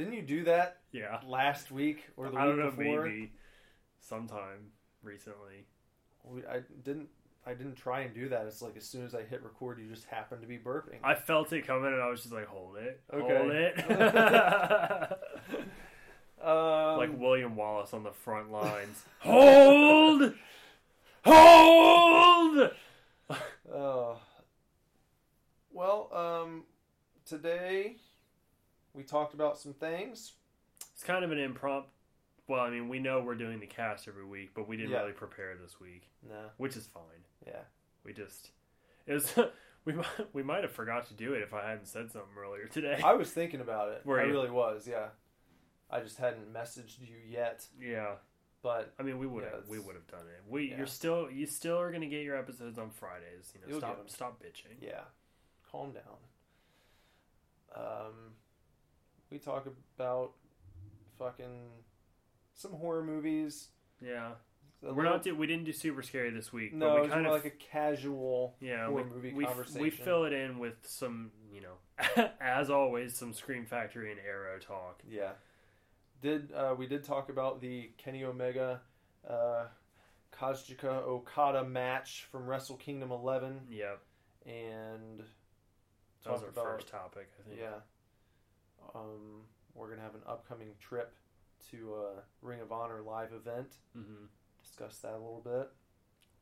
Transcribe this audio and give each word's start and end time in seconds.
Didn't 0.00 0.14
you 0.14 0.22
do 0.22 0.44
that 0.44 0.78
Yeah. 0.92 1.20
last 1.26 1.70
week 1.70 2.08
or 2.16 2.30
the 2.30 2.38
I 2.38 2.46
don't 2.46 2.56
week 2.56 2.64
know, 2.64 2.70
before? 2.70 3.04
maybe 3.04 3.32
sometime 3.98 4.72
recently. 5.02 5.66
We, 6.24 6.40
I 6.46 6.62
didn't. 6.82 7.10
I 7.44 7.52
didn't 7.52 7.74
try 7.74 8.00
and 8.00 8.14
do 8.14 8.30
that. 8.30 8.46
It's 8.46 8.62
like 8.62 8.78
as 8.78 8.86
soon 8.86 9.04
as 9.04 9.14
I 9.14 9.24
hit 9.24 9.42
record, 9.42 9.78
you 9.78 9.86
just 9.88 10.06
happen 10.06 10.40
to 10.40 10.46
be 10.46 10.56
burping. 10.56 11.00
I 11.04 11.14
felt 11.14 11.52
it 11.52 11.66
coming 11.66 11.92
and 11.92 12.00
I 12.00 12.08
was 12.08 12.22
just 12.22 12.32
like, 12.32 12.46
hold 12.46 12.78
it. 12.78 13.02
Okay. 13.12 13.36
Hold 13.36 13.50
it. 13.50 13.78
um, 16.42 16.96
like 16.96 17.10
William 17.20 17.54
Wallace 17.54 17.92
on 17.92 18.02
the 18.02 18.12
front 18.12 18.50
lines. 18.50 19.04
hold! 19.18 20.32
Hold! 21.26 22.70
Uh, 23.30 24.14
well, 25.70 26.08
um, 26.14 26.64
today 27.26 27.96
we 28.94 29.02
talked 29.02 29.34
about 29.34 29.58
some 29.58 29.72
things. 29.72 30.32
It's 30.94 31.02
kind 31.04 31.24
of 31.24 31.32
an 31.32 31.38
impromptu. 31.38 31.88
Well, 32.48 32.60
I 32.60 32.70
mean, 32.70 32.88
we 32.88 32.98
know 32.98 33.20
we're 33.20 33.36
doing 33.36 33.60
the 33.60 33.66
cast 33.66 34.08
every 34.08 34.24
week, 34.24 34.50
but 34.54 34.66
we 34.66 34.76
didn't 34.76 34.90
Yeah. 34.90 35.00
really 35.00 35.12
prepare 35.12 35.54
this 35.56 35.78
week, 35.80 36.10
Nah, 36.28 36.48
which 36.56 36.76
is 36.76 36.86
fine. 36.88 37.24
yeah, 37.46 37.62
We 38.04 38.12
just 38.12 38.50
it 39.06 39.14
was 39.14 39.34
we 39.84 39.92
might, 39.92 40.06
we 40.34 40.42
might 40.42 40.62
have 40.62 40.72
forgot 40.72 41.06
to 41.08 41.14
do 41.14 41.32
it 41.34 41.42
if 41.42 41.54
I 41.54 41.62
hadn't 41.68 41.86
said 41.86 42.10
something 42.10 42.36
earlier 42.36 42.66
today. 42.66 43.00
I 43.04 43.14
was 43.14 43.30
thinking 43.30 43.60
about 43.60 43.90
it. 43.92 44.04
Were 44.04 44.20
I 44.20 44.24
you? 44.24 44.32
really 44.32 44.50
was. 44.50 44.86
Yeah, 44.88 45.08
I 45.90 46.00
just 46.00 46.18
hadn't 46.18 46.52
messaged 46.52 47.00
you 47.00 47.16
yet, 47.28 47.66
yeah, 47.80 48.14
but 48.62 48.92
I 48.98 49.04
mean, 49.04 49.18
we 49.20 49.26
would 49.28 49.44
Yeah, 49.44 49.50
have 49.56 49.68
we 49.68 49.78
would 49.78 49.94
have 49.94 50.06
done 50.08 50.26
it. 50.26 50.42
We 50.50 50.70
yeah. 50.70 50.78
you're 50.78 50.86
still 50.86 51.30
you 51.30 51.46
still 51.46 51.78
are 51.78 51.92
gonna 51.92 52.06
get 52.08 52.24
your 52.24 52.36
episodes 52.36 52.78
on 52.78 52.90
Fridays. 52.90 53.52
You 53.54 53.60
know, 53.60 53.66
You'll 53.68 53.78
stop 53.80 54.10
stop 54.10 54.42
bitching. 54.42 54.76
yeah, 54.80 55.02
calm 55.70 55.92
down. 55.92 56.18
Um, 57.76 58.34
we 59.30 59.38
talk 59.38 59.66
about 59.96 60.32
fucking 61.18 61.68
some 62.54 62.72
horror 62.72 63.02
movies. 63.04 63.68
Yeah, 64.02 64.32
A 64.82 64.86
we're 64.86 65.02
little- 65.02 65.12
not 65.12 65.22
do, 65.22 65.34
we 65.34 65.46
didn't 65.46 65.64
do 65.64 65.72
super 65.72 66.02
scary 66.02 66.30
this 66.30 66.52
week. 66.52 66.72
No, 66.74 66.94
but 66.94 67.02
we 67.02 67.08
kind 67.08 67.26
of 67.26 67.32
like 67.32 67.44
a 67.44 67.50
casual 67.50 68.56
yeah 68.60 68.86
horror 68.86 69.02
we, 69.04 69.10
movie 69.14 69.32
we, 69.32 69.44
conversation. 69.44 69.82
we 69.82 69.90
fill 69.90 70.24
it 70.24 70.32
in 70.32 70.58
with 70.58 70.74
some 70.86 71.30
you 71.52 71.60
know 71.62 72.30
as 72.40 72.70
always 72.70 73.14
some 73.16 73.32
Scream 73.32 73.66
Factory 73.66 74.10
and 74.10 74.20
Arrow 74.20 74.58
talk. 74.58 75.02
Yeah. 75.08 75.32
Did 76.22 76.52
uh, 76.52 76.74
we 76.76 76.86
did 76.86 77.04
talk 77.04 77.28
about 77.30 77.60
the 77.60 77.90
Kenny 77.96 78.24
Omega 78.24 78.80
uh, 79.28 79.66
Kazuchika 80.38 81.02
Okada 81.02 81.64
match 81.64 82.26
from 82.30 82.46
Wrestle 82.46 82.76
Kingdom 82.76 83.10
11 83.10 83.60
Yep, 83.70 84.00
and 84.46 85.20
that 86.24 86.32
was 86.32 86.42
our 86.42 86.48
about 86.48 86.64
first 86.64 86.88
topic. 86.88 87.28
I 87.44 87.48
think. 87.48 87.60
yeah. 87.60 87.78
Um, 88.94 89.42
we're 89.74 89.88
gonna 89.90 90.02
have 90.02 90.14
an 90.14 90.22
upcoming 90.26 90.68
trip 90.80 91.14
to 91.70 91.94
a 91.94 92.22
Ring 92.42 92.60
of 92.60 92.72
Honor 92.72 93.02
live 93.02 93.32
event. 93.32 93.74
hmm 93.94 94.24
Discuss 94.62 94.98
that 94.98 95.12
a 95.12 95.18
little 95.18 95.42
bit. 95.44 95.70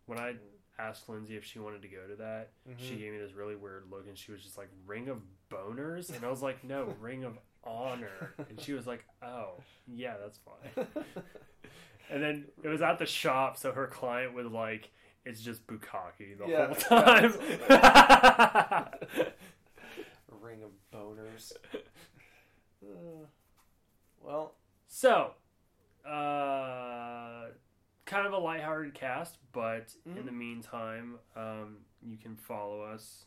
When 0.06 0.18
I 0.18 0.34
asked 0.78 1.08
Lindsay 1.08 1.36
if 1.36 1.44
she 1.44 1.58
wanted 1.58 1.82
to 1.82 1.88
go 1.88 2.06
to 2.08 2.16
that, 2.16 2.50
she 2.77 2.94
Mhm. 2.94 2.98
gave 2.98 3.12
me 3.12 3.18
this 3.18 3.32
really 3.32 3.56
weird 3.56 3.90
look 3.90 4.06
and 4.06 4.16
she 4.16 4.30
was 4.32 4.42
just 4.42 4.56
like 4.58 4.68
ring 4.86 5.08
of 5.08 5.20
boners 5.50 6.14
and 6.14 6.24
i 6.24 6.28
was 6.30 6.40
like 6.42 6.62
no 6.62 6.84
ring 7.00 7.24
of 7.24 7.36
honor 7.64 8.34
and 8.48 8.60
she 8.60 8.72
was 8.74 8.86
like 8.86 9.05
oh 9.22 9.55
yeah 9.88 10.14
that's 10.18 10.38
fine 10.38 10.86
and 12.10 12.22
then 12.22 12.46
it 12.62 12.68
was 12.68 12.80
at 12.83 12.98
the 12.98 13.06
shop 13.06 13.56
so 13.56 13.72
her 13.72 13.86
client 13.88 14.34
was 14.34 14.46
like 14.46 14.90
it's 15.24 15.40
just 15.40 15.66
bukkake 15.66 16.38
the 16.38 16.46
Yeah. 16.46 16.66
whole 16.66 16.74
time 17.02 17.33
Ring 20.40 20.62
of 20.62 20.70
boners. 20.94 21.52
Uh, 22.82 23.26
well, 24.22 24.54
so 24.86 25.32
uh 26.06 27.46
kind 28.06 28.26
of 28.26 28.32
a 28.32 28.38
lighthearted 28.38 28.94
cast 28.94 29.36
but 29.52 29.92
in 30.06 30.14
Mhm. 30.14 30.24
the 30.27 30.33
meantime 30.33 31.18
um 31.36 31.78
you 32.02 32.17
can 32.17 32.36
follow 32.36 32.80
us 32.83 33.27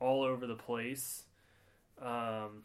all 0.00 0.22
over 0.22 0.46
the 0.46 0.54
place 0.54 1.24
um 2.00 2.62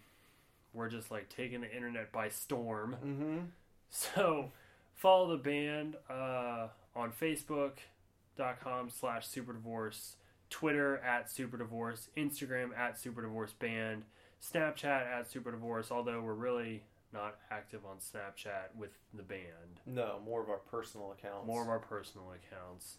we're 0.73 0.87
just 0.89 1.11
like 1.11 1.27
taking 1.29 1.59
the 1.61 1.75
internet 1.75 2.11
by 2.11 2.29
storm 2.29 2.95
mm-hmm. 3.03 3.39
So 3.89 4.51
follow 4.95 5.35
the 5.37 5.43
band 5.43 5.97
uh, 6.09 6.67
on 6.95 7.11
Facebook.com 7.11 8.89
slash 8.89 9.27
Super 9.27 9.53
Divorce, 9.53 10.15
Twitter 10.49 10.97
at 10.97 11.29
Super 11.29 11.57
Divorce, 11.57 12.09
Instagram 12.17 12.75
at 12.75 12.97
Super 12.99 13.21
Divorce 13.21 13.53
Band, 13.53 14.05
Snapchat 14.43 15.05
at 15.07 15.29
Super 15.29 15.51
Divorce, 15.51 15.91
although 15.91 16.21
we're 16.21 16.33
really 16.33 16.83
not 17.13 17.37
active 17.51 17.81
on 17.85 17.97
Snapchat 17.97 18.75
with 18.77 18.91
the 19.13 19.23
band. 19.23 19.81
no, 19.85 20.19
more 20.25 20.41
of 20.41 20.49
our 20.49 20.57
personal 20.57 21.11
accounts. 21.11 21.45
More 21.47 21.61
of 21.61 21.69
our 21.69 21.79
personal 21.79 22.31
accounts. 22.33 22.97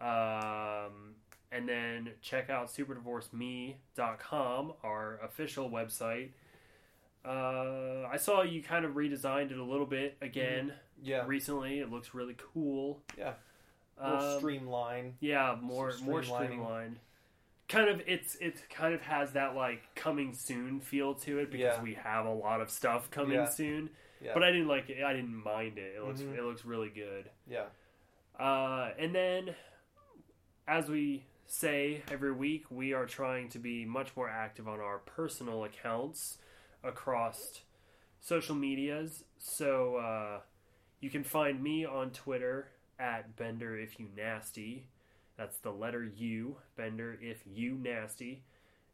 Um, 0.00 1.14
and 1.52 1.68
then 1.68 2.10
check 2.20 2.50
out 2.50 2.68
superdivorceme.com, 2.68 4.72
our 4.82 5.18
official 5.22 5.70
website. 5.70 6.30
Uh, 7.24 8.06
I 8.10 8.16
saw 8.18 8.42
you 8.42 8.62
kind 8.62 8.84
of 8.84 8.92
redesigned 8.92 9.50
it 9.50 9.58
a 9.58 9.64
little 9.64 9.86
bit 9.86 10.16
again 10.20 10.72
yeah, 11.02 11.24
recently. 11.26 11.78
It 11.78 11.90
looks 11.90 12.12
really 12.14 12.36
cool. 12.52 13.00
yeah. 13.16 13.32
Little 14.02 14.18
Um, 14.32 14.38
streamline. 14.40 15.14
yeah, 15.20 15.56
more 15.62 15.92
more 16.02 16.22
streamlined. 16.24 16.98
Kind 17.68 17.88
of, 17.88 18.02
it's 18.06 18.34
it 18.36 18.62
kind 18.68 18.94
of 18.94 19.00
has 19.02 19.32
that 19.32 19.54
like 19.56 19.94
coming 19.94 20.34
soon 20.34 20.80
feel 20.80 21.14
to 21.14 21.38
it 21.38 21.50
because 21.50 21.76
Yeah. 21.78 21.82
we 21.82 21.94
have 21.94 22.26
a 22.26 22.32
lot 22.32 22.60
of 22.60 22.68
stuff 22.70 23.10
coming 23.10 23.36
Yeah. 23.38 23.46
soon. 23.46 23.90
Yeah, 24.20 24.32
But 24.34 24.42
I 24.42 24.50
didn't 24.50 24.68
like 24.68 24.90
it. 24.90 25.02
I 25.02 25.12
didn't 25.14 25.34
mind 25.42 25.78
it. 25.78 25.96
It 25.96 26.02
looks 26.02 26.20
Mhm. 26.20 26.36
it 26.36 26.42
looks 26.42 26.64
really 26.64 26.90
good. 26.90 27.30
yeah. 27.46 27.66
Uh, 28.38 28.92
and 28.98 29.14
then, 29.14 29.54
as 30.66 30.88
we 30.88 31.24
say 31.46 32.02
every 32.10 32.32
week, 32.32 32.70
we 32.70 32.92
are 32.92 33.06
trying 33.06 33.48
to 33.50 33.58
be 33.58 33.84
much 33.84 34.16
more 34.16 34.28
active 34.28 34.66
on 34.66 34.80
our 34.80 34.98
personal 34.98 35.64
accounts 35.64 36.38
across 36.82 37.62
social 38.20 38.54
medias. 38.54 39.24
So 39.38 39.96
uh, 39.96 40.40
you 41.00 41.10
can 41.10 41.22
find 41.24 41.62
me 41.62 41.84
on 41.84 42.10
Twitter 42.10 42.70
at 42.98 43.36
Bender 43.36 43.78
if 43.78 43.98
you 44.00 44.08
nasty. 44.16 44.86
That's 45.36 45.58
the 45.58 45.70
letter 45.70 46.04
U, 46.16 46.56
Bender 46.76 47.18
if 47.20 47.42
you 47.46 47.74
nasty. 47.74 48.44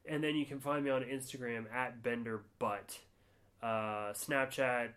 And 0.07 0.25
then 0.25 0.35
you 0.37 0.47
can 0.47 0.61
find 0.61 0.85
me 0.85 0.91
on 0.91 1.03
Instagram 1.03 1.73
at 1.73 2.03
Bender 2.03 2.43
Butt. 2.59 2.99
Uh, 3.63 4.13
Snapchat 4.15 4.89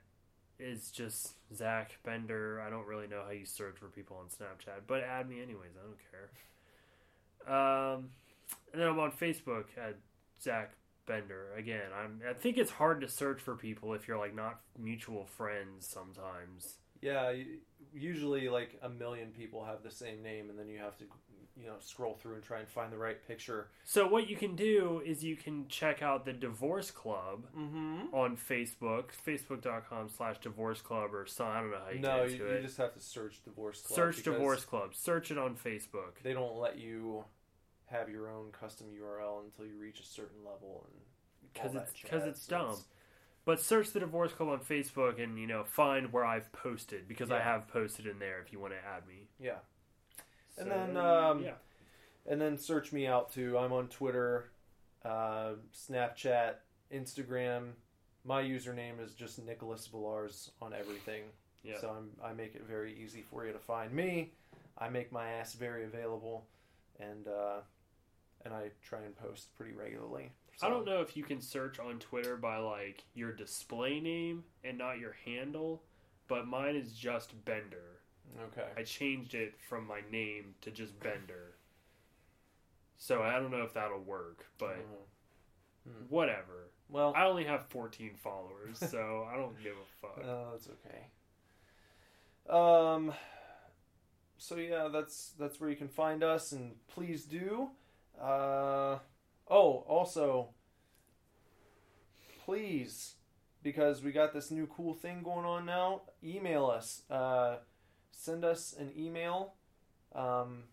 is 0.59 0.91
just 0.91 1.33
Zach 1.53 1.97
Bender. 2.03 2.61
I 2.65 2.69
don't 2.69 2.87
really 2.87 3.07
know 3.07 3.21
how 3.25 3.31
you 3.31 3.45
search 3.45 3.77
for 3.77 3.87
people 3.87 4.17
on 4.17 4.27
Snapchat, 4.27 4.81
but 4.87 5.03
add 5.03 5.29
me 5.29 5.41
anyways. 5.41 5.71
I 5.77 5.85
don't 5.85 5.97
care. 6.11 6.29
Um, 7.45 8.09
and 8.71 8.81
then 8.81 8.87
I'm 8.87 8.99
on 8.99 9.11
Facebook 9.11 9.65
at 9.77 9.97
Zach 10.41 10.71
Bender. 11.05 11.53
Again, 11.57 11.91
I'm. 11.93 12.21
I 12.27 12.33
think 12.33 12.57
it's 12.57 12.71
hard 12.71 13.01
to 13.01 13.09
search 13.09 13.41
for 13.41 13.55
people 13.55 13.93
if 13.93 14.07
you're 14.07 14.17
like 14.17 14.33
not 14.35 14.61
mutual 14.79 15.25
friends 15.25 15.85
sometimes. 15.85 16.77
Yeah, 17.01 17.33
usually 17.93 18.47
like 18.47 18.79
a 18.81 18.89
million 18.89 19.31
people 19.31 19.65
have 19.65 19.83
the 19.83 19.91
same 19.91 20.23
name, 20.23 20.49
and 20.49 20.57
then 20.57 20.69
you 20.69 20.79
have 20.79 20.97
to, 20.99 21.05
you 21.55 21.67
know, 21.67 21.75
scroll 21.79 22.15
through 22.15 22.35
and 22.35 22.43
try 22.43 22.59
and 22.59 22.67
find 22.67 22.91
the 22.91 22.97
right 22.97 23.25
picture. 23.27 23.67
So 23.83 24.07
what 24.07 24.27
you 24.29 24.35
can 24.35 24.55
do 24.55 25.01
is 25.05 25.23
you 25.23 25.35
can 25.35 25.67
check 25.67 26.01
out 26.01 26.25
the 26.25 26.33
Divorce 26.33 26.89
Club 26.91 27.45
Mm-hmm. 27.57 28.13
on 28.13 28.37
Facebook, 28.37 29.05
facebook.com 29.25 30.09
slash 30.09 30.39
divorce 30.39 30.81
club 30.81 31.13
or 31.13 31.25
some, 31.25 31.47
I 31.47 31.59
don't 31.61 31.71
know 31.71 31.77
how 31.85 31.91
you 31.91 31.99
No, 31.99 32.23
you, 32.23 32.55
you 32.55 32.61
just 32.61 32.77
have 32.77 32.93
to 32.93 32.99
search 32.99 33.43
divorce 33.43 33.81
club. 33.81 33.95
Search 33.95 34.23
Divorce 34.23 34.65
Club. 34.65 34.95
Search 34.95 35.29
it 35.31 35.37
on 35.37 35.55
Facebook. 35.55 36.21
They 36.23 36.33
don't 36.33 36.57
let 36.57 36.77
you 36.79 37.23
have 37.85 38.09
your 38.09 38.29
own 38.31 38.47
custom 38.51 38.87
URL 38.87 39.43
until 39.45 39.65
you 39.65 39.77
reach 39.79 39.99
a 39.99 40.03
certain 40.05 40.39
level, 40.43 40.87
and 40.89 41.01
Because 41.53 41.75
it's, 41.75 42.09
cause 42.09 42.23
it's 42.25 42.41
So 42.41 42.57
dumb. 42.57 42.77
But 43.45 43.59
search 43.61 43.91
the 43.91 43.99
Divorce 43.99 44.31
Club 44.31 44.49
on 44.49 44.59
Facebook 44.61 45.21
and, 45.21 45.37
you 45.37 45.45
know, 45.47 45.65
find 45.65 46.11
where 46.13 46.23
I've 46.25 46.51
posted 46.53 47.07
because 47.09 47.29
I 47.29 47.41
have 47.41 47.67
posted 47.67 48.07
in 48.07 48.17
there 48.17 48.39
if 48.39 48.53
you 48.53 48.59
want 48.59 48.71
to 48.73 48.79
add 48.79 49.05
me. 49.05 49.27
Yeah, 49.37 49.57
And 50.57 50.67
So, 50.67 50.69
then, 50.69 50.97
um, 50.97 51.43
yeah. 51.43 51.51
and 52.27 52.39
then 52.39 52.57
search 52.57 52.91
me 52.91 53.07
out 53.07 53.31
too. 53.33 53.57
I'm 53.57 53.71
on 53.73 53.87
Twitter, 53.87 54.51
uh, 55.03 55.53
Snapchat, 55.73 56.55
Instagram. 56.93 57.71
My 58.25 58.41
username 58.41 59.03
is 59.03 59.13
just 59.13 59.43
Nicholas 59.43 59.87
Villars 59.87 60.51
on 60.61 60.73
everything. 60.73 61.23
Yeah. 61.63 61.79
So 61.79 61.89
I'm, 61.89 62.09
I 62.23 62.33
make 62.33 62.55
it 62.55 62.63
very 62.67 62.93
easy 63.01 63.21
for 63.21 63.45
you 63.45 63.53
to 63.53 63.59
find 63.59 63.91
me. 63.93 64.31
I 64.77 64.89
make 64.89 65.11
my 65.11 65.29
ass 65.29 65.53
very 65.53 65.85
available, 65.85 66.45
and 66.99 67.27
uh, 67.27 67.61
and 68.43 68.53
I 68.53 68.69
try 68.81 68.99
and 69.01 69.15
post 69.15 69.55
pretty 69.55 69.73
regularly. 69.73 70.31
I 70.61 70.69
don't 70.69 70.85
know 70.85 71.01
if 71.01 71.17
you 71.17 71.23
can 71.23 71.41
search 71.41 71.79
on 71.79 71.99
Twitter 71.99 72.37
by 72.37 72.57
like 72.57 73.03
your 73.15 73.31
display 73.33 73.99
name 73.99 74.43
and 74.63 74.77
not 74.77 74.99
your 74.99 75.15
handle, 75.25 75.83
but 76.27 76.47
mine 76.47 76.75
is 76.75 76.93
just 76.93 77.43
Bender. 77.45 77.92
Okay. 78.51 78.67
I 78.77 78.83
changed 78.83 79.35
it 79.35 79.53
from 79.69 79.85
my 79.87 80.01
name 80.11 80.55
to 80.61 80.71
just 80.71 80.99
Bender. 80.99 81.55
So 82.97 83.21
I 83.21 83.33
don't 83.39 83.51
know 83.51 83.63
if 83.63 83.73
that'll 83.73 83.99
work, 84.01 84.45
but 84.57 84.77
Mhm. 84.77 85.05
Hmm. 85.91 86.05
whatever. 86.09 86.69
Well, 86.89 87.13
I 87.15 87.25
only 87.25 87.45
have 87.45 87.67
14 87.67 88.15
followers, 88.15 88.77
so 88.79 89.27
I 89.31 89.35
don't 89.35 89.61
give 89.61 89.75
a 89.77 89.85
fuck. 90.01 90.19
Oh, 90.23 90.51
that's 90.51 90.69
okay. 90.69 91.07
Um. 92.49 93.13
So 94.37 94.55
yeah, 94.57 94.89
that's 94.89 95.31
that's 95.39 95.59
where 95.59 95.69
you 95.69 95.75
can 95.75 95.87
find 95.87 96.23
us, 96.23 96.51
and 96.51 96.75
please 96.87 97.23
do. 97.25 97.69
Uh, 98.19 98.99
oh, 99.49 99.83
also, 99.87 100.49
please, 102.45 103.15
because 103.61 104.03
we 104.03 104.11
got 104.11 104.33
this 104.33 104.51
new 104.51 104.67
cool 104.67 104.93
thing 104.93 105.23
going 105.23 105.45
on 105.45 105.65
now. 105.65 106.01
Email 106.23 106.65
us. 106.67 107.03
Uh, 107.09 107.57
send 108.15 108.45
us 108.45 108.73
an 108.77 108.91
email. 108.97 109.53
Um, 110.15 110.63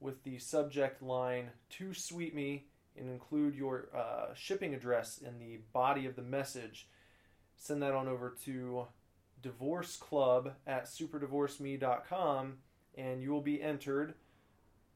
with 0.00 0.24
the 0.24 0.38
subject 0.38 1.02
line 1.02 1.50
"to 1.70 1.94
sweet 1.94 2.34
me" 2.34 2.66
and 2.96 3.08
include 3.08 3.54
your 3.54 3.88
uh, 3.94 4.34
shipping 4.34 4.74
address 4.74 5.18
in 5.18 5.38
the 5.38 5.58
body 5.72 6.06
of 6.06 6.16
the 6.16 6.22
message. 6.22 6.88
Send 7.56 7.82
that 7.82 7.92
on 7.92 8.08
over 8.08 8.34
to 8.44 8.86
divorce 9.42 9.96
club 9.96 10.54
at 10.66 10.84
superdivorceme.com 10.84 12.58
and 12.96 13.22
you 13.22 13.30
will 13.30 13.40
be 13.40 13.62
entered 13.62 14.14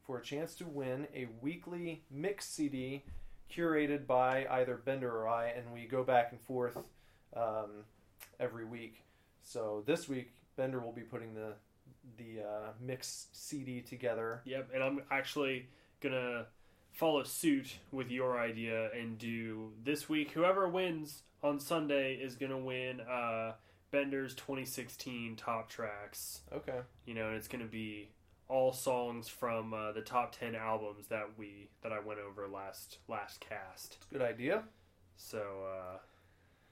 for 0.06 0.18
a 0.18 0.22
chance 0.22 0.54
to 0.56 0.66
win 0.66 1.06
a 1.14 1.28
weekly 1.40 2.02
mix 2.10 2.46
CD 2.46 3.04
curated 3.50 4.06
by 4.06 4.46
either 4.50 4.76
Bender 4.76 5.10
or 5.10 5.28
I, 5.28 5.48
and 5.48 5.72
we 5.72 5.86
go 5.86 6.02
back 6.02 6.32
and 6.32 6.40
forth 6.40 6.76
um, 7.36 7.84
every 8.40 8.64
week. 8.64 9.02
So 9.42 9.82
this 9.86 10.08
week, 10.08 10.32
Bender 10.56 10.80
will 10.80 10.92
be 10.92 11.02
putting 11.02 11.34
the 11.34 11.54
the 12.18 12.42
uh, 12.42 12.68
mix 12.80 13.28
CD 13.32 13.80
together. 13.80 14.42
Yep, 14.44 14.70
and 14.74 14.82
I'm 14.82 15.02
actually 15.10 15.66
gonna 16.00 16.46
follow 16.92 17.22
suit 17.24 17.78
with 17.92 18.10
your 18.10 18.38
idea 18.38 18.90
and 18.92 19.18
do 19.18 19.72
this 19.82 20.08
week. 20.08 20.30
Whoever 20.32 20.68
wins 20.68 21.22
on 21.42 21.58
Sunday 21.60 22.14
is 22.14 22.36
gonna 22.36 22.58
win 22.58 23.00
uh, 23.00 23.52
Bender's 23.90 24.34
2016 24.34 25.36
top 25.36 25.68
tracks. 25.68 26.40
Okay. 26.52 26.80
You 27.06 27.14
know, 27.14 27.28
and 27.28 27.36
it's 27.36 27.48
gonna 27.48 27.64
be 27.64 28.10
all 28.48 28.72
songs 28.72 29.26
from 29.28 29.72
uh, 29.72 29.92
the 29.92 30.02
top 30.02 30.36
10 30.38 30.54
albums 30.54 31.06
that 31.08 31.26
we 31.38 31.68
that 31.82 31.92
I 31.92 32.00
went 32.00 32.20
over 32.20 32.46
last 32.46 32.98
last 33.08 33.40
cast. 33.40 33.98
Good 34.12 34.22
idea. 34.22 34.62
So 35.16 35.38
uh, 35.38 35.98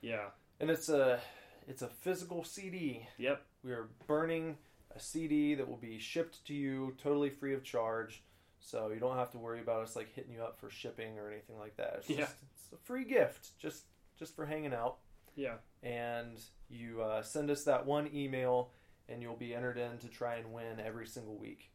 yeah, 0.03 0.27
And 0.61 0.71
it's 0.71 0.89
a 0.89 1.21
it's 1.67 1.83
a 1.83 1.89
physical 1.89 2.45
CD. 2.45 3.07
yep, 3.19 3.43
We 3.63 3.73
are 3.73 3.89
burning 4.07 4.57
a 4.95 5.01
CD 5.01 5.55
that 5.55 5.69
will 5.69 5.77
be 5.77 5.99
shipped 5.99 6.45
to 6.47 6.55
you 6.55 6.95
totally 7.03 7.31
free 7.31 7.55
of 7.55 7.63
charge. 7.63 8.23
So 8.61 8.91
you 8.91 9.01
don't 9.01 9.17
have 9.17 9.31
to 9.33 9.39
worry 9.39 9.61
about 9.61 9.83
us 9.83 9.97
like 9.97 10.13
hitting 10.15 10.33
you 10.35 10.43
up 10.43 10.59
for 10.61 10.71
shipping 10.71 11.19
or 11.19 11.31
anything 11.31 11.59
like 11.59 11.77
that. 11.77 11.95
It's 11.99 12.11
Yeah. 12.11 12.17
just 12.19 12.37
it's 12.55 12.73
a 12.73 12.77
free 12.85 13.05
gift 13.05 13.59
just 13.59 13.85
just 14.19 14.37
for 14.37 14.47
hanging 14.47 14.73
out. 14.75 14.99
yeah. 15.35 15.55
And 15.83 16.39
you 16.69 17.03
uh, 17.03 17.23
send 17.23 17.51
us 17.51 17.65
that 17.65 17.87
one 17.87 18.09
email 18.15 18.71
and 19.09 19.21
you'll 19.21 19.37
be 19.37 19.55
entered 19.55 19.79
in 19.79 19.99
to 19.99 20.09
try 20.09 20.37
and 20.37 20.53
win 20.53 20.79
every 20.79 21.07
single 21.07 21.37
week. 21.37 21.71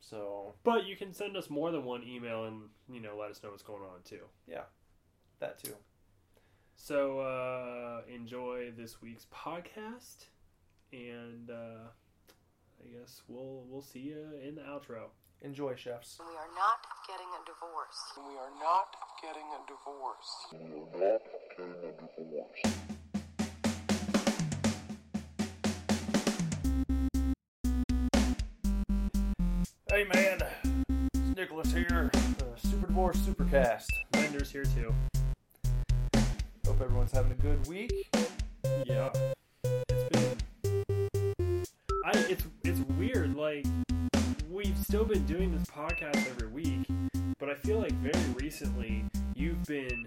So 0.00 0.54
But 0.62 0.84
you 0.84 0.96
can 0.96 1.14
send 1.14 1.36
us 1.36 1.48
more 1.48 1.70
than 1.70 1.84
one 1.84 2.02
email 2.06 2.44
and 2.44 2.68
you 2.90 3.00
know 3.00 3.16
let 3.18 3.30
us 3.30 3.42
know 3.42 3.50
what's 3.50 3.62
going 3.62 3.82
on 3.82 4.02
too. 4.04 4.24
Yeah. 4.46 4.64
That 5.40 5.62
too. 5.62 5.74
So 6.76 7.20
uh, 7.20 8.02
enjoy 8.12 8.72
this 8.76 9.00
week's 9.00 9.26
podcast, 9.32 10.26
and 10.94 11.50
uh, 11.50 11.90
I 12.80 12.86
guess 12.98 13.22
we'll 13.26 13.64
we'll 13.68 13.82
see 13.82 14.00
you 14.00 14.28
in 14.46 14.54
the 14.54 14.62
outro. 14.62 15.10
Enjoy, 15.42 15.74
chefs. 15.74 16.18
We 16.20 16.26
are 16.36 16.48
not 16.54 16.86
getting 17.08 17.26
a 17.34 17.44
divorce. 17.44 17.98
We 18.16 18.36
are 18.38 18.52
not 18.62 18.96
getting 19.20 19.42
a 19.52 19.60
divorce. 19.66 20.46
We 20.52 20.58
are 20.80 21.10
not 21.10 21.22
getting 21.56 21.74
a 21.82 21.92
divorce. 22.16 22.60
Hey 29.90 30.04
man, 30.12 30.38
it's 31.14 31.36
Nicholas 31.36 31.72
here. 31.72 32.10
Uh, 32.14 32.56
Super 32.56 32.86
Divorce 32.86 33.16
Supercast. 33.18 33.86
Bender's 34.12 34.50
here 34.50 34.64
too. 34.64 34.94
Hope 36.66 36.80
everyone's 36.80 37.12
having 37.12 37.32
a 37.32 37.36
good 37.36 37.66
week. 37.66 38.08
Yeah, 38.86 39.08
it's 39.08 39.18
been. 39.18 39.30
I 39.30 39.33
it's 42.14 42.44
it's 42.64 42.80
weird. 42.98 43.36
Like 43.36 43.66
we've 44.50 44.76
still 44.78 45.04
been 45.04 45.24
doing 45.26 45.52
this 45.56 45.66
podcast 45.68 46.28
every 46.30 46.48
week, 46.48 46.86
but 47.38 47.48
I 47.50 47.54
feel 47.54 47.78
like 47.80 47.92
very 47.94 48.24
recently 48.40 49.04
you've 49.34 49.62
been 49.64 50.06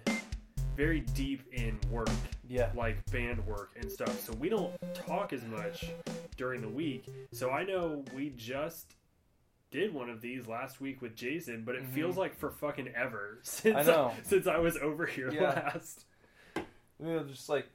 very 0.75 1.01
deep 1.01 1.41
in 1.53 1.77
work. 1.91 2.09
Yeah. 2.49 2.71
like 2.75 3.03
band 3.11 3.45
work 3.45 3.71
and 3.77 3.91
stuff. 3.91 4.21
So 4.21 4.31
we 4.39 4.47
don't 4.47 4.71
talk 4.93 5.33
as 5.33 5.43
much 5.43 5.91
during 6.37 6.61
the 6.61 6.69
week. 6.69 7.05
So 7.33 7.49
I 7.49 7.65
know 7.65 8.05
we 8.15 8.29
just 8.37 8.95
did 9.69 9.93
one 9.93 10.09
of 10.09 10.21
these 10.21 10.47
last 10.47 10.79
week 10.79 11.01
with 11.01 11.13
Jason, 11.13 11.63
but 11.65 11.75
it 11.75 11.83
Mhm. 11.83 11.87
feels 11.93 12.15
like 12.15 12.37
for 12.37 12.49
fucking 12.49 12.87
ever 12.95 13.39
since 13.43 13.75
I 13.75 13.83
know. 13.83 14.13
since 14.23 14.47
I 14.47 14.59
was 14.59 14.77
over 14.77 15.05
here 15.05 15.29
Yeah. 15.29 15.41
last. 15.73 16.05
You 16.55 16.65
know, 17.05 17.23
just 17.25 17.49
like 17.49 17.67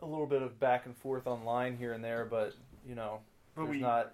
a 0.00 0.06
little 0.06 0.26
bit 0.26 0.40
of 0.40 0.60
back 0.60 0.86
and 0.86 0.96
forth 0.96 1.26
online 1.26 1.76
here 1.76 1.92
and 1.92 2.04
there, 2.04 2.24
but 2.24 2.54
you 2.86 2.94
know, 2.94 3.22
But 3.54 3.62
there's 3.64 3.70
we 3.76 3.80
not 3.80 4.12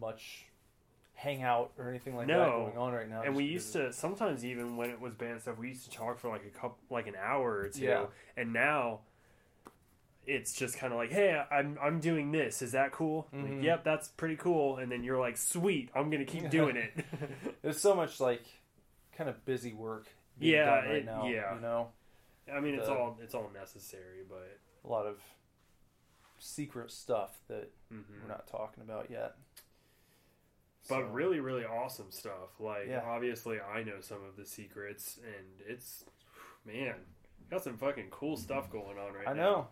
much 0.00 0.44
hangout 1.14 1.70
or 1.78 1.88
anything 1.88 2.16
like 2.16 2.26
No. 2.26 2.38
that 2.40 2.50
going 2.50 2.76
on 2.78 2.92
right 2.92 3.08
now. 3.08 3.22
and 3.22 3.36
we 3.36 3.44
used 3.44 3.72
to 3.74 3.92
sometimes 3.92 4.44
even 4.44 4.76
when 4.76 4.90
it 4.90 5.00
was 5.00 5.14
band 5.14 5.40
stuff, 5.40 5.56
we 5.58 5.68
used 5.68 5.84
to 5.84 5.90
talk 5.96 6.18
for 6.18 6.28
like 6.28 6.44
a 6.44 6.50
couple 6.50 6.78
like 6.90 7.06
an 7.06 7.14
hour 7.16 7.58
or 7.58 7.68
two. 7.68 7.82
Yeah. 7.84 8.06
And 8.36 8.52
now 8.52 9.00
it's 10.26 10.52
just 10.54 10.78
kind 10.78 10.92
of 10.92 10.98
like, 10.98 11.10
hey, 11.10 11.40
I'm 11.50 11.78
I'm 11.82 12.00
doing 12.00 12.30
this. 12.32 12.62
Is 12.62 12.72
that 12.72 12.92
cool? 12.92 13.28
Like, 13.32 13.44
Mhm. 13.44 13.62
yep, 13.62 13.84
that's 13.84 14.08
pretty 14.08 14.36
cool. 14.36 14.76
And 14.78 14.90
then 14.90 15.02
you're 15.02 15.18
like, 15.18 15.36
sweet, 15.36 15.90
I'm 15.94 16.10
gonna 16.10 16.24
keep 16.24 16.48
doing 16.50 16.76
it. 16.76 16.92
There's 17.62 17.80
so 17.80 17.94
much 17.94 18.20
like 18.20 18.42
kind 19.16 19.28
of 19.28 19.44
busy 19.44 19.72
work. 19.72 20.06
being 20.38 20.54
Yeah, 20.54 20.64
done 20.64 20.84
right 20.86 20.94
it- 20.96 21.04
now. 21.04 21.26
yeah. 21.26 21.54
You 21.54 21.60
know, 21.60 21.88
I 22.52 22.60
mean, 22.60 22.74
it's 22.74 22.88
all 22.88 23.18
it's 23.22 23.34
all 23.34 23.50
necessary, 23.54 24.22
but 24.28 24.58
a 24.84 24.88
lot 24.88 25.06
of 25.06 25.20
secret 26.44 26.90
stuff 26.90 27.38
that 27.48 27.70
mhm. 27.92 28.02
we're 28.20 28.28
not 28.28 28.48
talking 28.48 28.82
about 28.82 29.10
yet. 29.10 29.36
but 30.88 30.96
So, 30.96 31.00
really, 31.02 31.38
really 31.38 31.64
awesome 31.64 32.10
stuff. 32.10 32.58
Like 32.58 32.88
Yeah. 32.88 33.02
obviously, 33.06 33.60
I 33.60 33.84
know 33.84 34.00
some 34.00 34.24
of 34.24 34.36
the 34.36 34.44
secrets, 34.44 35.18
and 35.18 35.60
it's 35.66 36.04
man, 36.64 36.94
got 37.48 37.62
some 37.62 37.76
fucking 37.78 38.08
cool 38.10 38.36
stuff 38.36 38.70
going 38.70 38.98
on 38.98 39.12
right 39.14 39.28
I 39.28 39.32
now. 39.34 39.40
I 39.40 39.44
know. 39.44 39.68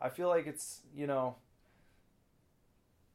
I 0.00 0.08
feel 0.08 0.28
like 0.28 0.46
it's 0.48 0.82
you 0.94 1.06
know, 1.06 1.36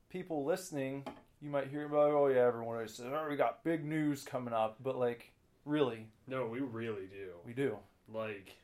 people 0.10 0.46
listening. 0.46 1.06
You 1.41 1.50
might 1.50 1.67
hear 1.67 1.86
about, 1.86 2.12
oh 2.12 2.27
yeah, 2.27 2.48
everyone 2.48 2.75
always 2.77 2.94
says, 2.96 3.08
oh, 3.08 3.27
we 3.29 3.36
got 3.36 3.63
big 3.63 3.84
news 3.86 4.24
coming 4.24 4.53
up, 4.53 4.77
but 4.82 4.98
like, 4.98 5.32
really, 5.65 6.08
No, 6.25 6.48
we 6.48 6.62
really 6.62 7.06
do. 7.08 7.34
we 7.46 7.53
do. 7.53 7.77
like 8.12 8.56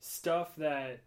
stuff 0.00 0.56
that 0.56 1.00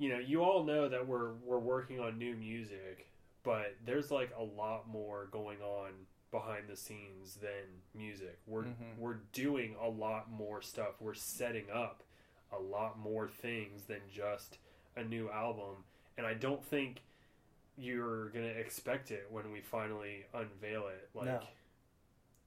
you 0.00 0.08
know 0.08 0.18
you 0.18 0.42
all 0.42 0.64
know 0.64 0.88
that 0.88 1.06
we're 1.06 1.34
we're 1.44 1.58
working 1.58 2.00
on 2.00 2.18
new 2.18 2.34
music 2.34 3.06
but 3.42 3.76
there's 3.84 4.10
like 4.10 4.30
a 4.36 4.42
lot 4.42 4.88
more 4.88 5.28
going 5.30 5.60
on 5.60 5.90
behind 6.30 6.68
the 6.68 6.76
scenes 6.76 7.36
than 7.36 7.82
music. 7.94 8.38
We're 8.46 8.64
Mhm. 8.64 8.98
we're 8.98 9.20
doing 9.32 9.74
a 9.80 9.88
lot 9.88 10.30
more 10.30 10.60
stuff. 10.62 11.00
We're 11.00 11.14
setting 11.14 11.70
up 11.70 12.02
a 12.52 12.58
lot 12.58 12.98
more 12.98 13.26
things 13.28 13.84
than 13.86 14.00
just 14.10 14.58
a 14.96 15.02
new 15.04 15.28
album. 15.30 15.84
And 16.16 16.26
i 16.26 16.34
don't 16.34 16.62
think 16.64 17.02
you're 17.76 18.28
gonna 18.30 18.46
expect 18.46 19.10
it 19.10 19.26
when 19.30 19.50
we 19.52 19.60
finally 19.60 20.24
unveil 20.34 20.86
it. 20.88 21.08
Like 21.14 21.26
No. 21.26 21.42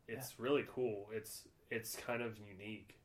it's 0.08 0.40
really 0.40 0.66
cool. 0.68 1.10
It's 1.12 1.48
it's 1.72 1.96
kind 1.96 2.22
of 2.22 2.38
unique 2.40 2.96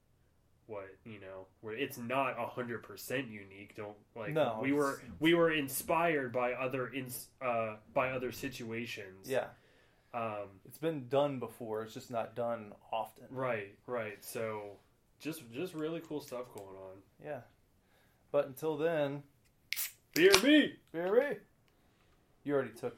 what 0.68 0.86
you 1.04 1.18
know 1.18 1.46
where 1.62 1.74
it's 1.74 1.98
not 1.98 2.38
a 2.38 2.46
hundred 2.46 2.82
percent 2.82 3.26
unique 3.28 3.74
don't 3.76 3.96
like 4.14 4.32
No, 4.32 4.58
we 4.62 4.72
were 4.72 5.02
we 5.18 5.34
were 5.34 5.50
inspired 5.50 6.32
by 6.32 6.52
other 6.52 6.88
ins 6.92 7.28
uh 7.42 7.76
by 7.94 8.10
other 8.10 8.30
situations 8.32 9.28
Yeah, 9.28 9.46
um 10.14 10.48
it's 10.66 10.78
been 10.78 11.08
done 11.08 11.38
before. 11.38 11.82
It's 11.82 11.94
just 11.94 12.10
not 12.10 12.34
done 12.36 12.72
often. 12.92 13.24
right 13.30 13.74
right 13.86 14.22
so 14.24 14.76
just 15.20 15.42
just 15.52 15.74
really 15.74 16.00
cool 16.06 16.20
stuff 16.20 16.44
going 16.54 16.68
on 16.68 16.96
Yeah, 17.24 17.40
but 18.30 18.46
until 18.46 18.76
then, 18.76 19.22
beer 20.14 20.32
me 20.44 20.74
Barry, 20.92 21.38
you 22.44 22.54
already 22.54 22.70
took 22.70 22.96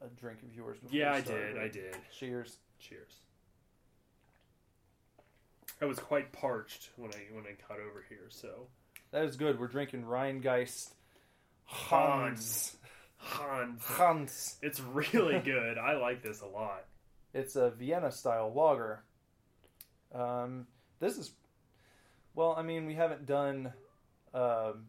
a 0.00 0.06
drink 0.20 0.42
of 0.42 0.54
yours. 0.54 0.78
Before 0.78 0.96
yeah 0.96 1.12
i 1.14 1.20
started, 1.22 1.54
did 1.54 1.62
i 1.62 1.68
did 1.68 1.96
Cheers. 2.16 2.58
cheers 2.78 3.16
i 5.80 5.84
was 5.84 5.98
quite 5.98 6.32
parched 6.32 6.90
when 6.96 7.10
i 7.12 7.34
when 7.34 7.44
i 7.44 7.54
got 7.68 7.78
over 7.80 8.04
here 8.08 8.26
so 8.28 8.66
That 9.12 9.24
is 9.24 9.36
good. 9.36 9.58
We're 9.58 9.68
drinking 9.68 10.04
Rhinegeist 10.04 10.90
Hans. 11.64 12.76
hans 13.16 13.82
Hans. 13.84 14.56
it's 14.62 14.80
really 14.80 15.38
good 15.44 15.78
i 15.78 15.94
like 15.96 16.22
this 16.22 16.40
a 16.40 16.46
lot 16.46 16.84
It's 17.34 17.56
a 17.56 17.70
Vienna 17.70 18.10
style 18.10 18.52
lager. 18.54 19.02
Um, 20.14 20.66
this 21.00 21.18
is 21.18 21.32
Well, 22.34 22.54
I 22.56 22.62
mean, 22.62 22.86
we 22.86 22.94
haven't 22.94 23.26
done 23.26 23.72
um, 24.34 24.86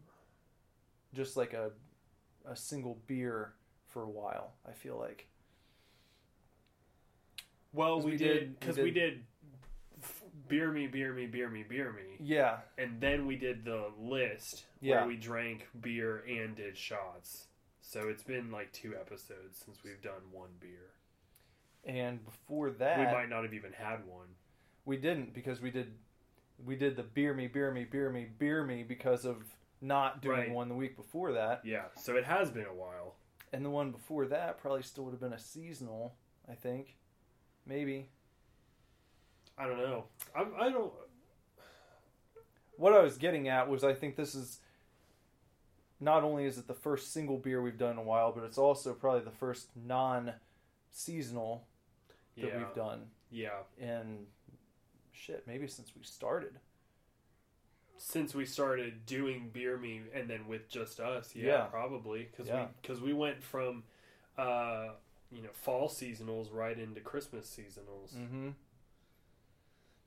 just 1.14 1.36
like 1.38 1.54
a 1.54 1.72
a 2.46 2.56
single 2.56 2.98
beer 3.08 3.54
for 3.88 4.04
a 4.04 4.10
while. 4.10 4.54
I 4.68 4.72
feel 4.72 4.98
like. 4.98 5.28
Well, 7.74 8.00
we, 8.02 8.12
we 8.12 8.18
did 8.18 8.28
did- 8.28 8.48
we 8.50 8.56
because 8.60 8.78
we 8.78 8.92
did- 8.92 9.24
beer 10.50 10.72
me, 10.72 10.88
beer 10.88 11.14
me, 11.14 11.28
beer 11.28 11.50
me, 11.50 11.64
beer 11.64 11.92
me, 11.94 12.18
Yeah, 12.20 12.58
and 12.78 13.00
then 13.00 13.26
we 13.28 13.38
did 13.38 13.64
the 13.64 13.92
list 13.98 14.66
Yeah. 14.82 14.98
where 15.00 15.08
we 15.08 15.16
drank 15.16 15.68
beer 15.80 16.24
and 16.28 16.56
did 16.56 16.78
shots. 16.78 17.48
So 17.82 18.10
it's 18.10 18.24
been 18.24 18.52
like 18.52 18.72
two 18.74 18.96
episodes 18.96 19.62
since 19.66 19.84
we've 19.84 20.02
done 20.02 20.22
one 20.32 20.50
beer. 20.60 20.92
and 21.86 22.24
before 22.26 22.72
that, 22.72 23.00
we 23.00 23.06
might 23.06 23.30
not 23.30 23.44
have 23.44 23.54
even 23.54 23.72
had 23.72 24.06
one. 24.06 24.28
we 24.86 24.98
didn't 24.98 25.34
because 25.34 25.62
we 25.62 25.72
did 25.72 25.94
we 26.66 26.76
did 26.76 26.98
the 26.98 27.04
beer 27.04 27.34
me, 27.34 27.48
beer 27.48 27.72
me, 27.72 27.86
beer 27.86 28.10
me, 28.10 28.26
beer 28.38 28.64
me 28.66 28.84
because 28.84 29.24
of 29.24 29.38
not 29.80 30.22
doing 30.22 30.38
Right. 30.40 30.52
one 30.52 30.68
the 30.68 30.76
week 30.76 30.98
before 30.98 31.32
that, 31.32 31.64
Yeah, 31.66 31.86
so 31.96 32.18
it 32.18 32.26
has 32.26 32.52
been 32.52 32.66
a 32.66 32.74
while. 32.74 33.16
and 33.54 33.64
the 33.64 33.70
one 33.70 33.92
before 33.92 34.26
that 34.28 34.58
probably 34.60 34.82
still 34.84 35.06
would 35.06 35.12
have 35.12 35.22
been 35.22 35.32
a 35.34 35.40
seasonal. 35.40 36.16
I 36.50 36.56
think, 36.56 36.98
maybe. 37.66 38.10
I 39.60 39.68
don't 39.68 39.78
know. 39.78 40.06
I, 40.36 40.46
I 40.68 40.70
don't. 40.70 40.92
what 42.78 42.94
I 42.94 43.02
was 43.02 43.18
getting 43.18 43.48
at 43.50 43.68
was 43.70 43.84
I 43.84 43.94
think 43.94 44.16
this 44.16 44.34
is 44.36 44.60
not 46.00 46.24
only 46.24 46.46
is 46.46 46.58
it 46.58 46.66
the 46.68 46.74
first 46.74 47.12
single 47.12 47.38
beer 47.38 47.62
we've 47.62 47.78
done 47.78 47.92
in 47.92 47.98
a 47.98 48.04
while, 48.04 48.32
but 48.32 48.44
it's 48.46 48.58
also 48.58 48.94
probably 48.94 49.22
the 49.26 49.32
first 49.32 49.68
non-seasonal 49.76 51.68
that 52.38 52.48
Yeah, 52.48 52.58
we've 52.58 52.74
done 52.76 53.02
yeah. 53.32 53.50
And 53.80 54.26
shit 55.12 55.44
maybe 55.46 55.68
since 55.68 55.92
we 55.96 56.04
started. 56.04 56.54
Since 57.98 58.34
we 58.34 58.46
started 58.46 59.06
doing 59.06 59.50
beer 59.52 59.78
me 59.78 60.02
and 60.16 60.30
then 60.30 60.48
with 60.48 60.70
just 60.70 61.02
us, 61.02 61.36
yeah, 61.36 61.46
Yeah. 61.48 61.64
probably 61.66 62.24
because 62.32 62.48
Yeah. 62.48 62.62
we 62.62 62.68
because 62.82 63.02
we 63.02 63.12
went 63.14 63.44
from 63.44 63.84
uh, 64.38 64.92
you 65.32 65.42
know 65.44 65.50
fall 65.52 65.90
seasonals 65.90 66.48
right 66.54 66.80
into 66.80 67.02
Christmas 67.02 67.46
seasonals. 67.48 68.16
Mm-hmm. 68.16 68.50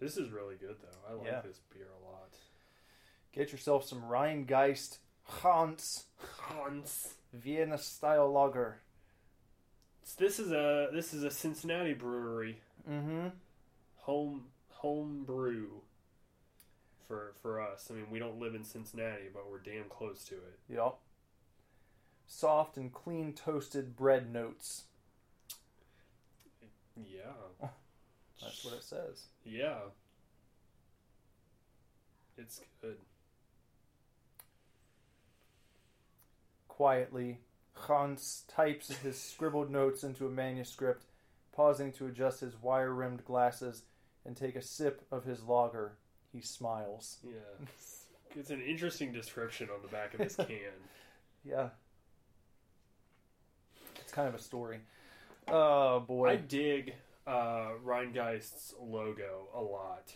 This 0.03 0.17
is 0.17 0.31
really 0.31 0.57
good 0.57 0.77
though. 0.83 1.09
I 1.09 1.13
like 1.13 1.27
Yeah. 1.27 1.41
this 1.43 1.61
beer 1.73 1.87
a 2.01 2.05
lot. 2.05 2.35
Get 3.33 3.53
yourself 3.53 3.85
some 3.85 4.03
Rhinegeist 4.03 4.99
Hans 5.23 6.07
Hans. 6.19 7.15
Vienna 7.33 7.79
style 7.79 8.31
lager. 8.31 8.81
This 10.19 10.41
is 10.41 10.51
a 10.51 10.89
this 10.93 11.15
is 11.15 11.23
a 11.23 11.31
Cincinnati 11.31 11.95
brewery 11.95 12.61
Mm-hmm. 12.91 13.29
home 13.99 14.47
home 14.71 15.23
brew 15.25 15.83
for 17.07 17.35
for 17.41 17.61
us. 17.61 17.89
I 17.89 17.95
mean, 17.95 18.11
we 18.11 18.19
don't 18.19 18.41
live 18.41 18.57
in 18.57 18.65
Cincinnati, 18.65 19.29
but 19.33 19.49
we're 19.49 19.61
damn 19.61 19.89
close 19.89 20.25
to 20.25 20.35
it. 20.35 20.59
Yep. 20.69 20.97
Soft 22.27 22.77
and 22.77 22.93
clean 22.93 23.35
toasted 23.35 23.95
bread 23.97 24.33
notes. 24.33 24.85
Yeah, 26.97 27.69
That's 28.43 28.65
what 28.65 28.75
it 28.75 28.85
says. 28.85 29.27
yeah. 29.45 29.79
It's 32.39 32.61
good. 32.81 32.97
Quietly, 36.69 37.39
Hans 37.75 38.45
types 38.49 38.91
his 38.97 39.21
scribbled 39.21 39.71
notes 39.71 40.03
into 40.03 40.27
a 40.27 40.31
manuscript, 40.31 41.05
pausing 41.53 41.93
to 41.93 42.07
adjust 42.07 42.41
his 42.41 42.55
wire 42.61 42.93
rimmed 42.93 43.25
glasses 43.25 43.83
and 44.25 44.37
take 44.37 44.57
a 44.57 44.63
sip 44.63 45.03
of 45.11 45.25
his 45.25 45.43
lager. 45.43 45.93
He 46.33 46.41
smiles. 46.41 47.19
Yeah, 47.23 47.67
it's, 48.35 48.51
an 48.51 48.63
interesting 48.63 49.13
description 49.13 49.69
on 49.75 49.83
the 49.83 49.89
back 49.89 50.15
of 50.15 50.21
this 50.21 50.37
can. 50.37 50.49
Yeah. 51.45 51.69
It's 54.01 54.13
kind 54.13 54.29
of 54.29 54.35
a 54.35 54.39
story. 54.39 54.79
Oh, 55.49 56.01
boy. 56.01 56.31
I 56.31 56.37
dig 56.37 56.95
uh, 57.27 57.71
Rhinegeist's 57.85 58.75
logo 58.81 59.49
a 59.55 59.61
lot. 59.61 60.15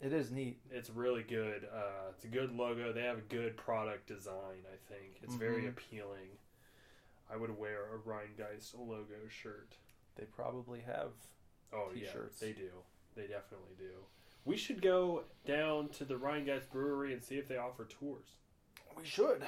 It 0.00 0.12
is 0.12 0.30
neat. 0.30 0.60
It's 0.70 0.88
really 0.90 1.22
good. 1.22 1.64
Uh, 1.72 2.10
it's 2.14 2.24
a 2.24 2.28
good 2.28 2.52
logo. 2.54 2.92
They 2.92 3.02
have 3.02 3.18
a 3.18 3.22
good 3.22 3.56
product 3.56 4.06
design. 4.06 4.64
I 4.72 4.76
think 4.92 5.18
it's 5.22 5.34
very 5.34 5.62
Mhm. 5.64 5.68
appealing. 5.70 6.38
I 7.30 7.36
would 7.36 7.56
wear 7.56 7.94
a 7.94 7.98
Rhinegeist 7.98 8.74
logo 8.78 9.28
shirt. 9.28 9.76
They 10.16 10.24
probably 10.24 10.80
have. 10.80 11.12
Oh 11.72 11.90
T-shirts. 11.92 12.40
yeah, 12.40 12.48
they 12.48 12.52
do. 12.54 12.70
They 13.14 13.26
definitely 13.26 13.74
do. 13.78 14.04
We 14.44 14.56
should 14.56 14.80
go 14.82 15.24
down 15.44 15.90
to 15.90 16.04
the 16.04 16.14
Rhinegeist 16.16 16.70
Brewery 16.70 17.12
and 17.12 17.22
see 17.22 17.36
if 17.38 17.46
they 17.46 17.58
offer 17.58 17.84
tours. 17.84 18.38
We 18.96 19.04
should. 19.04 19.44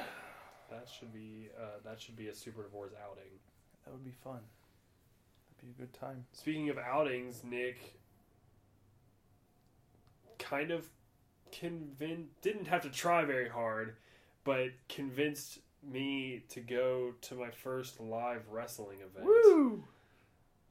That 0.71 0.89
should 0.89 1.12
be 1.12 1.51
uh, 1.59 1.79
that 1.85 2.01
should 2.01 2.17
be 2.17 2.29
a 2.29 2.35
Super 2.35 2.62
Divorce 2.62 2.93
outing. 3.03 3.41
That 3.85 3.93
would 3.93 4.05
be 4.05 4.12
fun. 4.12 4.41
Be 5.62 5.71
a 5.71 5.73
good 5.81 5.92
time. 5.92 6.25
Speaking 6.33 6.69
of 6.71 6.78
outings, 6.78 7.42
Nick 7.45 7.99
kind 10.38 10.71
of 10.71 10.88
convinced 11.52 12.40
didn't 12.42 12.66
have 12.66 12.83
to 12.83 12.88
try 12.90 13.25
very 13.25 13.49
hard, 13.49 13.97
but 14.45 14.69
convinced 14.88 15.61
me 15.83 16.45
to 16.49 16.61
go 16.61 17.12
to 17.23 17.35
my 17.35 17.50
first 17.50 18.00
live 18.00 18.42
wrestling 18.50 18.99
event 19.00 19.25
Woo! 19.26 19.85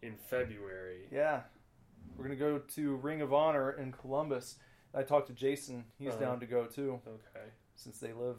in 0.02 0.16
February. 0.16 1.08
Yeah. 1.12 1.42
We're 2.18 2.26
going 2.26 2.38
to 2.38 2.44
go 2.46 2.58
to 2.60 2.96
Ring 2.98 3.22
of 3.22 3.34
Honor 3.34 3.72
in 3.72 3.92
Columbus. 3.94 4.58
I 4.94 5.04
talked 5.04 5.28
to 5.28 5.34
Jason. 5.34 5.86
He's 5.98 6.10
Uh-huh. 6.10 6.20
down 6.20 6.40
to 6.42 6.46
go 6.46 6.66
too, 6.66 7.00
Okay, 7.08 7.46
since 7.76 8.00
they 8.00 8.12
live 8.14 8.38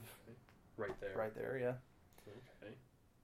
right 0.77 0.99
there. 1.01 1.15
right 1.17 1.35
there. 1.35 1.57
Yeah. 1.59 1.75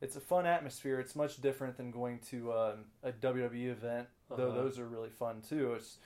It's 0.00 0.16
a 0.16 0.20
fun 0.20 0.46
atmosphere. 0.46 1.00
It's 1.00 1.16
much 1.16 1.40
different 1.40 1.76
than 1.76 1.90
going 1.90 2.20
to 2.30 2.52
um, 2.52 2.84
a 3.02 3.10
WWE 3.12 3.70
event, 3.70 4.06
though 4.28 4.48
Uh-huh. 4.48 4.62
those 4.62 4.78
are 4.78 4.86
really 4.86 5.10
fun 5.10 5.42
too. 5.48 5.74
It's, 5.74 5.98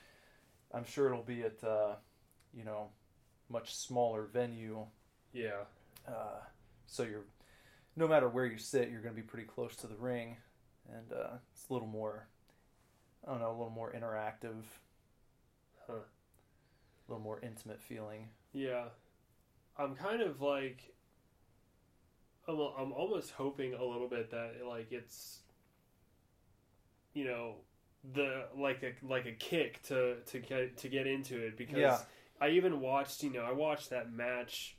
I'm 0.73 0.85
sure 0.85 1.07
it'll 1.07 1.23
be 1.23 1.43
at, 1.43 1.63
uh, 1.63 1.97
you 2.55 2.65
know, 2.65 2.89
much 3.51 3.75
smaller 3.75 4.25
venue. 4.25 4.87
Yeah. 5.35 5.65
Uh, 6.09 6.41
so 6.87 7.03
you're, 7.03 7.25
no 7.97 8.09
matter 8.09 8.29
where 8.29 8.47
you 8.47 8.57
sit, 8.59 8.89
you're 8.91 9.03
going 9.03 9.15
to 9.15 9.21
be 9.21 9.27
pretty 9.27 9.47
close 9.47 9.77
to 9.77 9.87
the 9.87 9.97
ring, 9.97 10.37
and 10.91 11.13
uh, 11.13 11.35
it's 11.53 11.69
a 11.69 11.73
little 11.73 11.89
more, 11.89 12.27
I 13.27 13.31
don't 13.31 13.41
know, 13.41 13.51
a 13.51 13.53
little 13.59 13.71
more 13.71 13.93
interactive, 13.93 14.63
Huh. 15.87 15.95
a 15.95 17.13
little 17.13 17.23
more 17.23 17.41
intimate 17.43 17.81
feeling. 17.83 18.29
Yeah, 18.55 18.85
I'm 19.77 19.95
kind 19.95 20.23
of 20.23 20.41
like, 20.41 20.92
I'm, 22.53 22.87
I'm 22.87 22.93
almost 22.93 23.31
hoping 23.33 23.75
a 23.75 23.85
little 23.85 24.09
bit 24.09 24.31
that 24.31 24.55
like 24.67 24.93
it's, 24.93 25.41
you 27.15 27.25
know, 27.25 27.55
the 28.15 28.47
like 28.57 28.83
a 28.83 28.93
like 29.07 29.27
a 29.27 29.33
kick 29.33 29.83
to 29.85 30.17
to 30.27 30.39
get 30.41 30.77
to 30.79 30.89
get 30.89 31.07
into 31.07 31.37
it 31.39 31.57
because 31.57 31.79
Yeah. 31.79 31.99
I 32.41 32.49
even 32.51 32.81
watched 32.81 33.23
you 33.23 33.31
know 33.31 33.43
I 33.43 33.53
watched 33.53 33.91
that 33.91 34.13
match 34.13 34.77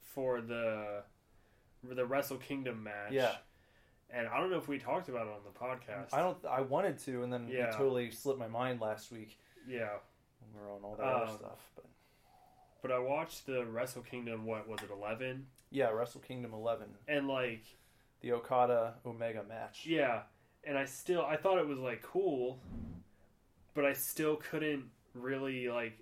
for 0.00 0.40
the 0.40 1.02
the 1.84 2.04
Wrestle 2.04 2.38
Kingdom 2.38 2.82
match. 2.82 3.12
Yeah. 3.12 3.36
And 4.10 4.26
I 4.28 4.38
don't 4.40 4.50
know 4.50 4.56
if 4.58 4.68
we 4.68 4.78
talked 4.78 5.08
about 5.08 5.26
it 5.26 5.32
on 5.32 5.40
the 5.44 5.58
podcast. 5.58 6.12
I 6.14 6.20
don't. 6.20 6.38
I 6.46 6.60
wanted 6.60 6.98
to, 7.00 7.22
and 7.24 7.32
then 7.32 7.48
Yeah. 7.48 7.66
it 7.68 7.72
totally 7.72 8.10
slipped 8.10 8.38
my 8.38 8.46
mind 8.48 8.80
last 8.80 9.10
week 9.12 9.36
Yeah. 9.68 9.90
we 10.54 10.60
were 10.60 10.70
on 10.70 10.82
all 10.82 10.96
that 10.96 11.04
other 11.04 11.30
Um, 11.32 11.36
stuff. 11.38 11.70
But 11.74 11.84
But 12.82 12.92
I 12.92 12.98
watched 13.00 13.46
the 13.46 13.64
Wrestle 13.66 14.02
Kingdom. 14.02 14.44
What 14.46 14.68
was 14.68 14.80
it? 14.82 14.90
Eleven. 14.90 15.46
Yeah, 15.70 15.90
Wrestle 15.90 16.20
Kingdom 16.20 16.52
11, 16.54 16.86
And 17.08 17.28
like 17.28 17.62
the 18.20 18.32
Okada 18.32 18.94
Omega 19.04 19.42
match. 19.44 19.84
Yeah, 19.86 20.22
and 20.64 20.76
I 20.76 20.84
still 20.84 21.24
I 21.24 21.36
thought 21.36 21.58
it 21.58 21.66
was 21.66 21.78
like 21.78 22.02
cool, 22.02 22.58
but 23.74 23.84
I 23.84 23.92
still 23.92 24.36
couldn't 24.36 24.84
really 25.14 25.68
like 25.68 25.98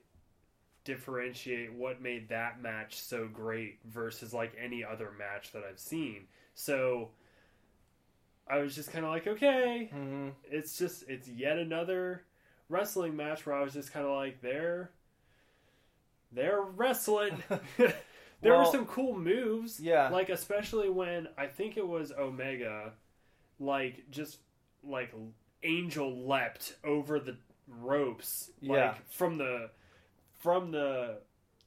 differentiate 0.85 1.73
what 1.73 2.03
made 2.03 2.29
that 2.29 2.61
match 2.61 3.01
so 3.01 3.27
great 3.27 3.79
versus 3.87 4.35
like 4.35 4.53
any 4.63 4.85
other 4.85 5.11
match 5.19 5.53
that 5.53 5.63
I've 5.69 5.79
seen. 5.79 6.27
So 6.55 7.11
I 8.47 8.59
was 8.59 8.75
just 8.75 8.93
kind 8.93 9.05
of 9.05 9.11
like, 9.11 9.27
okay, 9.27 9.89
hmm 9.93 10.29
it's 10.51 10.79
just 10.79 11.05
it's 11.09 11.29
yet 11.29 11.59
another 11.59 12.23
wrestling 12.69 13.17
match 13.17 13.47
where 13.47 13.57
I 13.57 13.63
was 13.63 13.73
just 13.73 13.93
kind 13.93 14.05
of 14.07 14.13
like 14.13 14.41
they're 14.43 14.91
they're 16.33 16.61
wrestling. 16.61 17.43
there 18.45 18.57
were 18.59 18.65
some 18.67 18.87
cool 18.87 19.19
moves. 19.19 19.81
yeah. 19.81 20.09
Like 20.11 20.29
especially 20.29 20.89
when 20.89 21.29
I 21.37 21.47
think 21.47 21.77
it 21.77 21.87
was 21.87 22.13
Omega 22.13 22.93
like 23.59 24.09
just 24.11 24.39
like 24.83 25.13
angel 25.63 26.27
leapt 26.29 26.77
over 26.85 27.19
the 27.19 27.37
ropes 27.67 28.51
like 28.63 28.77
Yeah. 28.79 28.95
from 29.09 29.39
the 29.39 29.71
from 30.41 30.71
the 30.73 31.19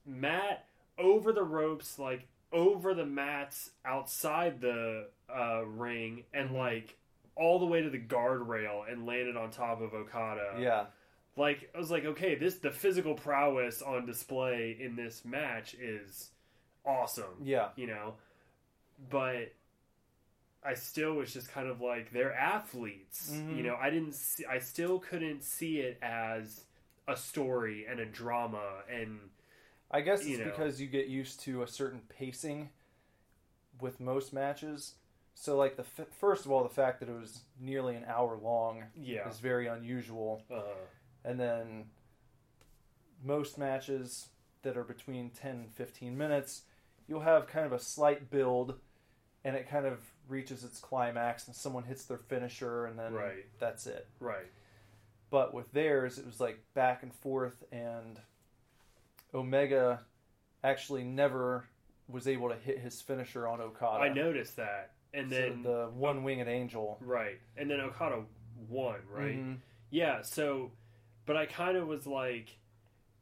mat 0.05 0.65
over 0.97 1.31
the 1.31 1.43
ropes 1.43 1.97
like 1.97 2.27
over 2.51 2.93
the 2.93 3.05
mats 3.05 3.71
outside 3.85 4.61
the 4.61 5.09
uh, 5.29 5.63
ring 5.65 6.23
and 6.33 6.51
Mhm. 6.51 6.57
like 6.57 6.97
all 7.35 7.59
the 7.59 7.65
way 7.65 7.81
to 7.81 7.89
the 7.89 7.99
guardrail 7.99 8.89
and 8.91 9.05
landed 9.05 9.35
on 9.37 9.49
top 9.51 9.81
of 9.81 9.93
Okada. 9.93 10.55
Yeah, 10.59 10.85
like 11.35 11.69
I 11.75 11.77
was 11.77 11.91
like, 11.91 12.05
okay, 12.05 12.35
this 12.35 12.59
the 12.59 12.71
physical 12.71 13.13
prowess 13.15 13.81
on 13.81 14.05
display 14.05 14.77
in 14.79 14.95
this 14.95 15.23
match 15.25 15.73
is 15.75 16.31
awesome. 16.87 17.35
Yeah. 17.43 17.69
You 17.75 17.87
know, 17.87 18.13
but 19.09 19.53
I 20.63 20.73
still 20.73 21.13
was 21.15 21.31
just 21.33 21.51
kind 21.51 21.67
of 21.67 21.81
like 21.81 22.11
they're 22.11 22.33
athletes. 22.33 23.31
Mhm. 23.33 23.57
You 23.57 23.63
know, 23.63 23.75
I 23.75 23.89
didn't. 23.89 24.13
See, 24.15 24.45
I 24.45 24.59
still 24.59 24.99
couldn't 24.99 25.43
see 25.43 25.79
it 25.79 25.97
as 26.01 26.65
a 27.07 27.15
story 27.15 27.85
and 27.87 27.99
a 27.99 28.05
drama 28.05 28.83
and 28.91 29.19
I 29.89 30.01
guess 30.01 30.25
it's 30.25 30.39
know. 30.39 30.45
because 30.45 30.81
you 30.81 30.87
get 30.87 31.07
used 31.07 31.39
to 31.41 31.63
a 31.63 31.67
certain 31.67 32.01
pacing 32.09 32.69
with 33.79 33.99
most 34.01 34.33
matches. 34.33 34.95
So, 35.33 35.55
like 35.55 35.77
the 35.77 35.83
f- 35.83 36.07
first 36.19 36.45
of 36.45 36.51
all, 36.51 36.63
the 36.63 36.69
fact 36.69 36.99
that 36.99 37.07
it 37.07 37.17
was 37.17 37.43
nearly 37.59 37.95
an 37.95 38.03
hour 38.05 38.35
long 38.37 38.83
yeah. 38.95 39.29
is 39.29 39.39
very 39.39 39.67
unusual, 39.67 40.43
Uh, 40.51 40.63
and 41.23 41.39
then 41.39 41.89
most 43.23 43.57
matches 43.57 44.29
that 44.63 44.75
are 44.75 44.83
between 44.83 45.29
10 45.29 45.55
and 45.55 45.73
15 45.73 46.17
minutes, 46.17 46.63
you'll 47.07 47.21
have 47.21 47.47
kind 47.47 47.65
of 47.65 47.73
a 47.73 47.79
slight 47.79 48.29
build, 48.29 48.79
and 49.43 49.55
it 49.55 49.69
kind 49.69 49.85
of 49.85 49.99
reaches 50.27 50.63
its 50.63 50.79
climax, 50.79 51.47
and 51.47 51.55
someone 51.55 51.83
hits 51.83 52.05
their 52.05 52.17
finisher, 52.17 52.85
and 52.85 52.99
then 52.99 53.13
Right. 53.13 53.45
that's 53.59 53.87
it. 53.87 54.07
right. 54.19 54.51
But 55.29 55.53
with 55.53 55.71
theirs, 55.73 56.17
it 56.17 56.25
was 56.25 56.39
like 56.39 56.59
back 56.73 57.03
and 57.03 57.13
forth, 57.13 57.63
and 57.71 58.19
Omega 59.33 60.05
actually 60.63 61.03
never 61.03 61.65
was 62.07 62.27
able 62.27 62.49
to 62.49 62.55
hit 62.55 62.79
his 62.79 63.01
finisher 63.01 63.47
on 63.47 63.59
Okada. 63.61 64.03
I 64.03 64.09
noticed 64.09 64.55
that, 64.55 64.91
and 65.13 65.29
So 65.29 65.35
then 65.35 65.61
the 65.63 65.89
one 65.93 66.23
winged 66.23 66.47
angel. 66.47 66.97
right, 67.01 67.39
and 67.57 67.69
then 67.69 67.81
Okada 67.81 68.23
won. 68.69 69.01
Right. 69.09 69.35
Mhm. 69.35 69.57
Yeah, 69.89 70.21
so 70.21 70.71
but 71.25 71.35
I 71.35 71.45
kind 71.45 71.75
of 71.77 71.87
was 71.87 72.07
like 72.07 72.57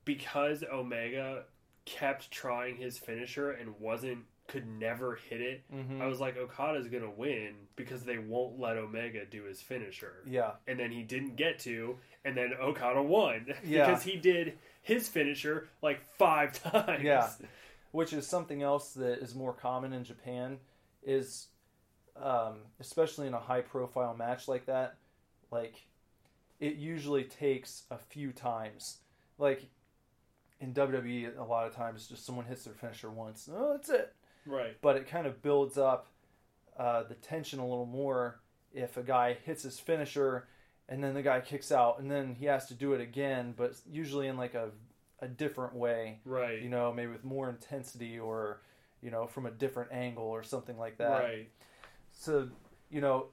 because 0.06 0.64
Omega 0.64 1.46
kept 1.86 2.32
trying 2.32 2.76
his 2.78 2.98
finisher 2.98 3.52
and 3.52 3.80
wasn't 3.80 4.26
could 4.48 4.68
never 4.68 5.16
hit 5.16 5.42
it. 5.42 5.64
Mhm. 5.74 6.00
I 6.02 6.06
was 6.06 6.20
like 6.20 6.38
Okada's 6.38 6.88
to 7.04 7.10
win 7.10 7.56
because 7.76 8.04
they 8.04 8.20
won't 8.20 8.60
let 8.60 8.78
Omega 8.78 9.26
do 9.26 9.44
his 9.44 9.60
finisher. 9.60 10.22
Yeah. 10.28 10.52
And 10.68 10.80
then 10.80 10.92
he 10.92 11.02
didn't 11.02 11.36
get 11.36 11.58
to 11.60 11.98
and 12.24 12.38
then 12.38 12.54
Okada 12.54 13.02
won 13.02 13.48
Yeah. 13.64 13.88
because 13.88 14.04
he 14.04 14.18
did 14.18 14.60
his 14.84 15.08
finisher 15.10 15.68
like 15.82 16.04
5 16.18 16.62
times. 16.72 17.04
Yeah. 17.04 17.28
Which 17.92 18.14
is 18.14 18.28
something 18.28 18.62
else 18.62 18.94
that 18.94 19.20
is 19.20 19.34
more 19.34 19.54
common 19.54 19.94
in 19.94 20.04
Japan 20.04 20.60
is 21.04 21.48
um, 22.16 22.60
especially 22.80 23.26
in 23.28 23.34
a 23.34 23.40
high 23.40 23.62
profile 23.62 24.14
match 24.16 24.48
like 24.48 24.68
that, 24.68 24.96
like 25.52 25.86
it 26.60 26.76
usually 26.76 27.24
takes 27.24 27.84
a 27.92 27.98
few 27.98 28.32
times. 28.32 29.00
Like 29.38 29.66
in 30.66 30.74
WWE 30.74 31.38
a 31.38 31.44
lot 31.44 31.68
of 31.68 31.76
times 31.76 32.08
just 32.08 32.26
someone 32.26 32.46
hits 32.46 32.64
their 32.64 32.74
finisher 32.74 33.10
once. 33.10 33.50
Oh, 33.54 33.72
that's 33.74 33.90
it. 33.90 34.14
Right. 34.48 34.78
but 34.82 34.96
it 34.96 35.08
kind 35.08 35.26
of 35.26 35.42
builds 35.42 35.78
up 35.78 36.08
uh, 36.78 37.04
the 37.04 37.16
tension 37.16 37.60
a 37.60 37.68
little 37.68 37.86
more 37.88 38.40
if 38.74 38.98
a 38.98 39.02
guy 39.02 39.38
hits 39.46 39.64
his 39.64 39.80
finisher 39.80 40.48
and 40.88 41.04
then 41.04 41.14
the 41.16 41.22
guy 41.24 41.40
kicks 41.40 41.72
out 41.72 42.00
and 42.00 42.12
then 42.12 42.36
he 42.36 42.46
has 42.46 42.68
to 42.68 42.74
do 42.76 42.94
it 42.94 43.02
again 43.02 43.54
but 43.58 43.74
usually 43.90 44.28
in 44.28 44.38
like 44.38 44.54
a, 44.54 44.70
a 45.20 45.28
different 45.28 45.74
way 45.74 46.20
Right. 46.26 46.62
you 46.62 46.70
know 46.70 46.94
maybe 46.94 47.12
with 47.12 47.24
more 47.24 47.50
intensity 47.50 48.20
or 48.20 48.62
you 49.02 49.10
know 49.10 49.26
from 49.26 49.46
a 49.48 49.52
different 49.52 49.92
angle 49.92 50.26
or 50.26 50.44
something 50.44 50.78
like 50.78 50.98
that 51.00 51.24
Right. 51.24 51.50
so 52.12 52.50
you 52.92 53.02
know 53.02 53.28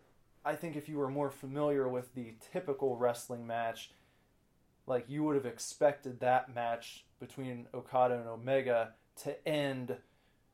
i 0.46 0.54
think 0.54 0.76
if 0.76 0.88
you 0.88 0.96
were 0.96 1.10
more 1.10 1.30
familiar 1.30 1.88
with 1.88 2.14
the 2.14 2.32
typical 2.52 2.96
wrestling 2.96 3.46
match 3.46 3.90
like 4.86 5.04
you 5.10 5.24
would 5.24 5.34
have 5.36 5.46
expected 5.46 6.20
that 6.20 6.54
match 6.54 7.04
between 7.22 7.68
okada 7.72 8.18
and 8.18 8.28
omega 8.28 8.90
to 9.22 9.48
end 9.48 9.96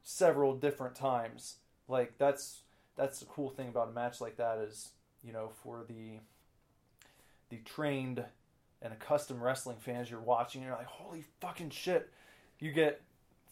several 0.02 0.54
different 0.54 0.94
times. 0.94 1.56
Like 1.88 2.18
that's 2.18 2.62
that's 2.96 3.20
the 3.20 3.26
cool 3.26 3.48
thing 3.48 3.68
about 3.68 3.88
a 3.88 3.92
match 3.92 4.20
like 4.20 4.36
that 4.36 4.58
is 4.58 4.90
you 5.24 5.32
know 5.32 5.50
for 5.62 5.84
the 5.88 6.18
the 7.48 7.56
trained 7.64 8.22
and 8.82 8.92
accustomed 8.92 9.40
wrestling 9.40 9.78
fans 9.78 10.10
you're 10.10 10.20
watching 10.20 10.62
you're 10.62 10.72
like 10.72 10.86
holy 10.86 11.24
fucking 11.40 11.70
shit 11.70 12.10
you 12.58 12.70
get 12.70 13.00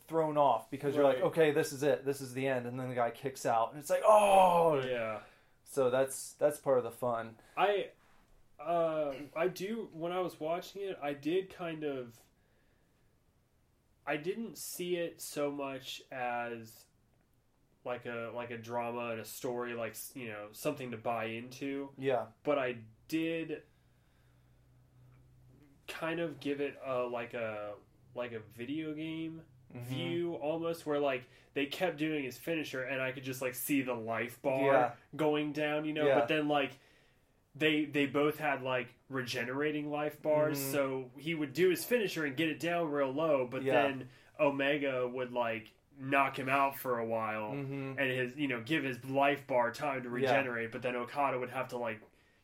thrown 0.08 0.36
off 0.36 0.70
because 0.70 0.94
you're 0.94 1.04
like 1.04 1.22
okay 1.22 1.50
this 1.50 1.72
is 1.72 1.82
it 1.82 2.04
this 2.04 2.20
is 2.20 2.34
the 2.34 2.46
end 2.46 2.66
and 2.66 2.78
then 2.78 2.88
the 2.88 2.94
guy 2.94 3.10
kicks 3.10 3.46
out 3.46 3.72
and 3.72 3.80
it's 3.80 3.90
like 3.90 4.02
oh! 4.06 4.82
Yeah. 4.86 5.18
so 5.70 5.90
that's 5.90 6.34
that's 6.38 6.58
part 6.58 6.78
of 6.78 6.84
the 6.84 6.90
fun. 6.90 7.30
I 7.56 7.86
uh 8.60 9.12
I 9.36 9.48
do 9.48 9.88
when 9.92 10.12
I 10.12 10.20
was 10.20 10.38
watching 10.38 10.82
it, 10.82 10.98
I 11.02 11.12
did 11.12 11.54
kind 11.54 11.84
of 11.84 12.14
I 14.06 14.16
didn't 14.16 14.56
see 14.58 14.96
it 14.96 15.20
so 15.20 15.50
much 15.50 16.02
as 16.12 16.84
like 17.84 18.06
a 18.06 18.30
like 18.34 18.50
a 18.50 18.58
drama 18.58 19.10
and 19.10 19.20
a 19.20 19.24
story 19.24 19.74
like 19.74 19.96
you 20.14 20.28
know 20.28 20.46
something 20.52 20.90
to 20.90 20.96
buy 20.96 21.26
into, 21.26 21.90
yeah 21.98 22.24
but 22.42 22.58
I 22.58 22.76
did 23.08 23.62
kind 25.88 26.20
of 26.20 26.40
give 26.40 26.60
it 26.60 26.76
a 26.84 27.02
like 27.02 27.34
a 27.34 27.70
like 28.14 28.32
a 28.32 28.40
video 28.56 28.92
game 28.92 29.42
Mhm. 29.74 29.82
view 29.84 30.34
almost 30.36 30.86
where 30.86 30.98
like 31.00 31.24
they 31.54 31.66
kept 31.66 31.96
doing 31.96 32.22
his 32.24 32.36
finisher 32.38 32.82
and 32.84 33.00
I 33.02 33.12
could 33.12 33.24
just 33.24 33.42
like 33.42 33.54
see 33.54 33.82
the 33.82 33.94
life 33.94 34.40
bar 34.42 34.62
Yeah. 34.72 34.90
going 35.16 35.52
down, 35.52 35.84
you 35.84 35.92
know, 35.92 36.06
Yeah. 36.06 36.14
but 36.14 36.28
then 36.28 36.48
like 36.48 36.78
they 37.58 37.84
they 37.86 38.06
both 38.06 38.38
had 38.38 38.62
like 38.62 38.88
regenerating 39.08 39.90
life 39.90 40.20
bars, 40.22 40.58
Mhm. 40.58 40.72
so 40.72 41.10
he 41.16 41.34
would 41.34 41.52
do 41.52 41.70
his 41.70 41.84
finisher 41.84 42.24
and 42.24 42.36
get 42.36 42.48
it 42.48 42.60
down 42.60 42.90
real 42.90 43.10
low, 43.12 43.46
but 43.50 43.62
Yeah. 43.62 43.82
then 43.82 44.08
Omega 44.38 45.06
would 45.08 45.32
like 45.32 45.72
knock 45.98 46.38
him 46.38 46.48
out 46.48 46.78
for 46.78 46.98
a 46.98 47.04
while 47.06 47.52
Mhm. 47.52 47.96
and 47.98 48.10
his 48.10 48.36
you 48.36 48.48
know 48.48 48.60
give 48.60 48.84
his 48.84 49.02
life 49.06 49.46
bar 49.46 49.70
time 49.72 50.02
to 50.02 50.08
Yeah. 50.08 50.14
regenerate, 50.14 50.70
but 50.72 50.82
then 50.82 50.94
Okada 50.96 51.38
would 51.38 51.50
have 51.50 51.68
to 51.68 51.78
like 51.78 52.00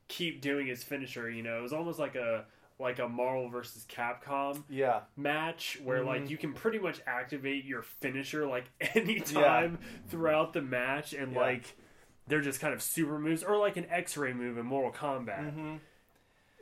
keep 0.08 0.40
doing 0.40 0.66
his 0.66 0.82
finisher, 0.82 1.28
you 1.30 1.42
know. 1.42 1.58
It 1.58 1.62
was 1.62 1.72
almost 1.72 1.98
like 1.98 2.14
a 2.14 2.46
like 2.78 2.98
a 2.98 3.08
Marvel 3.08 3.48
versus 3.48 3.84
Capcom 3.88 4.64
yeah 4.68 5.02
match 5.16 5.78
where 5.84 6.02
like 6.02 6.22
Mhm. 6.22 6.30
you 6.30 6.38
can 6.38 6.52
pretty 6.54 6.78
much 6.78 7.00
activate 7.06 7.64
your 7.64 7.82
finisher 7.82 8.46
like 8.46 8.64
anytime 8.96 9.78
throughout 10.08 10.52
the 10.52 10.62
match 10.62 11.12
and 11.12 11.32
Yeah. 11.32 11.38
like 11.40 11.76
they're 12.26 12.40
just 12.40 12.60
kind 12.60 12.72
of 12.74 12.82
super 12.82 13.18
moves 13.18 13.42
or 13.42 13.56
like 13.58 13.76
an 13.76 13.86
x-ray 13.90 14.32
move 14.32 14.56
in 14.58 14.64
mortal 14.66 14.92
kombat 14.92 15.54
Mhm. 15.54 15.80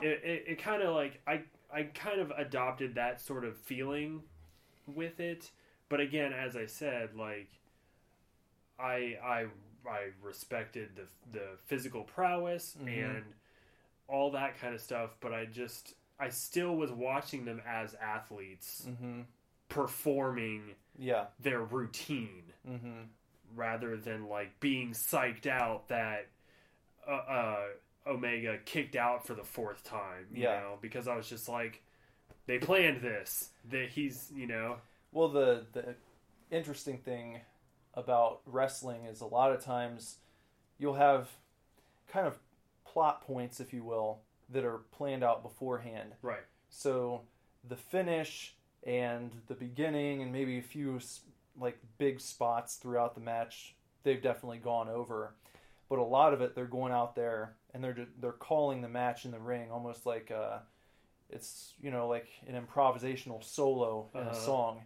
it, 0.00 0.20
it, 0.24 0.44
it 0.48 0.58
kind 0.62 0.82
of 0.82 0.94
like 0.94 1.20
i 1.26 1.42
i 1.72 1.82
kind 1.84 2.20
of 2.20 2.30
adopted 2.36 2.94
that 2.94 3.20
sort 3.20 3.44
of 3.44 3.56
feeling 3.56 4.22
with 4.86 5.20
it 5.20 5.50
but 5.88 6.00
again 6.00 6.32
as 6.32 6.56
i 6.56 6.66
said 6.66 7.14
like 7.14 7.48
i 8.78 9.16
i 9.24 9.46
i 9.88 10.08
respected 10.22 10.90
the 10.96 11.06
the 11.38 11.46
physical 11.66 12.02
prowess 12.04 12.76
Mhm. 12.82 13.16
and 13.16 13.24
all 14.08 14.30
that 14.32 14.58
kind 14.60 14.74
of 14.74 14.80
stuff 14.80 15.10
but 15.20 15.32
i 15.32 15.44
just 15.44 15.94
i 16.18 16.28
still 16.28 16.76
was 16.76 16.90
watching 16.90 17.44
them 17.44 17.60
as 17.66 17.94
athletes 17.94 18.86
Mhm. 18.88 19.24
performing 19.68 20.74
yeah 20.98 21.26
their 21.38 21.62
routine 21.62 22.52
Mhm. 22.68 23.06
Rather 23.54 23.96
than 23.96 24.28
like 24.28 24.60
being 24.60 24.92
psyched 24.92 25.46
out 25.46 25.88
that 25.88 26.26
uh, 27.08 27.12
uh, 27.12 27.64
Omega 28.06 28.58
kicked 28.64 28.96
out 28.96 29.26
for 29.26 29.34
the 29.34 29.44
fourth 29.44 29.84
time. 29.84 30.26
You 30.34 30.42
Yeah. 30.42 30.50
know, 30.50 30.78
because 30.80 31.08
I 31.08 31.16
was 31.16 31.28
just 31.28 31.48
like, 31.48 31.82
they 32.46 32.58
planned 32.58 33.02
this. 33.02 33.50
That 33.70 33.90
he's, 33.90 34.30
you 34.34 34.46
know, 34.46 34.78
Well, 35.12 35.28
the 35.28 35.66
the 35.72 35.94
interesting 36.50 36.98
thing 36.98 37.40
about 37.94 38.40
wrestling 38.46 39.04
is 39.06 39.20
a 39.20 39.26
lot 39.26 39.52
of 39.52 39.62
times 39.64 40.18
you'll 40.78 40.94
have 40.94 41.28
kind 42.08 42.26
of 42.26 42.38
plot 42.84 43.22
points, 43.26 43.60
if 43.60 43.72
you 43.72 43.84
will, 43.84 44.20
that 44.50 44.64
are 44.64 44.78
planned 44.92 45.24
out 45.24 45.42
beforehand. 45.42 46.14
right, 46.22 46.44
So 46.70 47.22
the 47.68 47.76
finish 47.76 48.54
and 48.86 49.32
the 49.48 49.54
beginning 49.54 50.22
and 50.22 50.32
maybe 50.32 50.58
a 50.58 50.62
few 50.62 51.00
like 51.58 51.78
big 51.98 52.20
spots 52.20 52.76
throughout 52.76 53.14
the 53.14 53.20
match, 53.20 53.76
they've 54.02 54.22
definitely 54.22 54.58
gone 54.58 54.88
over. 54.88 55.34
But 55.88 55.98
a 55.98 56.04
lot 56.04 56.32
of 56.34 56.40
it, 56.40 56.54
they're 56.54 56.66
going 56.66 56.92
out 56.92 57.14
there 57.14 57.56
and 57.74 57.82
they're 57.82 58.06
they're 58.20 58.32
calling 58.32 58.80
the 58.82 58.88
match 58.88 59.24
in 59.24 59.30
the 59.32 59.38
ring, 59.40 59.70
almost 59.70 60.06
like 60.06 60.30
uh, 60.30 60.58
it's 61.30 61.74
you 61.80 61.90
know 61.90 62.08
like 62.08 62.28
an 62.46 62.54
improvisational 62.60 63.42
solo 63.44 64.10
in 64.14 64.20
Uh-huh. 64.20 64.30
a 64.30 64.34
song, 64.34 64.82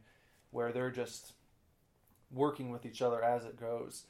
where 0.50 0.72
they're 0.72 0.90
just 0.90 1.34
working 2.32 2.70
with 2.70 2.86
each 2.86 3.02
other 3.02 3.22
as 3.22 3.44
it 3.44 3.58
goes, 3.60 4.04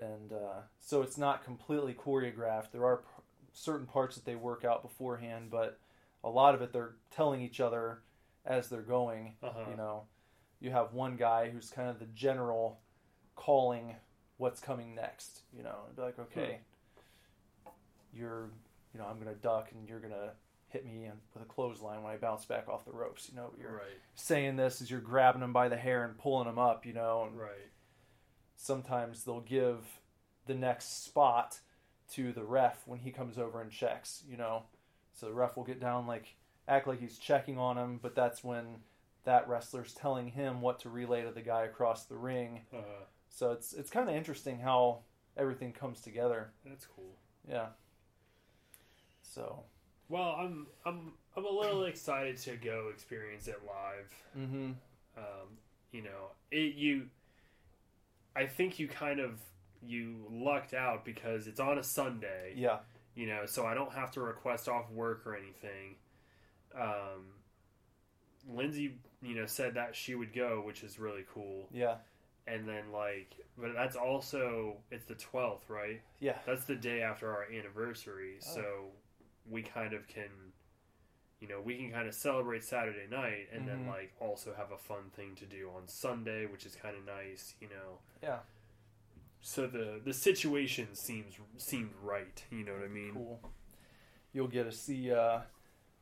and 0.00 0.32
uh, 0.32 0.60
so 0.80 1.02
it's 1.02 1.18
not 1.18 1.44
completely 1.44 1.94
choreographed. 1.94 2.72
There 2.72 2.84
are 2.84 2.98
p- 2.98 3.04
certain 3.52 3.86
parts 3.86 4.16
that 4.16 4.24
they 4.24 4.36
work 4.36 4.64
out 4.64 4.82
beforehand, 4.82 5.50
but 5.50 5.78
a 6.24 6.28
lot 6.30 6.54
of 6.54 6.62
it 6.62 6.72
they're 6.72 6.96
telling 7.10 7.40
each 7.42 7.60
other 7.60 8.00
as 8.46 8.68
they're 8.68 8.82
going. 8.82 9.34
uh-huh. 9.42 9.70
You 9.70 9.76
know, 9.76 10.04
you 10.60 10.70
have 10.70 10.92
one 10.92 11.16
guy 11.16 11.50
who's 11.50 11.70
kind 11.70 11.88
of 11.88 11.98
the 11.98 12.06
general 12.06 12.80
calling 13.36 13.96
what's 14.36 14.60
coming 14.60 14.94
next. 14.94 15.40
You 15.56 15.62
know, 15.62 15.76
and 15.86 15.96
be 15.96 16.02
like, 16.02 16.18
okay, 16.18 16.60
hmm. 17.64 17.70
you're, 18.18 18.50
you 18.92 19.00
know, 19.00 19.06
I'm 19.06 19.18
gonna 19.18 19.34
duck 19.34 19.70
and 19.72 19.88
you're 19.88 20.00
gonna 20.00 20.32
hit 20.68 20.84
me 20.84 21.10
with 21.34 21.42
a 21.42 21.46
clothesline 21.46 22.02
when 22.02 22.12
I 22.12 22.16
bounce 22.16 22.44
back 22.44 22.68
off 22.68 22.84
the 22.84 22.92
ropes. 22.92 23.28
You 23.28 23.36
know, 23.36 23.52
you're 23.58 23.72
Right. 23.72 23.98
saying 24.14 24.56
this 24.56 24.80
as 24.80 24.90
you're 24.90 25.00
grabbing 25.00 25.40
them 25.40 25.52
by 25.52 25.68
the 25.68 25.76
hair 25.76 26.04
and 26.04 26.16
pulling 26.18 26.46
them 26.46 26.58
up. 26.58 26.86
You 26.86 26.92
know, 26.92 27.24
and 27.24 27.38
Right. 27.38 27.70
sometimes 28.56 29.24
they'll 29.24 29.40
give 29.40 30.00
the 30.46 30.54
next 30.54 31.04
spot 31.04 31.60
to 32.12 32.32
the 32.32 32.44
ref 32.44 32.86
when 32.86 32.98
he 33.00 33.10
comes 33.12 33.38
over 33.38 33.60
and 33.60 33.70
checks, 33.70 34.22
you 34.28 34.36
know. 34.36 34.64
So 35.12 35.26
the 35.26 35.32
ref 35.34 35.56
will 35.56 35.64
get 35.64 35.80
down 35.80 36.06
like 36.06 36.36
act 36.68 36.86
like 36.86 37.00
he's 37.00 37.18
checking 37.18 37.58
on 37.58 37.76
him, 37.76 37.98
but 38.02 38.14
that's 38.14 38.42
when 38.44 38.82
that 39.24 39.48
wrestler's 39.48 39.92
telling 39.94 40.28
him 40.28 40.60
what 40.60 40.80
to 40.80 40.88
relay 40.90 41.22
to 41.22 41.30
the 41.30 41.42
guy 41.42 41.62
across 41.64 42.04
the 42.06 42.16
ring. 42.16 42.62
Uh, 42.74 42.78
So 43.28 43.52
it's 43.52 43.72
it's 43.72 43.90
kind 43.90 44.08
of 44.08 44.14
interesting 44.14 44.58
how 44.60 45.00
everything 45.36 45.72
comes 45.72 46.00
together. 46.00 46.50
that's 46.64 46.86
cool. 46.86 47.14
Yeah. 47.48 47.68
So, 49.22 49.62
Well, 50.08 50.34
I'm 50.38 50.66
I'm 50.84 51.12
I'm 51.36 51.44
a 51.44 51.50
little 51.50 51.84
excited 51.84 52.36
to 52.38 52.56
go 52.56 52.88
experience 52.92 53.46
it 53.48 53.60
live. 53.66 54.12
mhm. 54.36 54.74
Um, 55.16 55.58
you 55.92 56.02
know, 56.02 56.30
it 56.50 56.74
you. 56.74 57.08
I 58.34 58.46
think 58.46 58.78
you 58.78 58.88
kind 58.88 59.20
of 59.20 59.40
you 59.82 60.26
lucked 60.30 60.74
out 60.74 61.04
because 61.04 61.46
it's 61.46 61.60
on 61.60 61.78
a 61.78 61.82
Sunday. 61.82 62.54
Yeah. 62.56 62.78
You 63.14 63.26
know, 63.26 63.44
so 63.46 63.66
I 63.66 63.74
don't 63.74 63.92
have 63.92 64.10
to 64.12 64.20
request 64.20 64.68
off 64.68 64.90
work 64.90 65.26
or 65.26 65.34
anything. 65.36 65.96
Um, 66.74 67.34
Lindsay, 68.48 68.98
you 69.22 69.34
know, 69.34 69.46
said 69.46 69.74
that 69.74 69.94
she 69.94 70.14
would 70.14 70.32
go, 70.32 70.62
which 70.64 70.82
is 70.82 70.98
really 70.98 71.24
cool. 71.32 71.68
Yeah. 71.72 71.96
And 72.46 72.66
then 72.66 72.90
like, 72.92 73.34
but 73.58 73.74
that's 73.74 73.96
also 73.96 74.76
it's 74.90 75.04
the 75.04 75.14
twelfth, 75.14 75.68
right? 75.68 76.00
Yeah. 76.20 76.38
That's 76.46 76.64
the 76.64 76.74
day 76.74 77.02
after 77.02 77.30
our 77.30 77.44
anniversary, 77.52 78.38
Oh. 78.42 78.54
so 78.54 78.84
we 79.48 79.62
kind 79.62 79.92
of 79.92 80.06
can, 80.08 80.30
you 81.40 81.48
know, 81.48 81.60
we 81.60 81.76
can 81.76 81.90
kind 81.92 82.08
of 82.08 82.14
celebrate 82.14 82.64
Saturday 82.64 83.06
night 83.10 83.48
and 83.52 83.68
then 83.68 83.84
Mhm. 83.84 83.88
like 83.88 84.12
also 84.20 84.54
have 84.54 84.72
a 84.72 84.78
fun 84.78 85.10
thing 85.10 85.34
to 85.36 85.46
do 85.46 85.70
on 85.76 85.86
Sunday, 85.86 86.46
which 86.46 86.64
is 86.66 86.74
kind 86.74 86.96
of 86.96 87.04
nice, 87.04 87.54
you 87.60 87.68
know. 87.68 87.98
Yeah. 88.22 88.40
So 89.42 89.66
the 89.66 90.00
the 90.04 90.12
situation 90.14 90.94
seems 90.94 91.38
seemed 91.58 91.94
right, 92.02 92.44
you 92.50 92.64
know 92.64 92.72
what 92.74 92.82
I 92.84 92.88
mean? 92.88 93.14
Cool. 93.14 93.40
You'll 94.32 94.48
get 94.48 94.64
to 94.64 94.72
see 94.72 95.10
uh, 95.12 95.40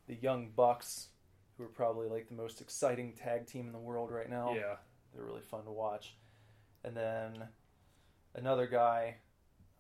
the 0.07 0.15
Young 0.15 0.51
Bucks, 0.51 1.09
who 1.59 1.65
are 1.65 1.69
probably 1.69 2.09
like 2.09 2.29
the 2.29 2.35
most 2.35 2.61
exciting 2.61 3.13
tag 3.13 3.47
team 3.47 3.67
in 3.67 3.73
the 3.73 3.79
world 3.79 4.13
right 4.13 4.31
now. 4.31 4.55
Yeah, 4.55 4.77
They're 5.13 5.25
really 5.25 5.43
fun 5.43 5.65
to 5.65 5.73
watch. 5.73 6.15
And 6.85 6.97
then 6.97 7.49
another 8.35 8.67
guy 8.67 9.17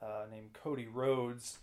uh, 0.02 0.24
named 0.30 0.52
Cody 0.52 0.88
Rhodes, 0.92 1.58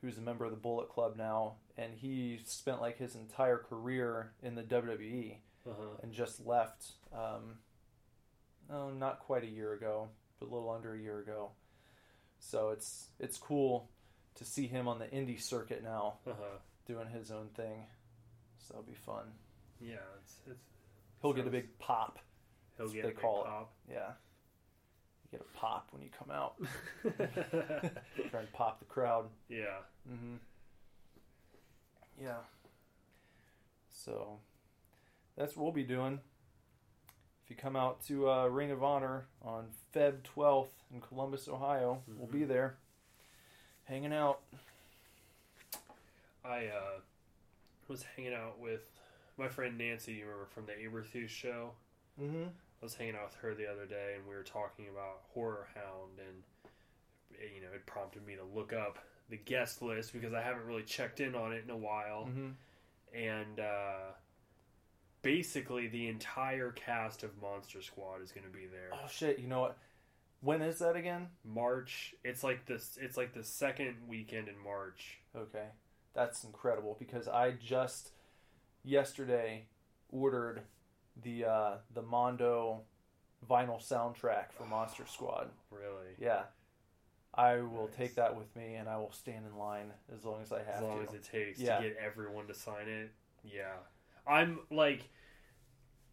who's 0.00 0.18
a 0.18 0.20
member 0.20 0.44
of 0.44 0.50
the 0.50 0.56
Bullet 0.56 0.88
Club 0.88 1.14
now, 1.16 1.54
and 1.78 1.94
he 1.94 2.40
spent 2.44 2.80
like 2.80 2.98
his 2.98 3.14
entire 3.14 3.58
career 3.58 4.32
in 4.42 4.56
the 4.56 4.62
WWE 4.62 5.36
uh-huh. 5.68 5.98
and 6.02 6.12
just 6.12 6.44
left. 6.44 6.86
Um, 7.12 7.58
no, 8.68 8.90
not 8.90 9.20
quite 9.20 9.44
a 9.44 9.48
year 9.48 9.72
ago, 9.72 10.08
but 10.38 10.48
a 10.48 10.52
little 10.52 10.70
under 10.70 10.94
a 10.94 10.98
year 11.00 11.20
ago. 11.20 11.50
So 12.40 12.70
it's 12.70 13.08
it's 13.20 13.38
cool 13.38 13.88
to 14.36 14.44
see 14.44 14.66
him 14.66 14.88
on 14.88 14.98
the 14.98 15.06
indie 15.06 15.40
circuit 15.40 15.84
now, 15.84 16.14
uh-huh. 16.26 16.58
doing 16.86 17.06
his 17.08 17.30
own 17.30 17.48
thing. 17.54 17.84
So 18.58 18.74
that'll 18.74 18.82
be 18.82 18.94
fun. 18.94 19.24
Yeah, 19.80 19.94
it's 20.22 20.34
it's 20.50 20.64
He'll 21.22 21.32
get 21.32 21.46
a 21.46 21.50
big 21.50 21.78
pop. 21.78 22.18
he'll 22.76 22.88
get 22.88 23.00
a 23.00 23.02
they 23.02 23.08
big 23.08 23.20
call 23.20 23.68
it. 23.88 23.92
Yeah. 23.92 24.12
You 25.24 25.38
get 25.38 25.40
a 25.42 25.58
pop 25.58 25.88
when 25.92 26.02
you 26.02 26.08
come 26.18 26.30
out. 26.30 26.54
Try 28.30 28.40
and 28.40 28.52
pop 28.52 28.78
the 28.78 28.86
crowd. 28.86 29.26
yeah. 29.48 29.80
Mm-hmm. 30.10 30.36
Yeah. 32.22 32.38
So 33.92 34.38
that's 35.36 35.56
what 35.56 35.64
we'll 35.64 35.72
be 35.72 35.84
doing. 35.84 36.20
If 37.44 37.50
you 37.50 37.56
come 37.56 37.76
out 37.76 38.04
to 38.06 38.30
uh, 38.30 38.46
Ring 38.46 38.70
of 38.70 38.82
Honor 38.82 39.26
on 39.42 39.66
Feb 39.94 40.18
12th 40.36 40.68
in 40.92 41.00
Columbus, 41.00 41.48
Ohio, 41.48 42.02
we'll 42.16 42.28
be 42.28 42.44
there 42.44 42.76
hanging 43.84 44.12
out. 44.12 44.40
I 46.44 46.66
uh, 46.66 47.00
was 47.88 48.04
hanging 48.16 48.32
out 48.34 48.58
with 48.58 48.82
my 49.40 49.48
friend 49.48 49.76
Nancy. 49.78 50.12
You 50.12 50.24
remember 50.26 50.46
from 50.46 50.66
the 50.66 50.72
Aberthus 50.72 51.28
show? 51.28 51.70
Mm-hmm. 52.20 52.44
I 52.44 52.84
was 52.84 52.94
hanging 52.94 53.14
out 53.16 53.24
with 53.30 53.34
her 53.42 53.54
the 53.54 53.70
other 53.70 53.86
day, 53.86 54.14
and 54.16 54.26
we 54.28 54.34
were 54.34 54.42
talking 54.42 54.86
about 54.92 55.20
Horror 55.34 55.66
Hound, 55.74 56.18
and 56.18 56.42
it, 57.32 57.52
you 57.56 57.60
know, 57.62 57.68
it 57.74 57.84
prompted 57.86 58.26
me 58.26 58.36
to 58.36 58.44
look 58.58 58.72
up 58.72 58.98
the 59.28 59.36
guest 59.36 59.82
list 59.82 60.12
because 60.12 60.32
I 60.32 60.42
haven't 60.42 60.66
really 60.66 60.82
checked 60.82 61.20
in 61.20 61.34
on 61.34 61.52
it 61.52 61.62
in 61.64 61.70
a 61.70 61.76
while, 61.76 62.28
Mm-hmm. 62.30 63.18
and 63.18 63.60
uh, 63.60 64.12
basically 65.22 65.88
the 65.88 66.08
entire 66.08 66.70
cast 66.72 67.22
of 67.22 67.30
Monster 67.40 67.82
Squad 67.82 68.22
is 68.22 68.32
going 68.32 68.46
to 68.46 68.52
be 68.52 68.66
there. 68.66 68.90
Oh 68.92 69.08
shit! 69.10 69.38
You 69.38 69.46
know 69.48 69.60
what? 69.60 69.78
When 70.42 70.62
is 70.62 70.78
that 70.78 70.96
again? 70.96 71.28
March. 71.44 72.14
It's 72.24 72.42
like 72.42 72.64
this. 72.66 72.98
It's 73.00 73.16
like 73.16 73.34
the 73.34 73.44
second 73.44 73.96
weekend 74.08 74.48
in 74.48 74.54
March. 74.62 75.18
Okay, 75.36 75.66
that's 76.14 76.44
incredible 76.44 76.96
because 76.98 77.28
I 77.28 77.52
just 77.52 78.10
yesterday 78.84 79.66
ordered 80.10 80.62
the 81.22 81.44
uh, 81.44 81.72
the 81.94 82.02
Mondo 82.02 82.82
vinyl 83.48 83.80
soundtrack 83.86 84.52
for 84.52 84.64
Monster 84.66 85.04
Squad. 85.08 85.48
Really, 85.70 86.14
Yeah, 86.18 86.42
I 87.34 87.56
will 87.56 87.86
Nice. 87.88 87.96
take 87.96 88.14
that 88.16 88.36
with 88.36 88.54
me, 88.56 88.74
and 88.74 88.88
I 88.88 88.96
will 88.96 89.12
stand 89.12 89.46
in 89.46 89.56
line 89.58 89.92
as 90.14 90.24
long 90.24 90.42
as 90.42 90.52
I 90.52 90.58
have 90.58 90.76
as 90.76 90.82
long 90.82 91.02
to. 91.04 91.08
as 91.08 91.14
it 91.14 91.22
takes 91.24 91.58
Yeah. 91.60 91.78
to 91.78 91.82
get 91.88 91.96
everyone 92.04 92.46
to 92.48 92.54
sign 92.54 92.88
it. 92.88 93.10
Yeah, 93.44 93.72
I'm 94.26 94.60
like 94.70 95.08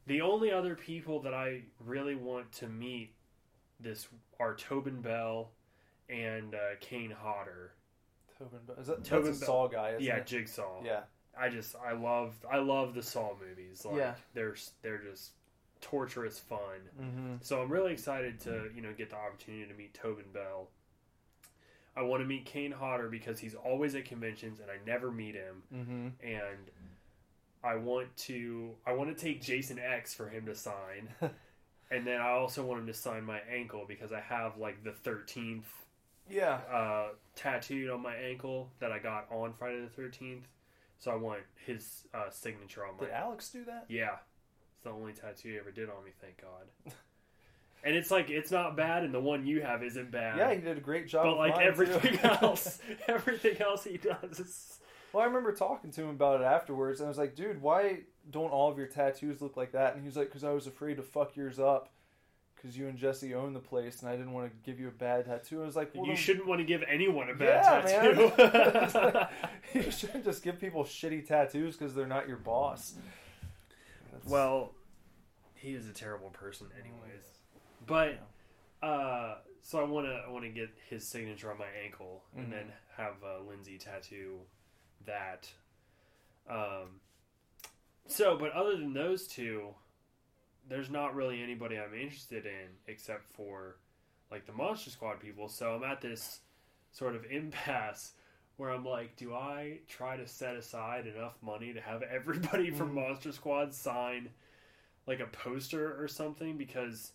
the 0.05 0.21
only 0.21 0.51
other 0.51 0.75
people 0.75 1.21
that 1.23 1.33
I 1.33 1.63
really 1.79 2.15
want 2.15 2.51
to 2.53 2.67
meet 2.67 3.13
this 3.79 4.07
are 4.39 4.55
Tobin 4.55 5.01
Bell 5.01 5.51
and 6.09 6.55
uh, 6.55 6.75
Kane 6.79 7.11
Hodder. 7.11 7.73
Tobin, 8.37 8.59
Bell- 8.65 8.77
is 8.79 8.87
that 8.87 9.03
Tobin 9.03 9.31
Bell. 9.31 9.47
Saw 9.47 9.67
guy? 9.67 9.95
Yeah, 9.99 10.17
it? 10.17 10.25
Jigsaw. 10.27 10.81
yeah, 10.85 11.01
I 11.39 11.49
just 11.49 11.75
I 11.75 11.93
love 11.93 12.35
I 12.51 12.57
love 12.57 12.93
the 12.93 13.03
Saw 13.03 13.31
movies. 13.39 13.85
Like 13.85 13.97
Yeah. 13.97 14.13
they're 14.33 14.55
they're 14.81 14.97
just 14.99 15.31
torturous 15.81 16.39
fun. 16.39 16.59
mm-hmm. 16.99 17.33
So 17.41 17.61
I'm 17.61 17.69
really 17.71 17.93
excited 17.93 18.39
to 18.41 18.69
you 18.75 18.81
know 18.81 18.93
get 18.97 19.09
the 19.09 19.17
opportunity 19.17 19.65
to 19.65 19.73
meet 19.73 19.93
Tobin 19.93 20.25
Bell. 20.33 20.67
I 21.95 22.01
want 22.01 22.21
to 22.21 22.27
meet 22.27 22.45
Kane 22.45 22.71
Hodder 22.71 23.09
because 23.09 23.39
he's 23.39 23.55
always 23.55 23.95
at 23.95 24.05
conventions 24.05 24.59
and 24.59 24.69
I 24.69 24.75
never 24.85 25.11
meet 25.11 25.33
him. 25.35 25.63
Mm-hmm. 25.73 26.07
And 26.23 26.71
I 27.63 27.75
want 27.75 28.15
to 28.17 28.71
I 28.85 28.93
want 28.93 29.15
to 29.15 29.19
take 29.21 29.41
Jason 29.41 29.79
X 29.79 30.13
for 30.13 30.29
him 30.29 30.45
to 30.45 30.55
sign. 30.55 31.09
and 31.91 32.05
then 32.05 32.21
I 32.21 32.29
also 32.29 32.63
want 32.63 32.81
him 32.81 32.87
to 32.87 32.93
sign 32.93 33.23
my 33.23 33.39
ankle 33.51 33.85
because 33.87 34.11
I 34.11 34.19
have 34.19 34.57
like 34.57 34.83
the 34.83 34.91
13th 34.91 35.63
Yeah, 36.29 36.59
uh, 36.71 37.07
tattooed 37.35 37.89
on 37.89 38.01
my 38.01 38.15
ankle 38.15 38.69
that 38.79 38.91
I 38.91 38.99
got 38.99 39.27
on 39.31 39.53
Friday 39.53 39.81
the 39.81 40.01
13th. 40.01 40.43
So 40.99 41.11
I 41.11 41.15
want 41.15 41.41
his 41.65 42.07
uh, 42.13 42.29
signature 42.29 42.85
on 42.85 42.97
my 42.97 43.05
did 43.05 43.13
Alex 43.13 43.49
do 43.49 43.63
that? 43.65 43.85
yeah, 43.89 44.15
it's 44.75 44.83
the 44.83 44.89
only 44.89 45.13
tattoo 45.13 45.49
he 45.49 45.57
ever 45.57 45.71
did 45.71 45.89
on 45.89 46.03
me. 46.03 46.11
Thank 46.19 46.41
God. 46.41 46.93
and 47.83 47.95
it's 47.95 48.09
like 48.11 48.29
it's 48.29 48.51
not 48.51 48.75
bad, 48.75 49.03
and 49.03 49.13
the 49.13 49.19
one 49.19 49.45
you 49.45 49.61
have 49.61 49.83
isn't 49.83 50.11
bad. 50.11 50.37
Yeah, 50.37 50.53
he 50.53 50.61
did 50.61 50.77
a 50.77 50.81
great 50.81 51.07
job. 51.07 51.25
but 51.25 51.37
like 51.37 51.57
everything 51.59 52.19
else, 52.23 52.79
everything 53.07 53.61
else 53.61 53.83
he 53.83 53.97
does 53.97 54.39
is 54.39 54.79
Well, 55.13 55.23
I 55.23 55.27
remember 55.27 55.53
talking 55.53 55.91
to 55.91 56.01
him 56.03 56.09
about 56.09 56.41
it 56.41 56.45
afterwards, 56.45 56.99
and 56.99 57.07
I 57.07 57.09
was 57.09 57.17
like, 57.17 57.35
"Dude, 57.35 57.61
why 57.61 57.99
don't 58.29 58.49
all 58.51 58.71
of 58.71 58.77
your 58.77 58.87
tattoos 58.87 59.41
look 59.41 59.55
like 59.55 59.71
that?" 59.73 59.93
And 59.93 60.01
he 60.01 60.07
was 60.07 60.17
like, 60.17 60.31
"Cause 60.31 60.43
I 60.43 60.51
was 60.51 60.67
afraid 60.67 60.97
to 60.97 61.03
fuck 61.03 61.35
yours 61.35 61.59
up, 61.59 61.93
cause 62.61 62.75
you 62.75 62.87
and 62.87 62.97
Jesse 62.97 63.33
own 63.35 63.53
the 63.53 63.59
place, 63.59 64.01
and 64.01 64.09
I 64.09 64.15
didn't 64.15 64.33
want 64.33 64.49
to 64.51 64.69
give 64.69 64.79
you 64.79 64.87
a 64.87 64.91
bad 64.91 65.25
tattoo." 65.25 65.61
I 65.61 65.65
was 65.65 65.75
like, 65.75 65.93
well, 65.93 66.05
you 66.05 66.13
then- 66.13 66.17
shouldn't 66.21 66.47
want 66.47 66.59
to 66.59 66.65
give 66.65 66.83
anyone 66.87 67.29
a 67.29 67.35
bad 67.35 67.87
yeah, 67.87 68.11
tattoo. 68.11 68.31
Like, 68.99 69.29
you 69.85 69.91
shouldn't 69.91 70.25
just 70.25 70.43
give 70.43 70.59
people 70.59 70.83
shitty 70.83 71.27
tattoos 71.27 71.75
because 71.77 71.93
they're 71.93 72.07
not 72.07 72.27
your 72.27 72.37
boss. 72.37 72.93
That's- 74.11 74.29
well, 74.29 74.73
he 75.55 75.73
is 75.73 75.87
a 75.87 75.93
terrible 75.93 76.29
person, 76.29 76.67
anyways. 76.79 77.23
But 77.85 78.19
uh, 78.85 79.35
so 79.61 79.79
I 79.79 79.83
want 79.83 80.07
to 80.07 80.23
I 80.27 80.29
want 80.29 80.43
to 80.45 80.49
get 80.49 80.69
his 80.89 81.07
signature 81.07 81.51
on 81.51 81.57
my 81.57 81.67
ankle, 81.83 82.23
and 82.35 82.51
then 82.51 82.71
have 82.95 83.15
uh, 83.23 83.43
Lindsay 83.47 83.77
tattoo 83.77 84.39
that. 85.05 85.49
Um. 86.49 87.01
So, 88.09 88.37
but 88.37 88.51
other 88.53 88.77
than 88.77 88.93
those 88.93 89.27
two, 89.27 89.73
there's 90.69 90.89
not 90.89 91.15
really 91.15 91.41
anybody 91.41 91.77
I'm 91.77 91.93
interested 91.93 92.45
in 92.45 92.67
except 92.87 93.29
for 93.33 93.77
like 94.31 94.45
the 94.45 94.53
Monster 94.53 94.89
Squad 94.89 95.19
people. 95.19 95.47
So 95.47 95.75
I'm 95.75 95.83
at 95.83 96.01
this 96.01 96.41
sort 96.91 97.15
of 97.15 97.25
impasse 97.31 98.13
where 98.57 98.71
I'm 98.71 98.83
like, 98.85 99.15
do 99.15 99.33
I 99.33 99.79
try 99.87 100.17
to 100.17 100.27
set 100.27 100.55
aside 100.55 101.05
enough 101.07 101.35
money 101.41 101.73
to 101.73 101.79
have 101.81 102.01
everybody 102.03 102.71
from 102.71 102.91
Mhm. 102.91 102.95
Monster 103.07 103.31
Squad 103.31 103.73
sign 103.73 104.29
like 105.05 105.19
a 105.19 105.27
poster 105.27 106.01
or 106.01 106.07
something? 106.07 106.57
Because, 106.57 107.13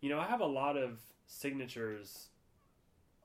you 0.00 0.10
know, 0.10 0.18
I 0.18 0.26
have 0.26 0.40
a 0.40 0.46
lot 0.46 0.76
of 0.76 0.98
signatures 1.26 2.28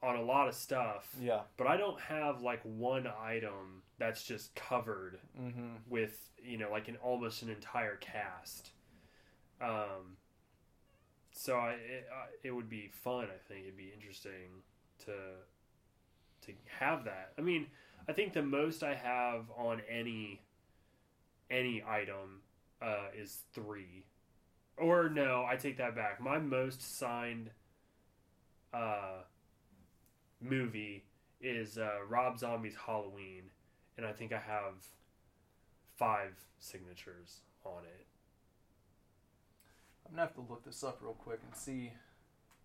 on 0.03 0.15
a 0.15 0.21
lot 0.21 0.47
of 0.47 0.53
stuff, 0.53 1.09
Yeah. 1.19 1.41
but 1.57 1.65
I 1.65 1.77
don't 1.77 1.99
have 1.99 2.41
like 2.41 2.61
one 2.63 3.07
item 3.07 3.81
that's 3.97 4.23
just 4.23 4.53
covered 4.55 5.19
Mm-hmm. 5.39 5.75
with 5.87 6.21
you 6.43 6.57
know 6.59 6.69
like 6.69 6.87
an 6.87 6.97
almost 6.97 7.41
an 7.41 7.49
entire 7.49 7.95
cast. 7.95 8.71
Um, 9.61 10.17
so 11.31 11.55
I 11.55 11.71
it, 11.71 12.07
I- 12.13 12.47
it 12.47 12.51
would 12.51 12.69
be 12.69 12.89
fun. 13.03 13.25
I 13.25 13.37
think 13.47 13.63
it'd 13.63 13.77
be 13.77 13.91
interesting 13.93 14.63
to 15.05 15.13
to 16.45 16.51
have 16.79 17.05
that. 17.05 17.33
I 17.37 17.41
mean, 17.41 17.67
I 18.07 18.13
think 18.13 18.33
the 18.33 18.41
most 18.43 18.83
I 18.83 18.93
have 18.95 19.45
on 19.57 19.81
any 19.89 20.41
any 21.49 21.83
item 21.87 22.41
uh, 22.81 23.07
is 23.17 23.39
three. 23.53 24.05
Or 24.77 25.09
no, 25.09 25.45
I 25.47 25.55
take 25.55 25.77
that 25.77 25.95
back. 25.95 26.19
My 26.19 26.37
most 26.37 26.97
signed 26.99 27.49
uh, 28.73 29.21
movie 30.41 31.05
is 31.41 31.77
uh, 31.77 31.99
Rob 32.09 32.37
Zombie's 32.37 32.75
Halloween, 32.75 33.43
and 33.97 34.05
I 34.05 34.11
think 34.11 34.33
I 34.33 34.39
have 34.39 34.73
five 35.95 36.33
signatures 36.59 37.39
on 37.63 37.83
it. 37.85 38.05
I'm 40.05 40.11
gonna 40.11 40.21
have 40.21 40.35
to 40.35 40.45
look 40.49 40.63
this 40.63 40.83
up 40.83 40.99
real 41.01 41.13
quick 41.13 41.39
and 41.43 41.55
see 41.55 41.91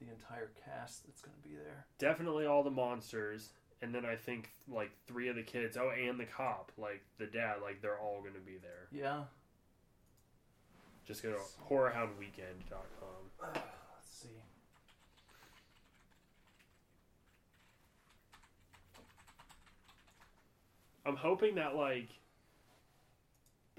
the 0.00 0.10
entire 0.10 0.50
cast 0.64 1.06
that's 1.06 1.22
gonna 1.22 1.36
be 1.42 1.54
there. 1.54 1.86
Definitely 1.98 2.46
all 2.46 2.62
the 2.62 2.70
monsters, 2.70 3.50
and 3.82 3.94
then 3.94 4.04
I 4.04 4.16
think 4.16 4.50
like 4.68 4.90
three 5.06 5.28
of 5.28 5.36
the 5.36 5.42
kids. 5.42 5.76
Oh, 5.76 5.90
and 5.90 6.18
the 6.18 6.24
cop, 6.24 6.72
like 6.76 7.02
the 7.18 7.26
dad, 7.26 7.56
like 7.62 7.80
they're 7.80 7.98
all 7.98 8.22
to 8.22 8.40
be 8.40 8.58
there. 8.58 8.88
Yeah. 8.92 9.24
Just 11.06 11.22
go 11.22 11.32
to 11.32 11.38
horrorhoundweekend.com. 11.68 12.72
Let's 13.42 13.64
see. 14.06 14.28
I'm 21.04 21.16
hoping 21.16 21.56
that 21.56 21.74
like 21.74 22.10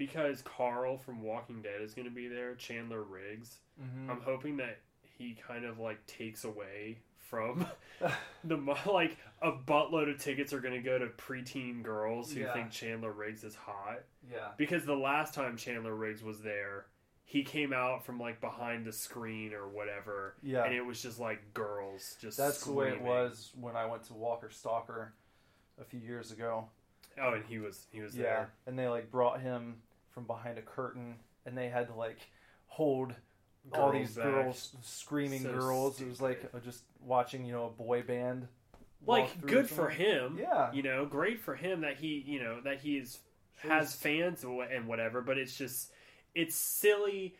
because 0.06 0.42
Carl 0.42 0.98
from 0.98 1.22
Walking 1.22 1.62
Dead 1.62 1.80
is 1.80 1.94
going 1.94 2.08
to 2.08 2.14
be 2.14 2.26
there, 2.28 2.54
Chandler 2.56 3.02
Riggs. 3.02 3.58
Mm-hmm. 3.80 4.10
I'm 4.10 4.20
hoping 4.20 4.56
that 4.56 4.78
he 5.18 5.36
kind 5.46 5.64
of 5.64 5.78
like 5.78 6.04
takes 6.06 6.44
away 6.44 6.98
from 7.18 7.64
the 8.44 8.56
like 8.86 9.16
a 9.40 9.52
buttload 9.52 10.10
of 10.12 10.18
tickets 10.20 10.52
are 10.52 10.60
going 10.60 10.74
to 10.74 10.80
go 10.80 10.98
to 10.98 11.06
preteen 11.06 11.82
girls 11.82 12.32
who 12.32 12.40
Yeah. 12.40 12.52
think 12.52 12.70
Chandler 12.70 13.12
Riggs 13.12 13.44
is 13.44 13.54
hot 13.54 14.00
yeah. 14.30 14.48
because 14.56 14.84
the 14.84 14.94
last 14.96 15.34
time 15.34 15.56
Chandler 15.56 15.94
Riggs 15.94 16.22
was 16.22 16.40
there, 16.40 16.86
he 17.24 17.44
came 17.44 17.72
out 17.72 18.04
from 18.04 18.18
like 18.18 18.40
behind 18.40 18.84
the 18.84 18.92
screen 18.92 19.52
or 19.54 19.68
whatever, 19.68 20.34
Yeah. 20.42 20.64
and 20.64 20.74
it 20.74 20.84
was 20.84 21.00
just 21.00 21.20
like 21.20 21.54
girls 21.54 22.16
just 22.20 22.36
That's 22.36 22.64
the 22.64 22.72
way 22.72 22.88
it 22.88 23.00
was 23.00 23.52
when 23.58 23.76
I 23.76 23.86
went 23.86 24.02
to 24.04 24.14
Walker 24.14 24.50
Stalker 24.50 25.12
a 25.80 25.84
few 25.84 26.00
years 26.00 26.32
ago. 26.32 26.68
Oh, 27.20 27.34
and 27.34 27.44
he 27.44 27.58
was 27.58 27.86
he 27.92 28.00
was 28.00 28.16
Yeah, 28.16 28.22
there. 28.22 28.52
and 28.66 28.78
they 28.78 28.88
like 28.88 29.10
brought 29.10 29.40
him 29.40 29.76
from 30.12 30.24
behind 30.24 30.58
a 30.58 30.62
curtain, 30.62 31.14
and 31.46 31.56
they 31.56 31.68
had 31.68 31.88
to 31.88 31.94
like 31.94 32.18
hold 32.66 33.14
all 33.72 33.92
these 33.92 34.14
back. 34.16 34.24
girls, 34.24 34.74
screaming 34.82 35.42
So 35.42 35.52
girls. 35.52 36.00
It 36.00 36.08
was 36.08 36.20
like 36.20 36.50
just 36.64 36.82
watching, 37.00 37.44
you 37.44 37.52
know, 37.52 37.66
a 37.66 37.70
boy 37.70 38.02
band. 38.02 38.48
Like 39.04 39.40
good 39.44 39.68
for 39.68 39.88
him. 39.88 40.38
Yeah, 40.40 40.72
you 40.72 40.82
know, 40.82 41.06
great 41.06 41.40
for 41.40 41.56
him 41.56 41.80
that 41.80 41.96
he, 41.96 42.22
you 42.26 42.40
know, 42.40 42.60
that 42.64 42.80
he's 42.80 43.18
Shows- 43.60 43.70
has 43.70 43.94
fans 43.94 44.44
and 44.44 44.60
and 44.60 44.86
whatever. 44.86 45.20
But 45.22 45.38
it's 45.38 45.56
just, 45.56 45.90
it's 46.34 46.54
silly, 46.54 47.34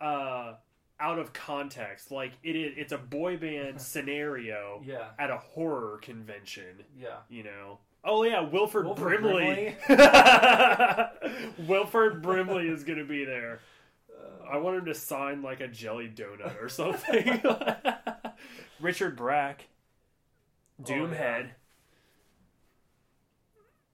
uh, 0.00 0.54
out 1.00 1.18
of 1.18 1.32
context. 1.32 2.12
Like 2.12 2.32
it 2.44 2.54
is, 2.54 2.74
it's 2.76 2.92
a 2.92 2.98
boy 2.98 3.36
band 3.36 3.80
scenario 3.92 4.80
yeah, 4.84 5.08
at 5.18 5.30
a 5.30 5.38
horror 5.38 5.98
convention. 6.02 6.84
yeah. 6.96 7.16
You 7.28 7.42
know. 7.44 7.78
Oh 8.04 8.22
yeah, 8.24 8.40
Wilford, 8.40 8.86
Wilford 8.86 9.20
Brimley. 9.20 9.76
Wilford 11.66 12.22
Brimley 12.22 12.68
is 12.68 12.84
gonna 12.84 13.04
be 13.04 13.24
there. 13.24 13.60
I 14.50 14.56
want 14.58 14.78
him 14.78 14.84
to 14.86 14.94
sign 14.94 15.42
like 15.42 15.60
a 15.60 15.68
jelly 15.68 16.08
donut 16.08 16.62
or 16.62 16.68
something. 16.68 17.42
Richard 18.80 19.16
Brake, 19.16 19.68
Oh. 20.80 20.84
Doomhead. 20.84 21.50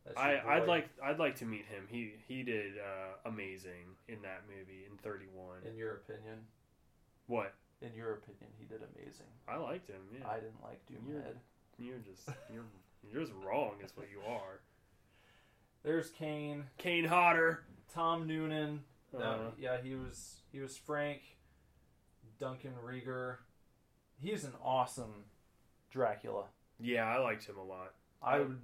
That's 0.04 0.16
I 0.18 0.40
I'd 0.46 0.68
like 0.68 0.88
I'd 1.02 1.18
like 1.18 1.36
to 1.36 1.46
meet 1.46 1.64
him. 1.66 1.86
He 1.88 2.12
he 2.28 2.42
did 2.42 2.74
uh, 2.78 3.28
amazing 3.28 3.96
in 4.06 4.20
that 4.22 4.42
movie 4.48 4.84
in 4.90 4.96
Thirty 4.98 5.26
One. 5.34 5.58
in 5.68 5.76
your 5.78 5.94
opinion. 5.94 6.40
What 7.26 7.54
In 7.80 7.94
your 7.96 8.12
opinion, 8.12 8.50
he 8.58 8.66
did 8.66 8.82
amazing. 8.94 9.26
I 9.48 9.56
liked 9.56 9.88
him. 9.88 10.02
Yeah, 10.12 10.28
I 10.28 10.34
didn't 10.34 10.62
like 10.62 10.78
You're- 10.90 11.00
Doomhead. 11.20 11.36
you're 11.78 11.98
just 11.98 12.28
you're 12.52 12.64
you're 13.12 13.22
just 13.22 13.32
wrong. 13.44 13.74
Is 13.84 13.96
what 13.96 14.08
you 14.10 14.20
are. 14.28 14.60
There's 15.82 16.10
Kane, 16.10 16.64
Kane 16.78 17.04
Hodder. 17.04 17.64
Tom 17.92 18.26
Noonan. 18.26 18.80
No, 19.12 19.18
Uh, 19.20 19.50
yeah, 19.58 19.76
he 19.82 19.94
was 19.94 20.40
he 20.50 20.60
was 20.60 20.76
Frank, 20.76 21.20
Duncan 22.40 22.72
Regehr. 22.84 23.36
He's 24.20 24.44
an 24.44 24.52
awesome 24.62 25.24
Dracula. 25.90 26.44
yeah, 26.80 27.04
I 27.06 27.18
liked 27.18 27.44
him 27.44 27.56
a 27.58 27.62
lot. 27.62 27.94
I 28.22 28.38
would. 28.40 28.60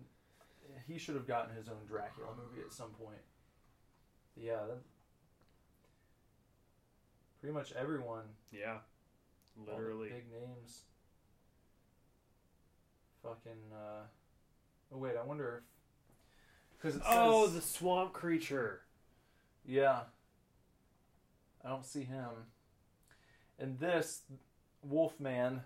He 0.89 0.99
should 0.99 1.15
have 1.17 1.27
gotten 1.27 1.55
his 1.55 1.69
own 1.69 1.85
Dracula 1.87 2.31
movie 2.37 2.63
at 2.65 2.73
some 2.73 2.91
point. 2.91 3.21
Yeah, 4.37 4.65
that, 4.69 4.79
pretty 7.41 7.53
much 7.55 7.73
everyone. 7.73 8.25
Yeah, 8.53 8.79
all 9.59 9.65
the 9.67 9.73
literally. 9.73 10.09
big 10.09 10.25
names. 10.33 10.83
Fucking. 13.23 13.73
Uh, 13.73 14.05
oh 14.95 14.99
wait, 14.99 15.15
I 15.21 15.25
wonder 15.25 15.59
if. 15.59 15.65
Because 16.77 16.97
it 16.97 17.03
says. 17.03 17.13
Oh, 17.15 17.47
the 17.47 17.61
swamp 17.61 18.13
creature. 18.13 18.81
Yeah. 19.67 20.01
I 21.65 21.69
don't 21.69 21.85
see 21.85 22.05
him. 22.05 22.31
And 23.59 23.79
this 23.79 24.23
Wolfman, 24.83 25.61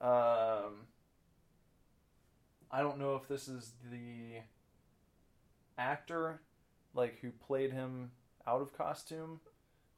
um, 0.00 0.86
I 2.70 2.80
don't 2.80 2.98
know 2.98 3.14
if 3.14 3.28
this 3.28 3.46
is 3.46 3.72
the 3.90 4.40
actor, 5.78 6.40
like 6.94 7.20
who 7.20 7.30
played 7.30 7.72
him 7.72 8.10
out 8.46 8.60
of 8.60 8.76
costume, 8.76 9.38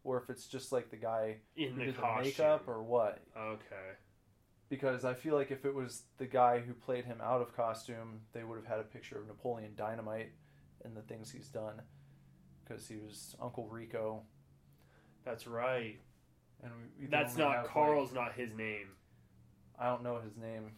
or 0.03 0.19
if 0.21 0.29
it's 0.29 0.47
just 0.47 0.73
like 0.73 0.91
the 0.91 0.97
guy 0.97 1.37
in 1.57 1.71
who 1.73 1.79
the 1.79 1.85
did 1.87 1.97
costume. 1.97 2.19
the 2.19 2.23
makeup 2.25 2.69
or 2.69 2.83
what. 2.83 3.23
Okay. 3.35 3.97
Because 4.69 5.05
I 5.05 5.15
feel 5.15 5.35
like 5.35 5.51
if 5.51 5.65
it 5.65 5.75
was 5.75 6.03
the 6.19 6.27
guy 6.27 6.59
who 6.61 6.73
played 6.73 7.05
him 7.05 7.21
out 7.23 7.41
of 7.43 7.55
costume, 7.55 8.21
they 8.33 8.43
would 8.45 8.57
have 8.57 8.67
had 8.67 8.81
a 8.81 8.85
picture 8.85 9.19
of 9.19 9.27
Napoleon 9.27 9.73
Dynamite 9.77 10.33
and 10.85 10.97
the 10.97 11.03
things 11.03 11.31
he's 11.31 11.49
done. 11.49 11.81
Because 12.65 12.89
he 12.89 12.97
was 12.97 13.37
Uncle 13.43 13.69
Rico, 13.69 14.23
That's 15.25 15.47
right. 15.47 15.99
and 16.63 16.73
we, 16.99 17.05
we 17.05 17.11
That's 17.11 17.37
not 17.37 17.53
have, 17.55 17.65
like- 17.65 17.73
Carl's. 17.73 18.13
Not 18.15 18.33
his 18.35 18.55
name. 18.55 18.89
I 19.79 19.87
don't 19.89 20.03
know 20.03 20.19
his 20.21 20.37
name, 20.37 20.71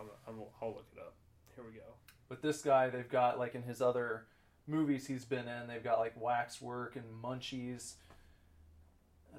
I'm, 0.00 0.06
I'm, 0.28 0.34
I'll 0.60 0.68
look 0.74 0.86
it 0.92 0.98
up. 0.98 1.14
Here 1.54 1.64
we 1.64 1.72
go. 1.76 1.84
but 2.28 2.42
this 2.42 2.60
guy 2.60 2.90
they've 2.90 3.08
got 3.08 3.38
like 3.38 3.54
in 3.54 3.62
his 3.62 3.80
other 3.80 4.26
movies 4.66 5.06
he's 5.06 5.24
been 5.24 5.46
in. 5.46 5.68
They've 5.68 5.82
got 5.84 6.00
like 6.00 6.20
Waxwork 6.20 6.96
and 6.96 7.04
Munchies, 7.22 7.94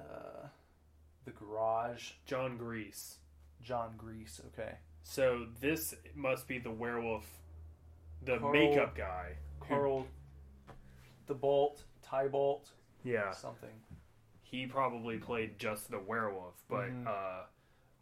uh, 0.00 0.46
The 1.26 1.32
Garage, 1.32 2.12
Jon 2.24 2.56
Gries. 2.56 3.18
Jon 3.62 3.94
Gries. 3.98 4.40
Okay, 4.54 4.76
So 5.02 5.46
this 5.60 5.94
must 6.14 6.46
be 6.48 6.58
the 6.58 6.70
werewolf, 6.70 7.26
the 8.22 8.38
Carl- 8.38 8.52
makeup 8.52 8.94
guy. 8.94 9.36
who- 9.60 9.66
Carl, 9.66 10.06
the 11.26 11.34
Bolt, 11.34 11.84
Bolt, 12.30 12.72
Yeah. 13.02 13.32
something. 13.32 13.82
He 14.42 14.66
probably 14.66 15.18
played 15.18 15.58
just 15.58 15.90
the 15.90 15.98
werewolf, 15.98 16.64
but 16.68 16.88
Mhm. 16.90 17.06
uh, 17.08 17.46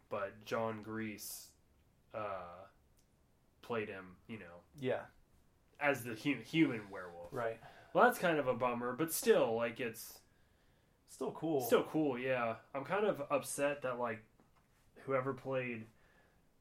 but 0.09 0.45
Jon 0.45 0.83
Gries, 0.83 1.49
uh, 2.13 2.65
played 3.63 3.89
him. 3.89 4.17
You 4.27 4.37
know, 4.37 4.61
Yeah, 4.79 5.05
as 5.79 6.03
the 6.03 6.13
hu- 6.13 6.41
human 6.43 6.89
werewolf. 6.91 7.33
right. 7.33 7.59
Well, 7.93 8.03
that's 8.05 8.19
kind 8.19 8.37
of 8.37 8.47
a 8.47 8.53
bummer, 8.53 8.93
but 8.93 9.11
still, 9.11 9.55
like 9.55 9.79
it's 9.79 10.21
Still 11.15 11.31
cool. 11.31 11.61
still 11.61 11.83
cool. 11.83 12.19
Yeah, 12.19 12.55
I'm 12.73 12.83
kind 12.83 13.05
of 13.05 13.21
upset 13.31 13.83
that 13.83 13.97
like 13.97 14.19
whoever 15.05 15.31
played 15.33 15.85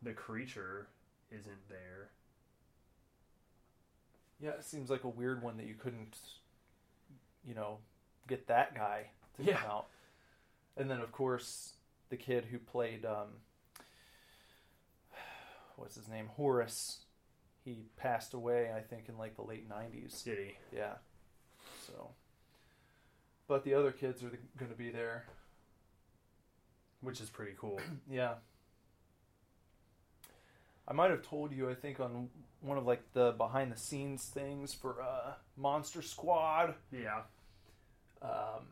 the 0.00 0.12
creature 0.12 0.86
isn't 1.32 1.68
there. 1.68 2.10
Yeah, 4.40 4.50
it 4.50 4.62
seems 4.64 4.90
like 4.90 5.02
a 5.02 5.08
weird 5.08 5.42
one 5.42 5.56
that 5.56 5.66
you 5.66 5.74
couldn't, 5.74 6.16
you 7.44 7.56
know, 7.56 7.78
get 8.28 8.46
that 8.46 8.76
guy 8.76 9.10
to 9.38 9.42
Yeah. 9.42 9.56
come 9.60 9.70
out. 9.70 9.86
And 10.76 10.88
then, 10.88 11.00
of 11.00 11.10
course, 11.10 11.72
the 12.10 12.16
kid 12.16 12.44
who 12.44 12.60
played, 12.60 13.04
um, 13.04 13.40
what's 15.74 15.96
his 15.96 16.06
name? 16.06 16.28
Horace. 16.28 17.00
He 17.64 17.86
passed 17.96 18.34
away, 18.34 18.72
I 18.72 18.82
think, 18.82 19.08
in 19.08 19.18
like 19.18 19.34
the 19.34 19.42
late 19.42 19.68
90s. 19.68 20.12
City. 20.12 20.58
Yeah. 20.72 20.94
So. 21.88 22.10
But 23.46 23.64
the 23.64 23.74
other 23.74 23.92
kids 23.92 24.22
are 24.22 24.30
going 24.58 24.70
to 24.70 24.76
be 24.76 24.90
there. 24.90 25.26
which 27.00 27.20
is 27.20 27.28
pretty 27.28 27.52
cool. 27.58 27.80
Yeah. 28.10 28.34
I 30.86 30.92
might 30.92 31.10
have 31.10 31.22
told 31.22 31.52
you, 31.52 31.70
I 31.70 31.74
think, 31.74 31.98
on 31.98 32.28
one 32.60 32.76
of 32.76 32.86
like 32.86 33.02
the 33.14 33.32
behind 33.32 33.72
the 33.72 33.76
scenes 33.76 34.24
things 34.26 34.74
for 34.74 35.00
uh, 35.00 35.32
Monster 35.56 36.02
Squad. 36.02 36.74
Yeah. 36.92 37.22
Um, 38.20 38.66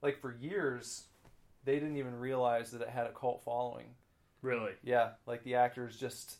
like 0.00 0.20
for 0.20 0.32
years, 0.32 1.04
they 1.64 1.74
didn't 1.74 1.96
even 1.96 2.18
realize 2.20 2.70
that 2.70 2.82
it 2.82 2.88
had 2.88 3.06
a 3.06 3.12
cult 3.12 3.42
following. 3.44 3.86
Really. 4.42 4.72
Yeah, 4.84 5.10
like 5.26 5.42
the 5.42 5.56
actors 5.56 5.96
just 5.96 6.36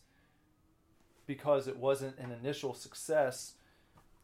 because 1.27 1.67
it 1.67 1.75
wasn't 1.75 2.17
an 2.17 2.31
initial 2.31 2.73
success, 2.73 3.55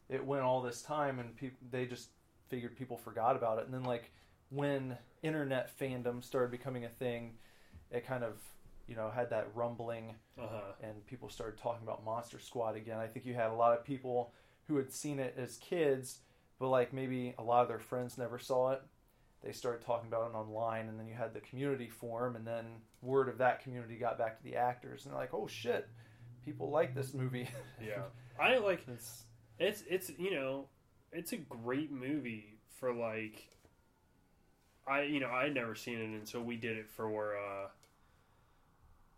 it 0.07 0.25
went 0.25 0.43
all 0.43 0.61
this 0.61 0.81
time, 0.81 1.19
and 1.19 1.35
people 1.35 1.57
they 1.69 1.85
just 1.85 2.09
figured 2.49 2.75
people 2.77 2.97
forgot 2.97 3.35
about 3.35 3.59
it. 3.59 3.65
And 3.65 3.73
then 3.73 3.83
like 3.83 4.11
when 4.49 4.97
internet 5.23 5.71
fandom 5.79 6.23
started 6.23 6.51
becoming 6.51 6.85
a 6.85 6.89
thing, 6.89 7.33
it 7.91 8.05
kind 8.05 8.23
of 8.23 8.33
you 8.87 8.95
know 8.95 9.09
had 9.09 9.29
that 9.31 9.47
rumbling 9.55 10.15
Uh 10.37 10.47
huh. 10.47 10.61
and 10.83 11.05
people 11.07 11.29
started 11.29 11.57
talking 11.57 11.83
about 11.83 12.03
Monster 12.05 12.39
Squad 12.39 12.75
again. 12.75 12.97
I 12.99 13.07
think 13.07 13.25
you 13.25 13.33
had 13.33 13.49
a 13.49 13.55
lot 13.55 13.77
of 13.77 13.83
people 13.83 14.31
who 14.67 14.77
had 14.77 14.91
seen 14.91 15.19
it 15.19 15.35
as 15.37 15.57
kids, 15.57 16.19
but 16.59 16.69
like 16.69 16.93
maybe 16.93 17.33
a 17.37 17.43
lot 17.43 17.61
of 17.63 17.67
their 17.67 17.79
friends 17.79 18.17
never 18.17 18.37
saw 18.39 18.71
it. 18.71 18.81
They 19.43 19.51
started 19.51 19.85
talking 19.85 20.07
about 20.07 20.31
it 20.31 20.35
online, 20.35 20.87
and 20.87 20.99
then 20.99 21.07
you 21.07 21.13
had 21.13 21.33
the 21.33 21.39
community 21.39 21.87
forum, 21.87 22.35
and 22.35 22.47
then 22.47 22.65
word 23.03 23.29
of 23.29 23.37
that 23.37 23.61
community 23.61 23.95
got 23.95 24.17
back 24.17 24.37
to 24.37 24.43
the 24.43 24.55
actors, 24.55 25.05
and 25.05 25.13
they're 25.13 25.19
like, 25.21 25.35
"Oh 25.35 25.45
shit, 25.45 25.87
people 26.43 26.71
like 26.71 26.95
this 26.95 27.13
movie." 27.13 27.47
Yeah. 27.79 28.03
I 28.39 28.57
like 28.57 28.81
it's 28.87 29.23
it's 29.59 29.83
it's 29.87 30.11
you 30.17 30.31
know 30.33 30.65
it's 31.15 31.31
a 31.33 31.37
great 31.37 31.91
movie 31.91 32.57
for 32.79 32.93
like 32.93 33.47
I 34.87 35.03
you 35.03 35.19
know 35.19 35.29
I 35.29 35.43
had 35.45 35.53
never 35.53 35.75
seen 35.75 35.99
it 35.99 36.09
until 36.19 36.41
we 36.43 36.55
did 36.57 36.77
it 36.77 36.89
for 36.89 37.35
uh 37.37 37.67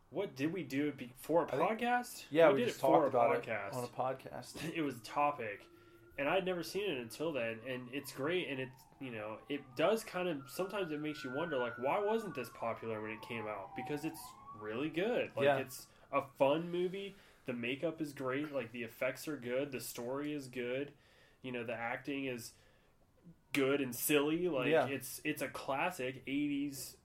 what 0.09 0.35
did 0.35 0.53
we 0.53 0.63
do 0.63 0.87
it 0.87 0.97
before 0.97 1.43
a 1.43 1.47
I 1.55 1.57
think- 1.67 1.81
podcast? 1.81 2.23
yeah, 2.31 2.49
we, 2.51 2.59
did 2.59 2.67
just 2.67 2.79
it 2.79 2.81
for 2.81 3.05
a 3.05 3.07
about 3.09 3.43
podcast. 3.43 3.73
it 3.73 3.75
on 3.75 3.83
a 3.83 3.87
podcast. 3.87 4.55
it 4.75 4.81
was 4.81 4.95
a 4.95 4.99
topic 5.01 5.61
and 6.19 6.27
i'd 6.27 6.45
never 6.45 6.63
seen 6.63 6.89
it 6.89 6.97
until 6.97 7.31
then 7.31 7.57
and 7.69 7.83
it's 7.93 8.11
great 8.11 8.47
and 8.49 8.59
it's 8.59 8.71
you 8.99 9.11
know 9.11 9.37
it 9.49 9.61
does 9.75 10.03
kind 10.03 10.27
of 10.27 10.37
sometimes 10.47 10.91
it 10.91 10.99
makes 10.99 11.23
you 11.23 11.31
wonder 11.35 11.57
like 11.57 11.77
why 11.77 11.99
wasn't 12.03 12.33
this 12.33 12.49
popular 12.59 12.99
when 13.01 13.11
it 13.11 13.21
came 13.21 13.45
out 13.45 13.69
because 13.75 14.03
it's 14.03 14.19
really 14.59 14.89
good 14.89 15.29
like 15.37 15.45
Yeah. 15.45 15.57
it's 15.57 15.85
a 16.11 16.21
fun 16.39 16.71
movie 16.71 17.15
the 17.45 17.53
makeup 17.53 18.01
is 18.01 18.13
great 18.13 18.51
like 18.51 18.71
the 18.71 18.81
effects 18.81 19.27
are 19.27 19.37
good 19.37 19.71
the 19.71 19.79
story 19.79 20.33
is 20.33 20.47
good 20.47 20.91
you 21.41 21.51
know 21.51 21.63
the 21.63 21.73
acting 21.73 22.25
is 22.25 22.51
good 23.53 23.81
and 23.81 23.95
silly 23.95 24.47
like 24.49 24.67
Yeah. 24.67 24.85
it's 24.87 25.21
it's 25.23 25.41
a 25.41 25.47
classic 25.47 26.25
80s 26.25 26.95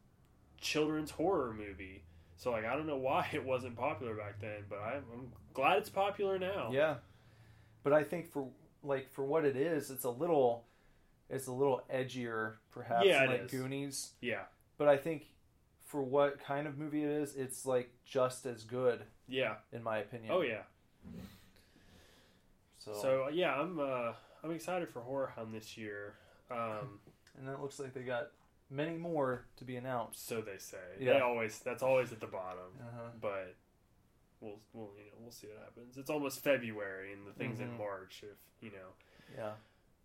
children's 0.60 1.10
horror 1.12 1.52
movie 1.54 2.02
so 2.36 2.50
like 2.50 2.64
i 2.64 2.74
don't 2.76 2.86
know 2.86 2.96
why 2.96 3.28
it 3.32 3.44
wasn't 3.44 3.76
popular 3.76 4.14
back 4.14 4.40
then 4.40 4.64
but 4.68 4.78
i'm, 4.80 5.04
I'm 5.12 5.32
glad 5.54 5.78
it's 5.78 5.90
popular 5.90 6.38
now 6.38 6.70
Yeah, 6.72 6.96
but 7.82 7.92
I 7.92 8.04
think 8.04 8.30
for 8.30 8.48
like 8.82 9.10
for 9.12 9.24
what 9.24 9.44
it 9.44 9.56
is, 9.56 9.90
it's 9.90 10.04
a 10.04 10.10
little, 10.10 10.64
it's 11.30 11.46
a 11.46 11.52
little 11.52 11.82
edgier, 11.92 12.54
perhaps, 12.72 13.06
Yeah, 13.06 13.24
like 13.26 13.44
is. 13.44 13.50
Goonies. 13.50 14.10
yeah 14.20 14.42
But 14.78 14.88
I 14.88 14.96
think 14.96 15.26
for 15.86 16.02
what 16.02 16.42
kind 16.42 16.66
of 16.66 16.78
movie 16.78 17.04
it 17.04 17.10
is, 17.10 17.36
it's 17.36 17.64
like 17.66 17.90
just 18.04 18.44
as 18.46 18.64
good, 18.64 19.02
Yeah. 19.28 19.54
in 19.72 19.82
my 19.84 19.98
opinion. 19.98 20.32
Oh 20.32 20.40
yeah. 20.40 20.62
So, 22.84 22.92
So 23.00 23.28
yeah, 23.32 23.54
I'm 23.54 23.78
uh 23.78 24.12
I'm 24.44 24.50
excited 24.50 24.88
for 24.88 25.00
Horror 25.00 25.32
Hound 25.36 25.54
this 25.54 25.76
year. 25.76 26.14
Um, 26.50 26.98
and 27.38 27.46
then 27.46 27.54
it 27.54 27.60
looks 27.60 27.78
like 27.78 27.94
they 27.94 28.02
got 28.02 28.28
many 28.70 28.96
more 28.96 29.44
to 29.56 29.64
be 29.64 29.76
announced. 29.76 30.26
so 30.26 30.40
they 30.40 30.58
say. 30.58 30.78
Yeah. 30.98 31.14
They 31.14 31.20
always 31.20 31.58
that's 31.60 31.82
always 31.82 32.12
at 32.12 32.20
the 32.20 32.26
bottom. 32.26 32.72
Uh-huh. 32.80 33.08
But 33.20 33.54
we'll 34.40 34.58
we'll 34.72 34.90
you 34.98 35.04
know 35.06 35.16
we'll 35.20 35.30
see 35.32 35.46
what 35.48 35.58
happens. 35.62 35.96
It's 35.96 36.10
almost 36.10 36.42
February 36.42 37.12
and 37.12 37.26
the 37.26 37.32
thing's 37.32 37.60
in 37.60 37.68
Mhm. 37.70 37.78
March. 37.78 38.22
If 38.24 38.36
you 38.64 38.70
know, 38.70 38.88
Yeah. 39.36 39.52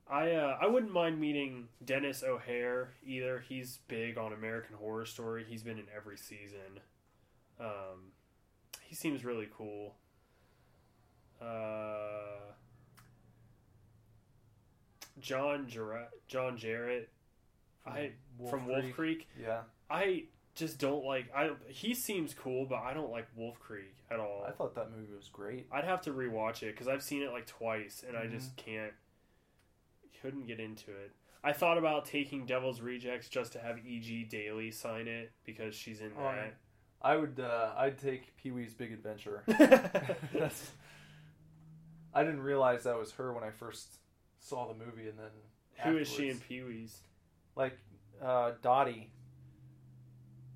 I 0.10 0.32
uh, 0.36 0.58
I 0.62 0.68
wouldn't 0.68 0.94
mind 0.94 1.20
meeting 1.20 1.68
Denis 1.84 2.24
O'Hare 2.24 2.94
either. 3.06 3.40
He's 3.50 3.80
big 3.90 4.18
on 4.18 4.32
American 4.34 4.76
Horror 4.78 5.06
Story. 5.06 5.44
He's 5.50 5.64
been 5.64 5.78
in 5.80 5.88
every 5.94 6.18
season. 6.18 6.80
Um, 7.60 8.14
he 8.84 8.96
seems 8.96 9.26
really 9.26 9.50
cool. 9.58 9.96
Uh, 11.42 12.54
John 15.20 15.68
Jarratt, 15.68 16.08
John 16.28 16.58
Jarratt, 16.58 17.06
I 17.86 18.12
from 18.50 18.68
Wolf 18.68 18.86
Creek. 18.94 19.28
Yeah. 19.42 19.62
I 19.90 20.26
just 20.56 20.80
don't 20.80 21.06
like. 21.06 21.28
I 21.36 21.52
he 21.68 21.94
seems 21.94 22.34
cool, 22.34 22.66
but 22.66 22.78
I 22.80 22.94
don't 22.94 23.12
like 23.12 23.28
Wolf 23.36 23.60
Creek 23.60 23.96
at 24.12 24.20
all. 24.20 24.44
I 24.48 24.52
thought 24.52 24.76
that 24.76 24.90
movie 24.92 25.14
was 25.16 25.30
great. 25.30 25.68
I'd 25.72 25.84
have 25.86 26.02
to 26.02 26.12
rewatch 26.12 26.64
it 26.64 26.74
because 26.74 26.88
I've 26.88 27.04
seen 27.04 27.22
it 27.24 27.32
like 27.32 27.46
twice 27.48 28.04
and 28.08 28.18
I 28.18 28.26
Mhm. 28.26 28.32
just 28.32 28.56
can't, 28.58 28.94
couldn't 30.22 30.46
get 30.48 30.60
into 30.60 30.92
it. 30.92 31.12
I 31.44 31.54
thought 31.54 31.78
about 31.78 32.06
taking 32.06 32.46
Devil's 32.46 32.82
Rejects 32.82 33.30
just 33.30 33.54
to 33.54 33.60
have 33.60 33.78
E.G. 33.86 34.24
Daily 34.26 34.72
sign 34.72 35.08
it 35.08 35.32
because 35.46 35.76
she's 35.76 36.02
in 36.02 36.12
Oh, 36.20 36.34
I 37.02 37.16
would. 37.16 37.40
Uh, 37.40 37.74
I'd 37.78 37.98
take 38.00 38.36
Pee 38.38 38.52
Wee's 38.52 38.74
Big 38.74 38.92
Adventure. 38.92 39.44
That's. 39.48 40.72
I 42.14 42.24
didn't 42.24 42.42
realize 42.42 42.84
that 42.84 42.98
was 42.98 43.12
her 43.14 43.32
when 43.32 43.44
I 43.44 43.52
first 43.52 44.00
saw 44.40 44.68
the 44.68 44.74
movie, 44.74 45.10
and 45.10 45.18
then 45.18 45.32
Who 45.92 45.98
is 45.98 46.08
she 46.10 46.30
in 46.30 46.38
Pee 46.40 46.62
Wee's? 46.64 47.02
like 47.56 47.78
uh, 48.22 48.52
Dottie, 48.62 49.12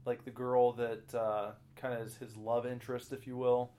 like 0.06 0.24
the 0.26 0.32
girl 0.32 0.74
that 0.74 1.14
uh, 1.16 1.52
kind 1.76 1.94
of 1.94 2.06
is 2.08 2.16
his 2.18 2.36
love 2.38 2.66
interest, 2.66 3.12
if 3.12 3.26
you 3.28 3.38
will. 3.38 3.72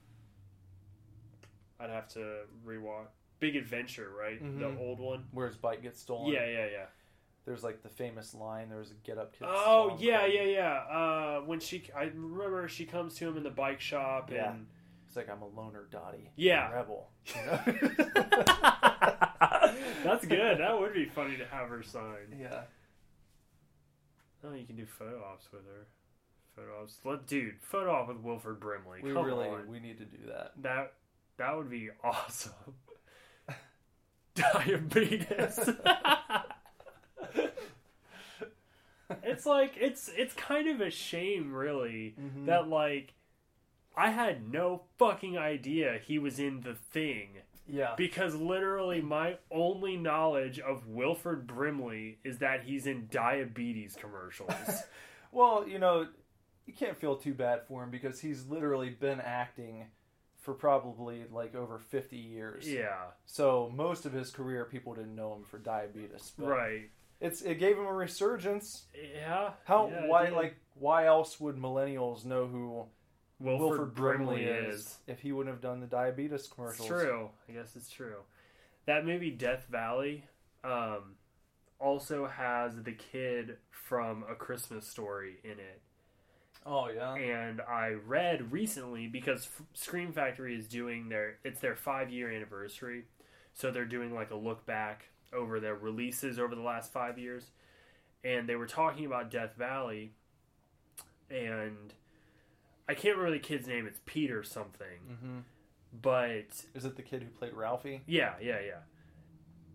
I'd 1.80 1.90
have 1.90 2.08
to 2.14 2.42
rewatch. 2.66 3.06
Big 3.40 3.56
Adventure, 3.56 4.10
right? 4.16 4.38
The 4.40 4.66
Mhm. 4.66 4.78
old 4.78 5.00
one. 5.00 5.24
Where 5.32 5.48
his 5.48 5.56
bike 5.56 5.82
gets 5.82 6.00
stolen. 6.00 6.32
Yeah, 6.32 6.46
yeah, 6.46 6.66
yeah. 6.66 6.86
There's 7.44 7.64
like 7.64 7.82
the 7.82 7.88
famous 7.88 8.34
line. 8.34 8.68
There 8.68 8.78
was 8.78 8.92
a 8.92 8.94
Get 9.02 9.18
Up 9.18 9.32
Kids. 9.32 9.50
Oh 9.52 9.96
yeah, 9.98 10.26
yeah, 10.26 10.44
yeah. 10.44 10.74
Uh, 10.88 11.40
when 11.40 11.58
she, 11.58 11.82
I 11.96 12.04
remember 12.04 12.68
she 12.68 12.84
comes 12.84 13.14
to 13.16 13.26
him 13.26 13.36
in 13.36 13.42
the 13.42 13.50
bike 13.50 13.80
shop 13.80 14.30
Yeah. 14.32 14.52
and 14.52 14.66
It's 15.08 15.16
like 15.16 15.28
I'm 15.28 15.42
a 15.42 15.48
loner, 15.48 15.88
Dottie. 15.90 16.30
Yeah. 16.36 16.70
rebel. 16.72 17.10
That's 20.04 20.24
good. 20.26 20.58
That 20.58 20.78
would 20.78 20.92
be 20.94 21.04
funny 21.06 21.36
to 21.36 21.46
have 21.46 21.68
her 21.68 21.82
sign. 21.82 22.36
yeah. 22.38 22.62
Oh, 24.44 24.52
you 24.54 24.64
can 24.66 24.76
do 24.76 24.86
photo 24.86 25.22
ops 25.24 25.46
with 25.52 25.64
her. 25.66 25.86
Photo 26.56 26.82
ops. 26.82 26.98
Let 27.04 27.26
dude, 27.26 27.54
photo 27.60 27.92
op 27.92 28.08
with 28.08 28.18
Wilford 28.18 28.58
Brimley. 28.60 29.00
We 29.02 29.12
Come 29.12 29.24
really 29.24 29.48
on. 29.48 29.68
we 29.68 29.78
need 29.80 29.98
to 29.98 30.04
do 30.04 30.18
that. 30.26 30.52
that 30.62 30.92
that 31.38 31.56
would 31.56 31.70
be 31.70 31.90
awesome. 32.02 32.52
Diabetes. 34.34 35.58
it's 39.22 39.46
like 39.46 39.74
it's 39.78 40.10
it's 40.16 40.34
kind 40.34 40.68
of 40.68 40.80
a 40.80 40.90
shame 40.90 41.52
really 41.52 42.14
Mhm. 42.20 42.46
that 42.46 42.68
like 42.68 43.14
I 43.96 44.10
had 44.10 44.50
no 44.50 44.82
fucking 44.98 45.36
idea 45.36 45.98
he 46.04 46.18
was 46.18 46.38
in 46.38 46.62
the 46.62 46.74
thing 46.74 47.28
Yeah. 47.72 47.94
because 47.96 48.34
literally 48.34 49.00
my 49.00 49.38
only 49.50 49.96
knowledge 49.96 50.60
of 50.60 50.86
Wilford 50.86 51.46
Brimley 51.46 52.18
is 52.22 52.38
that 52.38 52.64
he's 52.64 52.86
in 52.86 53.08
diabetes 53.10 53.96
commercials. 53.98 54.52
Well, 55.32 55.66
you 55.66 55.78
know, 55.78 56.06
you 56.66 56.74
can't 56.74 56.96
feel 56.96 57.16
too 57.16 57.32
bad 57.32 57.62
for 57.66 57.82
him 57.82 57.90
because 57.90 58.20
he's 58.20 58.44
literally 58.46 58.90
been 58.90 59.18
acting 59.18 59.86
for 60.42 60.52
probably 60.52 61.24
like 61.32 61.54
over 61.54 61.78
50 61.78 62.16
years. 62.16 62.70
yeah. 62.70 63.04
So 63.24 63.72
most 63.74 64.04
of 64.04 64.12
his 64.12 64.30
career, 64.30 64.66
people 64.66 64.92
didn't 64.94 65.14
know 65.16 65.34
him 65.34 65.44
for 65.44 65.56
diabetes. 65.58 66.32
Right. 66.36 66.90
It's 67.20 67.40
it 67.40 67.58
gave 67.58 67.78
him 67.78 67.86
a 67.86 67.92
resurgence. 67.94 68.84
Yeah. 68.94 69.52
How 69.64 69.88
yeah, 69.88 70.06
why 70.06 70.28
like 70.28 70.56
why 70.74 71.06
else 71.06 71.38
would 71.40 71.56
millennials 71.56 72.24
know 72.24 72.46
who 72.46 72.84
Wilford, 73.42 73.68
Wilford, 73.68 73.94
Brimley, 73.94 74.44
Brimley 74.44 74.44
is? 74.44 74.74
is 74.76 74.98
if 75.06 75.20
he 75.20 75.32
wouldn't 75.32 75.52
have 75.54 75.62
done 75.62 75.80
the 75.80 75.86
diabetes 75.86 76.48
It's 76.58 76.84
true. 76.84 77.30
I 77.48 77.52
guess 77.52 77.74
it's 77.76 77.90
true. 77.90 78.22
That 78.86 79.04
movie 79.04 79.30
Death 79.30 79.66
Valley 79.70 80.24
um, 80.64 81.16
also 81.78 82.26
has 82.26 82.82
the 82.82 82.92
kid 82.92 83.56
from 83.70 84.24
A 84.30 84.34
Christmas 84.34 84.86
Story 84.86 85.38
in 85.44 85.52
it. 85.52 85.80
Oh 86.64 86.88
yeah. 86.88 87.14
And 87.14 87.60
I 87.60 87.96
read 88.06 88.52
recently 88.52 89.08
because 89.08 89.46
F- 89.46 89.66
Scream 89.74 90.12
Factory 90.12 90.56
is 90.56 90.68
doing 90.68 91.08
their 91.08 91.38
it's 91.42 91.60
their 91.60 91.74
5 91.74 92.10
year 92.10 92.30
anniversary. 92.30 93.04
So 93.54 93.70
they're 93.70 93.84
doing 93.84 94.14
like 94.14 94.30
a 94.30 94.36
look 94.36 94.64
back 94.64 95.06
over 95.32 95.58
their 95.58 95.74
releases 95.74 96.38
over 96.38 96.54
the 96.54 96.62
last 96.62 96.92
5 96.92 97.18
years. 97.18 97.50
And 98.22 98.48
they 98.48 98.54
were 98.54 98.68
talking 98.68 99.04
about 99.04 99.30
Death 99.30 99.56
Valley 99.56 100.12
and 101.28 101.92
I 102.92 102.94
can't 102.94 103.16
remember 103.16 103.36
the 103.38 103.42
kid's 103.42 103.66
name. 103.66 103.86
It's 103.86 104.00
Peter 104.06 104.42
something. 104.42 104.98
hmm 105.22 105.38
But 106.00 106.64
Is 106.74 106.84
it 106.84 106.96
the 106.96 107.02
kid 107.02 107.22
who 107.22 107.28
played 107.30 107.54
Ralphie? 107.54 108.02
yeah, 108.06 108.34
yeah, 108.40 108.60
yeah. 108.60 108.78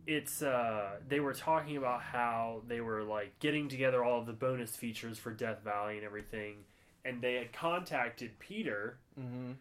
It's 0.06 0.42
uh 0.42 0.92
they 1.08 1.20
were 1.20 1.34
talking 1.34 1.76
about 1.78 2.02
how 2.02 2.62
they 2.68 2.80
were 2.82 3.04
like 3.04 3.38
getting 3.40 3.68
together 3.68 4.04
all 4.04 4.20
of 4.20 4.26
the 4.26 4.34
bonus 4.34 4.76
features 4.76 5.18
for 5.20 5.32
Death 5.32 5.64
Valley 5.64 5.98
and 5.98 6.06
everything 6.06 6.64
and 7.04 7.22
they 7.22 7.34
had 7.36 7.52
contacted 7.54 8.40
Peter 8.40 8.98
Mm-hmm. 9.20 9.52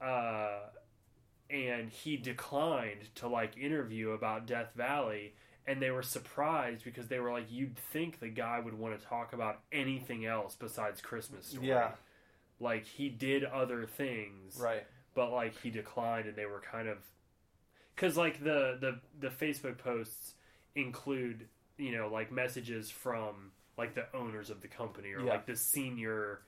uh, 0.00 0.68
and 1.50 1.90
he 1.90 2.16
declined 2.16 3.08
to 3.16 3.28
like 3.28 3.56
interview 3.56 4.10
about 4.10 4.46
Death 4.46 4.70
Valley, 4.74 5.34
and 5.66 5.80
they 5.80 5.90
were 5.90 6.02
surprised 6.02 6.84
because 6.84 7.06
they 7.08 7.20
were 7.20 7.30
like, 7.30 7.46
you'd 7.50 7.76
think 7.76 8.18
the 8.18 8.28
guy 8.28 8.58
would 8.58 8.74
want 8.74 8.98
to 8.98 9.06
talk 9.06 9.32
about 9.32 9.60
anything 9.70 10.24
else 10.26 10.56
besides 10.58 11.00
Christmas 11.00 11.46
Story. 11.46 11.68
Yeah. 11.68 11.90
Like 12.60 12.84
he 12.86 13.08
did 13.08 13.44
other 13.44 13.86
things, 13.86 14.58
Right. 14.60 14.84
but 15.14 15.30
like 15.32 15.60
he 15.62 15.70
declined, 15.70 16.26
and 16.26 16.36
they 16.36 16.46
were 16.46 16.60
kind 16.70 16.88
of 16.88 16.98
because 17.94 18.16
like 18.16 18.42
the 18.42 18.78
the 18.80 19.00
the 19.18 19.28
Facebook 19.28 19.78
posts 19.78 20.34
include 20.74 21.46
you 21.78 21.96
know 21.96 22.08
like 22.08 22.30
messages 22.32 22.90
from 22.90 23.50
like 23.76 23.94
the 23.94 24.06
owners 24.16 24.50
of 24.50 24.60
the 24.60 24.68
company 24.68 25.12
or 25.12 25.20
Yeah. 25.20 25.30
like 25.32 25.46
the 25.46 25.56
senior 25.56 26.40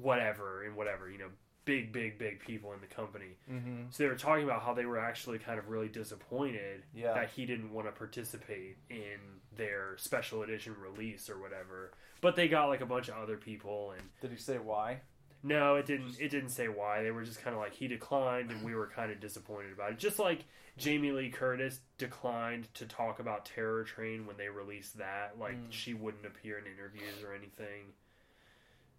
whatever 0.00 0.64
and 0.64 0.74
whatever 0.76 1.08
you 1.10 1.18
know 1.18 1.28
big 1.64 1.92
big 1.92 2.18
big 2.18 2.40
people 2.40 2.72
in 2.72 2.80
the 2.80 2.86
company 2.86 3.36
Mm-hmm. 3.50 3.82
so 3.90 4.02
they 4.02 4.08
were 4.08 4.16
talking 4.16 4.44
about 4.44 4.62
how 4.62 4.72
they 4.74 4.86
were 4.86 4.98
actually 4.98 5.38
kind 5.38 5.58
of 5.58 5.68
really 5.68 5.88
disappointed 5.88 6.82
Yeah. 6.94 7.14
that 7.14 7.30
he 7.30 7.44
didn't 7.46 7.72
want 7.72 7.86
to 7.86 7.92
participate 7.92 8.78
in 8.90 9.18
their 9.56 9.96
special 9.98 10.42
edition 10.42 10.74
release 10.80 11.28
or 11.28 11.38
whatever 11.38 11.92
but 12.20 12.36
they 12.36 12.48
got 12.48 12.66
like 12.66 12.80
a 12.80 12.86
bunch 12.86 13.08
of 13.08 13.16
other 13.16 13.36
people 13.36 13.92
and 13.92 14.02
Did 14.20 14.30
he 14.32 14.36
say 14.36 14.58
why? 14.58 15.00
no, 15.42 15.76
it 15.76 15.86
didn't. 15.86 16.16
It 16.20 16.30
didn't 16.30 16.48
say 16.50 16.66
why. 16.68 17.02
They 17.04 17.10
were 17.12 17.22
just 17.24 17.42
kind 17.42 17.54
of 17.54 17.60
like 17.62 17.72
he 17.74 17.86
declined, 17.86 18.50
and 18.50 18.64
we 18.64 18.74
were 18.74 18.88
kind 18.88 19.12
of 19.12 19.20
disappointed 19.20 19.72
about 19.72 19.92
it. 19.92 19.98
Just 19.98 20.18
like 20.18 20.44
Jamie 20.76 21.12
Lee 21.12 21.30
Curtis 21.30 21.78
declined 21.96 22.72
to 22.74 22.86
talk 22.86 23.20
about 23.20 23.44
Terror 23.46 23.84
Train 23.84 24.26
when 24.26 24.36
they 24.36 24.48
released 24.48 24.98
that. 24.98 25.38
Like 25.38 25.54
Mm. 25.56 25.70
she 25.70 25.94
wouldn't 25.94 26.26
appear 26.26 26.58
in 26.58 26.66
interviews 26.66 27.22
or 27.24 27.34
anything. 27.34 27.92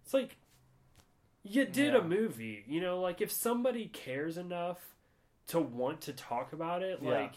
It's 0.02 0.14
like 0.14 0.36
you 1.42 1.64
did 1.66 1.92
Yeah. 1.92 2.00
a 2.00 2.02
movie. 2.04 2.64
You 2.66 2.80
know, 2.80 3.00
like 3.00 3.20
if 3.20 3.30
somebody 3.30 3.86
cares 3.88 4.36
enough 4.38 4.78
to 5.48 5.60
want 5.60 6.00
to 6.02 6.12
talk 6.14 6.52
about 6.54 6.82
it, 6.82 7.00
Yeah. 7.02 7.10
like 7.10 7.34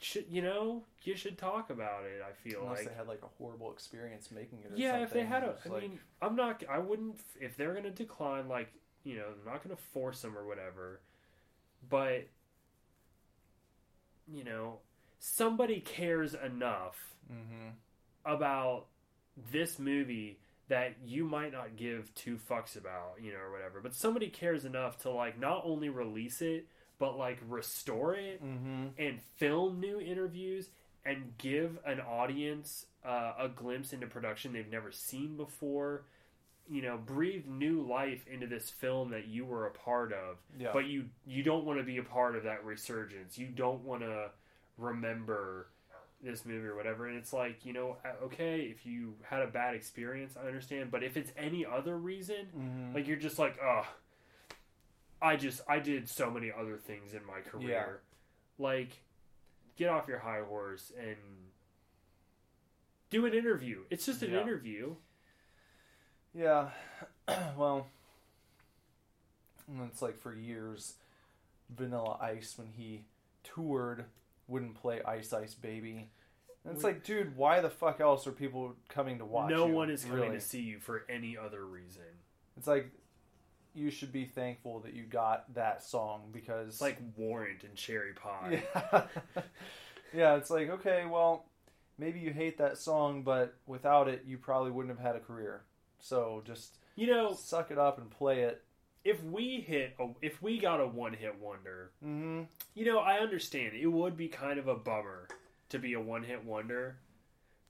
should 0.00 0.26
you 0.30 0.40
know 0.42 0.84
you 1.02 1.14
should 1.14 1.36
talk 1.38 1.70
about 1.70 2.04
it. 2.04 2.22
I 2.26 2.32
feel 2.32 2.62
Unless 2.62 2.78
like 2.78 2.88
they 2.88 2.94
had 2.94 3.06
like 3.06 3.22
a 3.22 3.28
horrible 3.38 3.70
experience 3.72 4.30
making 4.30 4.60
it. 4.60 4.72
Or 4.72 4.76
yeah, 4.76 4.98
if 5.02 5.12
they 5.12 5.24
had 5.24 5.42
a, 5.44 5.56
I 5.64 5.68
like, 5.68 5.82
mean, 5.82 6.00
I'm 6.22 6.36
not, 6.36 6.62
I 6.68 6.78
wouldn't, 6.78 7.20
if 7.40 7.56
they're 7.56 7.74
gonna 7.74 7.90
decline, 7.90 8.48
like, 8.48 8.72
you 9.04 9.16
know, 9.16 9.26
I'm 9.38 9.50
not 9.52 9.62
gonna 9.62 9.76
force 9.76 10.22
them 10.22 10.36
or 10.36 10.46
whatever, 10.46 11.00
but, 11.88 12.28
you 14.26 14.44
know, 14.44 14.78
somebody 15.18 15.80
cares 15.80 16.34
enough 16.34 16.96
Mhm. 17.30 17.72
about 18.24 18.86
this 19.36 19.78
movie 19.78 20.38
that 20.68 20.96
you 21.02 21.24
might 21.24 21.52
not 21.52 21.76
give 21.76 22.14
two 22.14 22.36
fucks 22.36 22.76
about, 22.76 23.20
you 23.20 23.32
know, 23.32 23.38
or 23.40 23.50
whatever, 23.50 23.80
but 23.80 23.94
somebody 23.94 24.28
cares 24.30 24.64
enough 24.64 24.98
to, 24.98 25.10
like, 25.10 25.38
not 25.38 25.62
only 25.64 25.88
release 25.88 26.40
it, 26.40 26.68
but, 27.00 27.16
like, 27.18 27.38
restore 27.48 28.14
it 28.14 28.40
Mhm. 28.44 28.92
and 28.98 29.20
film 29.20 29.80
new 29.80 29.98
interviews 30.00 30.70
and 31.04 31.36
give 31.38 31.78
an 31.84 31.98
audience 32.00 32.86
uh, 33.02 33.32
a 33.38 33.48
glimpse 33.48 33.94
into 33.94 34.06
production 34.06 34.52
they've 34.52 34.70
never 34.70 34.92
seen 34.92 35.34
before. 35.38 36.04
You 36.68 36.82
know, 36.82 36.98
breathe 36.98 37.46
new 37.46 37.80
life 37.80 38.26
into 38.28 38.46
this 38.46 38.68
film 38.68 39.10
that 39.12 39.26
you 39.26 39.46
were 39.46 39.66
a 39.66 39.70
part 39.70 40.12
of, 40.12 40.36
Yeah. 40.58 40.70
but 40.74 40.84
you 40.84 41.08
you 41.26 41.42
don't 41.42 41.64
want 41.64 41.78
to 41.78 41.84
be 41.84 41.96
a 41.96 42.02
part 42.02 42.36
of 42.36 42.42
that 42.44 42.62
resurgence. 42.64 43.38
You 43.38 43.46
don't 43.48 43.82
want 43.84 44.02
to 44.02 44.30
remember 44.76 45.68
this 46.22 46.44
movie 46.44 46.66
or 46.66 46.76
whatever. 46.76 47.06
And 47.06 47.16
it's 47.16 47.32
like, 47.32 47.64
you 47.64 47.72
know, 47.72 47.96
uh, 48.04 48.24
okay, 48.24 48.60
if 48.64 48.84
you 48.84 49.16
had 49.22 49.40
a 49.40 49.46
bad 49.46 49.74
experience, 49.74 50.36
I 50.36 50.46
understand. 50.46 50.90
But 50.90 51.02
if 51.02 51.16
it's 51.16 51.32
any 51.38 51.64
other 51.64 51.96
reason, 51.96 52.46
Mhm. 52.54 52.94
like 52.94 53.06
you're 53.08 53.16
just 53.16 53.38
like, 53.38 53.58
oh, 53.62 53.88
I 55.22 55.36
just 55.36 55.60
I 55.68 55.78
did 55.80 56.08
so 56.08 56.30
many 56.30 56.50
other 56.56 56.76
things 56.76 57.14
in 57.14 57.24
my 57.26 57.40
career. 57.40 58.00
Like, 58.58 59.02
get 59.76 59.88
off 59.88 60.08
your 60.08 60.18
high 60.18 60.40
horse 60.42 60.92
and 60.98 61.16
do 63.10 63.26
an 63.26 63.34
interview. 63.34 63.80
It's 63.90 64.06
just 64.06 64.22
an 64.22 64.32
Yeah. 64.32 64.40
interview. 64.42 64.94
Yeah. 66.34 66.70
well, 67.56 67.86
and 69.68 69.82
it's 69.90 70.02
like 70.02 70.18
for 70.18 70.34
years, 70.34 70.94
Vanilla 71.68 72.18
Ice 72.20 72.56
when 72.58 72.68
he 72.68 73.04
toured 73.42 74.04
wouldn't 74.48 74.74
play 74.74 75.02
Ice 75.02 75.32
Ice 75.32 75.54
Baby. 75.54 76.10
And 76.64 76.74
it's 76.74 76.84
We- 76.84 76.92
like, 76.92 77.04
dude, 77.04 77.36
why 77.36 77.60
the 77.60 77.70
fuck 77.70 78.00
else 78.00 78.26
are 78.26 78.32
people 78.32 78.76
coming 78.88 79.18
to 79.18 79.24
watch? 79.24 79.50
no 79.50 79.66
you, 79.66 79.72
one 79.74 79.90
is 79.90 80.04
coming 80.04 80.20
really? 80.22 80.34
to 80.36 80.40
see 80.40 80.60
you 80.60 80.78
for 80.78 81.04
any 81.08 81.36
other 81.36 81.64
reason. 81.64 82.02
It's 82.56 82.66
like 82.66 82.90
you 83.74 83.90
should 83.90 84.12
be 84.12 84.24
thankful 84.24 84.80
that 84.80 84.94
you 84.94 85.04
got 85.04 85.52
that 85.54 85.82
song 85.82 86.30
because 86.32 86.68
It's 86.68 86.80
like 86.80 86.98
Warrant 87.16 87.62
and 87.64 87.74
Cherry 87.74 88.12
Pie. 88.14 88.62
yeah, 88.74 89.02
yeah. 90.14 90.36
It's 90.36 90.50
like 90.50 90.68
okay, 90.70 91.04
well, 91.08 91.44
maybe 91.98 92.20
you 92.20 92.30
hate 92.32 92.58
that 92.58 92.78
song, 92.78 93.22
but 93.22 93.54
without 93.66 94.08
it, 94.08 94.24
you 94.26 94.38
probably 94.38 94.70
wouldn't 94.70 94.96
have 94.96 95.04
had 95.06 95.16
a 95.16 95.20
career. 95.20 95.62
So 96.00 96.42
just 96.46 96.76
You 96.96 97.06
know, 97.08 97.34
suck 97.34 97.70
it 97.70 97.78
up 97.78 97.98
and 97.98 98.10
play 98.10 98.40
it. 98.42 98.62
if 99.04 99.22
we 99.24 99.60
hit 99.60 99.94
a, 99.98 100.08
if 100.22 100.42
we 100.42 100.58
got 100.58 100.80
a 100.80 100.86
one 100.86 101.12
hit 101.14 101.38
wonder, 101.40 101.90
hmm 102.02 102.42
you 102.74 102.84
know, 102.84 102.98
I 103.00 103.18
understand 103.18 103.74
it 103.74 103.86
would 103.86 104.16
be 104.16 104.28
kind 104.28 104.58
of 104.58 104.68
a 104.68 104.74
bummer 104.76 105.28
to 105.70 105.78
be 105.78 105.92
a 105.94 106.00
one 106.00 106.22
hit 106.22 106.44
wonder, 106.44 106.96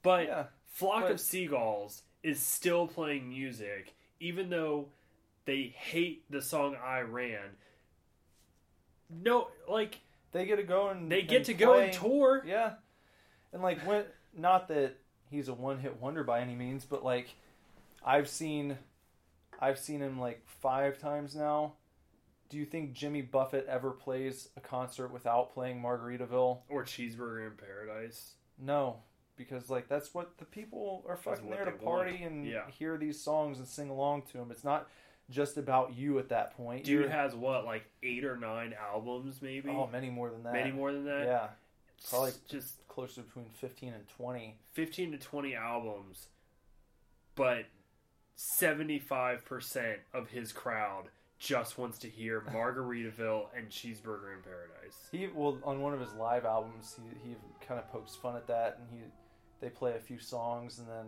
but 0.02 0.26
Yeah, 0.26 0.44
Flock 0.66 1.02
but- 1.02 1.12
of 1.12 1.20
Seagulls 1.20 2.02
is 2.22 2.40
still 2.40 2.86
playing 2.86 3.28
music, 3.28 3.94
even 4.20 4.50
though 4.50 4.88
they 5.46 5.74
hate 5.76 6.30
the 6.30 6.42
song 6.42 6.76
I 6.82 7.00
Ran. 7.00 7.56
No, 9.08 9.48
like 9.68 9.98
they 10.32 10.46
get 10.46 10.56
to 10.56 10.62
go 10.62 10.88
and 10.88 11.10
they 11.10 11.22
get 11.22 11.38
and 11.38 11.44
to 11.46 11.54
go 11.54 11.78
and 11.78 11.92
tour. 11.92 12.44
Yeah, 12.46 12.74
and 13.52 13.62
like 13.62 13.80
when 13.86 14.04
not 14.36 14.68
that 14.68 14.96
he's 15.28 15.48
a 15.48 15.54
one 15.54 15.78
hit 15.78 16.00
wonder 16.00 16.22
by 16.22 16.40
any 16.40 16.54
means, 16.54 16.84
but 16.84 17.04
like 17.04 17.34
I've 18.04 18.28
seen, 18.28 18.78
I've 19.60 19.78
seen 19.78 20.00
him 20.00 20.20
like 20.20 20.42
five 20.60 20.98
times 20.98 21.34
now. 21.34 21.74
Do 22.48 22.56
you 22.56 22.64
think 22.64 22.92
Jimmy 22.94 23.22
Buffett 23.22 23.66
ever 23.68 23.90
plays 23.92 24.48
a 24.56 24.60
concert 24.60 25.12
without 25.12 25.52
playing 25.54 25.80
Margaritaville? 25.80 26.58
Or 26.68 26.84
Cheeseburger 26.84 27.46
in 27.46 27.52
Paradise. 27.56 28.34
No, 28.58 28.96
because 29.36 29.70
like 29.70 29.88
that's 29.88 30.14
what 30.14 30.36
the 30.38 30.44
people 30.44 31.04
are 31.08 31.16
fucking 31.16 31.48
there 31.50 31.64
to 31.64 31.70
they 31.72 31.84
want. 31.84 31.84
party 32.08 32.22
and 32.22 32.46
Yeah. 32.46 32.68
hear 32.70 32.96
these 32.96 33.20
songs 33.20 33.58
and 33.58 33.66
sing 33.66 33.88
along 33.90 34.22
to 34.32 34.34
them. 34.38 34.50
It's 34.50 34.64
not 34.64 34.88
just 35.30 35.56
about 35.56 35.94
you 35.96 36.18
at 36.18 36.28
that 36.30 36.56
point. 36.56 36.84
Dude 36.84 37.00
You're- 37.00 37.08
has 37.10 37.34
what, 37.34 37.64
like 37.64 37.84
eight 38.02 38.24
or 38.24 38.36
nine 38.36 38.74
albums, 38.92 39.40
maybe? 39.40 39.68
oh 39.70 39.86
many 39.90 40.10
more 40.10 40.30
than 40.30 40.42
that. 40.42 40.52
Many 40.52 40.72
more 40.72 40.92
than 40.92 41.04
that? 41.04 41.26
Yeah, 41.26 41.48
probably- 42.08 42.32
just 42.48 42.86
closer 42.88 43.16
to 43.16 43.22
between 43.22 43.46
fifteen 43.50 43.92
and 43.94 44.06
twenty. 44.08 44.56
15 44.72 45.12
to 45.12 45.18
20 45.18 45.54
albums, 45.54 46.28
but 47.34 47.66
75% 48.36 49.96
of 50.14 50.28
his 50.30 50.52
crowd 50.52 51.04
just 51.38 51.78
wants 51.78 51.98
to 51.98 52.08
hear 52.08 52.40
Margaritaville 52.52 53.46
and 53.56 53.68
Cheeseburger 53.68 54.34
in 54.34 54.42
Paradise. 54.42 55.08
He 55.10 55.28
well 55.34 55.58
on 55.64 55.80
one 55.80 55.92
of 55.94 56.00
his 56.00 56.12
live 56.14 56.44
albums, 56.44 56.96
he 57.22 57.30
he 57.30 57.36
kind 57.66 57.78
of 57.80 57.90
pokes 57.90 58.14
fun 58.14 58.36
at 58.36 58.46
that, 58.48 58.78
and 58.80 58.88
he 59.00 59.06
they 59.60 59.68
play 59.70 59.94
a 59.94 60.00
few 60.00 60.18
songs, 60.18 60.78
and 60.78 60.88
then 60.88 61.06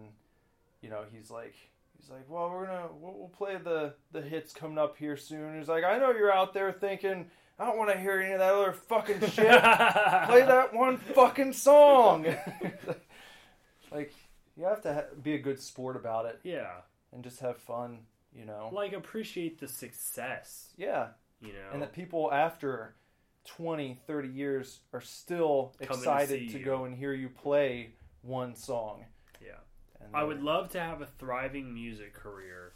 you 0.81 0.91
know 0.91 1.05
he's 1.13 1.31
like 1.31 1.55
he's 2.03 2.11
like, 2.11 2.29
well, 2.29 2.51
we're 2.51 2.67
gonna 2.67 2.89
we'll, 3.01 3.15
we'll 3.19 3.29
play 3.29 3.57
the 3.63 3.95
the 4.13 4.21
hits 4.21 4.53
coming 4.53 4.77
up 4.79 4.97
here 4.99 5.17
soon. 5.17 5.57
He's 5.59 5.69
like, 5.69 5.85
I 5.85 5.99
know 5.99 6.11
you're 6.11 6.33
out 6.33 6.53
there 6.53 6.71
thinking 6.73 7.31
I 7.59 7.67
don't 7.67 7.79
want 7.79 7.91
to 7.91 7.99
hear 7.99 8.21
any 8.21 8.33
of 8.33 8.41
that 8.41 8.53
other 8.55 8.73
fucking 8.73 9.21
shit. 9.31 9.35
play 9.47 10.43
that 10.45 10.71
one 10.75 10.97
fucking 10.99 11.53
song. 11.53 12.27
like 13.91 14.13
you 14.57 14.65
have 14.65 14.83
to 14.83 14.95
ha- 14.95 15.15
be 15.23 15.35
a 15.35 15.39
good 15.39 15.61
sport 15.61 15.97
about 15.97 16.27
it 16.27 16.41
Yeah. 16.43 16.71
and 17.13 17.23
just 17.25 17.41
have 17.41 17.57
fun, 17.59 18.01
you 18.35 18.45
know. 18.45 18.69
Like, 18.73 18.93
appreciate 18.93 19.59
the 19.61 19.69
success, 19.69 20.73
yeah, 20.77 21.09
you 21.41 21.49
know? 21.53 21.71
and 21.73 21.81
that 21.83 21.93
people 21.93 22.31
after 22.33 22.95
20 23.47 23.99
30 24.07 24.29
years 24.29 24.81
are 24.93 25.01
still 25.01 25.75
excited 25.81 26.51
to, 26.51 26.59
you. 26.59 26.65
go 26.65 26.85
and 26.85 26.95
hear 26.97 27.13
you 27.13 27.29
play 27.29 27.95
one 28.23 28.55
song. 28.55 29.05
And 30.05 30.17
I 30.17 30.25
would 30.25 30.43
love 30.43 30.71
to 30.71 30.81
have 30.81 31.01
a 31.01 31.07
thriving 31.19 31.73
music 31.73 32.15
career, 32.15 32.73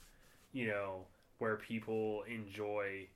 you 0.53 0.67
know, 0.69 1.07
where 1.39 1.57
people 1.57 2.25
enjoy 2.29 3.09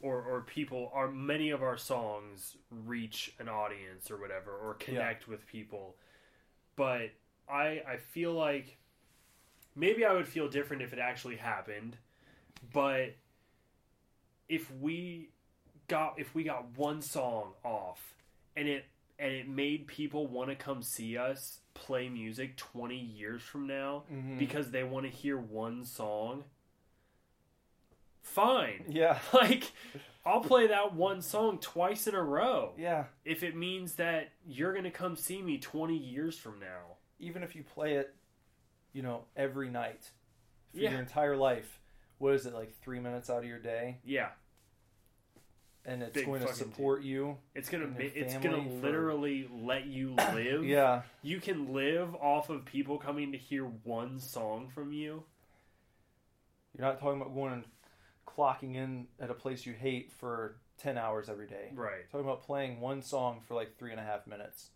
or 0.00 0.22
or 0.22 0.42
people 0.42 0.90
are 0.94 1.10
many 1.10 1.50
of 1.50 1.62
our 1.62 1.76
songs 1.78 2.56
reach 2.70 3.34
an 3.38 3.48
audience 3.48 4.10
or 4.10 4.18
whatever 4.18 4.52
or 4.52 4.74
connect 4.74 5.26
with 5.28 5.46
people. 5.46 5.96
But 6.76 7.10
I 7.48 7.82
I 7.88 7.96
feel 7.96 8.32
like 8.32 8.76
maybe 9.74 10.04
I 10.04 10.12
would 10.12 10.28
feel 10.28 10.48
different 10.48 10.82
if 10.82 10.92
it 10.92 10.98
actually 10.98 11.36
happened, 11.36 11.96
but 12.72 13.14
if 14.48 14.70
we 14.80 15.30
got 15.88 16.18
if 16.18 16.34
we 16.34 16.44
got 16.44 16.76
one 16.76 17.00
song 17.00 17.52
off 17.64 18.14
and 18.56 18.68
it 18.68 18.84
and 19.18 19.32
it 19.32 19.48
made 19.48 19.86
people 19.86 20.26
want 20.26 20.50
to 20.50 20.56
come 20.56 20.82
see 20.82 21.16
us 21.16 21.60
play 21.76 22.08
music 22.08 22.56
20 22.56 22.96
years 22.98 23.42
from 23.42 23.66
now 23.66 24.04
Mhm. 24.10 24.38
because 24.38 24.70
they 24.70 24.82
want 24.84 25.04
to 25.06 25.10
hear 25.10 25.36
one 25.38 25.84
song 25.84 26.44
fine. 28.22 28.84
Yeah. 28.88 29.18
Like, 29.32 29.72
I'll 30.24 30.40
play 30.40 30.66
that 30.68 30.94
one 30.94 31.22
song 31.22 31.58
twice 31.58 32.06
in 32.08 32.14
a 32.14 32.22
row 32.22 32.74
Yeah. 32.76 33.04
if 33.24 33.42
it 33.42 33.54
means 33.54 33.94
that 33.94 34.32
you're 34.44 34.72
going 34.72 34.84
to 34.84 34.90
come 34.90 35.14
see 35.16 35.40
me 35.40 35.58
20 35.58 35.96
years 35.96 36.36
from 36.36 36.58
now. 36.58 36.96
Even 37.20 37.42
if 37.44 37.54
you 37.54 37.62
play 37.62 37.94
it, 37.94 38.14
you 38.92 39.02
know, 39.02 39.24
every 39.36 39.70
night 39.70 40.10
for 40.72 40.80
Yeah. 40.80 40.90
your 40.90 41.00
entire 41.00 41.36
life, 41.36 41.80
what 42.18 42.34
is 42.34 42.44
it 42.46 42.54
like 42.54 42.74
three 42.80 42.98
minutes 42.98 43.30
out 43.30 43.38
of 43.38 43.44
your 43.44 43.60
day, 43.60 44.00
Yeah. 44.04 44.32
And 45.86 46.02
it's 46.02 46.12
Big 46.12 46.26
going 46.26 46.40
to 46.40 46.48
fucking 46.48 46.58
support 46.58 47.02
you. 47.02 47.38
It's 47.54 47.68
gonna 47.68 47.84
And 47.84 47.96
your 47.96 48.10
it's 48.14 48.34
gonna 48.34 48.56
family 48.56 48.80
for- 48.80 48.86
literally 48.86 49.48
let 49.62 49.86
you 49.86 50.14
live. 50.34 50.64
Yeah. 50.64 51.02
You 51.22 51.40
can 51.40 51.72
live 51.72 52.14
off 52.16 52.50
of 52.50 52.64
people 52.64 52.98
coming 52.98 53.32
to 53.32 53.38
hear 53.38 53.64
one 53.64 54.18
song 54.20 54.68
from 54.74 54.92
you. 54.92 55.22
You're 56.76 56.86
not 56.86 57.00
talking 57.00 57.20
about 57.20 57.34
going 57.34 57.52
and 57.54 57.64
clocking 58.26 58.74
in 58.74 59.06
at 59.20 59.30
a 59.30 59.34
place 59.34 59.64
you 59.64 59.72
hate 59.72 60.12
for 60.12 60.56
ten 60.78 60.98
hours 60.98 61.28
every 61.30 61.46
day. 61.46 61.70
Right. 61.74 61.92
You're 61.98 62.08
talking 62.12 62.26
about 62.26 62.42
playing 62.44 62.80
one 62.80 63.00
song 63.00 63.40
for 63.46 63.54
like 63.54 63.78
three 63.78 63.92
and 63.92 64.00
a 64.00 64.02
half 64.04 64.26
minutes. 64.26 64.70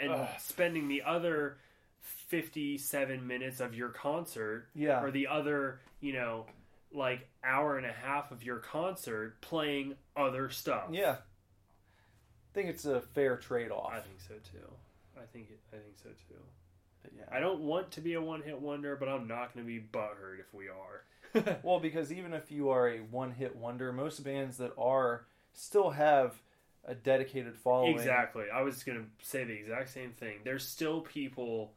And 0.00 0.10
Ugh. 0.12 0.28
spending 0.38 0.88
the 0.88 1.02
other 1.02 1.58
57 2.00 3.26
minutes 3.26 3.60
of 3.60 3.74
your 3.74 3.90
concert 3.90 4.68
yeah. 4.74 5.02
or 5.02 5.10
the 5.10 5.26
other, 5.26 5.80
you 6.00 6.12
know, 6.12 6.46
like 6.94 7.28
hour 7.42 7.76
and 7.76 7.86
a 7.86 7.92
half 7.92 8.30
of 8.30 8.42
your 8.42 8.58
concert 8.58 9.40
playing 9.40 9.96
other 10.16 10.48
stuff. 10.50 10.84
Yeah. 10.92 11.16
I 11.16 12.54
think 12.54 12.68
it's 12.68 12.84
a 12.84 13.00
fair 13.00 13.36
trade 13.36 13.70
off. 13.70 13.92
I 13.92 14.00
think 14.00 14.20
so 14.20 14.34
too. 14.34 14.70
I 15.16 15.24
think 15.32 15.50
it, 15.50 15.58
I 15.72 15.76
think 15.76 15.96
so 16.02 16.10
too. 16.28 17.10
yeah. 17.16 17.24
I 17.30 17.40
don't 17.40 17.60
want 17.60 17.90
to 17.92 18.00
be 18.00 18.14
a 18.14 18.20
one-hit 18.20 18.60
wonder, 18.60 18.96
but 18.96 19.08
I'm 19.08 19.26
not 19.26 19.52
going 19.52 19.66
to 19.66 19.72
be 19.72 19.80
butthurt 19.80 20.40
if 20.40 20.52
we 20.54 20.68
are. 20.68 21.04
Well, 21.64 21.80
because 21.80 22.12
even 22.12 22.32
if 22.32 22.52
you 22.52 22.68
are 22.70 22.88
a 22.88 22.98
one 22.98 23.32
hit 23.32 23.56
wonder, 23.56 23.92
most 23.92 24.22
bands 24.22 24.58
that 24.58 24.70
are 24.78 25.26
still 25.52 25.90
have 25.90 26.40
a 26.84 26.94
dedicated 26.94 27.56
following. 27.56 27.96
Exactly. 27.96 28.44
I 28.54 28.62
was 28.62 28.84
going 28.84 28.98
to 28.98 29.26
say 29.26 29.42
the 29.42 29.54
exact 29.54 29.90
same 29.90 30.12
thing. 30.12 30.38
There's 30.44 30.64
still 30.64 31.00
people 31.00 31.72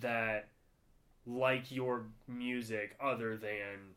that 0.00 0.48
like 1.26 1.70
your 1.70 2.04
music 2.26 2.96
other 3.00 3.38
than 3.38 3.94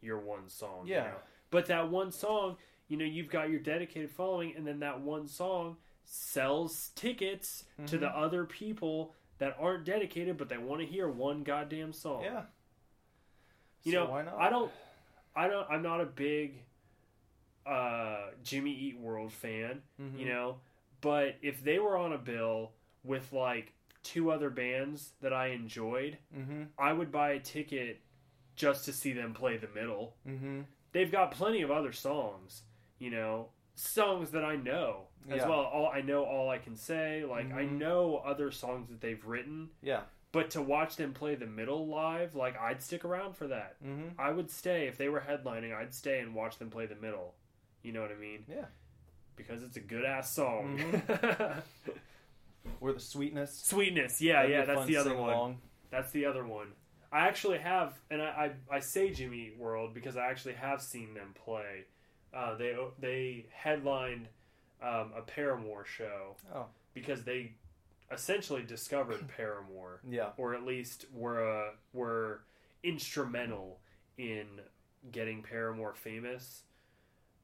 your 0.00 0.18
one 0.18 0.48
song. 0.48 0.86
you 0.86 0.94
Yeah. 0.94 1.04
know? 1.04 1.16
But 1.50 1.66
that 1.66 1.88
one 1.90 2.10
song, 2.12 2.56
you 2.88 2.96
know, 2.96 3.04
you've 3.04 3.28
got 3.30 3.50
your 3.50 3.60
dedicated 3.60 4.10
following, 4.10 4.54
and 4.56 4.66
then 4.66 4.80
that 4.80 5.00
one 5.00 5.26
song 5.28 5.76
sells 6.04 6.90
tickets 6.94 7.64
to 7.86 7.96
Mhm. 7.96 8.00
the 8.00 8.08
other 8.08 8.44
people 8.44 9.14
that 9.38 9.56
aren't 9.58 9.84
dedicated, 9.84 10.36
but 10.36 10.48
they 10.48 10.58
want 10.58 10.80
to 10.80 10.86
hear 10.86 11.08
one 11.08 11.42
goddamn 11.42 11.92
song. 11.92 12.22
Yeah. 12.24 12.44
You 13.82 13.92
So 13.92 14.04
know, 14.04 14.10
why 14.10 14.22
not? 14.22 14.34
I 14.38 14.50
don't, 14.50 14.72
I 15.34 15.48
don't, 15.48 15.70
I'm 15.70 15.82
not 15.82 16.00
a 16.00 16.06
big 16.06 16.64
uh, 17.66 18.30
Jimmy 18.42 18.72
Eat 18.72 18.98
World 18.98 19.32
fan, 19.32 19.82
Mhm. 20.00 20.18
you 20.18 20.26
know, 20.26 20.60
but 21.00 21.36
if 21.42 21.62
they 21.62 21.78
were 21.78 21.96
on 21.96 22.12
a 22.12 22.18
bill 22.18 22.72
with 23.04 23.32
like 23.32 23.72
two 24.02 24.30
other 24.30 24.50
bands 24.50 25.12
that 25.20 25.32
I 25.32 25.48
enjoyed, 25.48 26.18
Mm-hmm. 26.36 26.64
I 26.78 26.92
would 26.92 27.12
buy 27.12 27.32
a 27.32 27.40
ticket 27.40 28.00
just 28.60 28.84
to 28.84 28.92
see 28.92 29.12
them 29.12 29.32
play 29.34 29.56
the 29.56 29.68
middle. 29.74 30.14
Mm-hmm. 30.28 30.60
They've 30.92 31.10
got 31.10 31.30
plenty 31.32 31.62
of 31.62 31.70
other 31.70 31.92
songs, 31.92 32.62
you 32.98 33.10
know, 33.10 33.48
songs 33.74 34.30
that 34.32 34.44
I 34.44 34.56
know 34.56 35.04
as 35.28 35.38
Yeah. 35.38 35.48
well. 35.48 35.60
All 35.60 35.88
I 35.88 36.00
know, 36.02 36.24
all 36.24 36.48
I 36.50 36.58
can 36.58 36.76
say, 36.76 37.24
like 37.24 37.52
I 37.52 37.64
Mhm. 37.64 37.78
know 37.78 38.16
other 38.18 38.50
songs 38.50 38.88
that 38.90 39.00
they've 39.00 39.24
written, 39.24 39.70
Yeah. 39.82 40.02
but 40.32 40.50
to 40.50 40.62
watch 40.62 40.96
them 40.96 41.12
play 41.14 41.34
the 41.36 41.46
middle 41.46 41.86
live, 41.86 42.34
like 42.34 42.58
I'd 42.58 42.82
stick 42.82 43.04
around 43.04 43.36
for 43.36 43.46
that. 43.48 43.82
Mm-hmm. 43.82 44.20
I 44.20 44.30
would 44.30 44.50
stay 44.50 44.86
if 44.88 44.96
they 44.98 45.08
were 45.08 45.20
headlining. 45.20 45.74
I'd 45.74 45.94
stay 45.94 46.20
and 46.20 46.34
watch 46.34 46.58
them 46.58 46.70
play 46.70 46.86
the 46.86 46.96
middle. 46.96 47.34
You 47.82 47.92
know 47.92 48.02
what 48.02 48.10
I 48.12 48.16
mean? 48.16 48.44
Yeah. 48.48 48.66
Because 49.36 49.62
it's 49.62 49.76
a 49.76 49.80
good 49.80 50.04
ass 50.04 50.32
song. 50.34 50.78
Or 52.80 52.92
the 52.92 53.00
sweetness. 53.00 53.58
Sweetness, 53.64 54.20
yeah, 54.20 54.42
That'd 54.42 54.50
yeah, 54.50 54.64
that's 54.66 54.86
the 54.86 54.96
other 54.96 55.14
one. 55.14 55.28
sing-along. 55.30 55.58
That's 55.90 56.12
the 56.12 56.26
other 56.26 56.44
one. 56.44 56.68
I 57.12 57.26
actually 57.26 57.58
have, 57.58 57.94
and 58.10 58.22
I, 58.22 58.52
I, 58.70 58.76
I 58.76 58.80
say 58.80 59.10
Jimmy 59.10 59.52
World 59.58 59.94
because 59.94 60.16
I 60.16 60.26
actually 60.30 60.54
have 60.54 60.80
seen 60.80 61.14
them 61.14 61.34
play. 61.44 61.84
Uh, 62.32 62.54
they 62.56 62.76
they 63.00 63.46
headlined 63.50 64.28
um, 64.82 65.12
a 65.16 65.22
Paramore 65.22 65.84
show 65.84 66.36
Oh. 66.54 66.66
because 66.94 67.24
they 67.24 67.52
essentially 68.12 68.62
discovered 68.62 69.26
Paramore. 69.36 70.00
Yeah. 70.08 70.30
or 70.36 70.54
at 70.54 70.64
least 70.64 71.06
were 71.12 71.66
uh, 71.66 71.70
were 71.92 72.42
instrumental 72.84 73.78
in 74.18 74.46
getting 75.10 75.42
Paramore 75.42 75.94
famous. 75.94 76.62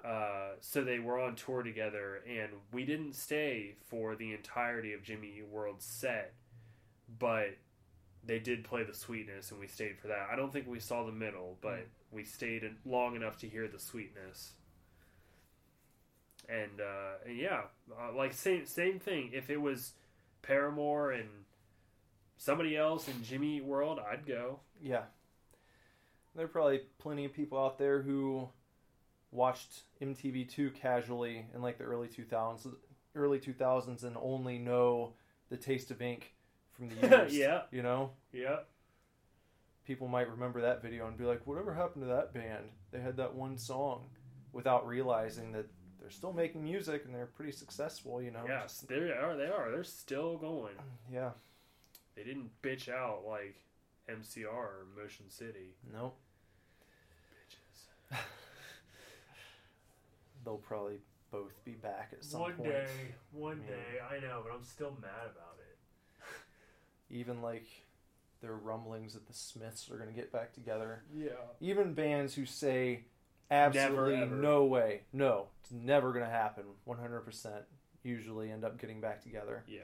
Uh, 0.05 0.51
so 0.61 0.85
they 0.85 1.01
were 1.01 1.19
on 1.19 1.35
tour 1.35 1.63
together, 1.65 2.23
and 2.29 2.53
we 2.73 2.85
didn't 2.85 3.15
stay 3.15 3.75
for 3.89 4.15
the 4.15 4.33
entirety 4.33 4.93
of 4.93 5.03
Jimmy 5.03 5.43
World's 5.51 5.85
set, 5.85 6.33
but 7.19 7.57
they 8.27 8.39
did 8.39 8.65
play 8.65 8.83
the 8.83 8.95
Sweetness, 8.95 9.51
and 9.51 9.61
we 9.61 9.67
stayed 9.69 9.99
for 9.99 10.09
that. 10.09 10.29
I 10.31 10.37
don't 10.37 10.53
think 10.53 10.67
we 10.67 10.81
saw 10.81 11.05
the 11.05 11.13
middle, 11.13 11.59
but 11.61 11.79
Mm. 11.81 11.89
we 12.11 12.25
stayed 12.25 12.65
in- 12.65 12.79
long 12.85 13.15
enough 13.17 13.39
to 13.39 13.49
hear 13.49 13.69
the 13.69 13.79
Sweetness. 13.79 14.55
And, 16.49 16.81
uh, 16.81 17.15
and 17.25 17.37
yeah, 17.37 17.65
uh, 17.99 18.13
like 18.13 18.33
same 18.33 18.67
same 18.67 18.99
thing. 19.01 19.33
If 19.33 19.51
it 19.51 19.57
was 19.57 19.95
Paramore 20.43 21.11
and 21.11 21.45
somebody 22.37 22.77
else 22.77 23.09
in 23.09 23.23
Jimmy 23.25 23.57
Eat 23.57 23.65
World, 23.65 23.99
I'd 23.99 24.27
go. 24.27 24.61
Yeah. 24.81 25.07
There 26.35 26.45
are 26.45 26.49
probably 26.49 26.83
plenty 26.99 27.25
of 27.25 27.33
people 27.33 27.59
out 27.59 27.79
there 27.79 28.03
who 28.03 28.49
watched 29.33 29.83
MTV2 30.01 30.71
casually 30.75 31.47
in 31.53 31.63
like 31.63 31.79
the 31.79 31.85
early 31.85 32.09
2000s, 32.09 32.69
early 33.15 33.41
2000s 33.41 34.05
and 34.05 34.17
only 34.21 34.59
know 34.59 35.15
the 35.49 35.57
taste 35.57 35.91
of 35.91 36.01
ink 36.03 36.35
from 36.77 36.89
the 36.89 36.95
years. 37.09 37.37
Yeah. 37.37 37.63
You 37.71 37.83
know? 37.83 38.11
Yeah. 38.33 38.57
People 39.87 40.09
might 40.09 40.29
remember 40.31 40.63
that 40.63 40.83
video 40.83 41.07
and 41.07 41.17
be 41.17 41.25
like, 41.25 41.47
whatever 41.47 41.75
happened 41.75 42.05
to 42.05 42.09
that 42.09 42.35
band? 42.35 42.65
They 42.91 43.01
had 43.01 43.17
that 43.19 43.35
one 43.35 43.57
song 43.57 44.07
without 44.53 44.87
realizing 44.87 45.53
that 45.53 45.67
they're 46.01 46.11
still 46.11 46.33
making 46.33 46.65
music 46.65 47.05
and 47.05 47.15
they're 47.15 47.27
pretty 47.27 47.53
successful, 47.53 48.21
you 48.21 48.31
know? 48.31 48.45
Yes, 48.49 48.85
they 48.89 48.97
are. 48.97 49.37
They 49.37 49.47
are. 49.47 49.71
They're 49.71 49.85
still 49.85 50.37
going. 50.37 50.75
Yeah. 51.13 51.31
They 52.17 52.25
didn't 52.25 52.51
bitch 52.63 52.89
out 52.89 53.25
like 53.29 53.57
MCR 54.09 54.47
or 54.49 54.87
Motion 55.01 55.29
City. 55.29 55.75
Nope. 55.93 56.17
Bitches. 58.11 58.17
They'll 60.45 60.57
probably 60.57 60.99
both 61.31 61.53
be 61.65 61.73
back 61.73 62.11
at 62.13 62.25
some 62.25 62.41
one 62.41 62.53
point. 62.55 62.71
day, 62.71 62.87
one 63.33 63.61
Yeah. 63.69 63.75
day. 63.77 64.17
I 64.17 64.21
know, 64.21 64.43
but 64.47 64.55
I'm 64.55 64.65
still 64.65 64.97
mad 65.03 65.11
about 65.31 65.57
it. 65.59 65.66
Even 67.11 67.43
like 67.43 67.67
their 68.41 68.55
rumblings 68.55 69.15
that 69.15 69.27
the 69.27 69.33
Smiths 69.33 69.91
are 69.91 69.97
going 69.97 70.09
to 70.11 70.15
get 70.15 70.31
back 70.33 70.53
together. 70.53 71.03
Yeah. 71.17 71.31
Even 71.61 71.95
bands 71.95 72.35
who 72.35 72.45
say 72.47 73.05
absolutely 73.51 74.17
ever. 74.17 74.35
no 74.37 74.65
way, 74.65 75.03
no, 75.13 75.47
it's 75.63 75.73
never 75.73 76.13
going 76.13 76.25
to 76.25 76.31
happen, 76.31 76.65
100% 76.87 77.63
usually 78.03 78.51
end 78.51 78.65
up 78.65 78.79
getting 78.81 79.01
back 79.01 79.23
together. 79.23 79.65
Yeah. 79.67 79.81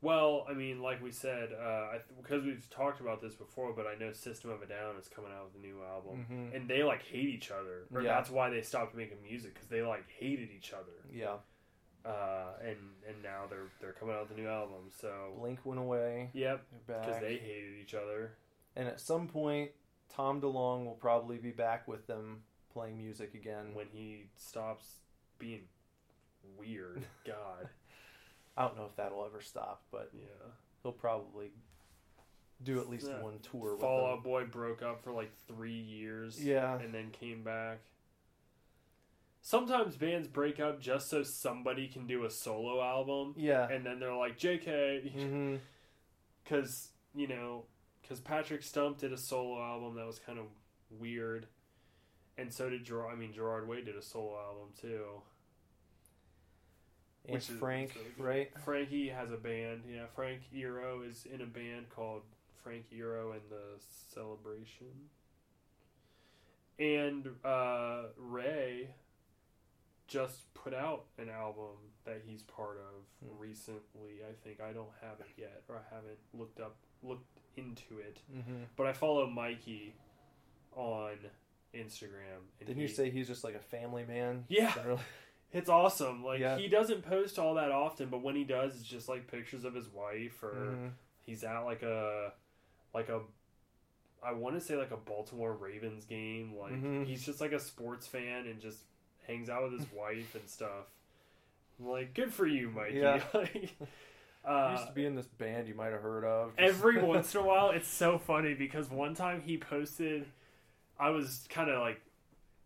Well, 0.00 0.44
I 0.50 0.54
mean, 0.54 0.82
like 0.82 1.00
we 1.00 1.12
said, 1.12 1.50
uh, 1.52 1.92
th- 1.92 2.02
because 2.20 2.44
we've 2.44 2.68
talked 2.70 3.00
about 3.00 3.22
this 3.22 3.34
before, 3.34 3.72
but 3.72 3.86
I 3.86 3.94
know 3.94 4.12
System 4.12 4.50
of 4.50 4.60
a 4.60 4.66
Down 4.66 4.96
is 5.00 5.06
coming 5.08 5.30
out 5.32 5.44
with 5.46 5.62
a 5.62 5.64
new 5.64 5.80
album, 5.84 6.26
Mhm. 6.28 6.56
and 6.56 6.68
they 6.68 6.82
like 6.82 7.02
hate 7.04 7.28
each 7.28 7.52
other. 7.52 7.86
Or 7.94 8.02
Yeah. 8.02 8.14
that's 8.16 8.28
why 8.28 8.50
they 8.50 8.62
stopped 8.62 8.96
making 8.96 9.22
music 9.22 9.54
because 9.54 9.68
they 9.68 9.80
like 9.82 10.08
hated 10.10 10.50
each 10.50 10.72
other. 10.72 10.92
Yeah. 11.10 11.38
Uh, 12.04 12.52
and 12.64 12.76
and 13.08 13.22
now 13.22 13.42
they're 13.48 13.70
they're 13.80 13.92
coming 13.92 14.14
out 14.14 14.28
with 14.28 14.36
a 14.36 14.40
new 14.40 14.48
album. 14.48 14.90
So 15.00 15.34
Blink 15.38 15.60
went 15.64 15.78
away. 15.80 16.30
yep, 16.32 16.62
because 16.86 17.20
they 17.20 17.36
hated 17.36 17.74
each 17.80 17.94
other. 17.94 18.32
And 18.74 18.88
at 18.88 19.00
some 19.00 19.28
point, 19.28 19.70
Tom 20.08 20.40
DeLonge 20.40 20.84
will 20.84 20.98
probably 21.00 21.36
be 21.38 21.50
back 21.50 21.86
with 21.86 22.06
them 22.06 22.42
playing 22.72 22.98
music 22.98 23.34
again. 23.34 23.74
When 23.74 23.86
he 23.92 24.26
stops 24.36 24.96
being 25.38 25.62
weird, 26.58 27.04
God, 27.26 27.68
I 28.56 28.62
don't 28.62 28.76
know 28.76 28.86
if 28.86 28.96
that'll 28.96 29.24
ever 29.24 29.40
stop, 29.40 29.82
but 29.92 30.10
yeah. 30.14 30.26
he'll 30.82 30.92
probably 30.92 31.52
do 32.64 32.80
at 32.80 32.88
least 32.88 33.06
Yeah. 33.08 33.20
one 33.22 33.38
tour 33.40 33.72
with 33.72 33.80
Fall 33.80 34.02
them. 34.06 34.10
Out 34.18 34.24
Boy 34.24 34.44
broke 34.44 34.82
up 34.82 35.02
for 35.04 35.12
like 35.12 35.30
three 35.48 35.72
years. 35.78 36.42
Yeah. 36.42 36.78
and 36.80 36.92
then 36.94 37.10
came 37.10 37.42
back. 37.42 37.78
Sometimes 39.44 39.96
bands 39.96 40.28
break 40.28 40.60
up 40.60 40.80
just 40.80 41.10
so 41.10 41.24
somebody 41.24 41.88
can 41.88 42.06
do 42.06 42.24
a 42.24 42.30
solo 42.30 42.80
album, 42.80 43.34
Yeah. 43.36 43.68
and 43.68 43.84
then 43.84 43.98
they're 43.98 44.14
like, 44.14 44.38
"JK," 44.38 45.58
because 46.44 46.90
you 47.14 47.26
know, 47.26 47.64
because 48.00 48.20
Patrick 48.20 48.62
Stump 48.62 48.98
did 48.98 49.12
a 49.12 49.16
solo 49.18 49.60
album 49.60 49.96
that 49.96 50.06
was 50.06 50.20
kind 50.20 50.38
of 50.38 50.44
weird, 50.90 51.46
and 52.38 52.52
so 52.52 52.70
did 52.70 52.84
Gerard. 52.84 53.12
I 53.12 53.16
mean, 53.16 53.32
Gerard 53.32 53.66
Way 53.66 53.82
did 53.82 53.96
a 53.96 54.02
solo 54.02 54.38
album 54.38 54.68
too. 54.80 55.06
And 57.24 57.34
Which 57.34 57.46
Frank, 57.46 57.90
is 57.90 57.96
really 58.18 58.30
right? 58.30 58.50
Frankie 58.64 59.08
has 59.08 59.30
a 59.32 59.36
band. 59.36 59.82
Yeah, 59.92 60.06
Frank 60.14 60.40
Iero 60.54 61.06
is 61.08 61.26
in 61.32 61.40
a 61.40 61.46
band 61.46 61.88
called 61.90 62.22
Frank 62.62 62.86
Iero 62.92 63.32
and 63.32 63.42
the 63.50 63.80
Celebration. 64.12 65.08
And 66.78 67.28
uh, 67.44 68.04
Ray 68.16 68.88
just 70.08 70.52
put 70.54 70.74
out 70.74 71.04
an 71.18 71.28
album 71.28 71.76
that 72.04 72.22
he's 72.26 72.42
part 72.42 72.78
of 72.78 73.28
Hmm. 73.28 73.38
recently. 73.38 74.20
I 74.28 74.32
think 74.44 74.60
I 74.60 74.72
don't 74.72 74.92
have 75.00 75.20
it 75.20 75.26
yet, 75.36 75.62
or 75.68 75.76
I 75.76 75.94
haven't 75.94 76.18
looked 76.34 76.60
up 76.60 76.76
looked 77.02 77.40
into 77.56 77.98
it. 77.98 78.18
Mm-hmm. 78.32 78.64
But 78.76 78.86
I 78.86 78.92
follow 78.92 79.26
Mikey 79.28 79.94
on 80.76 81.16
Instagram. 81.74 82.42
And 82.60 82.66
Didn't 82.66 82.76
he- 82.76 82.82
you 82.82 82.88
say 82.88 83.10
he's 83.10 83.26
just 83.26 83.44
like 83.44 83.54
a 83.54 83.60
family 83.60 84.04
man? 84.04 84.44
Yeah. 84.48 84.72
Generally? 84.74 85.02
It's 85.54 85.68
awesome. 85.68 86.24
Like 86.24 86.40
Yeah. 86.40 86.56
he 86.56 86.66
doesn't 86.68 87.02
post 87.02 87.38
all 87.38 87.54
that 87.56 87.70
often, 87.70 88.08
but 88.08 88.22
when 88.22 88.34
he 88.34 88.42
does, 88.44 88.74
it's 88.74 88.84
just 88.88 89.06
like 89.06 89.26
pictures 89.30 89.64
of 89.66 89.74
his 89.74 89.86
wife 89.86 90.42
or 90.42 90.54
Mhm. 90.54 90.92
he's 91.26 91.44
at 91.44 91.58
like 91.60 91.82
a 91.82 92.32
like 92.94 93.10
a 93.10 93.20
I 94.22 94.32
want 94.32 94.54
to 94.54 94.62
say 94.62 94.76
like 94.76 94.92
a 94.92 94.96
Baltimore 94.96 95.52
Ravens 95.52 96.06
game. 96.06 96.54
Like 96.56 96.72
Mhm. 96.72 97.04
he's 97.04 97.22
just 97.26 97.40
like 97.42 97.52
a 97.52 97.58
sports 97.60 98.06
fan 98.06 98.46
and 98.46 98.60
just 98.62 98.84
hangs 99.26 99.48
out 99.48 99.64
with 99.64 99.78
his 99.80 99.86
wife 99.96 100.34
and 100.34 100.48
stuff. 100.48 100.86
I'm 101.80 101.88
like, 101.88 102.14
good 102.14 102.32
for 102.32 102.46
you, 102.46 102.68
Mikey. 102.70 102.98
Yeah. 102.98 103.20
Like, 103.34 103.74
He 104.44 104.48
uh, 104.50 104.72
used 104.72 104.88
to 104.88 104.92
be 104.92 105.06
in 105.06 105.14
this 105.14 105.26
band 105.26 105.68
you 105.68 105.74
might 105.76 105.92
have 105.92 106.02
heard 106.02 106.24
of. 106.24 106.50
Every 106.58 107.00
once 107.00 107.32
in 107.32 107.42
a 107.42 107.44
while 107.44 107.70
it's 107.70 107.86
so 107.86 108.18
funny 108.18 108.54
because 108.54 108.90
one 108.90 109.14
time 109.14 109.40
he 109.40 109.56
posted 109.56 110.26
i 110.98 111.10
was 111.10 111.46
kind 111.48 111.70
of 111.70 111.78
like 111.80 112.00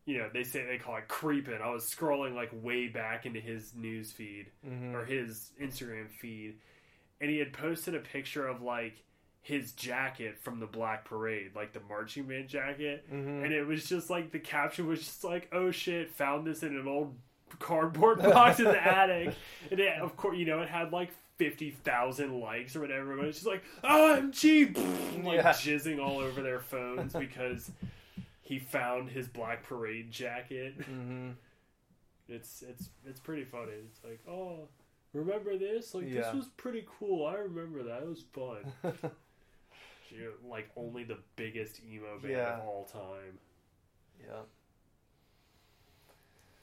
you 0.06 0.16
know 0.16 0.30
they 0.32 0.42
say 0.42 0.64
they 0.64 0.78
call 0.78 0.96
it 0.96 1.06
creeping 1.06 1.58
i 1.62 1.68
was 1.68 1.84
scrolling 1.84 2.34
like 2.34 2.50
way 2.62 2.88
back 2.88 3.26
into 3.26 3.40
his 3.40 3.74
news 3.74 4.10
feed 4.10 4.46
Mhm. 4.66 4.94
or 4.94 5.04
his 5.04 5.50
instagram 5.62 6.08
feed 6.08 6.54
and 7.20 7.28
he 7.30 7.38
had 7.38 7.52
posted 7.52 7.94
a 7.94 7.98
picture 8.00 8.46
of 8.48 8.62
like 8.62 8.94
his 9.48 9.70
jacket 9.74 10.36
from 10.42 10.58
the 10.58 10.66
black 10.66 11.04
parade 11.04 11.52
like 11.54 11.72
the 11.72 11.78
marching 11.88 12.24
band 12.24 12.48
jacket. 12.48 13.04
Mhm. 13.12 13.44
and 13.44 13.52
it 13.52 13.64
was 13.64 13.88
just 13.88 14.10
like 14.10 14.32
the 14.32 14.40
caption 14.40 14.88
was 14.88 14.98
just 14.98 15.22
like 15.22 15.48
oh 15.52 15.70
shit 15.70 16.10
found 16.10 16.44
this 16.44 16.64
in 16.64 16.76
an 16.76 16.88
old 16.88 17.14
cardboard 17.60 18.18
box 18.22 18.58
in 18.58 18.64
the 18.64 18.84
attic. 18.86 19.32
And 19.70 19.78
it, 19.78 20.00
of 20.00 20.16
course 20.16 20.36
you 20.36 20.46
know 20.46 20.62
it 20.62 20.68
had 20.68 20.90
like 20.92 21.10
50,000 21.38 22.40
likes 22.40 22.74
or 22.74 22.80
whatever 22.80 23.14
but 23.16 23.26
it's 23.26 23.36
just 23.38 23.46
like 23.46 23.62
OMG 23.84 24.74
like 25.24 25.36
Yeah. 25.36 25.52
jizzing 25.52 26.02
all 26.04 26.18
over 26.18 26.42
their 26.42 26.58
phones 26.58 27.12
because 27.12 27.70
he 28.40 28.58
found 28.58 29.10
his 29.10 29.28
black 29.28 29.62
parade 29.62 30.10
jacket. 30.10 30.76
Mhm. 30.80 31.34
it's 32.28 32.62
it's 32.68 32.88
it's 33.06 33.20
pretty 33.20 33.44
funny. 33.44 33.72
It's 33.88 34.02
like 34.02 34.18
oh 34.28 34.66
remember 35.12 35.56
this? 35.56 35.94
Like 35.94 36.08
Yeah. 36.08 36.22
this 36.22 36.34
was 36.34 36.46
pretty 36.56 36.84
cool. 36.98 37.24
I 37.26 37.34
remember 37.34 37.84
that. 37.84 38.02
It 38.02 38.08
was 38.08 38.24
fun 38.32 38.72
You're, 40.10 40.32
like 40.48 40.68
only 40.76 41.04
the 41.04 41.18
biggest 41.36 41.80
emo 41.90 42.18
band 42.18 42.32
Yeah. 42.32 42.58
of 42.58 42.66
all 42.66 42.84
time 42.84 43.38
yeah. 44.24 44.40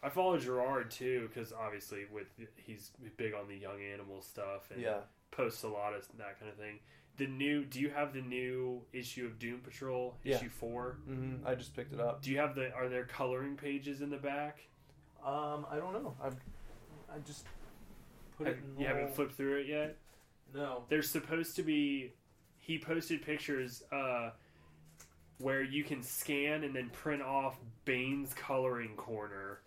I 0.02 0.10
follow 0.10 0.38
Gerard 0.38 0.91
too 0.91 1.30
because 1.34 1.54
obviously 1.54 2.06
with 2.12 2.28
he's 2.58 2.91
big 3.16 3.34
on 3.34 3.48
the 3.48 3.56
young 3.56 3.82
animal 3.82 4.22
stuff 4.22 4.70
and 4.72 4.82
Yeah. 4.82 5.02
post 5.32 5.64
a 5.64 5.68
lot 5.68 5.94
of 5.94 6.06
that 6.18 6.39
kind 6.39 6.52
of 6.52 6.58
thing. 6.58 6.80
The 7.18 7.28
new, 7.28 7.64
do 7.64 7.80
you 7.80 7.89
have 7.91 8.12
the 8.12 8.22
new 8.22 8.82
issue 8.91 9.26
of 9.26 9.38
Doom 9.39 9.62
Patrol 9.62 10.18
Yeah. 10.24 10.38
issue 10.38 10.50
four? 10.50 10.98
hmm 11.06 11.36
I 11.46 11.56
just 11.56 11.76
picked 11.76 11.94
it 11.94 12.00
up. 12.00 12.22
Do 12.22 12.32
you 12.32 12.39
have 12.39 12.56
the? 12.56 12.74
Are 12.74 12.89
there 12.89 13.06
coloring 13.06 13.56
pages 13.56 14.02
in 14.02 14.10
the 14.10 14.18
back? 14.18 14.60
Um, 15.24 15.66
I 15.70 15.78
don't 15.78 15.94
know. 15.94 16.16
I've 16.22 16.36
I 17.10 17.20
just 17.20 17.46
put 18.38 18.48
Have- 18.48 18.58
it. 18.58 18.64
In 18.64 18.80
you 18.80 18.88
haven't 18.88 19.02
little- 19.04 19.16
flipped 19.16 19.34
through 19.36 19.58
it 19.62 19.68
yet. 19.68 19.98
No. 20.54 20.86
There's 20.89 21.10
supposed 21.10 21.56
to 21.58 21.64
be. 21.64 22.14
He 22.64 22.80
posted 22.80 23.22
pictures 23.22 23.84
uh, 23.91 24.30
where 25.39 25.61
you 25.61 25.84
can 25.84 26.01
scan 26.01 26.64
and 26.64 26.74
then 26.74 26.89
print 26.91 27.22
off 27.22 27.57
Bane's 27.84 28.34
coloring 28.34 28.95
corner 28.95 29.59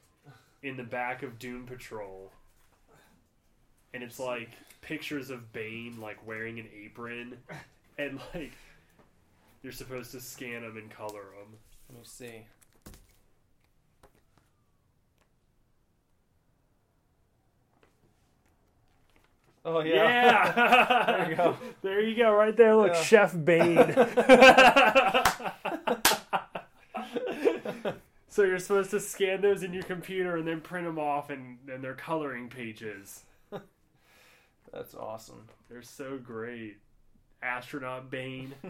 in 0.63 0.79
the 0.79 0.83
back 0.83 1.23
of 1.23 1.39
Doom 1.39 1.67
Patrol. 1.67 2.33
And 3.93 4.03
it's 4.03 4.19
like 4.19 4.49
pictures 4.81 5.29
of 5.29 5.53
Bane 5.53 6.01
like 6.01 6.27
wearing 6.27 6.59
an 6.59 6.69
apron, 6.75 7.37
and 7.99 8.19
like 8.35 8.53
you're 9.63 9.73
supposed 9.73 10.11
to 10.13 10.21
scan 10.21 10.63
them 10.63 10.79
and 10.79 10.91
color 10.91 11.25
them. 11.39 11.59
Let 11.91 11.99
me 11.99 12.05
see. 12.05 12.47
Oh 19.69 19.81
yeah. 19.81 19.95
Yeah, 20.55 21.05
There 21.19 21.29
you 21.31 21.37
go. 21.37 21.57
There 21.83 22.01
you 22.01 22.15
go, 22.17 22.31
right 22.33 22.57
there. 22.57 22.77
Look, 22.77 22.93
Yeah. 22.95 23.03
Chef 23.03 23.35
Bane. 23.45 23.77
so 28.29 28.43
you're 28.45 28.59
supposed 28.59 28.91
to 28.91 29.01
scan 29.01 29.41
those 29.41 29.63
in 29.63 29.73
your 29.73 29.83
computer 29.83 30.37
and 30.37 30.47
then 30.47 30.61
print 30.61 30.87
them 30.87 30.99
off, 30.99 31.31
and 31.31 31.59
and 31.69 31.83
they're 31.83 31.95
coloring 31.95 32.49
pages. 32.49 33.25
That's 34.73 34.95
awesome. 34.95 35.47
They're 35.71 35.83
so 35.83 36.19
great. 36.19 36.77
Astronaut 37.43 38.11
Bane. 38.11 38.53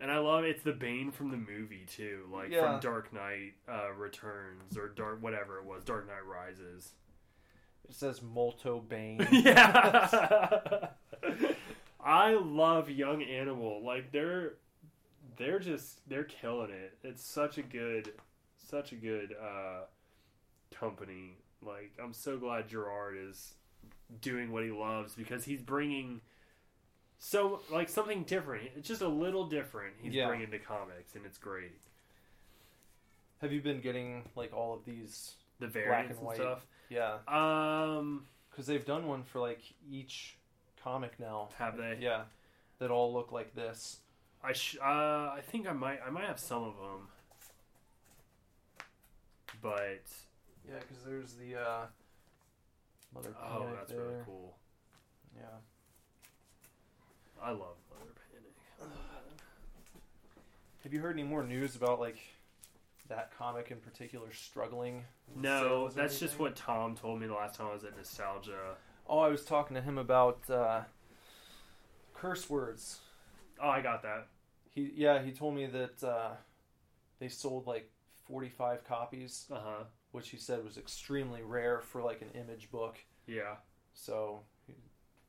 and 0.00 0.10
I 0.10 0.18
love 0.18 0.44
it's 0.44 0.62
the 0.62 0.72
Bane 0.72 1.10
from 1.10 1.30
the 1.30 1.36
movie 1.36 1.84
too, 1.86 2.28
like 2.32 2.50
Yeah. 2.50 2.72
from 2.72 2.80
Dark 2.80 3.12
Knight 3.12 3.54
uh, 3.68 3.92
Returns 3.96 4.76
or 4.78 4.88
Dark 4.88 5.22
whatever 5.22 5.58
it 5.58 5.64
was, 5.64 5.82
Dark 5.84 6.06
Knight 6.06 6.24
Rises. 6.26 6.92
It 7.88 7.94
says 7.94 8.22
Molto 8.22 8.80
Bane. 8.80 9.26
yeah. 9.32 10.88
I 12.04 12.34
love 12.34 12.90
Young 12.90 13.22
Animal. 13.22 13.82
Like 13.84 14.12
they're 14.12 14.54
they're 15.36 15.58
just 15.58 16.06
they're 16.08 16.24
killing 16.24 16.70
it. 16.70 16.96
It's 17.02 17.24
such 17.24 17.58
a 17.58 17.62
good 17.62 18.12
such 18.58 18.92
a 18.92 18.96
good 18.96 19.34
uh 19.40 19.82
company. 20.74 21.36
Like 21.62 21.92
I'm 22.02 22.12
so 22.12 22.36
glad 22.36 22.68
Gerard 22.68 23.16
is 23.18 23.54
doing 24.20 24.52
what 24.52 24.64
he 24.64 24.70
loves 24.70 25.14
because 25.14 25.44
he's 25.44 25.62
bringing 25.62 26.20
so 27.18 27.60
like 27.70 27.88
something 27.88 28.24
different. 28.24 28.70
It's 28.76 28.88
just 28.88 29.02
a 29.02 29.08
little 29.08 29.46
different. 29.46 29.94
He's 30.02 30.12
Yeah. 30.14 30.26
bringing 30.28 30.50
to 30.50 30.58
comics 30.58 31.14
and 31.14 31.24
it's 31.24 31.38
great. 31.38 31.72
Have 33.40 33.52
you 33.52 33.60
been 33.60 33.80
getting 33.80 34.28
like 34.36 34.52
all 34.54 34.74
of 34.74 34.84
these? 34.84 35.34
The 35.60 35.68
variants 35.68 36.10
and 36.10 36.18
and, 36.18 36.26
white. 36.26 36.36
stuff. 36.36 36.66
Yeah, 36.88 37.18
Um, 37.26 38.26
because 38.50 38.66
they've 38.66 38.84
done 38.84 39.06
one 39.06 39.22
for 39.24 39.40
like 39.40 39.60
each 39.90 40.36
comic 40.82 41.18
now. 41.18 41.48
have 41.58 41.76
they? 41.76 41.98
Yeah, 42.00 42.22
that 42.78 42.90
all 42.90 43.12
look 43.12 43.32
like 43.32 43.54
this. 43.54 43.98
I 44.42 44.52
sh- 44.52 44.76
uh, 44.80 44.84
I 44.84 45.40
think 45.46 45.66
I 45.66 45.72
might 45.72 46.00
I 46.06 46.10
might 46.10 46.26
have 46.26 46.38
some 46.38 46.62
of 46.62 46.74
them, 46.76 47.08
but 49.62 50.02
Yeah, 50.68 50.78
because 50.80 51.02
there's 51.04 51.32
the 51.34 51.56
uh, 51.56 51.86
Mother 53.14 53.34
oh, 53.42 53.60
Panic 53.60 53.76
that's 53.78 53.92
there. 53.92 54.00
really 54.02 54.14
cool. 54.26 54.54
Yeah. 55.36 55.46
I 57.42 57.50
love 57.50 57.76
Mother 57.98 58.12
Panic. 58.80 58.90
Have 60.82 60.92
you 60.92 61.00
heard 61.00 61.14
any 61.18 61.22
more 61.26 61.42
news 61.42 61.76
about 61.76 61.98
like 62.00 62.18
that 63.08 63.30
comic 63.36 63.70
in 63.70 63.78
particular 63.78 64.32
struggling? 64.32 65.04
No, 65.36 65.88
that's 65.88 66.18
just 66.18 66.38
what 66.38 66.56
Tom 66.56 66.94
told 66.96 67.20
me 67.20 67.26
the 67.26 67.34
last 67.34 67.56
time 67.56 67.66
I 67.70 67.74
was 67.74 67.84
at 67.84 67.96
Nostalgia. 67.96 68.76
Oh, 69.06 69.18
I 69.18 69.28
was 69.28 69.44
talking 69.44 69.74
to 69.74 69.82
him 69.82 69.98
about 69.98 70.48
uh, 70.48 70.82
curse 72.14 72.48
words. 72.48 73.00
Oh, 73.62 73.68
I 73.68 73.80
got 73.80 74.02
that. 74.02 74.28
He 74.70 74.92
yeah, 74.96 75.22
he 75.22 75.30
told 75.32 75.54
me 75.54 75.66
that 75.66 76.02
uh, 76.02 76.30
they 77.20 77.28
sold 77.28 77.66
like 77.66 77.90
45 78.26 78.84
copies, 78.84 79.46
Uh 79.52 79.60
huh. 79.62 79.84
which 80.12 80.30
he 80.30 80.36
said 80.36 80.64
was 80.64 80.78
extremely 80.78 81.42
rare 81.42 81.80
for 81.80 82.02
like 82.02 82.22
an 82.22 82.30
image 82.34 82.70
book. 82.70 82.96
Yeah. 83.26 83.56
So 83.92 84.40
it 84.68 84.74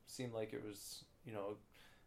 seemed 0.06 0.32
like 0.32 0.52
it 0.52 0.64
was, 0.66 1.04
you 1.24 1.32
know, 1.32 1.56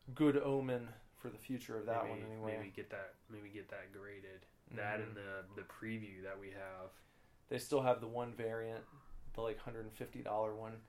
a 0.08 0.12
good 0.12 0.38
omen 0.38 0.90
for 1.16 1.30
the 1.30 1.38
future 1.38 1.78
of 1.78 1.86
that 1.86 2.04
maybe, 2.04 2.20
one 2.22 2.32
anyway. 2.32 2.58
Maybe 2.58 2.74
get 2.76 2.90
that. 2.90 3.14
Maybe 3.32 3.50
get 3.50 3.70
that 3.70 3.94
graded. 3.94 4.46
That 4.76 5.00
Mhm. 5.00 5.04
and 5.04 5.16
the 5.16 5.46
the 5.56 5.62
preview 5.64 6.24
that 6.24 6.40
we 6.40 6.52
have. 6.52 6.90
They 7.50 7.58
still 7.58 7.82
have 7.82 8.00
the 8.02 8.08
one 8.08 8.34
variant, 8.34 8.84
the 9.34 9.42
like 9.42 9.58
$150 9.60 10.54
one. 10.56 10.82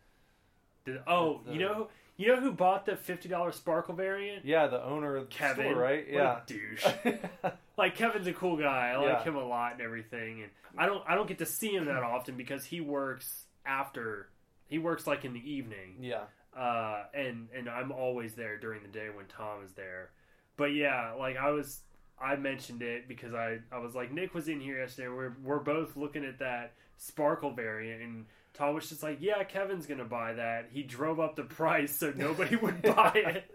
Did, 0.85 1.03
oh, 1.07 1.41
The- 1.45 1.53
you 1.55 1.59
know, 1.61 1.89
you 2.16 2.28
know 2.28 2.41
who 2.41 2.53
bought 2.53 2.85
the 2.87 2.97
fifty 2.97 3.28
dollars 3.28 3.57
Sparkle 3.57 3.95
variant? 3.95 4.45
Yeah, 4.45 4.66
the 4.66 4.83
owner 4.83 5.16
of 5.16 5.28
the 5.31 5.35
Kevin, 5.35 5.70
store, 5.72 5.81
right? 5.83 6.07
Yeah. 6.09 6.41
douche. 6.47 6.87
like 7.78 7.95
Kevin's 7.97 8.26
a 8.26 8.33
cool 8.35 8.57
guy. 8.57 8.91
I 8.91 8.97
like 8.97 9.07
Yeah. 9.18 9.24
him 9.24 9.37
a 9.37 9.45
lot 9.45 9.72
and 9.72 9.81
everything. 9.81 10.43
And 10.43 10.51
I 10.76 10.87
don't 10.87 11.03
I 11.09 11.14
don't 11.14 11.26
get 11.28 11.39
to 11.39 11.47
see 11.47 11.74
him 11.74 11.87
that 11.87 12.03
often 12.03 12.37
because 12.37 12.64
he 12.64 12.81
works 12.83 13.47
after 13.64 14.28
he 14.66 14.78
works 14.78 15.07
like 15.07 15.24
in 15.24 15.33
the 15.33 15.51
evening. 15.51 15.97
yeah. 16.01 16.24
Uh 16.55 17.05
and 17.14 17.49
and 17.55 17.68
I'm 17.70 17.93
always 17.93 18.35
there 18.35 18.59
during 18.59 18.83
the 18.83 18.89
day 18.89 19.09
when 19.09 19.26
Tom 19.26 19.62
is 19.64 19.72
there. 19.74 20.11
But 20.57 20.74
yeah, 20.74 21.12
like 21.12 21.37
I 21.37 21.51
was 21.51 21.83
I 22.20 22.36
mentioned 22.36 22.82
it 22.82 23.08
because 23.08 23.34
I 23.34 23.58
I 23.72 23.78
was 23.78 23.94
like 23.94 24.12
Nick 24.12 24.34
was 24.34 24.48
in 24.48 24.60
here 24.60 24.78
yesterday. 24.78 25.08
We're 25.08 25.32
we're 25.42 25.58
both 25.60 25.96
looking 25.96 26.24
at 26.24 26.38
that 26.40 26.72
Sparkle 26.96 27.52
variant 27.52 28.02
and 28.02 28.26
Tom 28.52 28.74
was 28.74 28.88
just 28.88 29.02
like, 29.02 29.18
"Yeah, 29.20 29.42
Kevin's 29.44 29.86
gonna 29.86 30.04
buy 30.04 30.34
that." 30.34 30.68
He 30.72 30.82
drove 30.82 31.20
up 31.20 31.36
the 31.36 31.44
price 31.44 31.94
so 31.96 32.12
nobody 32.14 32.56
would 32.56 32.82
buy 32.96 33.12
it. 33.14 33.50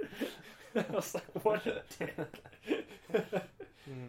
I 0.89 0.93
was 0.93 1.13
like, 1.13 1.45
"What 1.45 1.65
a 1.67 1.81
dick!" 1.99 2.15
Hmm. 3.85 4.05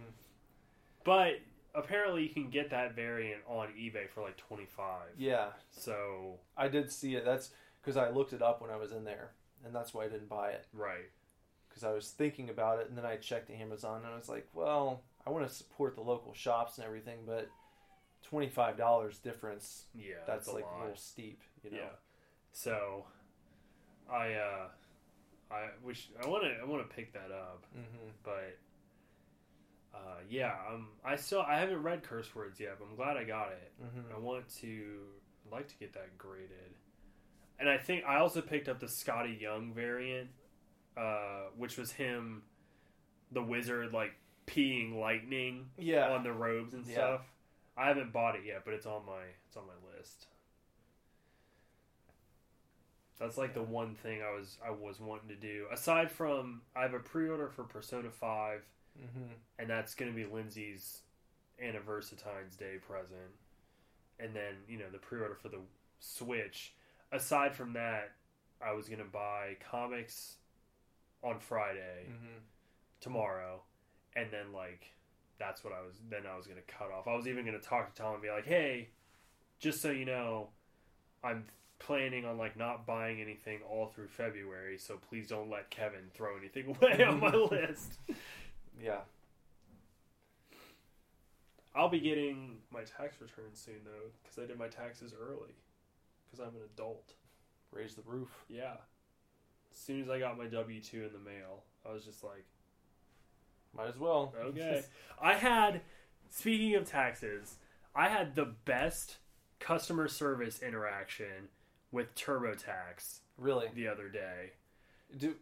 But 1.04 1.40
apparently, 1.74 2.22
you 2.22 2.30
can 2.30 2.50
get 2.50 2.70
that 2.70 2.94
variant 2.96 3.42
on 3.46 3.68
eBay 3.78 4.09
for 4.09 4.22
like 4.22 4.36
twenty 4.36 4.66
five. 4.66 5.09
Yeah, 5.18 5.48
So 5.70 6.38
I 6.57 6.68
did 6.68 6.90
see 6.90 7.14
it. 7.14 7.24
That's 7.24 7.50
because 7.82 7.96
I 7.96 8.11
looked 8.11 8.32
it 8.32 8.42
up 8.42 8.61
when 8.61 8.70
I 8.70 8.76
was 8.76 8.92
in 8.92 9.04
there, 9.04 9.30
and 9.64 9.74
that's 9.74 9.92
why 9.94 10.04
I 10.04 10.09
didn't 10.09 10.28
buy 10.28 10.50
it. 10.50 10.66
right, 10.72 11.11
Because 11.77 11.91
I 11.91 11.93
was 11.93 12.09
thinking 12.09 12.49
about 12.49 12.79
it, 12.81 12.89
and 12.89 12.97
then 12.97 13.05
I 13.05 13.16
checked 13.16 13.51
Amazon, 13.51 14.01
and 14.03 14.11
I 14.11 14.16
was 14.16 14.31
like, 14.31 14.49
well, 14.55 15.03
I 15.27 15.31
want 15.31 15.47
to 15.47 15.55
support 15.55 15.95
the 15.95 16.01
local 16.01 16.33
shops 16.33 16.79
and 16.79 16.87
everything, 16.87 17.18
but 17.27 17.51
twenty 18.22 18.49
five 18.49 18.79
dollars 18.79 19.18
difference. 19.18 19.85
yeah, 19.95 20.14
that's 20.27 20.49
a 20.49 20.53
like 20.53 20.64
lot. 20.64 20.79
a 20.79 20.81
little 20.85 20.97
steep, 20.97 21.43
you 21.62 21.70
know. 21.72 21.77
Yeah. 21.77 21.89
So, 22.53 23.05
I 24.11 24.33
uh, 24.33 24.68
I 25.51 25.66
wish 25.85 26.09
I 26.24 26.27
want 26.27 26.45
to 26.45 26.51
I 26.62 26.64
want 26.64 26.89
to 26.89 26.97
pick 26.97 27.12
that 27.12 27.31
up, 27.31 27.66
hmm 27.74 28.09
but 28.24 28.57
uh, 29.95 30.20
yeah, 30.31 30.55
um, 30.72 30.89
I 31.05 31.16
still 31.16 31.43
I 31.43 31.59
haven't 31.59 31.83
read 31.83 32.03
curse 32.05 32.35
words 32.35 32.59
yet, 32.59 32.77
but 32.79 32.87
I'm 32.89 32.97
glad 32.97 33.18
I 33.18 33.24
got 33.24 33.49
it. 33.53 33.70
hmm 33.79 34.14
I 34.14 34.18
want 34.18 34.49
to 34.62 34.97
I'd 35.47 35.53
like 35.53 35.68
to 35.68 35.74
get 35.79 35.93
that 35.93 36.16
graded, 36.16 36.72
and 37.61 37.68
I 37.68 37.77
think 37.77 38.05
I 38.07 38.16
also 38.16 38.41
picked 38.41 38.66
up 38.70 38.81
the 38.81 38.87
Skottie 38.87 39.39
Young 39.39 39.74
variant, 39.74 40.31
uh, 40.97 41.44
which 41.57 41.76
was 41.76 41.92
him, 41.92 42.42
the 43.32 43.42
wizard 43.42 43.92
like 43.92 44.12
peeing 44.47 44.94
lightning 44.99 45.70
Yeah. 45.76 46.11
on 46.12 46.22
the 46.22 46.32
robes 46.32 46.74
and 46.74 46.86
Yeah. 46.86 46.94
stuff. 46.94 47.20
I 47.76 47.88
haven't 47.88 48.12
bought 48.12 48.36
it 48.36 48.44
yet, 48.44 48.64
but 48.64 48.74
it's 48.74 48.86
on 48.86 49.05
my 49.05 49.24
it's 49.47 49.57
on 49.57 49.64
my 49.66 49.97
list. 49.97 50.28
That's 53.18 53.38
like 53.38 53.55
the 53.55 53.62
one 53.62 53.94
thing 53.94 54.22
I 54.22 54.30
was 54.34 54.59
I 54.64 54.70
was 54.70 55.01
wanting 55.01 55.28
to 55.28 55.34
do. 55.36 55.66
Aside 55.72 56.11
from 56.11 56.62
I 56.74 56.82
have 56.82 56.94
a 56.94 56.99
pre-order 57.01 57.49
for 57.49 57.64
Persona 57.64 58.11
5 58.11 58.62
hmm 58.99 59.32
and 59.59 59.68
that's 59.70 59.94
going 59.94 60.11
to 60.11 60.14
be 60.16 60.24
Lindsay's 60.26 61.01
Anniversatine's 61.62 62.57
Day 62.57 62.76
present. 62.78 63.32
And 64.18 64.34
then, 64.34 64.55
you 64.68 64.78
know, 64.78 64.90
the 64.90 64.99
pre-order 64.99 65.34
for 65.34 65.49
the 65.49 65.61
Switch. 65.99 66.74
Aside 67.12 67.55
from 67.55 67.72
that, 67.74 68.12
I 68.61 68.72
was 68.72 68.86
going 68.88 68.99
to 68.99 69.05
buy 69.07 69.57
comics 69.70 70.36
on 71.27 71.41
Friday 71.41 72.07
hmm 72.07 72.39
tomorrow, 73.01 73.61
and 74.14 74.31
then 74.31 74.53
like 74.53 74.93
that's 75.39 75.62
what 75.64 75.72
I 75.72 75.81
was. 75.87 75.97
Then 76.09 76.22
I 76.33 76.37
was 76.37 76.47
gonna 76.47 76.61
cut 76.66 76.91
off. 76.91 77.07
I 77.07 77.14
was 77.14 77.27
even 77.29 77.45
gonna 77.45 77.59
talk 77.59 77.95
to 77.95 78.03
Tom 78.03 78.14
and 78.14 78.22
be 78.22 78.31
like, 78.31 78.47
"Hey, 78.47 78.89
just 79.59 79.81
so 79.83 79.91
you 79.91 80.05
know, 80.05 80.49
I'm 81.22 81.45
planning 81.79 82.24
on 82.24 82.39
like 82.39 82.57
not 82.57 82.87
buying 82.87 83.20
anything 83.20 83.61
all 83.68 83.89
through 83.89 84.09
February, 84.09 84.79
so 84.79 84.97
please 84.97 85.29
don't 85.29 85.51
let 85.51 85.70
Kevin 85.70 86.11
throw 86.14 86.37
anything 86.39 86.74
away 86.83 87.05
on 87.05 87.20
my 87.20 87.35
list." 87.51 87.99
Yeah. 88.83 89.01
I'll 91.74 91.91
be 91.91 92.01
getting 92.01 92.57
my 92.70 92.81
tax 92.83 93.20
return 93.20 93.51
soon 93.55 93.81
though, 93.85 94.11
because 94.22 94.39
I 94.43 94.47
did 94.47 94.59
my 94.59 94.68
taxes 94.68 95.12
early, 95.18 95.55
because 96.24 96.41
I'm 96.41 96.55
an 96.57 96.62
adult. 96.74 97.12
Raise 97.70 97.95
the 97.95 98.03
roof. 98.07 98.31
Yeah. 98.49 98.77
As 99.77 99.83
soon 99.83 100.03
as 100.03 100.09
I 100.09 100.18
got 100.18 100.39
my 100.39 100.47
W 100.47 100.81
two 100.81 101.05
in 101.05 101.12
the 101.12 101.18
mail, 101.18 101.64
I 101.89 101.93
was 101.93 102.05
just 102.05 102.24
like. 102.24 102.45
Might 103.77 103.89
as 103.89 103.99
well. 103.99 104.33
Okay. 104.41 104.83
I 105.22 105.35
had, 105.35 105.83
speaking 106.31 106.74
of 106.77 106.89
taxes, 106.89 107.57
I 107.95 108.09
had 108.09 108.35
the 108.35 108.55
best 108.64 109.18
customer 109.59 110.09
service 110.09 110.62
interaction 110.62 111.49
with 111.93 112.14
TurboTax 112.14 113.20
really? 113.37 113.68
the 113.74 113.89
other 113.89 114.09
day. 114.09 114.53
Do 115.18 115.35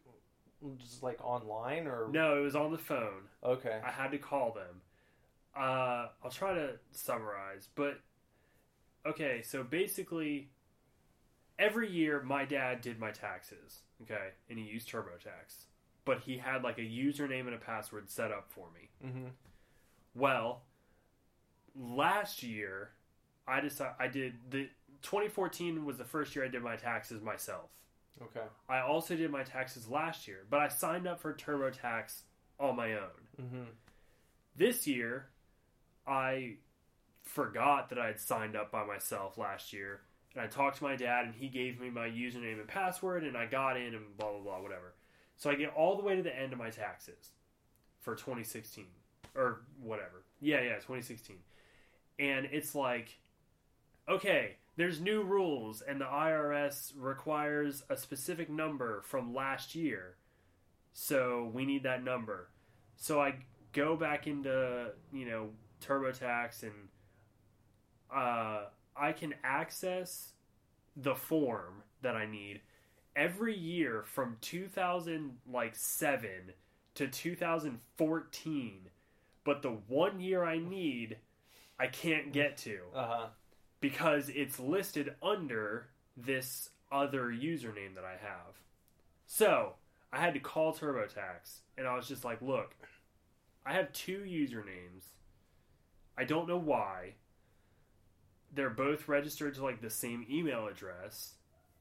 just 0.79 1.03
like 1.03 1.25
online 1.25 1.87
or 1.87 2.09
No, 2.11 2.39
it 2.39 2.41
was 2.41 2.57
on 2.57 2.73
the 2.73 2.79
phone. 2.79 3.29
Okay. 3.45 3.81
I 3.85 3.91
had 3.91 4.11
to 4.11 4.19
call 4.19 4.53
them. 4.53 4.81
Uh, 5.57 6.09
I'll 6.25 6.31
try 6.31 6.55
to 6.55 6.71
summarize, 6.91 7.69
but 7.77 8.01
okay, 9.07 9.43
so 9.43 9.63
basically, 9.63 10.49
every 11.59 11.91
year 11.91 12.23
my 12.23 12.45
dad 12.45 12.81
did 12.81 12.99
my 12.99 13.11
taxes, 13.11 13.81
okay, 14.03 14.31
and 14.49 14.59
he 14.59 14.65
used 14.65 14.89
TurboTax, 14.89 15.65
but 16.05 16.21
he 16.21 16.39
had 16.39 16.63
like 16.63 16.79
a 16.79 16.83
username 16.83 17.47
and 17.47 17.55
a 17.55 17.59
password 17.59 18.11
set 18.11 18.31
up 18.33 18.51
for 18.51 18.69
me. 18.73 18.91
hmm 19.11 19.29
Well, 20.15 20.63
last 21.77 22.43
year 22.43 22.91
I 23.47 23.61
decided 23.61 23.95
I 23.99 24.09
did 24.09 24.35
the 24.51 24.69
2014 25.03 25.85
was 25.85 25.99
the 25.99 26.05
first 26.05 26.35
year 26.35 26.45
I 26.45 26.49
did 26.49 26.63
my 26.63 26.77
taxes 26.77 27.21
myself. 27.23 27.71
Okay. 28.23 28.47
I 28.69 28.79
also 28.81 29.17
did 29.17 29.31
my 29.31 29.43
taxes 29.43 29.89
last 29.89 30.29
year, 30.29 30.47
but 30.49 30.61
I 30.61 30.69
signed 30.69 31.07
up 31.09 31.21
for 31.21 31.35
TurboTax 31.35 32.23
on 32.61 32.77
my 32.77 32.93
own. 32.95 33.11
hmm 33.39 33.63
This 34.57 34.87
year, 34.87 35.31
I 36.07 36.57
forgot 37.23 37.89
that 37.89 37.99
I 37.99 38.07
had 38.07 38.21
signed 38.21 38.55
up 38.55 38.71
by 38.71 38.85
myself 38.87 39.37
last 39.37 39.73
year, 39.73 40.03
and 40.35 40.43
I 40.43 40.47
talked 40.47 40.79
to 40.79 40.85
my 40.85 40.97
dad, 40.97 41.27
and 41.27 41.35
he 41.35 41.49
gave 41.49 41.81
me 41.81 41.91
my 41.91 42.09
username 42.09 42.59
and 42.59 42.69
password, 42.69 43.25
and 43.25 43.37
I 43.37 43.47
got 43.47 43.77
in, 43.77 43.95
and 43.95 44.17
blah 44.17 44.31
blah 44.31 44.41
blah, 44.41 44.61
whatever. 44.61 44.95
So 45.37 45.51
I 45.51 45.55
get 45.55 45.73
all 45.75 45.97
the 45.97 46.03
way 46.03 46.17
to 46.17 46.23
the 46.23 46.37
end 46.37 46.53
of 46.53 46.59
my 46.59 46.71
taxes 46.71 47.31
for 48.01 48.15
2016 48.15 48.87
or 49.35 49.63
whatever. 49.83 50.25
Yeah, 50.41 50.61
yeah, 50.61 50.75
2016, 50.75 51.37
and 52.19 52.47
it's 52.53 52.75
like, 52.75 53.19
okay, 54.09 54.57
there's 54.77 55.01
new 55.01 55.23
rules, 55.23 55.83
and 55.83 56.01
the 56.01 56.05
IRS 56.05 56.93
requires 56.97 57.83
a 57.89 57.97
specific 57.97 58.51
number 58.51 59.03
from 59.03 59.35
last 59.35 59.75
year, 59.75 60.17
so 60.93 61.51
we 61.53 61.65
need 61.65 61.85
that 61.85 62.03
number. 62.03 62.49
So 62.97 63.21
I 63.21 63.35
go 63.73 63.97
back 63.97 64.27
into 64.27 64.93
you 65.13 65.27
know 65.27 65.51
TurboTax 65.81 66.63
and 66.63 66.73
uh, 68.15 68.65
I 68.97 69.13
can 69.13 69.35
access 69.43 70.33
the 70.97 71.15
form 71.15 71.83
that 72.03 72.15
I 72.17 72.27
need 72.27 72.61
every 73.17 73.57
year 73.57 74.03
from 74.07 74.37
2007 74.41 76.31
to 76.95 77.09
2014 77.09 78.81
but 79.45 79.63
the 79.63 79.71
one 79.89 80.21
year 80.21 80.45
I 80.45 80.59
need 80.59 81.17
I 81.79 81.87
can't 81.89 82.33
get 82.33 82.57
to 82.59 82.79
Uh 82.95 83.07
huh. 83.07 83.27
because 83.81 84.29
it's 84.29 84.59
listed 84.61 85.15
under 85.23 85.89
this 86.17 86.71
other 86.93 87.25
username 87.27 87.95
that 87.97 88.05
I 88.05 88.13
have. 88.23 88.55
So 89.27 89.73
I 90.13 90.21
had 90.21 90.35
to 90.35 90.41
call 90.41 90.73
TurboTax 90.73 91.61
and 91.77 91.87
I 91.89 91.97
was 91.97 92.07
just 92.07 92.25
like, 92.25 92.41
look, 92.41 92.77
I 93.67 93.73
have 93.75 93.93
two 93.93 94.21
usernames. 94.21 95.05
I 96.17 96.23
don't 96.25 96.47
know 96.49 96.59
why. 96.59 97.15
They're 98.55 98.71
both 98.71 99.09
registered 99.09 99.55
to 99.55 99.65
like 99.65 99.81
the 99.81 99.91
same 99.91 100.27
email 100.31 100.67
address. 100.67 101.35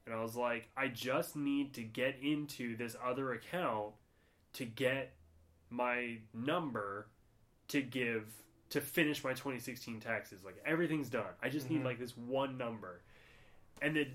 And 0.06 0.14
I 0.14 0.20
was 0.22 0.36
like, 0.36 0.68
I 0.76 0.88
just 0.88 1.34
need 1.36 1.72
to 1.74 1.82
get 1.82 2.16
into 2.22 2.76
this 2.76 2.96
other 3.02 3.32
account 3.32 3.94
to 4.54 4.64
get 4.64 5.12
my 5.70 6.18
number 6.32 7.06
to 7.68 7.80
give 7.80 8.26
to 8.70 8.80
finish 8.80 9.22
my 9.24 9.30
2016 9.30 10.00
taxes. 10.00 10.44
Like 10.44 10.56
everything's 10.66 11.08
done. 11.08 11.32
I 11.42 11.48
just 11.48 11.70
need 11.70 11.82
Mhm. 11.82 11.84
like 11.84 11.98
this 11.98 12.16
one 12.16 12.58
number. 12.58 13.00
And 13.80 13.96
the 13.96 14.08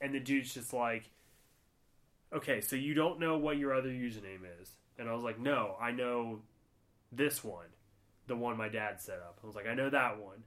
and 0.00 0.14
the 0.14 0.20
dude's 0.20 0.54
just 0.54 0.72
like, 0.72 1.10
okay, 2.32 2.60
so 2.60 2.76
you 2.76 2.94
don't 2.94 3.18
know 3.18 3.36
what 3.38 3.56
your 3.58 3.74
other 3.74 3.88
username 3.88 4.42
is. 4.60 4.72
And 4.98 5.08
I 5.08 5.12
was 5.14 5.22
like, 5.24 5.38
no, 5.38 5.76
I 5.80 5.90
know 5.92 6.42
this 7.10 7.42
one, 7.42 7.66
the 8.26 8.36
one 8.36 8.56
my 8.56 8.68
dad 8.68 9.00
set 9.00 9.18
up. 9.18 9.38
I 9.42 9.46
was 9.46 9.56
like, 9.56 9.66
I 9.66 9.74
know 9.74 9.90
that 9.90 10.18
one. 10.20 10.44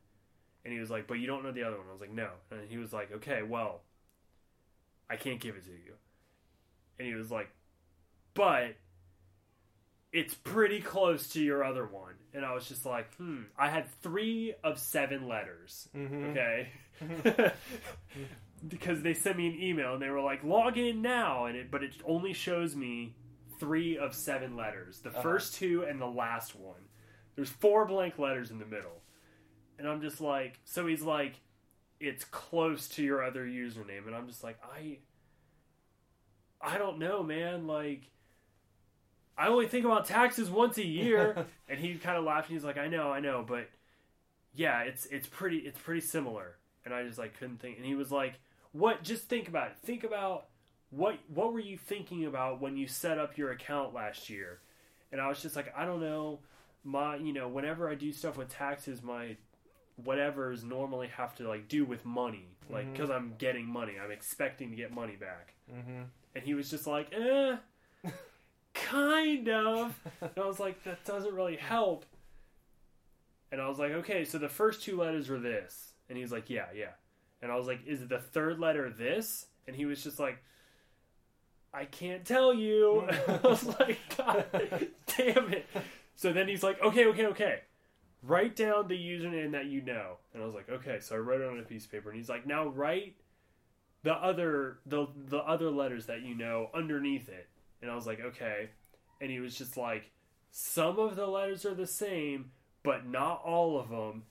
And 0.64 0.74
he 0.74 0.80
was 0.80 0.90
like, 0.90 1.08
but 1.08 1.16
you 1.16 1.28
don't 1.28 1.44
know 1.44 1.52
the 1.52 1.64
other 1.64 1.78
one. 1.78 1.88
I 1.90 1.92
was 1.92 2.02
like, 2.02 2.12
no. 2.14 2.30
And 2.52 2.70
he 2.70 2.78
was 2.78 2.94
like, 2.94 3.12
okay, 3.12 3.42
well, 3.44 3.82
I 5.10 5.16
can't 5.16 5.40
give 5.40 5.56
it 5.56 5.66
to 5.66 5.72
you. 5.72 5.94
And 7.00 7.08
he 7.08 7.16
was 7.16 7.32
like, 7.32 7.50
but 8.34 8.76
it's 10.14 10.34
pretty 10.36 10.80
close 10.82 11.30
to 11.30 11.42
your 11.42 11.64
other 11.64 11.86
one. 11.86 12.14
And 12.34 12.46
I 12.46 12.54
was 12.54 12.68
just 12.68 12.86
like, 12.86 13.14
hmm. 13.16 13.44
I 13.58 13.70
had 13.70 13.88
three 14.02 14.54
of 14.64 14.78
seven 14.78 15.28
letters. 15.28 15.88
hmm 15.94 16.26
Okay. 16.32 16.70
because 18.68 19.02
they 19.02 19.14
sent 19.14 19.38
me 19.38 19.48
an 19.48 19.60
email 19.62 19.94
and 19.94 20.02
they 20.02 20.10
were 20.10 20.22
like, 20.22 20.44
log 20.44 20.78
in 20.78 21.02
now. 21.02 21.46
And 21.46 21.58
it, 21.58 21.72
but 21.72 21.84
it 21.84 21.94
only 22.06 22.34
shows 22.34 22.76
me 22.76 23.16
three 23.60 23.98
of 23.98 24.14
seven 24.14 24.56
letters 24.56 25.00
the 25.00 25.10
Uh-huh. 25.10 25.22
first 25.22 25.56
two 25.56 25.84
and 25.84 26.00
the 26.00 26.06
last 26.08 26.56
one. 26.56 26.82
There's 27.36 27.50
four 27.50 27.86
blank 27.86 28.20
letters 28.20 28.52
in 28.52 28.60
the 28.60 28.66
middle. 28.66 29.01
And 29.82 29.90
I'm 29.90 30.02
just 30.02 30.22
like, 30.22 30.60
so 30.64 30.86
he's 30.86 31.02
like, 31.02 31.34
it's 32.00 32.24
close 32.26 32.88
to 32.90 33.04
your 33.04 33.24
other 33.24 33.46
username. 33.46 34.06
And 34.06 34.16
I'm 34.16 34.28
just 34.28 34.44
like, 34.44 34.60
I. 34.64 35.00
I 36.62 36.78
don't 36.78 37.00
know, 37.00 37.24
man. 37.24 37.66
Like, 37.68 38.12
I 39.38 39.48
only 39.48 39.68
think 39.68 39.86
about 39.86 40.06
taxes 40.06 40.50
once 40.50 40.78
a 40.78 40.86
year. 40.86 41.48
and 41.70 41.80
he 41.80 41.96
kind 41.96 42.18
of 42.18 42.24
laughed 42.24 42.50
and 42.50 42.58
he's 42.58 42.66
like, 42.66 42.78
I 42.78 42.88
know, 42.88 43.12
I 43.12 43.20
know, 43.20 43.44
but 43.48 43.70
yeah, 44.54 44.82
it's 44.82 45.06
it's 45.08 45.28
pretty 45.28 45.60
it's 45.60 45.80
pretty 45.80 46.02
similar. 46.02 46.58
And 46.86 46.94
I 46.94 47.04
just 47.06 47.18
like 47.20 47.38
couldn't 47.40 47.60
think. 47.62 47.78
And 47.78 47.86
he 47.86 47.96
was 47.96 48.12
like, 48.12 48.36
"What? 48.74 49.04
Just 49.04 49.30
think 49.30 49.48
about 49.48 49.70
it. 49.70 49.78
Think 49.86 50.04
about 50.04 50.48
what 50.92 51.20
what 51.34 51.54
were 51.54 51.60
you 51.60 51.78
thinking 51.78 52.26
about 52.26 52.62
when 52.62 52.78
you 52.78 52.88
set 52.88 53.18
up 53.20 53.38
your 53.38 53.52
account 53.52 53.94
last 53.94 54.30
year?" 54.30 54.60
And 55.12 55.22
I 55.22 55.28
was 55.30 55.42
just 55.42 55.56
like, 55.56 55.74
"I 55.78 55.86
don't 55.86 56.02
know. 56.02 56.40
my 56.84 57.16
you 57.18 57.34
know 57.34 57.48
whenever 57.50 57.90
I 57.90 57.96
do 57.96 58.12
stuff 58.12 58.38
with 58.38 58.50
taxes, 58.50 59.04
my 59.04 59.38
whatever's 60.04 60.64
normally 60.64 61.08
have 61.08 61.36
to 61.36 61.48
like 61.48 61.68
do 61.68 61.86
with 61.86 62.06
money, 62.06 62.56
like 62.70 62.92
because 62.92 63.10
I'm 63.10 63.34
getting 63.38 63.66
money, 63.66 63.94
I'm 64.04 64.12
expecting 64.12 64.70
to 64.72 64.76
get 64.76 64.94
money 64.94 65.16
back." 65.16 65.54
Mm-hmm. 65.74 66.04
And 66.36 66.44
he 66.44 66.54
was 66.54 66.70
just 66.70 66.88
like, 66.88 67.14
"Eh, 67.14 67.58
kind 68.74 69.50
of." 69.50 70.00
And 70.22 70.32
I 70.38 70.46
was 70.46 70.60
like, 70.60 70.84
"That 70.84 71.04
doesn't 71.06 71.34
really 71.34 71.58
help." 71.58 72.06
And 73.52 73.62
I 73.62 73.68
was 73.68 73.80
like, 73.80 73.92
"Okay, 73.92 74.26
so 74.26 74.38
the 74.38 74.50
first 74.50 74.84
two 74.84 74.98
letters 74.98 75.30
were 75.30 75.40
this," 75.40 75.94
and 76.10 76.18
he 76.18 76.24
was 76.24 76.32
like, 76.32 76.50
"Yeah, 76.50 76.68
yeah." 76.76 76.92
And 77.42 77.52
I 77.52 77.56
was 77.56 77.68
like, 77.68 77.86
"Is 77.86 78.08
the 78.08 78.20
third 78.20 78.60
letter 78.60 78.90
this?" 78.90 79.48
And 79.68 79.76
he 79.76 79.86
was 79.86 80.04
just 80.04 80.20
like. 80.20 80.38
I 81.74 81.86
can't 81.86 82.26
tell 82.26 82.54
you. 82.54 83.08
I 83.30 83.40
was 83.48 83.64
like, 83.80 83.98
God 84.18 84.44
damn 85.18 85.54
it. 85.54 85.66
So 86.18 86.34
then 86.34 86.50
he's 86.50 86.64
like, 86.64 86.82
okay, 86.84 87.06
okay, 87.06 87.26
okay. 87.28 87.62
Write 88.24 88.56
down 88.56 88.88
the 88.88 88.98
username 88.98 89.52
that 89.54 89.66
you 89.66 89.82
know. 89.82 90.18
And 90.34 90.44
I 90.44 90.46
was 90.46 90.54
like, 90.54 90.70
okay. 90.70 91.00
So 91.00 91.16
I 91.16 91.20
wrote 91.20 91.42
it 91.42 91.50
on 91.50 91.60
a 91.60 91.64
piece 91.64 91.86
of 91.86 91.92
paper, 91.92 92.10
and 92.10 92.18
he's 92.18 92.30
like, 92.30 92.46
now 92.46 92.68
write 92.68 93.16
the 94.04 94.14
other 94.14 94.80
the 94.86 95.08
the 95.16 95.40
other 95.40 95.70
letters 95.70 96.06
that 96.08 96.22
you 96.22 96.36
know 96.36 96.70
underneath 96.74 97.30
it. 97.30 97.50
And 97.82 97.90
I 97.90 97.96
was 97.96 98.06
like, 98.06 98.20
okay. 98.20 98.70
And 99.20 99.32
he 99.32 99.40
was 99.40 99.56
just 99.56 99.78
like, 99.78 100.12
some 100.52 101.00
of 101.00 101.16
the 101.16 101.28
letters 101.28 101.66
are 101.66 101.74
the 101.74 101.88
same, 101.88 102.52
but 102.84 103.08
not 103.08 103.42
all 103.44 103.80
of 103.80 103.90
them, 103.90 104.24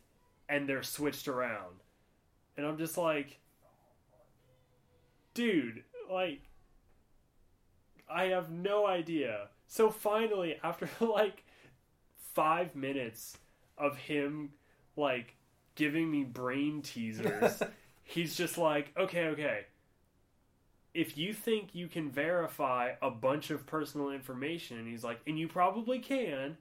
and 0.48 0.68
they're 0.68 0.82
switched 0.82 1.28
around. 1.28 1.82
And 2.56 2.66
I'm 2.66 2.78
just 2.78 2.98
like, 2.98 3.40
dude, 5.34 5.84
like, 6.10 6.42
I 8.08 8.24
have 8.26 8.50
no 8.50 8.86
idea. 8.86 9.48
So 9.66 9.90
finally, 9.90 10.56
after 10.62 10.88
like 11.00 11.44
five 12.34 12.74
minutes 12.76 13.38
of 13.80 13.96
him 13.96 14.50
like 14.96 15.34
giving 15.74 16.10
me 16.10 16.24
brain 16.24 16.82
teasers, 16.82 17.62
he's 18.02 18.36
just 18.36 18.58
like, 18.58 18.92
okay, 18.96 19.26
okay. 19.28 19.60
If 20.92 21.16
you 21.16 21.32
think 21.32 21.70
you 21.72 21.86
can 21.88 22.10
verify 22.10 22.92
a 23.00 23.10
bunch 23.10 23.50
of 23.50 23.66
personal 23.66 24.10
information, 24.10 24.86
he's 24.86 25.04
like, 25.04 25.20
and 25.26 25.38
you 25.38 25.46
probably 25.46 26.00
can, 26.00 26.56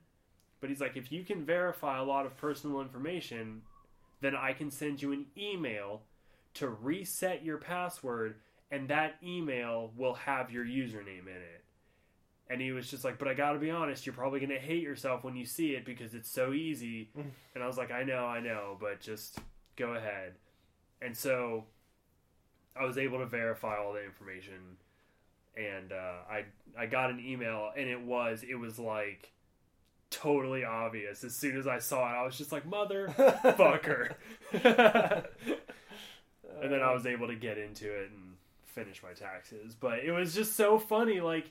but 0.60 0.70
he's 0.70 0.80
like, 0.80 0.96
if 0.96 1.10
you 1.10 1.24
can 1.24 1.44
verify 1.44 1.98
a 1.98 2.04
lot 2.04 2.26
of 2.26 2.36
personal 2.36 2.80
information, 2.80 3.62
then 4.20 4.36
I 4.36 4.52
can 4.52 4.70
send 4.70 5.02
you 5.02 5.12
an 5.12 5.26
email 5.36 6.02
to 6.54 6.68
reset 6.68 7.44
your 7.44 7.58
password, 7.58 8.36
and 8.70 8.88
that 8.88 9.16
email 9.22 9.92
will 9.96 10.14
have 10.14 10.50
your 10.50 10.64
username 10.64 11.26
in 11.26 11.36
it. 11.36 11.59
And 12.50 12.60
he 12.60 12.72
was 12.72 12.90
just 12.90 13.04
like, 13.04 13.18
but 13.18 13.28
I 13.28 13.34
gotta 13.34 13.60
be 13.60 13.70
honest, 13.70 14.04
you're 14.04 14.12
probably 14.12 14.40
gonna 14.40 14.58
hate 14.58 14.82
yourself 14.82 15.22
when 15.22 15.36
you 15.36 15.46
see 15.46 15.70
it 15.70 15.84
because 15.84 16.14
it's 16.14 16.28
so 16.28 16.52
easy. 16.52 17.08
and 17.54 17.62
I 17.62 17.66
was 17.66 17.78
like, 17.78 17.92
I 17.92 18.02
know, 18.02 18.26
I 18.26 18.40
know, 18.40 18.76
but 18.80 19.00
just 19.00 19.38
go 19.76 19.94
ahead. 19.94 20.34
And 21.00 21.16
so 21.16 21.64
I 22.76 22.84
was 22.84 22.98
able 22.98 23.20
to 23.20 23.26
verify 23.26 23.78
all 23.78 23.92
the 23.92 24.04
information, 24.04 24.76
and 25.56 25.92
uh, 25.92 26.16
I 26.30 26.44
I 26.76 26.86
got 26.86 27.10
an 27.10 27.24
email, 27.24 27.70
and 27.76 27.88
it 27.88 28.00
was 28.00 28.44
it 28.48 28.56
was 28.56 28.78
like 28.78 29.32
totally 30.10 30.64
obvious. 30.64 31.24
As 31.24 31.34
soon 31.34 31.56
as 31.56 31.66
I 31.66 31.78
saw 31.78 32.10
it, 32.10 32.16
I 32.16 32.24
was 32.24 32.36
just 32.36 32.52
like, 32.52 32.68
motherfucker. 32.68 34.14
and 34.52 34.62
then 36.72 36.82
I 36.82 36.92
was 36.92 37.06
able 37.06 37.28
to 37.28 37.36
get 37.36 37.58
into 37.58 37.86
it 37.86 38.10
and 38.10 38.34
finish 38.66 39.02
my 39.02 39.12
taxes. 39.12 39.74
But 39.74 40.00
it 40.00 40.12
was 40.12 40.34
just 40.34 40.56
so 40.56 40.78
funny. 40.78 41.20
Like 41.20 41.50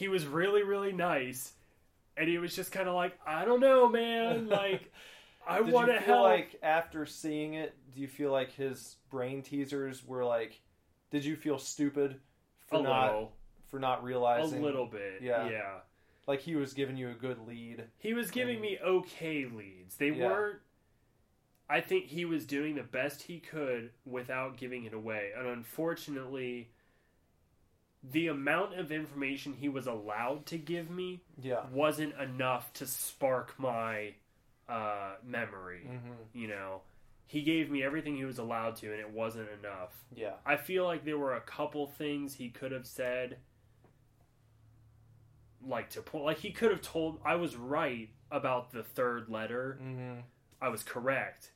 he 0.00 0.08
was 0.08 0.26
really 0.26 0.62
really 0.64 0.92
nice, 0.92 1.52
and 2.16 2.28
he 2.28 2.38
was 2.38 2.56
just 2.56 2.72
kind 2.72 2.88
of 2.88 2.94
like, 2.94 3.16
I 3.26 3.44
don't 3.44 3.60
know, 3.60 3.88
man. 3.88 4.48
Like 4.60 4.92
I 5.46 5.60
want 5.60 5.88
to 5.88 6.00
help. 6.00 6.24
like 6.24 6.58
after 6.62 7.06
seeing 7.06 7.54
it, 7.54 7.74
do 7.94 8.00
you 8.00 8.08
feel 8.08 8.32
like 8.32 8.52
his 8.52 8.96
brain 9.10 9.42
teasers 9.42 10.04
were 10.06 10.24
like? 10.24 10.60
Did 11.10 11.24
you 11.24 11.36
feel 11.36 11.58
stupid 11.58 12.16
for 12.68 12.78
a 12.78 12.82
not 12.82 13.06
little, 13.06 13.32
for 13.68 13.78
not 13.80 14.04
realizing 14.04 14.60
a 14.60 14.64
little 14.64 14.86
bit. 14.86 15.20
Yeah. 15.22 15.48
yeah. 15.48 15.74
Like 16.28 16.40
he 16.40 16.54
was 16.54 16.72
giving 16.72 16.96
you 16.96 17.10
a 17.10 17.14
good 17.14 17.38
lead. 17.48 17.84
He 17.98 18.14
was 18.14 18.30
giving 18.30 18.54
And- 18.56 18.62
me 18.62 18.78
okay 18.84 19.46
leads. 19.46 19.96
They 19.96 20.10
Yeah. 20.10 20.26
weren't. 20.26 20.58
I 21.68 21.80
think 21.80 22.06
he 22.06 22.24
was 22.24 22.46
doing 22.46 22.74
the 22.74 22.82
best 22.82 23.22
he 23.22 23.38
could 23.40 23.90
without 24.04 24.56
giving 24.56 24.84
it 24.84 24.92
away. 24.94 25.30
And 25.36 25.46
unfortunately, 25.46 26.70
the 28.02 28.28
amount 28.28 28.78
of 28.78 28.90
information 28.90 29.52
he 29.52 29.68
was 29.68 29.86
allowed 29.86 30.46
to 30.46 30.56
give 30.58 30.90
me 30.90 31.20
Yeah. 31.40 31.64
wasn't 31.72 32.14
enough 32.18 32.72
to 32.74 32.86
spark 32.86 33.58
my 33.58 34.14
uh, 34.68 35.16
memory. 35.24 35.82
hmm 35.86 36.12
You 36.32 36.48
know, 36.48 36.80
he 37.26 37.42
gave 37.42 37.70
me 37.70 37.82
everything 37.82 38.16
he 38.16 38.24
was 38.24 38.38
allowed 38.38 38.76
to, 38.76 38.90
and 38.90 39.00
it 39.00 39.10
wasn't 39.10 39.48
enough. 39.62 39.92
Yeah. 40.14 40.34
I 40.46 40.56
feel 40.56 40.84
like 40.84 41.04
there 41.04 41.18
were 41.18 41.34
a 41.34 41.40
couple 41.40 41.86
things 41.86 42.34
he 42.34 42.48
could 42.50 42.72
have 42.72 42.86
said, 42.86 43.38
like 45.66 45.90
to 45.90 46.02
point, 46.02 46.24
like 46.24 46.38
he 46.38 46.50
could 46.50 46.70
have 46.70 46.80
told 46.82 47.20
I 47.24 47.34
was 47.36 47.56
right 47.56 48.08
about 48.30 48.72
the 48.72 48.82
third 48.82 49.28
letter. 49.28 49.78
hmm 49.80 50.20
I 50.62 50.68
was 50.68 50.82
correct, 50.82 51.52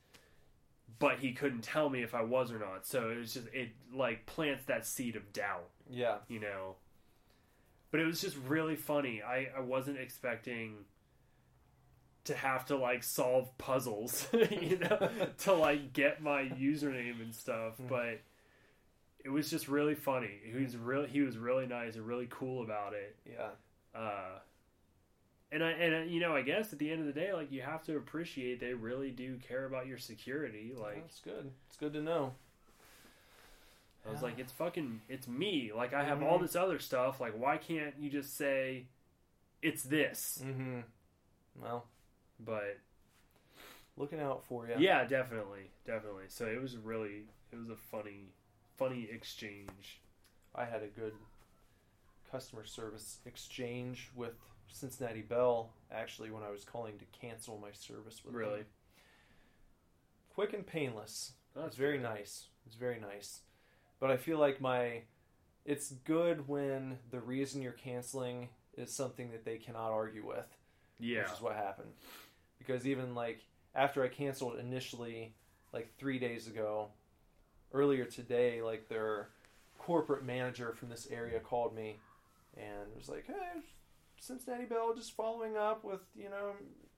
but 0.99 1.19
he 1.19 1.33
couldn't 1.33 1.61
tell 1.63 1.91
me 1.91 2.03
if 2.03 2.15
I 2.15 2.23
was 2.23 2.51
or 2.51 2.59
not. 2.59 2.87
So 2.87 3.11
it 3.11 3.19
was 3.19 3.35
just 3.35 3.49
it 3.53 3.71
like 3.93 4.25
plants 4.27 4.65
that 4.65 4.87
seed 4.87 5.15
of 5.17 5.33
doubt, 5.33 5.69
Yeah. 5.89 6.17
you 6.29 6.41
know. 6.41 6.77
But 7.91 8.01
it 8.01 8.07
was 8.07 8.21
just 8.21 8.37
really 8.49 8.77
funny. 8.77 9.23
I 9.23 9.49
I 9.57 9.61
wasn't 9.61 9.99
expecting 9.99 10.85
to 12.25 12.35
have 12.35 12.65
to 12.67 12.77
like 12.77 13.03
solve 13.05 13.57
puzzles, 13.59 14.27
you 14.51 14.79
know, 14.79 15.09
to 15.39 15.53
like 15.53 15.93
get 15.93 16.23
my 16.23 16.43
username 16.43 17.21
and 17.21 17.35
stuff, 17.35 17.75
Mm. 17.79 17.89
but 17.89 18.21
it 19.25 19.29
was 19.31 19.49
just 19.51 19.69
really 19.69 19.95
funny. 19.95 20.41
He 20.45 20.59
was 20.63 20.77
really 20.77 21.09
he 21.09 21.21
was 21.21 21.37
really 21.39 21.67
nice 21.67 21.97
and 21.97 22.07
really 22.07 22.27
cool 22.31 22.63
about 22.63 22.95
it. 22.95 23.17
Yeah. 23.31 23.51
Uh 23.95 24.39
and 25.53 25.63
I 25.63 25.71
and 25.73 26.11
you 26.11 26.19
know, 26.21 26.35
I 26.35 26.43
guess 26.43 26.73
at 26.73 26.79
the 26.79 26.91
end 26.91 27.01
of 27.01 27.07
the 27.07 27.13
day 27.13 27.33
like 27.33 27.53
you 27.53 27.63
have 27.63 27.85
to 27.85 27.97
appreciate 27.97 28.59
they 28.59 28.75
really 28.75 29.11
do 29.11 29.37
care 29.37 29.67
about 29.67 29.87
your 29.87 29.99
security. 29.99 30.73
Like 30.77 30.97
That's 31.03 31.21
good. 31.21 31.51
It's 31.69 31.77
good 31.77 31.93
to 31.93 32.03
know. 32.03 32.33
I 34.07 34.11
was 34.11 34.21
Yeah. 34.21 34.25
like 34.29 34.39
it's 34.39 34.53
fucking 34.53 35.01
it's 35.09 35.27
me. 35.27 35.73
Like 35.73 35.95
I 35.95 36.05
have 36.05 36.23
all 36.23 36.39
Mhm. 36.39 36.43
this 36.43 36.57
other 36.57 36.79
stuff. 36.79 37.21
Like 37.21 37.35
why 37.35 37.57
can't 37.59 37.99
you 37.99 38.11
just 38.11 38.37
say 38.37 38.87
it's 39.63 39.83
this? 39.83 40.41
Mm-hmm. 40.45 40.81
Well, 41.57 41.87
But 42.41 42.79
looking 43.97 44.21
out 44.21 44.45
for 44.45 44.67
you. 44.69 44.75
Yeah, 44.79 45.05
definitely, 45.05 45.71
definitely. 45.85 46.25
So 46.29 46.47
it 46.47 46.61
was 46.61 46.77
really, 46.77 47.29
it 47.53 47.57
was 47.57 47.71
a 47.71 47.77
funny, 47.77 48.33
funny 48.77 49.05
exchange. 49.11 50.01
I 50.55 50.65
had 50.65 50.83
a 50.83 50.89
good 50.89 51.15
customer 52.31 52.65
service 52.65 53.21
exchange 53.25 54.11
with 54.17 54.35
Cincinnati 54.69 55.23
Bell 55.23 55.73
actually 55.93 56.31
when 56.33 56.43
I 56.43 56.51
was 56.51 56.65
calling 56.65 56.99
to 56.99 57.05
cancel 57.07 57.57
my 57.59 57.71
service 57.73 58.25
with 58.25 58.35
Really, 58.35 58.63
them. 58.63 58.67
Quick 60.35 60.53
and 60.53 60.67
painless. 60.67 61.35
That's 61.55 61.69
it's 61.69 61.77
very 61.77 61.99
nice. 61.99 62.49
It's 62.67 62.75
very 62.75 62.99
nice. 62.99 63.43
But 64.01 64.11
I 64.11 64.17
feel 64.17 64.39
like 64.39 64.61
my 64.61 65.03
it's 65.65 65.93
good 66.05 66.47
when 66.47 66.99
the 67.11 67.21
reason 67.21 67.63
you're 67.63 67.73
canceling 67.73 68.49
is 68.77 68.93
something 68.93 69.31
that 69.31 69.45
they 69.45 69.57
cannot 69.57 69.91
argue 69.91 70.27
with. 70.27 70.47
Yeah, 70.99 71.23
which 71.23 71.33
is 71.33 71.41
what 71.41 71.57
happened. 71.57 71.91
Because 72.59 72.87
even 72.87 73.15
like 73.15 73.41
after 73.75 74.03
I 74.03 74.09
canceled 74.09 74.59
initially, 74.59 75.35
like 75.73 75.93
three 75.99 76.19
days 76.19 76.47
ago, 76.47 76.89
earlier 77.73 78.05
today, 78.05 78.63
like 78.63 78.89
their 78.89 79.29
corporate 79.79 80.25
manager 80.25 80.73
from 80.73 80.89
this 80.89 81.09
area 81.11 81.41
called 81.41 81.75
me 81.75 81.99
and 82.57 82.95
was 82.97 83.09
like, 83.09 83.27
"Hey, 83.27 83.63
Cincinnati 84.19 84.65
Bell, 84.65 84.95
just 84.95 85.17
following 85.17 85.57
up 85.57 85.85
with 85.85 86.01
you 86.15 86.31
know 86.31 86.53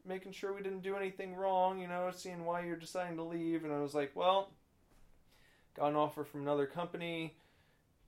making 0.05 0.33
sure 0.33 0.53
we 0.53 0.63
didn't 0.63 0.83
do 0.83 0.97
anything 0.97 1.35
wrong, 1.35 1.81
you 1.81 1.89
know, 1.89 2.11
seeing 2.15 2.45
why 2.45 2.65
you're 2.65 2.77
deciding 2.77 3.17
to 3.17 3.23
leave." 3.23 3.65
And 3.65 3.73
I 3.73 3.81
was 3.81 3.95
like, 3.95 4.13
"Well, 4.15 4.51
got 5.77 5.91
an 5.91 5.97
offer 5.97 6.25
from 6.25 6.43
another 6.43 6.67
company." 6.67 7.37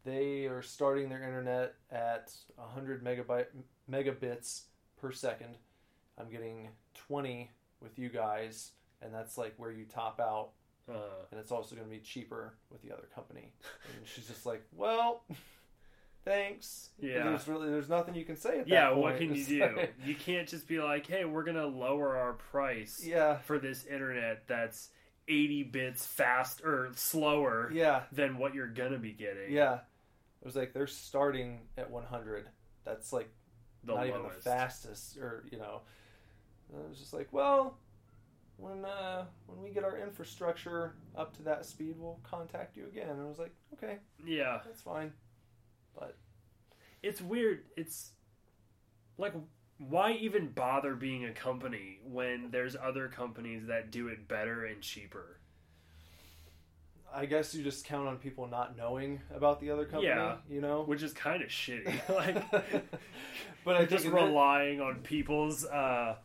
They 0.04 0.46
are 0.46 0.62
starting 0.62 1.08
their 1.08 1.22
internet 1.22 1.74
at 1.90 2.32
100 2.56 3.04
megabyte 3.04 3.46
megabits 3.90 4.62
per 4.96 5.12
second. 5.12 5.56
I'm 6.18 6.30
getting 6.30 6.70
20 6.94 7.50
with 7.80 7.98
you 7.98 8.08
guys, 8.08 8.72
and 9.02 9.12
that's 9.12 9.38
like 9.38 9.54
where 9.56 9.70
you 9.70 9.84
top 9.84 10.20
out, 10.20 10.50
uh, 10.88 11.26
and 11.30 11.38
it's 11.38 11.52
also 11.52 11.74
going 11.74 11.86
to 11.86 11.94
be 11.94 12.00
cheaper 12.00 12.54
with 12.70 12.82
the 12.82 12.92
other 12.92 13.08
company. 13.14 13.52
And 13.96 14.06
she's 14.06 14.26
just 14.26 14.46
like, 14.46 14.64
"Well, 14.72 15.24
thanks." 16.24 16.90
Yeah. 16.98 17.24
There's 17.24 17.46
really 17.46 17.68
there's 17.68 17.88
nothing 17.88 18.14
you 18.14 18.24
can 18.24 18.36
say 18.36 18.60
at 18.60 18.66
that 18.66 18.68
yeah. 18.68 18.88
point. 18.88 19.00
What 19.00 19.18
can 19.18 19.34
you 19.34 19.44
do? 19.44 19.78
You 20.04 20.14
can't 20.14 20.48
just 20.48 20.66
be 20.66 20.80
like, 20.80 21.06
"Hey, 21.06 21.24
we're 21.24 21.44
gonna 21.44 21.66
lower 21.66 22.16
our 22.16 22.32
price 22.32 23.02
yeah, 23.04 23.38
for 23.38 23.58
this 23.58 23.84
internet 23.84 24.46
that's 24.46 24.90
80 25.28 25.62
bits 25.64 26.06
fast 26.06 26.62
or 26.64 26.90
slower 26.94 27.70
yeah, 27.72 28.02
than 28.12 28.38
what 28.38 28.54
you're 28.54 28.66
gonna 28.68 28.98
be 28.98 29.12
getting." 29.12 29.52
yeah. 29.52 29.80
It 30.40 30.44
was 30.44 30.54
like 30.56 30.72
they're 30.72 30.86
starting 30.86 31.60
at 31.76 31.90
100. 31.90 32.48
That's 32.84 33.12
like 33.12 33.28
the 33.84 33.94
not 33.94 34.06
lowest. 34.06 34.14
even 34.18 34.22
the 34.36 34.40
fastest, 34.40 35.18
or 35.18 35.44
you 35.50 35.58
know. 35.58 35.80
And 36.72 36.82
I 36.84 36.88
was 36.88 36.98
just 36.98 37.12
like, 37.12 37.28
well, 37.32 37.76
when 38.56 38.84
uh, 38.84 39.24
when 39.46 39.60
we 39.62 39.70
get 39.70 39.84
our 39.84 39.98
infrastructure 39.98 40.94
up 41.16 41.36
to 41.36 41.42
that 41.42 41.66
speed, 41.66 41.96
we'll 41.98 42.20
contact 42.22 42.76
you 42.76 42.86
again. 42.86 43.08
And 43.08 43.20
I 43.20 43.24
was 43.24 43.38
like, 43.38 43.54
okay, 43.74 43.98
Yeah. 44.24 44.60
that's 44.64 44.80
fine. 44.80 45.12
But 45.98 46.16
it's 47.02 47.20
weird. 47.20 47.64
It's 47.76 48.12
like 49.18 49.34
why 49.78 50.12
even 50.12 50.48
bother 50.48 50.94
being 50.94 51.24
a 51.24 51.32
company 51.32 52.00
when 52.04 52.50
there's 52.50 52.74
other 52.76 53.08
companies 53.08 53.66
that 53.68 53.90
do 53.90 54.08
it 54.08 54.26
better 54.28 54.64
and 54.64 54.80
cheaper? 54.82 55.38
I 57.14 57.24
guess 57.26 57.54
you 57.54 57.62
just 57.62 57.86
count 57.86 58.06
on 58.06 58.18
people 58.18 58.46
not 58.48 58.76
knowing 58.76 59.20
about 59.34 59.60
the 59.60 59.70
other 59.70 59.84
company. 59.84 60.08
Yeah. 60.08 60.36
you 60.50 60.60
know. 60.60 60.82
Which 60.82 61.02
is 61.02 61.12
kind 61.12 61.42
of 61.42 61.48
shitty. 61.48 62.08
like 62.14 62.44
but 63.64 63.76
I 63.76 63.84
just 63.86 64.04
that- 64.04 64.12
relying 64.12 64.80
on 64.80 64.96
people's 64.96 65.64
uh 65.64 66.16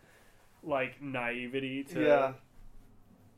like 0.61 1.01
naivety 1.01 1.83
to 1.85 2.03
Yeah. 2.03 2.33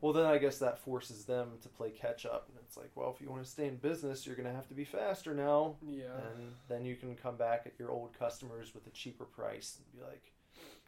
Well, 0.06 0.14
then 0.14 0.28
I 0.28 0.38
guess 0.38 0.60
that 0.60 0.78
forces 0.78 1.26
them 1.26 1.54
to 1.64 1.68
play 1.68 1.90
catch 1.90 2.28
up. 2.28 2.48
And 2.48 2.60
it's 2.64 2.78
like, 2.78 2.92
well, 2.94 3.12
if 3.16 3.20
you 3.20 3.28
want 3.32 3.44
to 3.44 3.50
stay 3.50 3.68
in 3.68 3.78
business, 3.78 4.28
you're 4.28 4.36
going 4.36 4.48
to 4.48 4.54
have 4.54 4.68
to 4.68 4.76
be 4.76 4.84
faster 4.84 5.34
now. 5.34 5.78
Yeah. 5.82 6.04
And 6.36 6.52
then 6.70 6.86
you 6.86 6.96
can 6.96 7.16
come 7.16 7.38
back 7.38 7.64
at 7.66 7.74
your 7.80 7.90
old 7.90 8.12
customers 8.20 8.76
with 8.76 8.86
a 8.86 8.92
cheaper 8.92 9.24
price 9.26 9.80
and 9.80 10.00
be 10.00 10.08
like, 10.08 10.32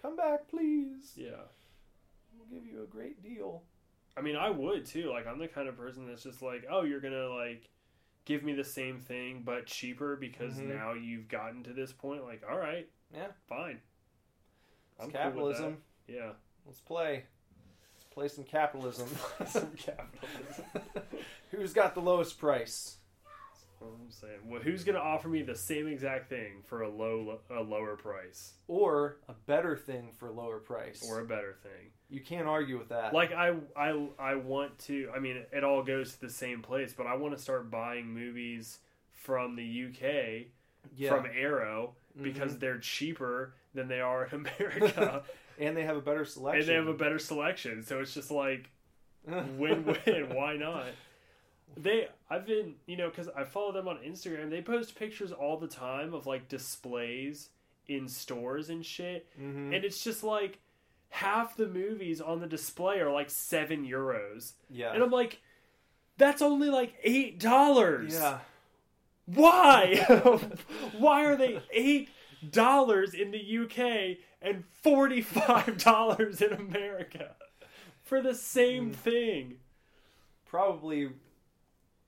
come 0.04 0.16
back, 0.16 0.48
please. 0.48 1.14
Yeah. 1.16 1.32
We'll 2.38 2.46
give 2.60 2.72
you 2.72 2.84
a 2.84 2.86
great 2.86 3.24
deal. 3.24 3.64
I 4.16 4.22
mean, 4.22 4.36
I 4.36 4.52
would 4.52 4.86
too. 4.86 5.10
Like, 5.10 5.26
I'm 5.26 5.40
the 5.40 5.48
kind 5.48 5.68
of 5.68 5.76
person 5.76 6.06
that's 6.06 6.22
just 6.22 6.44
like, 6.44 6.68
oh, 6.70 6.84
you're 6.84 7.00
gonna 7.02 7.28
like 7.30 7.70
give 8.26 8.44
me 8.44 8.54
the 8.54 8.64
same 8.64 9.00
thing 9.00 9.42
but 9.44 9.66
cheaper 9.66 10.16
because 10.16 10.54
Mhm. 10.60 10.76
now 10.78 10.94
you've 10.94 11.28
gotten 11.28 11.64
to 11.64 11.74
this 11.74 11.92
point. 11.92 12.24
Like, 12.24 12.44
all 12.48 12.60
right, 12.60 12.88
Yeah. 13.12 13.30
fine. 13.50 13.82
It's 14.92 15.00
I'm 15.06 15.10
cool 15.10 15.20
capitalism. 15.22 15.82
that. 16.06 16.14
Yeah, 16.14 16.34
Let's 16.68 16.82
play. 16.82 17.24
Play 18.18 18.30
some 18.30 18.46
capitalism. 18.46 19.08
some 19.48 19.70
capitalism. 19.78 20.66
Who's 21.52 21.72
got 21.72 21.94
the 21.94 22.02
lowest 22.02 22.40
price? 22.40 22.98
I'm 23.80 24.10
saying. 24.10 24.40
Well, 24.48 24.60
who's 24.60 24.84
gonna 24.84 24.98
offer 24.98 25.28
me 25.30 25.44
the 25.44 25.54
same 25.54 25.88
exact 25.88 26.28
thing 26.28 26.64
for 26.66 26.82
a 26.82 26.90
low, 26.90 27.38
a 27.56 27.62
lower 27.62 27.96
price 27.96 28.54
Or 28.68 29.18
a 29.30 29.34
better 29.46 29.78
thing 29.78 30.10
for 30.18 30.32
lower 30.32 30.58
price? 30.58 31.08
or 31.08 31.20
a 31.20 31.26
better 31.26 31.58
thing? 31.62 31.92
you 32.10 32.20
can't 32.22 32.48
argue 32.48 32.80
with 32.80 32.90
that. 32.90 33.14
Like, 33.14 33.34
I, 33.34 33.54
I, 33.76 34.08
I 34.18 34.34
want 34.34 34.80
to. 34.88 35.12
I 35.16 35.20
mean, 35.20 35.44
it 35.54 35.64
all 35.64 35.84
goes 35.84 36.14
to 36.16 36.22
the 36.22 36.30
same 36.32 36.64
place, 36.64 36.96
but 36.98 37.06
I 37.06 37.14
want 37.18 37.38
to 37.38 37.42
start 37.42 37.70
buying 37.70 38.08
movies 38.08 38.80
from 39.12 39.56
the 39.56 39.86
UK 39.90 40.48
yeah. 40.96 41.10
from 41.12 41.28
Arrow 41.40 41.94
because 42.20 42.54
Mhm. 42.56 42.60
they're 42.62 42.80
cheaper 42.80 43.54
than 43.76 43.88
they 43.88 44.02
are 44.02 44.26
in 44.26 44.48
America. 44.60 45.22
And 45.60 45.76
they 45.76 45.84
have 45.84 45.98
a 45.98 46.02
better 46.02 46.26
selection. 46.26 46.62
and 46.62 46.70
they 46.70 46.74
have 46.76 46.88
a 46.88 46.98
better 46.98 47.20
selection. 47.20 47.84
So 47.84 48.00
it's 48.00 48.14
just 48.14 48.32
like 48.32 48.70
win 49.26 49.86
win. 49.86 50.30
Why 50.34 50.56
not? 50.58 50.86
They, 51.76 52.08
I've 52.30 52.46
been, 52.48 52.76
you 52.88 52.98
know, 52.98 53.10
because 53.10 53.28
I 53.36 53.44
follow 53.44 53.72
them 53.72 53.88
on 53.88 53.98
Instagram. 53.98 54.50
They 54.50 54.62
post 54.62 54.96
pictures 54.96 55.32
all 55.32 55.58
the 55.58 55.68
time 55.68 56.14
of 56.14 56.26
like 56.26 56.48
displays 56.48 57.50
in 57.88 58.08
stores 58.08 58.70
and 58.70 58.86
shit, 58.86 59.28
hmm 59.38 59.74
and 59.74 59.86
it's 59.86 60.04
just 60.04 60.24
like 60.24 60.60
half 61.10 61.56
the 61.56 61.68
movies 61.68 62.20
on 62.20 62.40
the 62.42 62.48
display 62.48 63.00
are 63.00 63.12
like 63.12 63.30
seven 63.30 63.86
euros, 63.86 64.54
yeah. 64.70 64.92
and 64.94 65.02
I'm 65.04 65.12
like, 65.12 65.40
that's 66.18 66.42
only 66.42 66.70
like 66.70 66.96
eight 67.04 67.40
dollars. 67.40 68.14
yeah. 68.16 68.40
Why? 69.26 69.96
Why 70.98 71.26
are 71.26 71.36
they 71.36 71.62
eight 71.72 72.10
dollars 72.52 73.14
in 73.14 73.32
the 73.32 73.58
UK 73.60 74.18
and 74.42 74.64
forty 74.82 75.22
five 75.22 75.78
dollars 75.84 76.42
in 76.42 76.54
America 76.54 77.36
for 78.04 78.22
the 78.22 78.36
same 78.36 78.92
Mm. 78.92 78.96
thing? 78.96 79.58
Probably, 80.46 81.10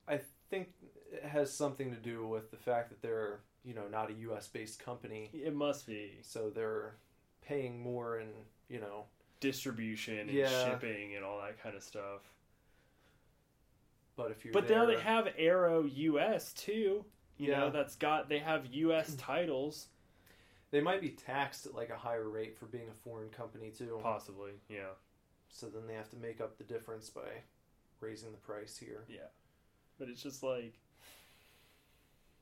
I 0.08 0.20
think 0.48 0.68
it 1.12 1.24
has 1.24 1.52
something 1.52 1.90
to 1.90 1.96
do 1.96 2.26
with 2.26 2.50
the 2.50 2.56
fact 2.56 2.90
that 2.90 3.02
they're, 3.02 3.40
you 3.64 3.74
know, 3.74 3.86
not 3.88 4.10
a 4.10 4.14
U.S. 4.14 4.48
based 4.48 4.78
company, 4.78 5.30
It 5.32 5.54
must 5.54 5.86
be 5.86 6.18
so 6.22 6.50
they're 6.50 6.96
paying 7.42 7.80
more 7.80 8.18
in, 8.18 8.28
you 8.68 8.80
know, 8.80 9.04
distribution 9.40 10.18
and 10.18 10.28
Yeah. 10.28 10.46
shipping 10.46 11.16
and 11.16 11.24
all 11.24 11.40
that 11.40 11.62
kind 11.62 11.76
of 11.76 11.82
stuff. 11.82 12.20
but 14.16 14.30
if 14.30 14.44
you're 14.44 14.54
But 14.54 14.68
there, 14.68 14.76
now 14.78 14.86
they 14.86 14.96
have 14.96 15.28
Arrow 15.38 15.84
US 15.84 16.52
too. 16.52 17.04
You 17.38 17.48
Yeah. 17.48 17.56
know, 17.56 17.70
that's 17.70 17.96
got 17.96 18.28
they 18.28 18.38
have 18.38 18.66
US 18.72 19.14
titles. 19.18 19.88
They 20.70 20.80
might 20.80 21.00
be 21.00 21.10
taxed 21.10 21.66
at 21.66 21.74
like 21.74 21.90
a 21.90 21.96
higher 21.96 22.28
rate 22.28 22.56
for 22.58 22.66
being 22.66 22.88
a 22.88 22.94
foreign 23.04 23.28
company 23.30 23.70
too. 23.76 23.98
Possibly, 24.02 24.52
yeah. 24.68 24.94
So 25.48 25.66
then 25.66 25.86
they 25.86 25.94
have 25.94 26.10
to 26.10 26.16
make 26.16 26.40
up 26.40 26.58
the 26.58 26.64
difference 26.64 27.10
by 27.10 27.28
raising 28.00 28.30
the 28.30 28.38
price 28.38 28.76
here. 28.76 29.04
Yeah, 29.08 29.28
but 29.98 30.08
it's 30.08 30.22
just 30.22 30.42
like 30.42 30.74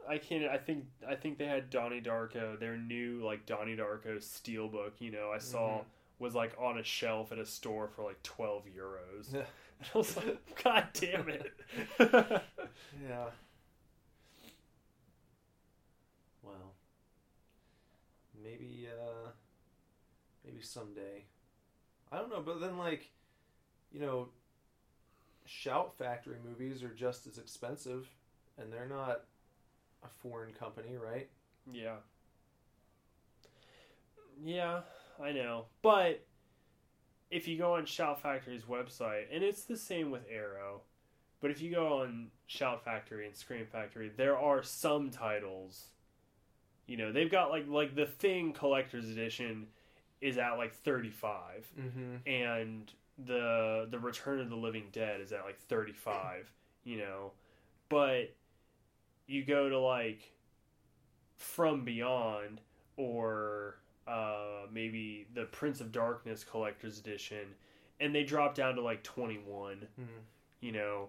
I 0.08 0.18
can't. 0.18 0.44
I 0.44 0.58
think. 0.58 0.84
I 1.08 1.14
think 1.14 1.38
they 1.38 1.46
had 1.46 1.70
Donnie 1.70 2.00
Darko. 2.00 2.58
Their 2.58 2.76
new 2.76 3.22
like 3.24 3.46
Donnie 3.46 3.76
Darko 3.76 4.16
steelbook. 4.18 4.92
You 5.00 5.10
know, 5.10 5.30
I 5.34 5.38
saw 5.38 5.78
Mhm. 5.78 5.84
was 6.18 6.34
like 6.34 6.52
on 6.58 6.78
a 6.78 6.82
shelf 6.84 7.32
at 7.32 7.38
a 7.38 7.46
store 7.46 7.88
for 7.88 8.04
like 8.04 8.22
twelve 8.22 8.64
euros. 8.66 9.32
Yeah. 9.34 9.42
I 9.94 9.98
was 9.98 10.16
like, 10.16 10.62
God 10.62 10.88
damn 10.94 11.28
it! 11.28 11.52
Yeah. 13.08 13.26
Well, 16.42 16.74
maybe 18.42 18.88
uh 18.90 19.30
maybe 20.44 20.62
someday. 20.62 21.24
I 22.10 22.18
don't 22.18 22.30
know, 22.30 22.42
but 22.44 22.60
then 22.60 22.78
like 22.78 23.10
you 23.92 24.00
know 24.00 24.28
Shout 25.44 25.96
Factory 25.96 26.36
movies 26.46 26.82
are 26.82 26.94
just 26.94 27.26
as 27.26 27.38
expensive 27.38 28.08
and 28.58 28.72
they're 28.72 28.88
not 28.88 29.22
a 30.04 30.08
foreign 30.20 30.52
company, 30.52 30.96
right? 30.96 31.28
yeah. 31.72 31.96
Yeah, 34.44 34.80
I 35.20 35.32
know. 35.32 35.64
But 35.82 36.24
if 37.30 37.48
you 37.48 37.58
go 37.58 37.74
on 37.74 37.86
Shout 37.86 38.22
Factory's 38.22 38.62
website, 38.62 39.24
and 39.32 39.42
it's 39.42 39.64
the 39.64 39.76
same 39.76 40.10
with 40.10 40.22
Arrow, 40.30 40.82
but 41.40 41.50
if 41.50 41.60
you 41.60 41.70
go 41.72 42.00
on 42.00 42.28
Shout 42.46 42.84
Factory 42.84 43.26
and 43.26 43.34
Scream 43.34 43.66
Factory, 43.66 44.10
there 44.16 44.38
are 44.38 44.62
some 44.62 45.10
titles. 45.10 45.88
You 46.88 46.96
know, 46.96 47.12
they've 47.12 47.30
got 47.30 47.50
like 47.50 47.68
like 47.68 47.94
the 47.94 48.06
Thing 48.06 48.52
Collector's 48.52 49.08
Edition 49.08 49.66
is 50.20 50.36
at 50.38 50.54
like 50.54 50.74
thirty 50.74 51.10
five, 51.10 51.66
Mm-hmm. 51.78 52.28
and 52.28 52.92
the 53.26 53.86
the 53.90 53.98
Return 53.98 54.40
of 54.40 54.48
the 54.50 54.56
Living 54.56 54.86
Dead 54.90 55.20
is 55.20 55.30
at 55.32 55.44
like 55.44 55.60
thirty 55.60 55.92
five. 55.92 56.50
You 56.84 56.98
know, 56.98 57.32
but 57.88 58.34
you 59.26 59.44
go 59.44 59.68
to 59.68 59.78
like 59.78 60.32
From 61.36 61.84
Beyond 61.84 62.60
or 62.96 63.76
uh, 64.06 64.62
maybe 64.72 65.26
the 65.34 65.44
Prince 65.44 65.80
of 65.80 65.92
Darkness 65.92 66.42
Collector's 66.44 66.98
Edition, 66.98 67.46
and 68.00 68.14
they 68.14 68.24
drop 68.24 68.54
down 68.54 68.74
to 68.76 68.80
like 68.82 69.02
twenty 69.02 69.38
one 69.38 69.86
Mm-hmm. 70.00 70.18
you 70.60 70.72
know 70.72 71.08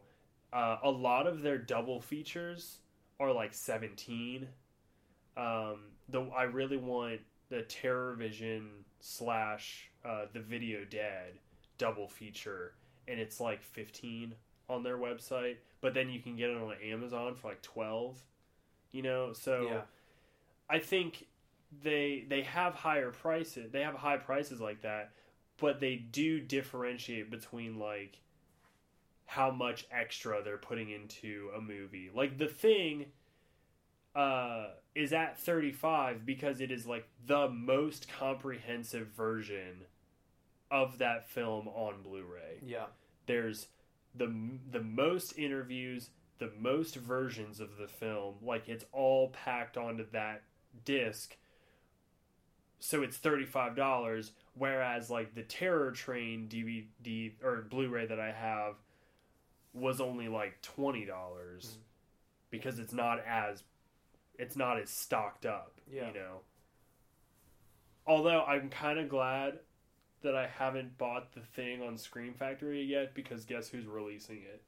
uh, 0.51 0.77
a 0.83 0.89
lot 0.89 1.25
of 1.27 1.41
their 1.41 1.57
double 1.57 2.01
features 2.01 2.79
are 3.19 3.31
like 3.31 3.53
17 3.53 4.47
um, 5.39 5.79
the 6.09 6.21
i 6.35 6.43
really 6.43 6.77
want 6.77 7.19
the 7.49 7.63
TerrorVision 7.63 8.67
slash 8.99 9.89
uh, 10.05 10.25
the 10.33 10.39
video 10.39 10.85
dead 10.89 11.33
double 11.77 12.07
feature 12.07 12.73
and 13.07 13.19
it's 13.19 13.39
like 13.39 13.63
15 13.63 14.35
on 14.69 14.83
their 14.83 14.97
website 14.97 15.55
but 15.81 15.93
then 15.93 16.09
you 16.09 16.19
can 16.19 16.35
get 16.35 16.49
it 16.49 16.57
on 16.57 16.73
amazon 16.83 17.35
for 17.35 17.49
like 17.49 17.61
12 17.61 18.21
you 18.91 19.01
know 19.01 19.33
so 19.33 19.67
Yeah. 19.69 19.81
i 20.69 20.79
think 20.79 21.25
they 21.83 22.25
they 22.27 22.41
have 22.41 22.75
higher 22.75 23.11
prices 23.11 23.71
they 23.71 23.81
have 23.81 23.95
high 23.95 24.17
prices 24.17 24.59
like 24.59 24.81
that 24.81 25.11
but 25.57 25.79
they 25.79 25.95
do 25.95 26.39
differentiate 26.39 27.29
between 27.31 27.79
like 27.79 28.19
how 29.25 29.51
much 29.51 29.85
extra 29.91 30.43
they're 30.43 30.57
putting 30.57 30.89
into 30.89 31.51
a 31.55 31.61
movie. 31.61 32.09
Like 32.11 32.39
the 32.39 32.47
thing 32.47 33.05
uh 34.15 34.67
is 34.95 35.13
at 35.13 35.39
35 35.39 36.25
because 36.25 36.59
it 36.61 36.71
is 36.71 36.85
like 36.87 37.07
the 37.25 37.47
most 37.49 38.07
comprehensive 38.09 39.07
version 39.09 39.85
of 40.71 40.97
that 40.97 41.27
film 41.29 41.67
on 41.69 42.01
Blu-ray. 42.03 42.59
Yeah. 42.65 42.85
There's 43.27 43.67
the 44.15 44.33
the 44.71 44.81
most 44.81 45.37
interviews, 45.37 46.09
the 46.39 46.51
most 46.59 46.95
versions 46.95 47.59
of 47.59 47.77
the 47.77 47.87
film, 47.87 48.35
like 48.41 48.67
it's 48.67 48.85
all 48.91 49.29
packed 49.29 49.77
onto 49.77 50.05
that 50.11 50.41
disc. 50.85 51.35
So 52.79 53.01
it's 53.03 53.17
$35 53.17 54.31
whereas 54.55 55.09
like 55.09 55.35
the 55.35 55.43
Terror 55.43 55.91
Train 55.91 56.47
DVD 56.49 57.31
or 57.43 57.61
Blu-ray 57.69 58.07
that 58.07 58.19
I 58.19 58.31
have 58.31 58.75
was 59.73 60.01
only 60.01 60.27
like 60.27 60.61
twenty 60.61 61.05
dollars 61.05 61.77
Mhm. 61.77 61.83
because 62.49 62.79
it's 62.79 62.91
not 62.93 63.19
as 63.25 63.63
it's 64.39 64.55
not 64.55 64.79
as 64.79 64.89
stocked 64.89 65.45
up. 65.45 65.73
Yeah. 65.91 66.07
You 66.07 66.13
know. 66.15 66.39
Although 68.07 68.43
I'm 68.43 68.69
kind 68.69 68.97
of 68.97 69.07
glad 69.09 69.59
that 70.21 70.35
I 70.35 70.47
haven't 70.47 70.97
bought 70.97 71.33
the 71.33 71.41
thing 71.41 71.81
on 71.83 71.97
Scream 71.97 72.33
Factory 72.33 72.81
yet 72.83 73.13
because 73.13 73.45
guess 73.45 73.69
who's 73.69 73.85
releasing 73.85 74.37
it? 74.37 74.63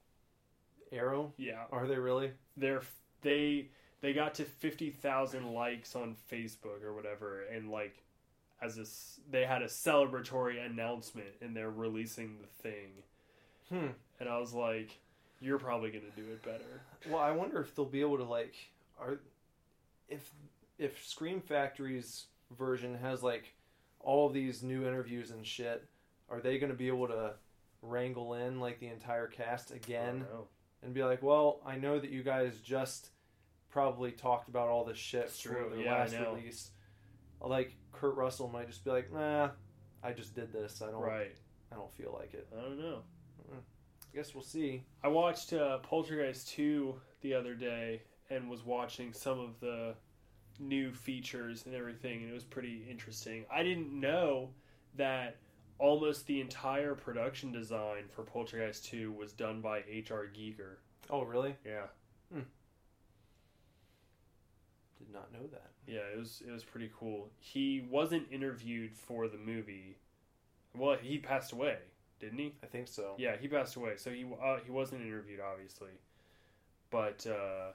Arrow? 0.92 1.34
Yeah, 1.38 1.64
Are 1.72 1.88
they 1.88 1.98
really? 1.98 2.32
they're 2.58 2.82
they 3.22 3.70
they 4.02 4.14
got 4.14 4.34
to 4.36 4.44
50,000 4.46 5.54
likes 5.54 5.96
on 5.96 6.16
Facebook 6.32 6.84
or 6.84 6.94
whatever 6.94 7.44
and 7.44 7.70
like 7.72 8.04
as 8.62 8.78
a 8.78 8.86
they 9.32 9.46
had 9.46 9.62
a 9.62 9.68
celebratory 9.68 10.64
announcement 10.66 11.28
and 11.42 11.56
they're 11.56 11.72
releasing 11.72 12.38
the 12.42 12.48
thing 12.70 12.90
Hmm. 13.70 13.92
and 14.20 14.28
I 14.28 14.38
was 14.38 14.54
like 14.54 14.98
you're 15.40 15.58
probably 15.60 15.90
going 15.92 16.04
to 16.04 16.22
do 16.22 16.28
it 16.30 16.44
better. 16.44 16.82
Well, 17.10 17.20
I 17.20 17.32
wonder 17.32 17.62
if 17.62 17.74
they'll 17.74 17.86
be 17.86 18.02
able 18.02 18.18
to 18.18 18.24
like, 18.26 18.54
are 19.00 19.20
if 20.12 20.32
if 20.78 21.03
Scream 21.05 21.41
Factory's 21.41 22.26
version 22.57 22.95
has 22.95 23.24
like 23.24 23.53
all 23.99 24.28
of 24.28 24.34
these 24.34 24.62
new 24.64 24.86
interviews 24.88 25.32
and 25.32 25.45
shit, 25.45 25.88
are 26.30 26.39
they 26.39 26.57
going 26.59 26.72
to 26.72 26.78
be 26.78 26.88
able 26.88 27.07
to 27.07 27.34
wrangle 27.82 28.34
in 28.36 28.59
like 28.59 28.80
the 28.80 28.88
entire 28.88 29.28
cast 29.28 29.72
again 29.72 30.26
and 30.84 30.93
be 30.93 31.03
like, 31.03 31.22
well, 31.24 31.62
I 31.66 31.76
know 31.78 31.99
that 31.99 32.09
you 32.12 32.24
guys 32.24 32.57
just 32.64 33.09
probably 33.70 34.12
talked 34.12 34.49
about 34.49 34.68
all 34.70 34.84
this 34.84 34.97
shit 34.97 35.26
It's 35.26 35.39
for 35.41 35.49
true. 35.53 35.70
their 35.74 35.86
Yeah, 35.86 35.93
last 35.93 36.16
release. 36.16 36.72
Like 37.39 37.76
Kurt 37.91 38.16
Russell 38.16 38.49
might 38.49 38.68
just 38.68 38.84
be 38.84 38.91
like, 38.91 39.12
nah, 39.14 39.49
I 40.03 40.12
just 40.14 40.36
did 40.36 40.51
this. 40.51 40.82
I 40.82 40.88
don't. 40.91 41.01
Right. 41.01 41.36
I 41.72 41.76
don't 41.76 41.93
feel 41.95 42.16
like 42.20 42.34
it. 42.34 42.47
I 42.57 42.62
don't 42.62 42.80
know. 42.80 42.99
I 43.51 44.16
guess 44.16 44.36
we'll 44.36 44.43
see. 44.43 44.84
I 45.03 45.07
watched 45.07 45.53
uh, 45.53 45.78
Poltergeist 45.80 46.49
2 46.49 46.93
the 47.22 47.34
other 47.34 47.55
day 47.55 48.01
and 48.32 48.50
was 48.50 48.66
watching 48.66 49.14
some 49.14 49.40
of 49.40 49.60
the 49.60 49.94
new 50.60 50.92
features 50.94 51.66
and 51.66 51.76
everything, 51.76 52.22
and 52.22 52.30
it 52.30 52.34
was 52.34 52.44
pretty 52.44 52.86
interesting. 52.90 53.46
I 53.52 53.64
didn't 53.64 53.92
know 53.92 54.50
that 54.96 55.38
almost 55.80 56.26
the 56.28 56.40
entire 56.42 56.96
production 56.96 57.52
design 57.52 58.04
for 58.10 58.24
Poltergeist 58.24 58.86
2 58.86 59.12
was 59.12 59.34
done 59.34 59.62
by 59.62 59.84
H.R. 59.90 60.28
Giger. 60.34 60.78
Oh, 61.10 61.24
really? 61.24 61.56
Yeah. 61.66 61.88
Did 65.12 65.14
not 65.14 65.34
know 65.34 65.48
that. 65.52 65.72
Yeah, 65.88 66.02
it 66.14 66.18
was 66.18 66.44
it 66.48 66.52
was 66.52 66.64
pretty 66.64 66.92
cool. 66.98 67.30
He 67.40 67.86
wasn't 67.90 68.28
interviewed 68.32 68.94
for 68.94 69.28
the 69.28 69.38
movie. 69.38 69.98
Well, 70.78 70.96
he 71.02 71.18
passed 71.18 71.52
away, 71.52 71.78
didn't 72.20 72.38
he? 72.38 72.54
I 72.64 72.68
think 72.68 72.88
so. 72.88 73.16
Yeah, 73.18 73.36
he 73.36 73.48
passed 73.48 73.76
away, 73.76 73.94
so 73.98 74.12
he 74.12 74.26
uh, 74.42 74.58
he 74.64 74.72
wasn't 74.72 75.02
interviewed, 75.02 75.40
obviously. 75.40 75.90
But 76.92 77.26
uh, 77.26 77.72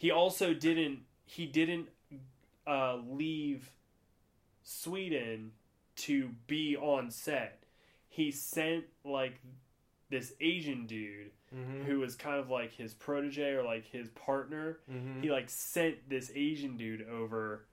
he 0.00 0.10
also 0.10 0.54
didn't 0.54 1.00
he 1.26 1.44
didn't 1.44 1.88
uh, 2.66 2.96
leave 3.06 3.70
Sweden 4.62 5.52
to 5.96 6.30
be 6.46 6.76
on 6.76 7.10
set. 7.10 7.62
He 8.08 8.30
sent 8.30 8.84
like 9.04 9.40
this 10.10 10.32
Asian 10.40 10.86
dude 10.86 11.30
Mm-hmm. 11.52 11.82
who 11.82 11.98
was 11.98 12.14
kind 12.14 12.38
of 12.38 12.48
like 12.48 12.70
his 12.72 12.94
protege 12.94 13.54
or 13.54 13.64
like 13.64 13.84
his 13.84 14.08
partner 14.10 14.78
mm-hmm. 14.88 15.20
he 15.20 15.32
like 15.32 15.50
sent 15.50 16.08
this 16.08 16.30
Asian 16.32 16.76
dude 16.76 17.04
over, 17.08 17.64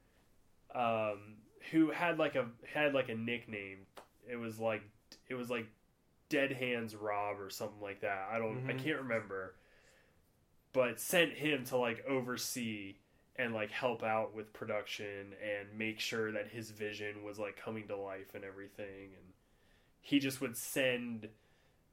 um, 0.74 1.36
who 1.70 1.92
had 1.92 2.18
like 2.18 2.34
a 2.34 2.48
had 2.74 2.96
like 2.96 3.10
a 3.10 3.14
nickname. 3.14 3.86
It 4.28 4.36
was 4.38 4.60
like 4.60 4.82
it 5.30 5.36
was 5.36 5.52
like 5.52 5.68
Dead 6.30 6.52
Hands 6.54 6.96
Rob 6.96 7.40
or 7.40 7.52
something 7.52 7.80
like 7.80 8.02
that. 8.02 8.30
I 8.34 8.40
don't 8.40 8.68
I 8.68 8.74
Mhm. 8.74 8.84
can't 8.84 8.98
remember. 9.02 9.54
But 10.74 11.00
sent 11.00 11.34
him 11.34 11.64
to 11.66 11.78
like 11.78 12.06
oversee 12.08 12.96
and 13.38 13.54
like 13.54 13.72
help 13.72 14.04
out 14.04 14.36
with 14.36 14.54
production 14.54 15.34
and 15.42 15.78
make 15.78 16.00
sure 16.00 16.32
that 16.32 16.50
his 16.50 16.72
vision 16.72 17.24
was 17.24 17.40
like 17.40 17.56
coming 17.64 17.88
to 17.88 17.96
life 17.96 18.34
and 18.34 18.44
everything. 18.44 19.10
And 19.16 19.34
he 20.02 20.20
just 20.20 20.42
would 20.42 20.58
send 20.58 21.28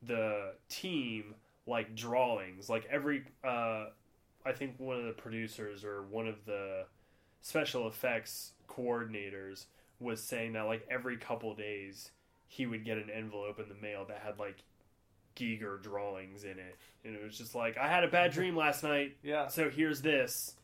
the 0.03 0.55
team 0.69 1.35
like 1.67 1.95
drawings. 1.95 2.69
Like 2.69 2.87
every 2.91 3.25
uh 3.43 3.87
I 4.47 4.53
think 4.53 4.75
one 4.79 4.99
of 4.99 5.07
the 5.07 5.13
producers 5.13 5.85
or 5.85 6.03
one 6.03 6.29
of 6.29 6.45
the 6.47 6.85
special 7.41 7.89
effects 7.89 8.53
coordinators 8.69 9.67
was 10.01 10.23
saying 10.23 10.53
that 10.55 10.63
like 10.63 10.87
every 10.91 11.17
couple 11.17 11.55
days 11.55 12.11
he 12.47 12.67
would 12.67 12.85
get 12.85 12.99
an 12.99 13.11
envelope 13.11 13.59
in 13.59 13.69
the 13.69 13.75
mail 13.75 14.05
that 14.09 14.21
had 14.25 14.39
like 14.39 14.63
Giger 15.37 15.83
drawings 15.83 16.45
in 16.45 16.59
it, 16.59 16.77
and 17.05 17.15
it 17.15 17.23
was 17.23 17.37
just 17.37 17.55
like 17.55 17.77
I 17.79 17.89
had 17.89 18.05
a 18.05 18.09
bad 18.09 18.33
dream 18.33 18.57
last 18.57 18.83
night, 18.83 19.17
Yeah. 19.23 19.49
so 19.49 19.69
here's 19.71 20.01
this. 20.03 20.55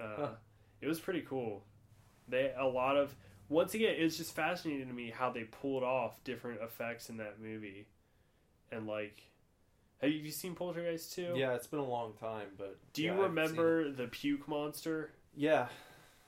Uh, 0.00 0.04
Huh. 0.16 0.28
It 0.80 0.88
was 0.88 0.98
pretty 0.98 1.20
cool. 1.22 1.62
They 2.28 2.52
a 2.56 2.66
lot 2.66 2.96
of 2.96 3.14
once 3.48 3.74
again, 3.74 3.94
it's 3.98 4.16
just 4.16 4.34
fascinating 4.34 4.88
to 4.88 4.92
me 4.94 5.10
how 5.10 5.30
they 5.30 5.44
pulled 5.44 5.82
off 5.82 6.22
different 6.24 6.60
effects 6.62 7.08
in 7.10 7.18
that 7.18 7.38
movie, 7.40 7.86
and 8.70 8.86
like, 8.86 9.22
have 10.00 10.10
you 10.10 10.30
seen 10.30 10.54
Poltergeist 10.54 11.12
two? 11.12 11.34
Yeah, 11.36 11.54
it's 11.54 11.66
been 11.66 11.78
a 11.78 11.84
long 11.84 12.14
time, 12.14 12.48
but 12.58 12.78
Do 12.94 13.02
you 13.02 13.12
remember 13.12 13.90
the 13.92 14.06
puke 14.08 14.48
monster? 14.48 15.10
Yeah. 15.36 15.66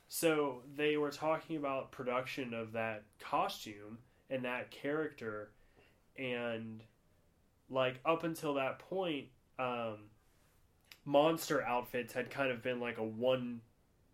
So 0.07 0.63
they 0.77 0.97
were 0.99 1.11
talking 1.11 1.57
about 1.57 1.91
production 1.91 2.53
of 2.55 2.73
that 2.73 3.03
costume 3.19 3.99
and 4.31 4.45
that 4.45 4.71
character, 4.71 5.51
and 6.17 6.81
like 7.71 8.01
up 8.05 8.25
until 8.25 8.55
that 8.55 8.79
point, 8.79 9.27
um, 9.59 9.99
monster 11.05 11.63
outfits 11.63 12.13
had 12.13 12.31
kind 12.31 12.51
of 12.51 12.63
been 12.63 12.81
like 12.81 12.99
a 12.99 13.05
one 13.05 13.61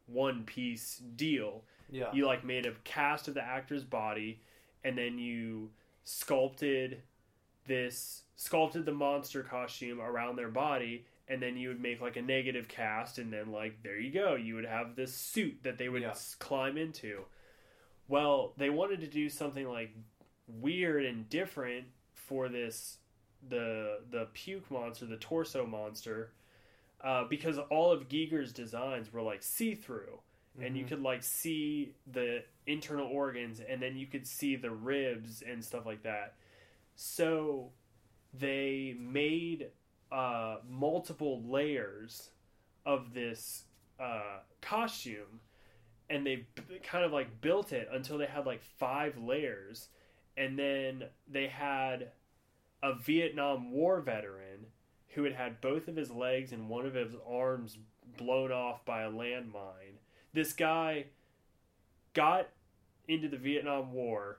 one 0.06 0.44
piece 0.44 1.00
deal. 1.16 1.64
Yeah. 1.90 2.12
You 2.12 2.26
like 2.26 2.44
made 2.44 2.66
a 2.66 2.72
cast 2.84 3.28
of 3.28 3.34
the 3.34 3.42
actor's 3.44 3.84
body, 3.84 4.40
and 4.84 4.96
then 4.96 5.18
you 5.18 5.70
sculpted 6.04 7.02
this 7.66 8.22
sculpted 8.36 8.84
the 8.86 8.92
monster 8.92 9.42
costume 9.42 10.00
around 10.00 10.34
their 10.34 10.48
body 10.48 11.04
and 11.28 11.40
then 11.42 11.56
you 11.58 11.68
would 11.68 11.80
make 11.80 12.00
like 12.00 12.16
a 12.16 12.22
negative 12.22 12.66
cast 12.66 13.18
and 13.18 13.30
then 13.32 13.52
like 13.52 13.80
there 13.84 13.98
you 13.98 14.10
go 14.10 14.34
you 14.34 14.54
would 14.54 14.64
have 14.64 14.96
this 14.96 15.14
suit 15.14 15.56
that 15.62 15.76
they 15.76 15.88
would 15.90 16.00
Yeah. 16.02 16.14
climb 16.38 16.78
into 16.78 17.22
well 18.08 18.54
they 18.56 18.70
wanted 18.70 19.00
to 19.00 19.06
do 19.06 19.28
something 19.28 19.68
like 19.68 19.94
weird 20.48 21.04
and 21.04 21.28
different 21.28 21.84
for 22.14 22.48
this 22.48 22.96
the 23.48 24.00
the 24.10 24.28
puke 24.34 24.70
monster 24.70 25.06
the 25.06 25.16
torso 25.16 25.66
monster 25.66 26.32
uh, 27.02 27.24
because 27.24 27.58
all 27.70 27.92
of 27.92 28.08
Giger's 28.08 28.52
designs 28.52 29.12
were 29.12 29.22
like 29.22 29.42
see-through. 29.42 30.20
And 30.60 30.76
you 30.76 30.84
Mhm. 30.84 30.88
could 30.88 31.02
like 31.02 31.22
see 31.22 31.94
the 32.12 32.44
internal 32.66 33.06
organs 33.08 33.60
and 33.60 33.80
then 33.82 33.96
you 33.96 34.06
could 34.06 34.26
see 34.26 34.56
the 34.56 34.70
ribs 34.70 35.42
and 35.42 35.64
stuff 35.64 35.86
like 35.86 36.02
that. 36.02 36.34
So 36.96 37.72
they 38.34 38.96
made 38.98 39.70
uh, 40.12 40.58
multiple 40.68 41.42
layers 41.44 42.30
of 42.86 43.14
this 43.14 43.64
uh, 44.00 44.40
costume 44.60 45.40
and 46.08 46.26
they 46.26 46.46
b- 46.54 46.78
kind 46.82 47.04
of 47.04 47.12
like 47.12 47.40
built 47.40 47.72
it 47.72 47.88
until 47.92 48.18
they 48.18 48.26
had 48.26 48.46
like 48.46 48.62
five 48.62 49.16
layers. 49.18 49.88
And 50.36 50.58
then 50.58 51.04
they 51.28 51.46
had 51.48 52.10
a 52.82 52.94
vietnam 52.94 53.72
war 53.72 54.00
veteran 54.00 54.66
who 55.14 55.24
had 55.24 55.32
had 55.32 55.60
both 55.60 55.88
of 55.88 55.96
his 55.96 56.10
legs 56.10 56.52
and 56.52 56.68
one 56.68 56.86
of 56.86 56.94
his 56.94 57.14
arms 57.28 57.78
blown 58.16 58.52
off 58.52 58.84
by 58.84 59.02
a 59.02 59.10
landmine 59.10 59.98
this 60.32 60.52
guy 60.52 61.06
got 62.14 62.48
into 63.08 63.28
the 63.28 63.36
Vietnam 63.36 63.92
War, 63.92 64.38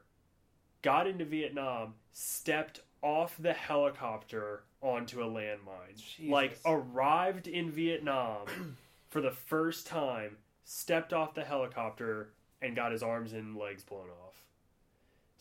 got 0.82 1.08
into 1.08 1.26
Vietnam, 1.26 1.96
stepped 2.14 2.82
off 3.02 3.36
the 3.38 3.54
helicopter 3.54 4.64
onto 4.82 5.22
a 5.22 5.28
landmine. 5.28 5.96
Jesus. 5.98 6.32
Like 6.32 6.60
arrived 6.66 7.48
in 7.48 7.72
Vietnam 7.72 8.46
for 9.10 9.22
the 9.22 9.32
first 9.32 9.88
time, 9.88 10.38
stepped 10.64 11.14
off 11.14 11.34
the 11.34 11.44
helicopter 11.44 12.30
and 12.62 12.76
got 12.76 12.92
his 12.92 13.04
arms 13.04 13.34
and 13.34 13.58
legs 13.58 13.84
blown 13.84 14.08
off. 14.26 14.36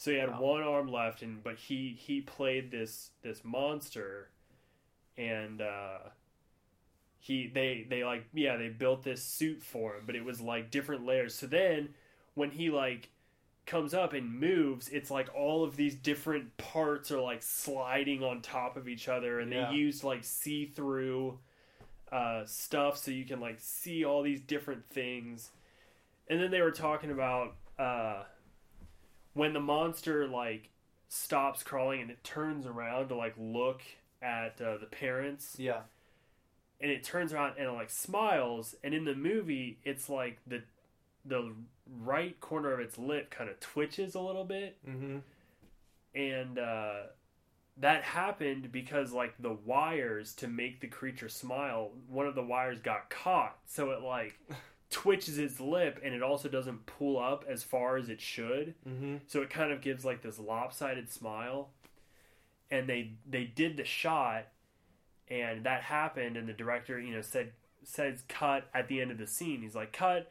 So 0.00 0.10
he 0.12 0.16
had 0.16 0.30
Wow. 0.30 0.40
one 0.40 0.62
arm 0.62 0.88
left 0.88 1.20
and 1.20 1.44
but 1.44 1.56
he 1.58 1.94
he 1.98 2.22
played 2.22 2.70
this 2.70 3.10
this 3.20 3.44
monster 3.44 4.30
and 5.18 5.60
uh 5.60 5.98
he 7.18 7.48
they 7.48 7.86
they 7.86 8.02
like 8.02 8.24
yeah 8.32 8.56
they 8.56 8.70
built 8.70 9.02
this 9.04 9.22
suit 9.22 9.62
for 9.62 9.96
him 9.96 10.04
but 10.06 10.16
it 10.16 10.24
was 10.24 10.40
like 10.40 10.70
different 10.70 11.04
layers 11.04 11.34
so 11.34 11.46
then 11.46 11.90
when 12.32 12.50
he 12.50 12.70
like 12.70 13.10
comes 13.66 13.92
up 13.92 14.14
and 14.14 14.40
moves 14.40 14.88
it's 14.88 15.10
like 15.10 15.28
all 15.36 15.64
of 15.64 15.76
these 15.76 15.94
different 15.96 16.56
parts 16.56 17.10
are 17.10 17.20
like 17.20 17.42
sliding 17.42 18.24
on 18.24 18.40
top 18.40 18.78
of 18.78 18.88
each 18.88 19.06
other 19.06 19.38
and 19.40 19.52
Yeah. 19.52 19.68
they 19.68 19.74
used 19.76 20.02
like 20.02 20.24
see-through 20.24 21.38
uh, 22.10 22.46
stuff 22.46 22.96
so 22.96 23.10
you 23.10 23.26
can 23.26 23.38
like 23.38 23.56
see 23.60 24.02
all 24.02 24.22
these 24.22 24.40
different 24.40 24.88
things 24.88 25.50
and 26.28 26.40
then 26.40 26.50
they 26.50 26.62
were 26.62 26.70
talking 26.72 27.10
about 27.10 27.56
uh, 27.78 28.22
when 29.40 29.52
the 29.54 29.60
monster 29.60 30.28
like 30.28 30.68
stops 31.08 31.62
crawling 31.62 32.00
and 32.02 32.10
it 32.10 32.22
turns 32.22 32.66
around 32.66 33.08
to 33.08 33.14
like 33.16 33.34
look 33.38 33.80
at 34.22 34.60
uh, 34.60 34.76
the 34.78 34.86
parents 34.86 35.56
Yeah. 35.58 35.80
and 36.80 36.90
it 36.90 37.02
turns 37.04 37.32
around 37.32 37.54
and 37.58 37.66
it 37.66 37.72
like 37.72 37.90
smiles 37.90 38.74
and 38.84 38.92
in 38.94 39.04
the 39.04 39.14
movie 39.14 39.78
it's 39.84 40.08
like 40.08 40.36
the 40.46 40.62
the 41.24 41.52
right 42.02 42.38
corner 42.40 42.72
of 42.72 42.80
its 42.80 42.96
lip 42.98 43.30
kind 43.30 43.48
of 43.50 43.58
twitches 43.60 44.14
a 44.14 44.20
little 44.20 44.44
bit, 44.44 44.76
Mm-hmm. 44.88 45.18
and 46.14 46.58
uh, 46.58 46.94
that 47.78 48.02
happened 48.02 48.72
because 48.72 49.12
like 49.12 49.34
the 49.38 49.52
wires 49.52 50.34
to 50.36 50.48
make 50.48 50.80
the 50.80 50.86
creature 50.86 51.28
smile, 51.28 51.90
one 52.08 52.26
of 52.26 52.34
the 52.34 52.42
wires 52.42 52.80
got 52.80 53.10
caught, 53.10 53.56
so 53.66 53.90
it 53.90 54.00
like 54.02 54.38
twitches 54.90 55.38
its 55.38 55.60
lip, 55.60 56.00
and 56.02 56.14
it 56.14 56.22
also 56.22 56.48
doesn't 56.48 56.86
pull 56.86 57.18
up 57.18 57.44
as 57.48 57.62
far 57.62 57.96
as 57.96 58.08
it 58.08 58.20
should. 58.20 58.74
Mm-hmm. 58.88 59.16
So 59.26 59.42
it 59.42 59.50
kind 59.50 59.72
of 59.72 59.80
gives 59.80 60.04
like 60.04 60.22
this 60.22 60.38
lopsided 60.38 61.10
smile. 61.10 61.70
And 62.70 62.88
they 62.88 63.12
they 63.28 63.44
did 63.44 63.76
the 63.76 63.84
shot 63.84 64.46
and 65.28 65.64
that 65.64 65.82
happened 65.82 66.36
and 66.36 66.48
the 66.48 66.52
director, 66.52 67.00
you 67.00 67.14
know, 67.14 67.20
said 67.20 67.52
says 67.82 68.22
cut 68.28 68.68
at 68.74 68.88
the 68.88 69.00
end 69.00 69.10
of 69.10 69.18
the 69.18 69.26
scene. 69.26 69.60
He's 69.62 69.74
like 69.74 69.92
cut 69.92 70.30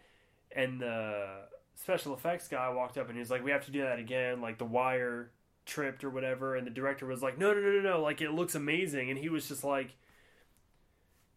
and 0.52 0.80
the 0.82 1.28
special 1.76 2.14
effects 2.14 2.48
guy 2.48 2.70
walked 2.70 2.98
up 2.98 3.08
and 3.08 3.16
he 3.16 3.20
was 3.20 3.32
like 3.32 3.44
we 3.44 3.52
have 3.52 3.66
to 3.66 3.72
do 3.72 3.82
that 3.82 4.00
again 4.00 4.42
like 4.42 4.58
the 4.58 4.66
wire 4.66 5.32
tripped 5.66 6.04
or 6.04 6.10
whatever 6.10 6.56
and 6.56 6.68
the 6.68 6.72
director 6.72 7.06
was 7.06 7.22
like 7.22 7.38
no 7.38 7.54
no 7.54 7.60
no 7.62 7.72
no 7.72 7.82
no 7.82 8.02
like 8.02 8.22
it 8.22 8.32
looks 8.32 8.56
amazing 8.56 9.10
and 9.10 9.20
he 9.20 9.30
was 9.30 9.48
just 9.48 9.64
like 9.64 9.96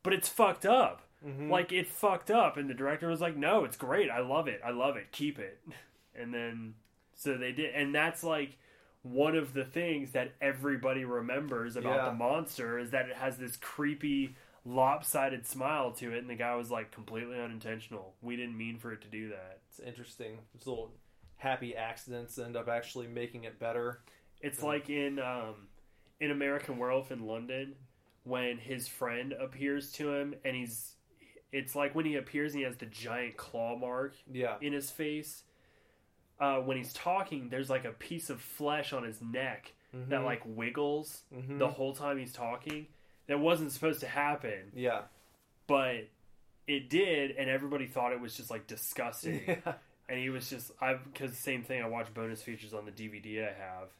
but 0.02 0.12
it's 0.12 0.28
fucked 0.28 0.66
up 0.66 1.02
Mm-hmm. 1.26 1.50
like 1.50 1.70
it 1.72 1.86
fucked 1.86 2.30
up 2.32 2.56
and 2.56 2.68
the 2.68 2.74
director 2.74 3.06
was 3.08 3.20
like 3.20 3.36
no 3.36 3.64
it's 3.64 3.76
great 3.76 4.10
i 4.10 4.18
love 4.20 4.48
it 4.48 4.60
i 4.64 4.70
love 4.70 4.96
it 4.96 5.12
keep 5.12 5.38
it 5.38 5.60
and 6.20 6.34
then 6.34 6.74
so 7.14 7.36
they 7.38 7.52
did 7.52 7.74
and 7.74 7.94
that's 7.94 8.24
like 8.24 8.58
one 9.02 9.36
of 9.36 9.54
the 9.54 9.64
things 9.64 10.12
that 10.12 10.32
everybody 10.40 11.04
remembers 11.04 11.76
about 11.76 11.96
Yeah. 11.96 12.04
the 12.06 12.14
monster 12.14 12.78
is 12.78 12.90
that 12.90 13.08
it 13.08 13.16
has 13.16 13.36
this 13.36 13.56
creepy 13.56 14.34
lopsided 14.64 15.46
smile 15.46 15.92
to 15.92 16.12
it 16.12 16.18
and 16.18 16.30
the 16.30 16.34
guy 16.34 16.54
was 16.56 16.70
like 16.70 16.90
completely 16.90 17.38
unintentional 17.40 18.14
we 18.22 18.36
didn't 18.36 18.56
mean 18.56 18.78
for 18.78 18.92
it 18.92 19.02
to 19.02 19.08
do 19.08 19.28
that 19.28 19.60
It's 19.68 19.80
interesting. 19.80 20.38
These 20.54 20.66
little 20.66 20.92
happy 21.36 21.76
accidents 21.76 22.38
end 22.38 22.56
up 22.56 22.68
actually 22.68 23.06
making 23.08 23.44
it 23.44 23.58
better. 23.58 24.00
it's 24.40 24.60
Yeah. 24.60 24.66
like 24.66 24.90
in 24.90 25.18
um 25.18 25.68
in 26.20 26.30
american 26.30 26.78
werewolf 26.78 27.10
in 27.12 27.26
london 27.26 27.74
when 28.24 28.56
his 28.58 28.86
friend 28.86 29.32
appears 29.32 29.90
to 29.92 30.12
him 30.14 30.34
and 30.44 30.54
he's 30.54 30.91
it's 31.52 31.74
like 31.76 31.94
when 31.94 32.04
he 32.06 32.16
appears 32.16 32.52
and 32.52 32.60
he 32.60 32.64
has 32.64 32.76
the 32.76 32.86
giant 32.86 33.36
claw 33.36 33.76
mark 33.76 34.14
Yeah. 34.32 34.56
in 34.60 34.72
his 34.72 34.90
face. 34.90 35.44
Uh, 36.40 36.60
when 36.60 36.76
he's 36.76 36.92
talking, 36.92 37.50
there's 37.50 37.70
like 37.70 37.84
a 37.84 37.92
piece 37.92 38.30
of 38.30 38.40
flesh 38.40 38.92
on 38.92 39.04
his 39.04 39.20
neck 39.22 39.72
that 39.92 40.20
Mhm. 40.20 40.24
like 40.24 40.42
wiggles 40.44 41.22
Mhm. 41.32 41.58
the 41.58 41.68
whole 41.68 41.94
time 41.94 42.18
he's 42.18 42.32
talking. 42.32 42.88
That 43.26 43.38
wasn't 43.38 43.70
supposed 43.70 44.00
to 44.00 44.08
happen, 44.08 44.72
Yeah. 44.74 45.02
but 45.66 46.08
it 46.66 46.88
did, 46.88 47.32
and 47.32 47.48
everybody 47.50 47.86
thought 47.86 48.12
it 48.12 48.20
was 48.20 48.36
just 48.36 48.50
like 48.50 48.66
disgusting. 48.66 49.42
Yeah. 49.46 49.74
and 50.08 50.18
he 50.18 50.30
was 50.30 50.48
just 50.50 50.72
I 50.82 50.94
because 50.94 51.36
same 51.38 51.62
thing. 51.62 51.82
I 51.82 51.86
watch 51.88 52.12
bonus 52.14 52.42
features 52.42 52.72
on 52.74 52.84
the 52.86 52.90
DVD 52.92 53.46
I 53.48 53.52
have, 53.52 53.90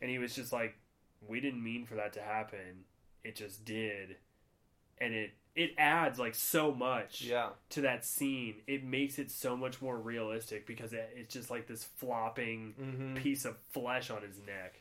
and 0.00 0.10
he 0.10 0.18
was 0.18 0.34
just 0.34 0.52
like, 0.52 0.74
"We 1.20 1.40
didn't 1.40 1.62
mean 1.62 1.84
for 1.86 1.94
that 1.94 2.12
to 2.14 2.22
happen. 2.22 2.84
It 3.22 3.36
just 3.36 3.64
did," 3.64 4.16
and 4.98 5.14
it 5.14 5.32
it 5.54 5.72
adds 5.78 6.18
like 6.18 6.34
so 6.34 6.72
much 6.74 7.22
Yeah. 7.22 7.50
to 7.70 7.82
that 7.82 8.04
scene, 8.04 8.56
it 8.66 8.82
makes 8.84 9.18
it 9.18 9.30
so 9.30 9.56
much 9.56 9.80
more 9.80 9.96
realistic 9.96 10.66
because 10.66 10.92
it, 10.92 11.10
it's 11.16 11.32
just 11.32 11.50
like 11.50 11.66
this 11.66 11.84
flopping 11.84 12.74
Mm-hmm. 12.80 13.14
piece 13.16 13.44
of 13.44 13.56
flesh 13.72 14.10
on 14.10 14.22
his 14.22 14.38
neck. 14.38 14.80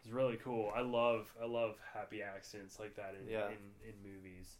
It's 0.00 0.12
really 0.12 0.36
cool. 0.36 0.72
I 0.74 0.80
love 0.80 1.32
I 1.42 1.46
love 1.46 1.76
happy 1.94 2.22
accidents 2.22 2.78
like 2.80 2.96
that 2.96 3.14
in 3.20 3.30
Yeah. 3.32 3.46
in, 3.48 3.88
in 3.88 3.94
movies. 4.02 4.56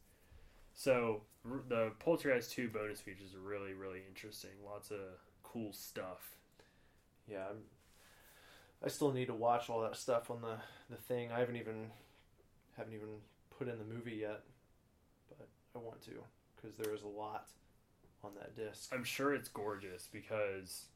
So 0.74 1.22
r- 1.44 1.62
the 1.68 1.92
Poltergeist 1.98 2.52
two 2.52 2.68
bonus 2.68 3.00
features 3.00 3.34
are 3.34 3.40
really 3.40 3.72
really 3.72 4.02
interesting. 4.08 4.50
Lots 4.64 4.90
of 4.90 4.98
cool 5.42 5.72
stuff. 5.72 6.36
Yeah. 7.26 7.44
I'm, 7.50 7.56
I 8.84 8.88
still 8.88 9.10
need 9.12 9.26
to 9.26 9.34
watch 9.34 9.68
all 9.68 9.80
that 9.82 9.96
stuff 9.96 10.30
on 10.30 10.40
the 10.42 10.58
the 10.90 10.96
thing. 11.00 11.32
I 11.32 11.40
haven't 11.40 11.56
even 11.56 11.90
haven't 12.76 12.94
even 12.94 13.08
put 13.58 13.66
in 13.68 13.78
the 13.78 13.84
movie 13.84 14.16
yet, 14.20 14.42
I 15.78 15.86
want 15.86 16.02
to 16.02 16.22
because 16.56 16.76
there 16.76 16.94
is 16.94 17.02
a 17.02 17.08
lot 17.08 17.48
on 18.24 18.32
that 18.34 18.56
disc. 18.56 18.90
I'm 18.92 19.04
sure 19.04 19.34
it's 19.34 19.48
gorgeous 19.48 20.08
because 20.12 20.86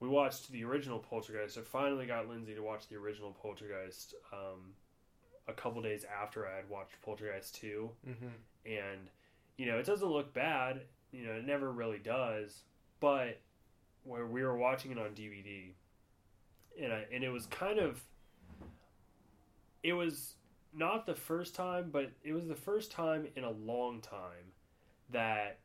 we 0.00 0.08
watched 0.08 0.50
the 0.52 0.64
original 0.64 0.98
Poltergeist. 0.98 1.58
I 1.58 1.62
finally 1.62 2.06
got 2.06 2.28
Lindsay 2.28 2.54
to 2.54 2.62
watch 2.62 2.88
the 2.88 2.96
original 2.96 3.32
Poltergeist 3.32 4.14
um, 4.32 4.74
a 5.48 5.52
couple 5.52 5.80
days 5.82 6.04
after 6.04 6.46
I 6.46 6.56
had 6.56 6.68
watched 6.68 7.00
Poltergeist 7.02 7.54
2. 7.56 7.90
Mm-hmm. 8.08 8.26
And, 8.66 9.10
you 9.56 9.66
know, 9.66 9.78
it 9.78 9.86
doesn't 9.86 10.08
look 10.08 10.32
bad. 10.34 10.82
You 11.12 11.26
know, 11.26 11.32
it 11.32 11.46
never 11.46 11.72
really 11.72 11.98
does. 11.98 12.62
But 13.00 13.40
where 14.04 14.26
we 14.26 14.42
were 14.42 14.56
watching 14.56 14.92
it 14.92 14.98
on 14.98 15.10
DVD, 15.10 15.72
and, 16.80 16.92
I, 16.92 17.06
and 17.12 17.24
it 17.24 17.30
was 17.30 17.46
kind 17.46 17.78
of. 17.78 18.00
It 19.82 19.92
was 19.92 20.34
not 20.74 21.06
the 21.06 21.14
first 21.14 21.54
time, 21.54 21.90
but 21.90 22.10
it 22.22 22.32
was 22.32 22.46
the 22.46 22.54
first 22.54 22.90
time 22.92 23.26
in 23.36 23.44
a 23.44 23.50
long 23.50 24.00
time 24.00 24.52
that 25.10 25.58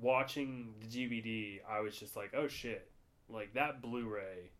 watching 0.00 0.74
the 0.80 0.86
DVD, 0.86 1.60
I 1.68 1.80
was 1.80 1.96
just 1.96 2.16
like, 2.16 2.32
oh 2.34 2.48
shit. 2.48 2.90
Like, 3.28 3.54
that 3.54 3.80
Blu 3.80 4.08
ray 4.08 4.50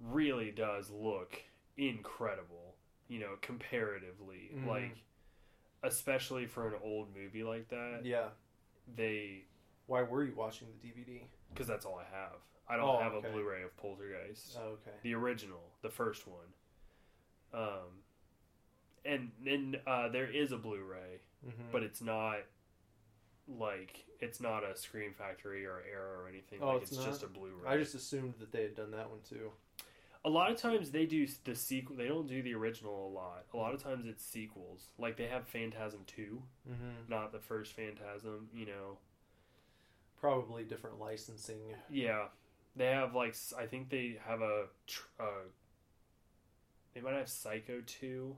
really 0.00 0.50
does 0.50 0.90
look 0.90 1.40
incredible, 1.76 2.74
you 3.08 3.18
know, 3.18 3.36
comparatively. 3.40 4.50
Mhm. 4.54 4.66
Like, 4.66 4.96
especially 5.82 6.46
for 6.46 6.68
an 6.74 6.80
old 6.82 7.14
movie 7.14 7.44
like 7.44 7.68
that, 7.68 8.04
Yeah. 8.04 8.30
they. 8.94 9.44
Why 9.86 10.02
were 10.02 10.22
you 10.24 10.34
watching 10.34 10.68
the 10.68 10.86
DVD? 10.88 11.22
Because 11.50 11.66
that's 11.66 11.86
all 11.86 11.96
I 11.98 12.04
have. 12.04 12.36
I 12.68 12.76
don't 12.76 12.96
Oh, 12.96 12.98
have 13.00 13.14
okay. 13.14 13.28
a 13.28 13.32
Blu 13.32 13.48
ray 13.48 13.62
of 13.62 13.74
Poltergeist. 13.78 14.58
Oh, 14.60 14.72
okay. 14.72 14.90
the 15.02 15.14
original, 15.14 15.72
the 15.80 15.88
first 15.88 16.26
one. 16.26 16.52
Um, 17.54 18.02
and 19.04 19.30
and 19.46 19.80
uh, 19.86 20.08
there 20.08 20.30
is 20.30 20.52
a 20.52 20.56
Blu-ray, 20.58 21.20
Mm-hmm. 21.46 21.70
but 21.72 21.82
it's 21.82 22.00
not 22.02 22.38
like 23.46 24.04
it's 24.20 24.40
not 24.40 24.64
a 24.64 24.76
Scream 24.76 25.12
Factory 25.16 25.64
or 25.64 25.82
Arrow 25.90 26.20
or 26.22 26.28
anything. 26.28 26.58
Oh, 26.60 26.74
like 26.74 26.82
it's 26.82 26.92
it's, 26.92 27.04
just 27.04 27.22
a? 27.22 27.26
Blu-ray. 27.28 27.68
I 27.68 27.76
just 27.76 27.94
assumed 27.94 28.34
that 28.40 28.52
they 28.52 28.62
had 28.62 28.74
done 28.74 28.90
that 28.90 29.08
one 29.10 29.20
too. 29.28 29.50
a 30.24 30.28
lot 30.28 30.50
of 30.50 30.56
times 30.58 30.90
they 30.90 31.06
do 31.06 31.26
the 31.44 31.54
sequel. 31.54 31.96
They 31.96 32.08
don't 32.08 32.26
do 32.26 32.42
the 32.42 32.54
original 32.54 33.06
a 33.08 33.12
lot. 33.14 33.44
A 33.54 33.56
lot 33.56 33.72
of 33.72 33.82
times 33.82 34.04
it's 34.06 34.24
sequels. 34.24 34.88
Like 34.98 35.16
they 35.16 35.26
have 35.26 35.46
Phantasm 35.46 36.00
Two, 36.06 36.42
Mm-hmm. 36.68 37.08
not 37.08 37.32
the 37.32 37.38
first 37.38 37.72
Phantasm. 37.74 38.48
You 38.52 38.66
know, 38.66 38.98
Probably 40.20 40.64
different 40.64 40.98
licensing. 40.98 41.60
yeah, 41.88 42.24
they 42.74 42.86
have 42.86 43.14
like 43.14 43.36
I 43.56 43.66
think 43.66 43.88
they 43.90 44.18
have 44.26 44.40
a. 44.42 44.64
Tr- 44.88 45.06
uh, 45.20 45.46
they 46.94 47.00
might 47.00 47.14
have 47.14 47.28
Psycho 47.28 47.80
Two, 47.86 48.34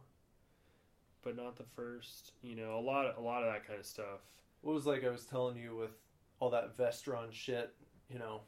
but 1.22 1.36
not 1.36 1.56
the 1.56 1.64
first. 1.76 2.32
You 2.42 2.56
know, 2.56 2.78
a 2.78 2.80
lot 2.80 3.06
of 3.06 3.16
a 3.16 3.20
lot 3.20 3.42
of 3.42 3.52
that 3.52 3.66
kind 3.66 3.78
of 3.78 3.86
stuff. 3.86 4.20
What 4.62 4.74
was 4.74 4.86
like 4.86 5.04
I 5.04 5.10
was 5.10 5.24
telling 5.24 5.56
you 5.56 5.76
with 5.76 5.90
all 6.38 6.50
that 6.50 6.76
Vestron 6.76 7.32
shit, 7.32 7.74
you 8.08 8.18
know, 8.18 8.40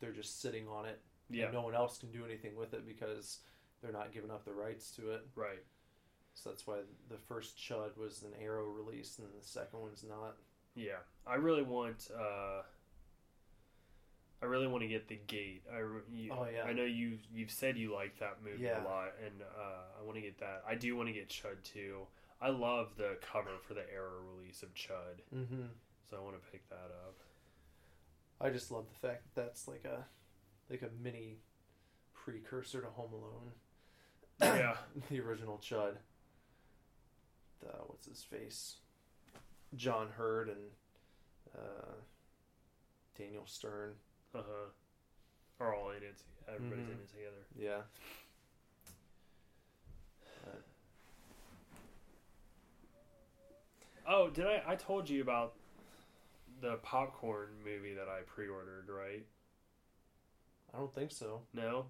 they're 0.00 0.12
just 0.12 0.40
sitting 0.40 0.66
on 0.68 0.86
it. 0.86 1.00
Yeah, 1.30 1.44
And 1.44 1.54
no 1.54 1.62
one 1.62 1.74
else 1.74 1.98
can 1.98 2.10
do 2.10 2.24
anything 2.24 2.56
with 2.56 2.74
it 2.74 2.86
because 2.86 3.38
they're 3.82 3.92
not 3.92 4.12
giving 4.12 4.30
up 4.30 4.44
the 4.44 4.52
rights 4.52 4.90
to 4.96 5.10
it. 5.12 5.26
right. 5.34 5.62
So 6.34 6.48
that's 6.50 6.66
why 6.66 6.78
the 7.10 7.18
first 7.18 7.58
Chud 7.58 7.96
was 7.98 8.22
an 8.22 8.30
Arrow 8.42 8.64
release 8.64 9.18
and 9.18 9.28
the 9.28 9.46
second 9.46 9.80
one's 9.80 10.02
not. 10.08 10.36
Yeah, 10.74 11.00
I 11.26 11.34
really 11.34 11.62
want. 11.62 12.08
uh 12.18 12.62
I 14.42 14.46
really 14.46 14.66
want 14.66 14.82
to 14.82 14.88
get 14.88 15.06
the 15.08 15.20
Gate. 15.28 15.62
I 15.72 15.78
you, 16.12 16.32
Oh, 16.32 16.46
yeah. 16.52 16.64
I 16.64 16.72
know 16.72 16.82
you 16.84 17.18
you've 17.32 17.50
said 17.52 17.76
you 17.78 17.94
like 17.94 18.18
that 18.18 18.38
movie 18.44 18.64
Yeah. 18.64 18.82
a 18.82 18.84
lot, 18.84 19.12
and 19.24 19.40
uh, 19.42 20.00
I 20.00 20.02
want 20.04 20.16
to 20.16 20.20
get 20.22 20.38
that. 20.40 20.64
I 20.68 20.74
do 20.74 20.96
want 20.96 21.08
to 21.08 21.12
get 21.12 21.28
Chud 21.28 21.62
too. 21.62 21.98
I 22.40 22.48
love 22.50 22.96
the 22.96 23.18
cover 23.32 23.50
for 23.66 23.74
the 23.74 23.84
Arrow 23.92 24.20
release 24.36 24.62
of 24.64 24.74
Chud, 24.74 25.20
Mm-hmm. 25.34 25.62
so 26.10 26.16
I 26.16 26.20
want 26.20 26.34
to 26.42 26.50
pick 26.50 26.68
that 26.70 26.90
up. 27.06 27.14
I 28.40 28.50
just 28.50 28.72
love 28.72 28.86
the 28.92 29.06
fact 29.06 29.22
that 29.34 29.40
that's 29.40 29.68
like 29.68 29.84
a 29.84 30.04
like 30.68 30.82
a 30.82 30.88
mini 31.02 31.38
precursor 32.12 32.80
to 32.80 32.88
Home 32.88 33.12
Alone. 33.12 33.52
Yeah, 34.40 34.74
the 35.10 35.20
original 35.20 35.58
Chud. 35.58 35.94
The 37.60 37.68
what's 37.86 38.06
his 38.08 38.24
face? 38.24 38.78
John 39.76 40.08
Heard 40.08 40.48
and 40.48 40.58
uh, 41.56 41.92
Daniel 43.16 43.44
Stern. 43.46 43.92
Uh 44.34 44.38
huh. 44.38 44.70
Are 45.60 45.74
all 45.74 45.90
in 45.90 46.02
it. 46.02 46.22
Everybody's 46.48 46.88
in 46.88 46.94
Mhm. 46.94 47.02
it 47.02 47.08
together. 47.08 47.46
Yeah. 47.56 47.82
Oh, 54.06 54.30
did 54.30 54.46
I? 54.46 54.62
I 54.66 54.76
told 54.76 55.08
you 55.08 55.22
about 55.22 55.54
the 56.60 56.76
popcorn 56.82 57.50
movie 57.64 57.94
that 57.94 58.08
I 58.08 58.20
pre-ordered, 58.26 58.88
right? 58.88 59.24
I 60.74 60.78
don't 60.78 60.94
think 60.94 61.12
so. 61.12 61.42
No. 61.54 61.86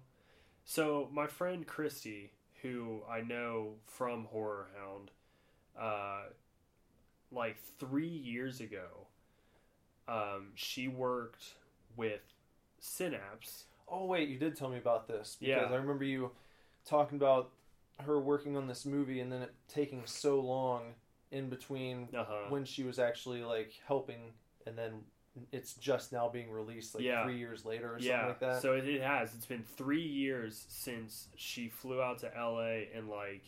So 0.65 1.09
my 1.11 1.27
friend 1.27 1.65
Christy, 1.65 2.31
who 2.61 3.01
I 3.09 3.21
know 3.21 3.75
from 3.85 4.25
Horror 4.25 4.67
Hound, 4.79 5.11
uh, 5.79 6.23
like 7.31 7.57
three 7.79 8.07
years 8.07 8.61
ago, 8.61 9.07
um, 10.07 10.51
she 10.55 10.87
worked 10.87 11.53
with 11.95 12.21
Synapse. 12.83 13.65
Oh 13.87 14.05
wait, 14.05 14.27
you 14.27 14.37
did 14.37 14.57
tell 14.57 14.67
me 14.69 14.77
about 14.77 15.07
this 15.07 15.37
because 15.39 15.69
Yeah. 15.69 15.73
I 15.73 15.77
remember 15.77 16.03
you 16.03 16.31
talking 16.85 17.17
about 17.17 17.51
her 17.99 18.19
working 18.19 18.57
on 18.57 18.67
this 18.67 18.85
movie 18.85 19.21
and 19.21 19.31
then 19.31 19.41
it 19.43 19.53
taking 19.69 20.01
so 20.05 20.39
long 20.41 20.93
in 21.31 21.49
between 21.49 22.09
Uh-huh. 22.13 22.49
when 22.49 22.65
she 22.65 22.83
was 22.83 22.99
actually 22.99 23.41
like 23.43 23.71
helping 23.87 24.33
and 24.67 24.77
then 24.77 25.01
it's 25.53 25.75
just 25.75 26.11
now 26.11 26.27
being 26.27 26.51
released 26.51 26.93
like 26.93 27.03
Yeah. 27.05 27.23
three 27.23 27.37
years 27.37 27.63
later 27.65 27.93
or 27.93 27.99
yeah, 27.99 28.11
something 28.27 28.27
like 28.29 28.39
that. 28.41 28.61
so 28.61 28.73
it, 28.73 29.01
has. 29.01 29.33
It's 29.33 29.45
been 29.45 29.63
three 29.63 30.05
years 30.05 30.65
since 30.67 31.29
she 31.35 31.69
flew 31.69 32.01
out 32.01 32.19
to 32.19 32.31
LA 32.37 32.83
and 32.93 33.07
like 33.09 33.43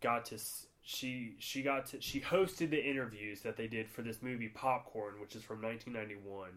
got 0.00 0.24
to. 0.26 0.38
She 0.82 1.36
she 1.38 1.62
got 1.62 1.86
to 1.86 2.00
she 2.02 2.20
hosted 2.20 2.68
the 2.70 2.84
interviews 2.84 3.40
that 3.42 3.56
they 3.56 3.68
did 3.68 3.88
for 3.88 4.02
this 4.02 4.20
movie 4.20 4.48
Popcorn, 4.48 5.18
which 5.20 5.34
is 5.36 5.42
from 5.42 5.62
1991, 5.62 6.50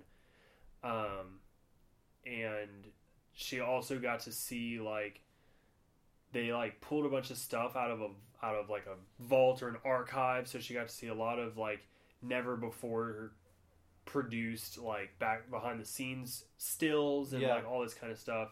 um, 0.83 1.39
and 2.27 2.87
she 3.33 3.59
also 3.59 3.99
got 3.99 4.19
to 4.21 4.31
see 4.31 4.79
like 4.79 5.21
they 6.33 6.51
like 6.51 6.81
pulled 6.81 7.05
a 7.05 7.09
bunch 7.09 7.31
of 7.31 7.37
stuff 7.37 7.75
out 7.75 7.91
of 7.91 8.01
a 8.01 8.09
out 8.43 8.55
of 8.55 8.69
like 8.69 8.85
a 8.85 9.23
vault 9.23 9.63
or 9.63 9.69
an 9.69 9.77
archive, 9.85 10.47
so 10.47 10.59
she 10.59 10.73
got 10.73 10.87
to 10.87 10.93
see 10.93 11.07
a 11.07 11.13
lot 11.13 11.39
of 11.39 11.57
like 11.57 11.79
never 12.21 12.55
before 12.57 13.31
produced 14.05 14.77
like 14.77 15.17
back 15.19 15.49
behind 15.49 15.79
the 15.79 15.85
scenes 15.85 16.45
stills 16.57 17.33
and 17.33 17.41
Yeah. 17.41 17.55
like 17.55 17.67
all 17.67 17.81
this 17.81 17.93
kind 17.93 18.11
of 18.11 18.17
stuff. 18.19 18.49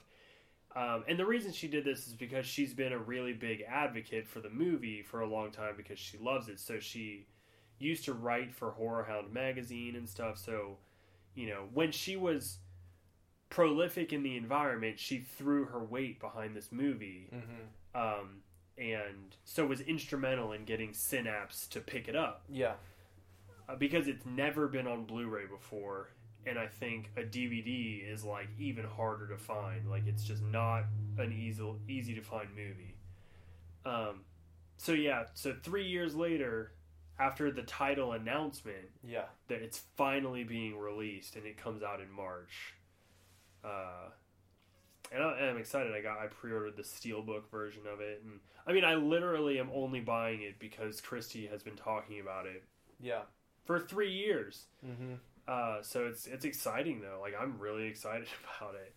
Um, 0.76 1.06
and 1.08 1.18
the 1.18 1.26
reason 1.26 1.54
she 1.54 1.70
did 1.70 1.86
this 1.86 2.06
is 2.08 2.14
because 2.14 2.46
she's 2.46 2.74
been 2.74 2.92
a 2.92 2.98
really 2.98 3.32
big 3.32 3.62
advocate 3.68 4.28
for 4.28 4.42
the 4.42 4.50
movie 4.50 5.02
for 5.02 5.22
a 5.22 5.28
long 5.28 5.52
time 5.52 5.76
because 5.78 5.98
she 5.98 6.18
loves 6.18 6.50
it. 6.50 6.60
So 6.60 6.80
she 6.80 7.28
used 7.80 8.04
to 8.06 8.14
write 8.14 8.54
for 8.54 8.72
Horror 8.72 9.06
Hound 9.06 9.32
magazine 9.32 9.96
and 9.96 10.08
stuff. 10.10 10.38
So, 10.38 10.78
you 11.34 11.48
know, 11.48 11.70
when 11.74 11.94
she 11.94 12.18
was 12.18 12.58
prolific 13.56 14.11
in 14.11 14.22
the 14.22 14.36
environment, 14.36 14.99
she 14.99 15.19
threw 15.19 15.64
her 15.65 15.82
weight 15.82 16.19
behind 16.19 16.53
this 16.56 16.73
movie. 16.73 17.30
hmm 17.32 17.98
Um, 17.98 18.41
and 18.77 19.34
so 19.45 19.65
was 19.65 19.80
instrumental 19.80 20.52
in 20.52 20.65
getting 20.65 20.91
Synapse 20.94 21.65
to 21.68 21.80
pick 21.80 22.10
it 22.10 22.15
up 22.18 22.44
Yeah. 22.49 22.76
uh, 23.69 23.77
because 23.77 24.10
it's 24.10 24.26
never 24.26 24.68
been 24.68 24.86
on 24.88 25.06
Blu-ray 25.06 25.45
before, 25.45 26.10
and 26.45 26.60
I 26.60 26.68
think 26.68 27.10
a 27.15 27.22
DVD 27.23 28.03
is 28.06 28.26
like 28.26 28.49
even 28.60 28.84
harder 28.84 29.27
to 29.30 29.38
find. 29.38 29.90
Like 29.90 30.06
it's 30.06 30.26
just 30.26 30.44
not 30.44 30.84
an 31.18 31.32
easy 31.32 31.64
easy 31.88 32.14
to 32.15 32.22
find 32.22 32.49
movie. 32.53 32.98
Um, 33.86 34.26
so 34.76 34.91
yeah, 34.91 35.27
so 35.34 35.56
three 35.64 35.88
years 35.88 36.14
later, 36.14 36.73
after 37.18 37.49
the 37.52 37.64
title 37.64 38.11
announcement, 38.11 38.90
Yeah. 39.02 39.27
that 39.48 39.61
it's 39.61 39.77
finally 39.95 40.44
being 40.44 40.77
released 40.77 41.38
and 41.38 41.45
it 41.45 41.56
comes 41.56 41.82
out 41.82 42.02
in 42.02 42.11
March. 42.11 42.73
Uh, 43.66 44.10
and 45.12 45.24
I, 45.24 45.28
I'm 45.28 45.58
excited. 45.58 45.94
I 45.94 46.02
got 46.02 46.18
I 46.20 46.28
pre-ordered 46.28 46.76
the 46.78 46.84
steelbook 46.84 47.50
version 47.50 47.84
of 47.92 48.00
it, 48.02 48.22
and 48.24 48.40
I 48.68 48.74
mean 48.74 48.84
I 48.84 48.96
literally 48.96 49.60
am 49.60 49.70
only 49.74 50.00
buying 50.02 50.42
it 50.42 50.60
because 50.60 51.02
Christy 51.02 51.48
has 51.48 51.64
been 51.64 51.76
talking 51.76 52.20
about 52.20 52.46
it 52.46 52.64
Yeah. 53.00 53.22
for 53.66 53.80
three 53.80 54.12
years. 54.12 54.66
hmm 54.84 55.16
Uh, 55.48 55.82
so 55.82 56.06
it's 56.08 56.28
it's 56.28 56.46
exciting 56.46 57.02
though. 57.02 57.20
Like 57.22 57.34
I'm 57.40 57.58
really 57.60 57.86
excited 57.94 58.28
about 58.58 58.76
it, 58.76 58.94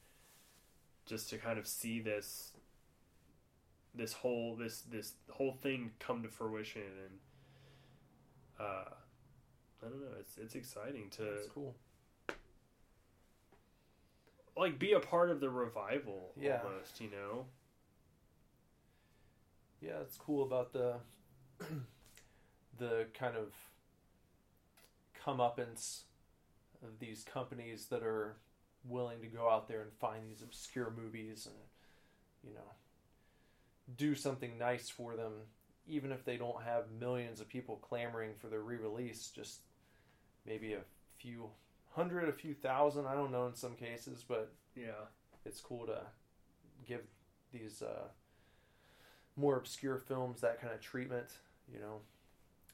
just 1.06 1.30
to 1.30 1.38
kind 1.38 1.58
of 1.58 1.66
see 1.66 2.00
this 2.00 2.52
this 3.94 4.12
whole 4.12 4.54
this 4.56 4.82
this 4.82 5.12
whole 5.30 5.52
thing 5.52 5.90
come 5.98 6.22
to 6.22 6.28
fruition 6.28 6.82
and 6.82 7.18
uh, 8.60 8.84
I 9.82 9.88
don't 9.88 10.00
know. 10.00 10.16
It's 10.20 10.36
it's 10.38 10.54
exciting 10.54 11.10
to 11.10 11.22
That's 11.22 11.48
cool. 11.48 11.74
Like 14.58 14.78
be 14.78 14.92
a 14.92 15.00
part 15.00 15.30
of 15.30 15.40
the 15.40 15.48
revival 15.48 16.32
Yeah. 16.38 16.60
almost. 16.64 17.00
You 17.00 17.10
know. 17.10 17.46
Yeah, 19.80 20.00
it's 20.02 20.16
cool 20.16 20.42
about 20.42 20.72
the 20.72 20.96
the 22.78 23.06
kind 23.14 23.36
of 23.36 23.52
comeuppance 25.24 26.02
of 26.82 26.98
these 26.98 27.24
companies 27.24 27.86
that 27.86 28.02
are 28.02 28.36
willing 28.84 29.20
to 29.20 29.26
go 29.26 29.48
out 29.48 29.68
there 29.68 29.82
and 29.82 29.92
find 30.00 30.28
these 30.28 30.42
obscure 30.42 30.92
movies 30.96 31.46
and 31.46 31.56
you 32.44 32.54
know 32.54 32.70
do 33.96 34.14
something 34.14 34.56
nice 34.58 34.88
for 34.88 35.16
them 35.16 35.32
even 35.86 36.12
if 36.12 36.24
they 36.24 36.36
don't 36.36 36.62
have 36.62 36.84
millions 37.00 37.40
of 37.40 37.48
people 37.48 37.76
clamoring 37.76 38.30
for 38.38 38.46
their 38.46 38.60
re-release 38.60 39.28
just 39.34 39.60
maybe 40.46 40.74
a 40.74 40.80
few 41.18 41.48
hundred 41.92 42.28
a 42.28 42.32
few 42.32 42.54
thousand 42.54 43.06
i 43.06 43.14
don't 43.14 43.32
know 43.32 43.46
in 43.46 43.54
some 43.54 43.74
cases 43.74 44.24
but 44.26 44.52
Yeah. 44.76 45.06
it's 45.44 45.60
cool 45.60 45.86
to 45.86 46.00
give 46.86 47.02
these 47.52 47.82
uh, 47.82 48.08
more 49.36 49.56
obscure 49.56 49.96
films 49.98 50.40
that 50.42 50.60
kind 50.60 50.72
of 50.74 50.80
treatment, 50.80 51.26
you 51.72 51.78
know, 51.80 52.00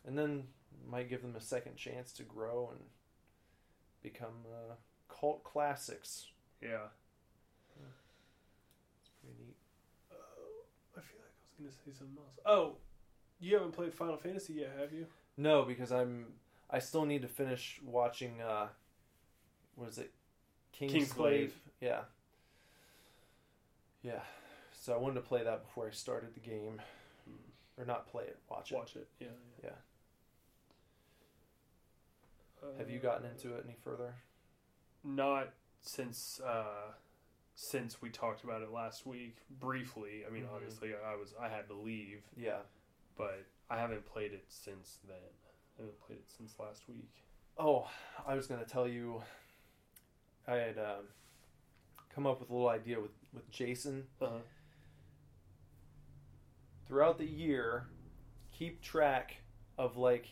and 0.06 0.18
then 0.18 0.44
might 0.88 1.08
give 1.08 1.22
them 1.22 1.36
a 1.36 1.40
second 1.40 1.76
chance 1.76 2.10
to 2.12 2.22
grow 2.24 2.70
and 2.72 2.80
become 4.02 4.44
uh, 4.52 4.74
cult 5.08 5.44
classics. 5.44 6.26
Yeah. 6.60 6.88
It's 9.00 9.10
pretty 9.20 9.36
neat. 9.44 9.56
I 10.10 11.00
feel 11.00 11.20
like 11.20 11.30
I 11.30 11.62
was 11.62 11.74
gonna 11.74 11.92
say 11.92 11.98
something 11.98 12.16
else. 12.18 12.38
Oh, 12.46 12.76
you 13.40 13.54
haven't 13.54 13.72
played 13.72 13.92
Final 13.94 14.16
Fantasy 14.16 14.54
yet, 14.54 14.74
have 14.78 14.92
you? 14.92 15.06
No, 15.36 15.62
because 15.64 15.92
I'm 15.92 16.26
I 16.70 16.78
still 16.78 17.04
need 17.04 17.22
to 17.22 17.28
finish 17.28 17.80
watching. 17.84 18.40
Uh, 18.40 18.68
what 19.76 19.88
is 19.88 19.98
it? 19.98 20.10
Kingsglaive. 20.78 20.92
Kingsglaive. 21.08 21.50
Yeah. 21.80 22.00
Yeah. 24.02 24.20
So 24.72 24.92
I 24.92 24.96
wanted 24.96 25.14
to 25.14 25.20
play 25.22 25.42
that 25.44 25.64
before 25.64 25.86
I 25.86 25.90
started 25.90 26.34
the 26.34 26.40
game, 26.40 26.80
or 27.78 27.84
not 27.84 28.06
play 28.06 28.24
it, 28.24 28.38
watch 28.50 28.70
it. 28.72 28.74
Watch 28.74 28.96
it. 28.96 29.08
Yeah. 29.20 29.28
Yeah. 29.62 29.70
Uh, 32.62 32.66
Have 32.78 32.90
you 32.90 32.98
gotten 32.98 33.26
into 33.30 33.54
it 33.54 33.64
any 33.66 33.76
further? 33.82 34.14
Not 35.02 35.50
since 35.82 36.40
uh, 36.44 36.92
since 37.54 38.00
we 38.02 38.08
talked 38.10 38.42
about 38.44 38.62
it 38.62 38.70
last 38.72 39.06
week 39.06 39.36
briefly. 39.60 40.24
I 40.26 40.30
mean, 40.30 40.44
Mhm. 40.44 40.52
obviously, 40.54 40.94
I 40.94 41.14
was 41.14 41.34
I 41.40 41.48
had 41.48 41.68
to 41.68 41.74
leave, 41.74 42.24
Yeah. 42.36 42.62
but 43.16 43.44
I 43.70 43.78
haven't 43.78 44.06
played 44.06 44.32
it 44.32 44.44
since 44.50 44.98
then. 45.06 45.16
I 45.78 45.82
haven't 45.82 46.00
played 46.00 46.18
it 46.20 46.30
since 46.30 46.58
last 46.58 46.88
week. 46.88 47.10
Oh, 47.58 47.88
I 48.26 48.34
was 48.34 48.46
gonna 48.46 48.64
tell 48.64 48.88
you. 48.88 49.22
I 50.46 50.54
had 50.56 50.78
um, 50.78 51.06
come 52.14 52.26
up 52.26 52.40
with 52.40 52.50
a 52.50 52.52
little 52.52 52.68
idea 52.68 53.00
with 53.00 53.10
with 53.32 53.50
Jason. 53.50 54.04
Uh-huh. 54.20 54.38
Throughout 56.86 57.18
the 57.18 57.26
year, 57.26 57.86
keep 58.52 58.82
track 58.82 59.36
of 59.78 59.96
like 59.96 60.28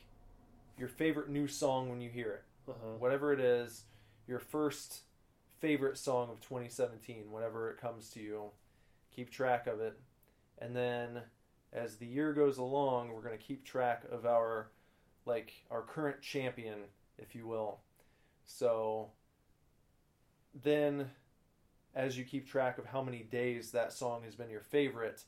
your 0.78 0.88
favorite 0.88 1.28
new 1.28 1.48
song 1.48 1.88
when 1.88 2.00
you 2.00 2.10
hear 2.10 2.30
it, 2.32 2.44
Uh-huh. 2.68 2.96
whatever 2.98 3.32
it 3.32 3.40
is. 3.40 3.84
Your 4.28 4.38
first 4.38 5.00
favorite 5.60 5.98
song 5.98 6.30
of 6.30 6.40
2017, 6.40 7.30
whatever 7.30 7.70
it 7.70 7.78
comes 7.78 8.08
to 8.10 8.20
you. 8.20 8.50
Keep 9.14 9.30
track 9.30 9.66
of 9.66 9.80
it, 9.80 9.98
and 10.58 10.74
then 10.76 11.22
as 11.72 11.96
the 11.96 12.06
year 12.06 12.32
goes 12.32 12.58
along, 12.58 13.12
we're 13.12 13.22
gonna 13.22 13.36
keep 13.36 13.64
track 13.64 14.04
of 14.10 14.24
our 14.26 14.68
like 15.26 15.52
our 15.70 15.82
current 15.82 16.20
champion, 16.20 16.80
if 17.18 17.34
you 17.34 17.46
will. 17.46 17.80
So 18.44 19.10
then, 20.54 21.10
as 21.94 22.16
you 22.16 22.24
keep 22.24 22.46
track 22.46 22.78
of 22.78 22.86
how 22.86 23.02
many 23.02 23.20
days 23.20 23.70
that 23.72 23.92
song 23.92 24.22
has 24.24 24.34
been 24.34 24.50
your 24.50 24.60
favorite, 24.60 25.24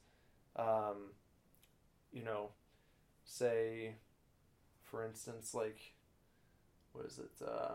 um, 0.56 1.12
you 2.12 2.22
know, 2.22 2.50
say, 3.24 3.94
for 4.82 5.04
instance, 5.04 5.54
like, 5.54 5.94
what 6.92 7.06
is 7.06 7.18
it? 7.18 7.46
Uh, 7.46 7.74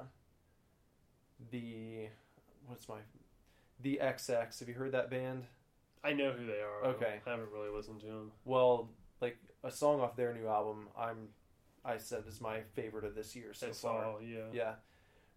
the 1.51 2.07
what's 2.67 2.87
my 2.87 2.97
the 3.81 3.99
XX? 4.01 4.59
Have 4.59 4.67
you 4.67 4.75
heard 4.75 4.91
that 4.91 5.09
band? 5.09 5.45
I 6.03 6.13
know 6.13 6.31
who 6.31 6.45
they 6.45 6.61
are. 6.61 6.91
Okay. 6.91 7.19
I 7.25 7.29
haven't 7.29 7.49
really 7.51 7.69
listened 7.69 7.99
to 8.01 8.05
them. 8.07 8.31
Well, 8.45 8.89
like 9.21 9.37
a 9.63 9.71
song 9.71 9.99
off 9.99 10.15
their 10.15 10.33
new 10.33 10.47
album, 10.47 10.87
I'm 10.97 11.29
I 11.83 11.97
said 11.97 12.23
is 12.27 12.41
my 12.41 12.61
favorite 12.73 13.05
of 13.05 13.15
this 13.15 13.35
year 13.35 13.53
so 13.53 13.67
far. 13.67 13.73
saw. 13.73 14.19
Yeah. 14.19 14.45
Yeah. 14.53 14.73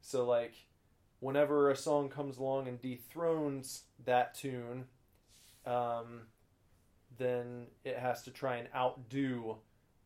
So 0.01 0.27
like 0.27 0.55
whenever 1.23 1.71
a 1.71 1.77
song 1.77 2.09
comes 2.09 2.37
along 2.39 2.67
and 2.67 2.81
dethrones 2.83 3.85
that 4.05 4.35
tune, 4.35 4.85
um, 5.65 6.23
then 7.17 7.67
it 7.85 7.97
has 7.99 8.23
to 8.23 8.31
try 8.31 8.57
and 8.57 8.69
outdo 8.75 9.57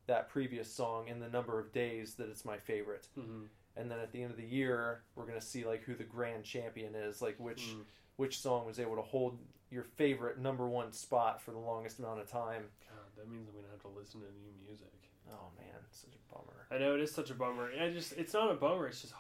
that 0.07 0.29
previous 0.29 0.71
song 0.73 1.09
in 1.09 1.19
the 1.19 1.29
number 1.29 1.59
of 1.59 1.73
days 1.73 2.15
that 2.15 2.29
it's 2.29 2.45
my 2.45 2.59
favorite. 2.59 3.09
hmm 3.15 3.45
And 3.79 3.91
then 3.91 3.99
at 3.99 4.13
the 4.13 4.23
end 4.23 4.31
of 4.33 4.37
the 4.37 4.47
year, 4.47 5.03
we're 5.15 5.27
gonna 5.27 5.41
see 5.41 5.65
like 5.65 5.83
who 5.85 5.95
the 5.95 6.05
grand 6.05 6.45
champion 6.45 6.95
is, 6.95 7.21
like 7.23 7.37
which 7.39 7.63
Mm. 7.63 7.85
which 8.17 8.39
song 8.41 8.65
was 8.67 8.79
able 8.81 8.97
to 8.97 9.03
hold 9.03 9.39
your 9.71 9.83
favorite 9.85 10.39
number 10.39 10.67
one 10.69 10.93
spot 10.93 11.41
for 11.43 11.51
the 11.51 11.59
longest 11.59 11.99
amount 11.99 12.21
of 12.21 12.31
time. 12.31 12.71
God, 12.89 12.99
that 13.17 13.29
means 13.29 13.49
I'm 13.49 13.55
gonna 13.55 13.69
have 13.71 13.83
to 13.83 13.89
listen 13.89 14.21
to 14.21 14.27
new 14.27 14.53
music. 14.67 14.93
Oh 15.31 15.51
man, 15.59 15.81
such 15.91 16.15
a 16.15 16.33
bummer. 16.35 16.67
I 16.71 16.79
know 16.79 16.95
it 16.95 17.01
is 17.01 17.13
such 17.13 17.31
a 17.31 17.35
bummer. 17.35 17.71
I 17.79 17.91
just, 17.91 18.13
it's 18.13 18.33
not 18.33 18.51
a 18.51 18.55
bummer. 18.55 18.87
It's 18.89 19.01
just, 19.03 19.13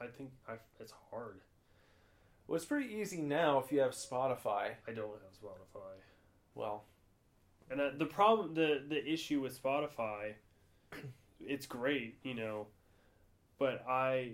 I 0.00 0.06
think 0.06 0.30
I, 0.48 0.54
it's 0.80 0.92
hard. 1.10 1.40
Well, 2.46 2.56
it's 2.56 2.64
pretty 2.64 2.94
easy 2.94 3.20
now 3.20 3.58
if 3.58 3.72
you 3.72 3.80
have 3.80 3.92
Spotify. 3.92 4.72
I 4.86 4.92
don't 4.92 5.10
have 5.10 5.32
Spotify. 5.42 5.96
Well, 6.54 6.84
And 7.70 7.80
uh, 7.80 7.90
the 7.98 8.06
problem, 8.06 8.54
the 8.54 8.82
the 8.88 9.04
issue 9.04 9.40
with 9.40 9.60
Spotify, 9.60 10.34
it's 11.40 11.66
great, 11.66 12.18
you 12.22 12.34
know, 12.34 12.66
but 13.58 13.84
I 13.88 14.32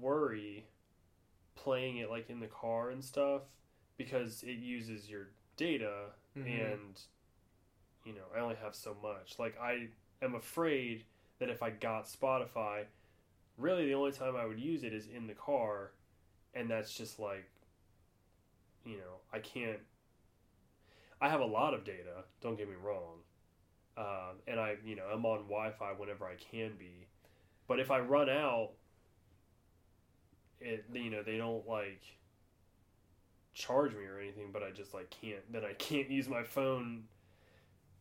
worry 0.00 0.66
playing 1.56 1.98
it 1.98 2.10
like 2.10 2.30
in 2.30 2.40
the 2.40 2.46
car 2.46 2.90
and 2.90 3.04
stuff 3.04 3.42
because 3.96 4.42
it 4.44 4.58
uses 4.58 5.08
your 5.10 5.28
data 5.56 6.10
Mhm. 6.36 6.72
and 6.74 7.00
you 8.04 8.12
know 8.14 8.26
I 8.34 8.38
only 8.40 8.54
have 8.56 8.74
so 8.76 8.94
much. 9.02 9.38
Like 9.38 9.58
I 9.60 9.88
am 10.22 10.34
afraid 10.36 11.04
that 11.40 11.48
if 11.50 11.62
I 11.62 11.70
got 11.70 12.04
Spotify, 12.06 12.84
really 13.58 13.86
the 13.86 13.94
only 13.94 14.12
time 14.12 14.36
I 14.36 14.46
would 14.46 14.58
use 14.58 14.84
it 14.84 14.92
is 14.92 15.06
in 15.06 15.26
the 15.26 15.34
car, 15.34 15.92
and 16.54 16.70
that's 16.70 16.94
just 16.94 17.18
like, 17.18 17.50
you 18.84 18.96
know, 18.96 19.20
I 19.32 19.40
can't. 19.40 19.80
I 21.20 21.28
have 21.28 21.40
a 21.40 21.46
lot 21.46 21.74
of 21.74 21.84
data. 21.84 22.24
Don't 22.40 22.56
get 22.56 22.68
me 22.68 22.76
wrong, 22.80 23.18
um, 23.96 24.36
and 24.46 24.60
I, 24.60 24.76
you 24.84 24.96
know, 24.96 25.04
I'm 25.12 25.26
on 25.26 25.42
Wi-Fi 25.44 25.92
whenever 25.96 26.24
I 26.24 26.36
can 26.36 26.72
be, 26.78 27.08
but 27.66 27.80
if 27.80 27.90
I 27.90 27.98
run 27.98 28.30
out, 28.30 28.70
it, 30.60 30.84
you 30.92 31.10
know, 31.10 31.22
they 31.22 31.36
don't 31.36 31.66
like 31.66 32.02
charge 33.54 33.92
me 33.92 34.04
or 34.04 34.20
anything, 34.20 34.50
but 34.52 34.62
I 34.62 34.70
just 34.70 34.94
like 34.94 35.10
can't. 35.10 35.52
Then 35.52 35.64
I 35.64 35.74
can't 35.74 36.08
use 36.10 36.28
my 36.28 36.44
phone 36.44 37.04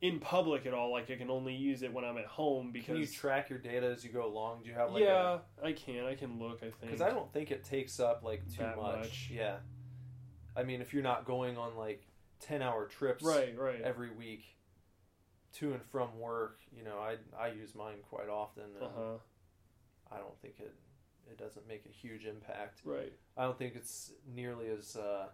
in 0.02 0.20
public 0.20 0.66
at 0.66 0.74
all. 0.74 0.92
Like 0.92 1.10
I 1.10 1.16
can 1.16 1.30
only 1.30 1.54
use 1.56 1.82
it 1.82 1.92
when 1.92 2.06
I'm 2.06 2.18
at 2.18 2.26
home 2.26 2.72
because 2.72 2.88
can 2.88 2.98
you 2.98 3.08
track 3.08 3.50
your 3.50 3.60
data 3.60 3.88
as 3.88 4.04
you 4.04 4.12
go 4.12 4.26
along? 4.26 4.64
Do 4.64 4.70
you 4.70 4.76
have 4.76 4.92
like 4.92 5.04
yeah, 5.04 5.40
I 5.64 5.72
can. 5.72 6.06
I 6.06 6.16
can 6.16 6.40
look. 6.40 6.58
I 6.58 6.70
think 6.70 6.82
Because 6.82 7.02
I 7.02 7.10
don't 7.10 7.32
think 7.34 7.52
it 7.52 7.64
takes 7.64 8.00
up 8.00 8.24
like 8.24 8.44
too 8.56 8.64
much. 8.64 8.76
much. 9.00 9.32
Yeah. 9.34 9.58
I 10.56 10.64
mean, 10.64 10.82
if 10.82 10.94
you're 10.94 11.04
not 11.04 11.26
going 11.26 11.58
on 11.58 11.76
like 11.76 12.08
ten 12.40 12.62
hour 12.62 12.86
trips 12.88 13.24
right, 13.24 13.58
right. 13.58 13.82
every 13.82 14.12
week 14.12 14.44
to 15.54 15.74
and 15.74 15.82
from 15.84 16.20
work, 16.20 16.60
you 16.76 16.84
know, 16.84 16.98
I 17.00 17.18
I 17.40 17.50
use 17.50 17.76
mine 17.76 17.98
quite 18.10 18.30
often. 18.30 18.64
Uh 18.82 18.88
huh. 18.96 19.18
I 20.12 20.18
don't 20.18 20.40
think 20.42 20.56
it 20.60 20.76
it 21.30 21.38
doesn't 21.38 21.68
make 21.68 21.86
a 21.86 21.92
huge 21.92 22.26
impact. 22.26 22.82
Right. 22.86 23.14
I 23.36 23.44
don't 23.44 23.58
think 23.58 23.76
it's 23.76 24.14
nearly 24.34 24.68
as 24.70 24.96
uh, 24.96 25.28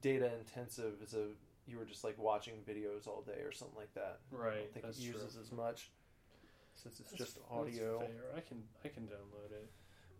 data 0.00 0.30
intensive 0.38 0.94
as 1.02 1.14
a 1.14 1.28
you 1.66 1.78
were 1.78 1.84
just 1.84 2.04
like 2.04 2.18
watching 2.18 2.54
videos 2.68 3.06
all 3.06 3.22
day 3.22 3.40
or 3.42 3.52
something 3.52 3.76
like 3.76 3.92
that. 3.94 4.20
Right. 4.30 4.52
I 4.52 4.56
don't 4.60 4.72
think 4.74 4.84
it 4.86 4.96
uses 4.98 5.32
true. 5.34 5.42
as 5.42 5.52
much 5.52 5.90
since 6.74 7.00
it's 7.00 7.10
That's- 7.10 7.32
just 7.34 7.38
audio. 7.50 8.02
I 8.36 8.40
can 8.40 8.62
I 8.84 8.88
can 8.88 9.04
download 9.04 9.52
it. 9.52 9.70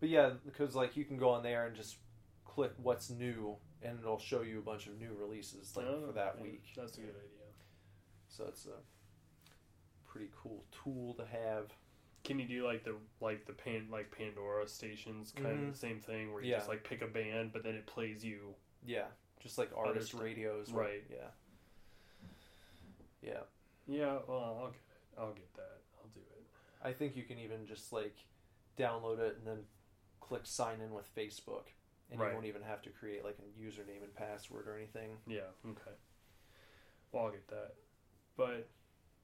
But 0.01 0.09
yeah, 0.09 0.31
because 0.45 0.75
like 0.75 0.97
you 0.97 1.05
can 1.05 1.16
go 1.16 1.31
on 1.31 1.43
there 1.43 1.66
and 1.66 1.75
just 1.77 1.97
click 2.45 2.73
what's 2.83 3.11
new, 3.11 3.57
and 3.83 3.99
it'll 3.99 4.19
show 4.19 4.43
you 4.43 4.59
a 4.59 4.62
bunch 4.62 4.87
of 4.87 4.99
new 4.99 5.12
releases 5.19 5.77
like 5.77 5.87
Oh, 5.87 6.07
for 6.07 6.12
that 6.12 6.35
yeah, 6.39 6.43
week. 6.43 6.65
That's 6.77 6.97
a 6.99 7.01
good 7.01 7.11
idea. 7.11 7.49
So 8.29 8.45
it's 8.49 8.66
a 8.66 8.79
pretty 10.09 10.31
cool 10.41 10.65
tool 10.73 11.15
to 11.15 11.25
have. 11.27 11.73
Can 12.25 12.39
you 12.39 12.47
do 12.47 12.65
like 12.65 12.85
the 12.85 12.95
like 13.21 13.45
the 13.47 13.53
pan 13.53 13.89
like 13.91 14.11
Pandora 14.16 14.66
stations 14.66 15.33
kind 15.33 15.47
of 15.49 15.59
Mhm. 15.59 15.73
the 15.73 15.79
same 15.79 16.01
thing 16.01 16.33
where 16.33 16.43
you 16.43 16.51
Yeah. 16.51 16.57
just 16.59 16.69
like 16.69 16.83
pick 16.85 17.03
a 17.03 17.07
band 17.07 17.53
but 17.53 17.62
then 17.62 17.75
it 17.75 17.87
plays 17.87 18.25
you 18.25 18.55
Yeah, 18.87 19.09
just 19.45 19.59
like 19.59 19.71
artist 19.77 20.09
stuff. 20.09 20.23
radios. 20.23 20.73
where- 20.73 20.85
Right. 20.87 21.05
Yeah. 21.11 21.29
Yeah, 23.23 23.43
Yeah, 23.87 24.19
well 24.27 24.41
I'll 24.61 24.71
get 24.71 24.75
it. 24.81 25.19
I'll 25.19 25.33
get 25.33 25.55
that. 25.55 25.81
I'll 25.99 26.09
do 26.11 26.21
it. 26.21 26.45
I 26.83 26.93
think 26.93 27.16
you 27.16 27.23
can 27.23 27.39
even 27.39 27.66
just 27.66 27.93
like 27.93 28.16
download 28.77 29.19
it 29.19 29.37
and 29.39 29.47
then 29.47 29.66
click 30.21 30.43
sign 30.45 30.81
in 30.81 30.93
with 30.93 31.07
Facebook, 31.15 31.69
and 32.11 32.19
Right. 32.21 32.29
you 32.29 32.35
won't 32.35 32.47
even 32.47 32.62
have 32.62 32.83
to 32.83 32.91
create 32.91 33.25
like 33.25 33.39
a 33.39 33.61
username 33.61 34.03
and 34.03 34.15
password 34.15 34.66
or 34.69 34.77
anything. 34.77 35.16
Yeah, 35.27 35.49
okay. 35.66 35.93
Well 37.12 37.27
I'll 37.27 37.31
get 37.33 37.47
that. 37.49 37.75
But 38.37 38.69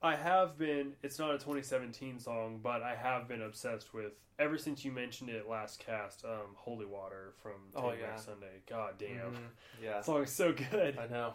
I 0.01 0.15
have 0.15 0.57
been 0.57 0.93
it's 1.03 1.19
not 1.19 1.29
a 1.31 1.37
2017 1.37 2.19
song, 2.19 2.59
but 2.63 2.81
I 2.81 2.95
have 2.95 3.27
been 3.27 3.41
obsessed 3.43 3.93
with 3.93 4.13
ever 4.39 4.57
since 4.57 4.83
you 4.83 4.91
mentioned 4.91 5.29
it 5.29 5.47
last 5.47 5.79
cast, 5.79 6.25
um, 6.25 6.55
Holy 6.55 6.85
Water 6.85 7.33
from 7.43 7.53
Oh, 7.75 7.91
Take 7.91 8.01
Back 8.01 8.09
yeah. 8.15 8.15
Sunday. 8.19 8.61
God 8.67 8.95
damn. 8.97 9.33
Mhm. 9.35 9.49
Yeah, 9.81 9.93
That 9.93 10.05
song 10.05 10.23
is 10.23 10.31
so 10.31 10.51
good. 10.53 10.97
I 10.97 11.07
know. 11.07 11.33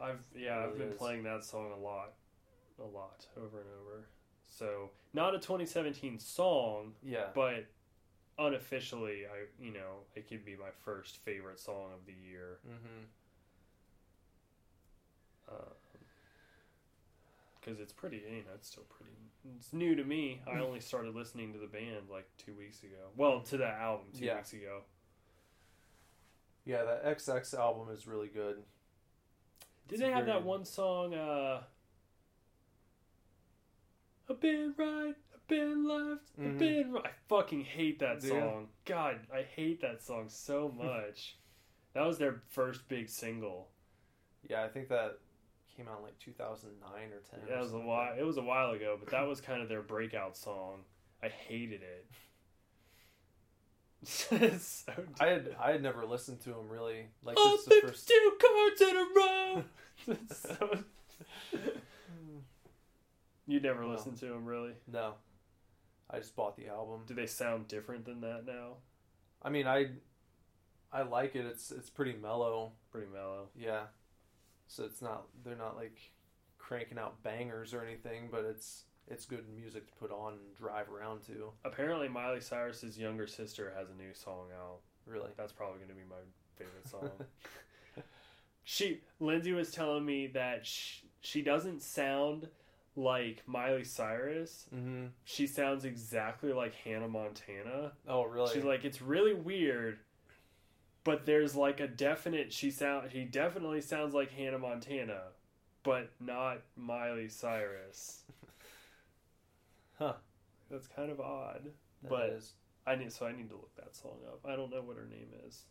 I've 0.00 0.20
yeah, 0.36 0.62
It 0.62 0.66
I've 0.68 0.78
been 0.78 0.92
is. 0.92 0.98
playing 0.98 1.22
that 1.24 1.42
song 1.42 1.72
a 1.72 1.76
lot, 1.76 2.12
a 2.78 2.84
lot 2.84 3.26
over 3.36 3.60
and 3.60 3.68
over. 3.80 4.06
So 4.48 4.90
not 5.12 5.34
a 5.34 5.38
2017 5.38 6.18
song, 6.20 6.94
Yeah. 7.02 7.30
but 7.34 7.66
unofficially, 8.38 9.26
I 9.26 9.46
you 9.58 9.72
know 9.72 10.04
it 10.14 10.28
could 10.28 10.44
be 10.44 10.54
my 10.54 10.70
first 10.84 11.16
favorite 11.18 11.58
song 11.58 11.92
of 11.92 12.06
the 12.06 12.12
year. 12.12 12.60
Mm-hmm. 12.68 13.04
Because 17.66 17.80
it's 17.80 17.92
pretty, 17.92 18.18
you 18.18 18.44
know, 18.44 18.52
it's 18.54 18.68
still 18.68 18.84
pretty. 18.84 19.10
It's 19.56 19.72
new 19.72 19.96
to 19.96 20.04
me. 20.04 20.40
I 20.46 20.60
only 20.60 20.78
started 20.78 21.16
listening 21.16 21.52
to 21.52 21.58
the 21.58 21.66
band 21.66 22.08
like 22.08 22.28
two 22.38 22.54
weeks 22.54 22.84
ago. 22.84 23.08
Well, 23.16 23.40
to 23.40 23.56
that 23.56 23.80
album 23.80 24.06
two 24.16 24.24
Yeah. 24.24 24.36
weeks 24.36 24.52
ago. 24.52 24.82
Yeah, 26.64 26.84
that 26.84 27.04
XX 27.04 27.54
album 27.58 27.92
is 27.92 28.06
really 28.06 28.28
good. 28.28 28.62
Did 29.88 29.98
they 30.00 30.10
have 30.12 30.26
that 30.26 30.44
one 30.44 30.64
song? 30.64 31.14
uh 31.14 31.64
I've 34.30 34.40
been 34.40 34.74
right, 34.76 35.14
I've 35.34 35.46
been 35.48 35.86
left, 35.86 36.30
I've 36.38 36.44
Mhm. 36.44 36.58
been 36.58 36.92
right. 36.92 37.06
I 37.06 37.12
fucking 37.28 37.64
hate 37.64 37.98
that 38.00 38.22
song. 38.22 38.72
God, 38.84 39.26
I 39.32 39.42
hate 39.42 39.80
that 39.82 40.02
song 40.02 40.28
so 40.28 40.68
much. 40.76 41.36
that 41.94 42.02
was 42.02 42.18
their 42.18 42.42
first 42.48 42.86
big 42.88 43.08
single. 43.08 43.70
Yeah, 44.48 44.64
I 44.64 44.68
think 44.68 44.88
that 44.88 45.18
came 45.76 45.88
out 45.88 45.98
in 45.98 46.04
like 46.04 46.18
2009 46.18 46.90
or 46.90 47.20
10. 47.30 47.40
or 47.40 47.54
That 47.54 47.60
was 47.62 47.72
a 47.74 47.78
while. 47.78 48.14
It 48.18 48.22
was 48.22 48.36
a 48.38 48.42
while 48.42 48.70
ago, 48.72 48.96
but 48.98 49.10
that 49.10 49.26
was 49.26 49.40
kind 49.40 49.62
of 49.62 49.68
their 49.68 49.82
breakout 49.82 50.36
song. 50.36 50.80
I 51.22 51.28
hated 51.28 51.82
it. 51.82 52.06
So. 54.04 54.36
I 55.20 55.26
had 55.26 55.56
I 55.60 55.72
had 55.72 55.82
never 55.82 56.04
listened 56.06 56.40
to 56.42 56.50
him 56.50 56.68
really. 56.68 57.06
Like 57.24 57.36
Oh, 57.38 57.52
this 57.52 57.60
is 57.62 57.66
the 57.66 57.88
first. 57.88 58.08
52 58.08 58.38
cards 58.46 58.80
in 58.82 58.96
a 58.96 59.06
row. 59.16 59.64
So- 60.30 60.84
you 63.46 63.60
never 63.60 63.82
No. 63.82 63.88
listened 63.90 64.18
to 64.18 64.26
him, 64.32 64.44
really? 64.44 64.72
No, 64.90 65.14
I 66.10 66.18
just 66.18 66.36
bought 66.36 66.56
the 66.56 66.68
album. 66.68 67.00
Do 67.06 67.14
they 67.14 67.26
sound 67.26 67.68
different 67.68 68.04
than 68.04 68.20
that 68.20 68.44
now? 68.46 68.74
I 69.42 69.50
mean, 69.50 69.66
I 69.66 69.86
I 70.92 71.02
like 71.02 71.34
it. 71.34 71.46
It's 71.46 71.70
it's 71.70 71.90
pretty 71.90 72.14
mellow. 72.14 72.72
Pretty 72.92 73.08
mellow. 73.12 73.48
Yeah. 73.56 73.84
So 74.68 74.84
it's 74.84 75.02
not 75.02 75.26
they're 75.44 75.56
not 75.56 75.76
like 75.76 75.98
cranking 76.58 76.98
out 76.98 77.22
bangers 77.22 77.72
or 77.72 77.82
anything, 77.82 78.28
but 78.30 78.44
it's 78.44 78.84
it's 79.08 79.24
good 79.24 79.44
music 79.54 79.86
to 79.86 79.92
put 79.94 80.10
on 80.10 80.34
and 80.34 80.56
drive 80.56 80.88
around 80.90 81.22
to. 81.26 81.52
Apparently, 81.64 82.08
Miley 82.08 82.40
Cyrus's 82.40 82.98
younger 82.98 83.26
sister 83.26 83.72
has 83.78 83.88
a 83.90 83.94
new 83.94 84.12
song 84.12 84.46
out. 84.58 84.80
Really. 85.06 85.30
That's 85.36 85.52
probably 85.52 85.78
going 85.78 85.90
to 85.90 85.94
be 85.94 86.08
my 86.08 86.16
favorite 86.56 86.88
song. 86.90 87.10
she 88.64 89.00
Lindsay 89.20 89.52
was 89.52 89.70
telling 89.70 90.04
me 90.04 90.26
that 90.28 90.66
sh 90.66 91.02
she 91.20 91.42
doesn't 91.42 91.82
sound 91.82 92.48
like 92.96 93.42
Miley 93.46 93.84
Cyrus. 93.84 94.66
mm-hmm. 94.74 95.06
She 95.24 95.46
sounds 95.46 95.84
exactly 95.84 96.52
like 96.52 96.74
Hannah 96.74 97.08
Montana. 97.08 97.92
Oh, 98.08 98.24
really? 98.24 98.52
She's 98.52 98.64
like, 98.64 98.84
it's 98.84 99.02
really 99.02 99.34
weird, 99.34 99.98
but 101.06 101.24
there's 101.24 101.54
like 101.54 101.78
a 101.78 101.86
definite. 101.86 102.52
She 102.52 102.72
sound. 102.72 103.10
He 103.12 103.24
definitely 103.24 103.80
sounds 103.80 104.12
like 104.12 104.32
Hannah 104.32 104.58
Montana, 104.58 105.20
but 105.84 106.10
not 106.20 106.58
Miley 106.76 107.28
Cyrus. 107.28 108.24
Huh. 109.98 110.14
That's 110.68 110.88
kind 110.88 111.10
of 111.12 111.20
odd. 111.20 111.70
That 112.02 112.10
but- 112.10 112.30
is. 112.30 112.52
I 112.88 112.94
need 112.96 113.12
so 113.12 113.26
I 113.26 113.32
need 113.32 113.48
to 113.48 113.54
look 113.56 113.74
that 113.76 113.96
song 113.96 114.18
up. 114.28 114.40
I 114.44 114.54
don't 114.54 114.70
know 114.70 114.82
what 114.82 114.96
her 114.96 115.06
name 115.10 115.28
is. 115.48 115.62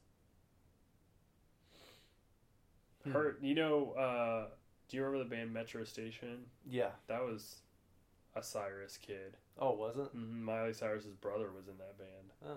Hmm. 3.03 3.11
Her, 3.11 3.37
you 3.41 3.55
know, 3.55 3.91
uh, 3.91 4.47
do 4.89 4.97
you 4.97 5.03
remember 5.03 5.23
the 5.23 5.29
band 5.35 5.53
Metro 5.53 5.83
Station? 5.83 6.45
Yeah. 6.69 6.89
That 7.07 7.21
was 7.21 7.57
a 8.35 8.43
Cyrus 8.43 8.97
kid. 8.97 9.37
Oh, 9.59 9.71
was 9.71 9.97
it? 9.97 10.07
hmm 10.11 10.43
Miley 10.43 10.73
Cyrus's 10.73 11.15
brother 11.15 11.49
was 11.55 11.67
in 11.67 11.77
that 11.77 11.97
band. 11.97 12.31
I 12.43 12.55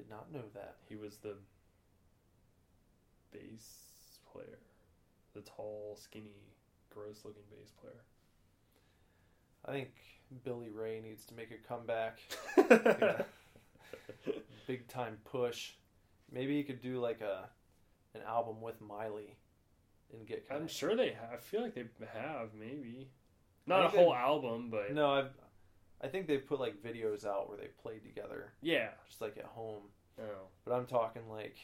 did 0.00 0.10
not 0.10 0.32
know 0.32 0.44
that. 0.54 0.76
He 0.88 0.96
was 0.96 1.16
the 1.18 1.34
bass 3.32 3.66
player, 4.32 4.58
the 5.34 5.40
tall, 5.42 5.98
skinny, 6.00 6.42
gross-looking 6.94 7.42
bass 7.50 7.70
player. 7.80 8.02
I 9.66 9.72
think 9.72 9.90
Billy 10.44 10.70
Ray 10.70 11.00
needs 11.00 11.26
to 11.26 11.34
make 11.34 11.50
a 11.50 11.68
comeback. 11.68 12.18
Big 14.66 14.88
time 14.88 15.18
push. 15.24 15.72
Maybe 16.32 16.56
he 16.56 16.62
could 16.62 16.80
do 16.80 17.00
like 17.00 17.20
a 17.20 17.48
an 18.14 18.22
album 18.26 18.60
with 18.60 18.80
Miley 18.80 19.36
and 20.12 20.26
get 20.26 20.48
kind 20.48 20.60
I'm 20.60 20.64
of 20.66 20.70
sure 20.70 20.96
they 20.96 21.10
have. 21.10 21.30
I 21.34 21.36
feel 21.36 21.62
like 21.62 21.74
they 21.74 21.84
have 22.14 22.48
maybe 22.58 23.08
not 23.66 23.80
a 23.80 23.82
think 23.84 23.92
they- 23.94 23.98
whole 24.04 24.14
album, 24.14 24.68
but 24.70 24.92
No, 24.94 25.10
I've 25.12 25.30
I 26.02 26.08
think 26.08 26.26
they've 26.26 26.44
put 26.46 26.60
like 26.60 26.82
videos 26.82 27.26
out 27.26 27.48
where 27.48 27.58
they 27.58 27.68
played 27.82 28.02
together, 28.04 28.52
yeah, 28.62 28.88
just 29.08 29.20
like 29.20 29.36
at 29.36 29.44
home. 29.44 29.82
Oh, 30.20 30.48
But 30.64 30.72
I'm 30.74 30.86
talking 30.86 31.28
like 31.28 31.56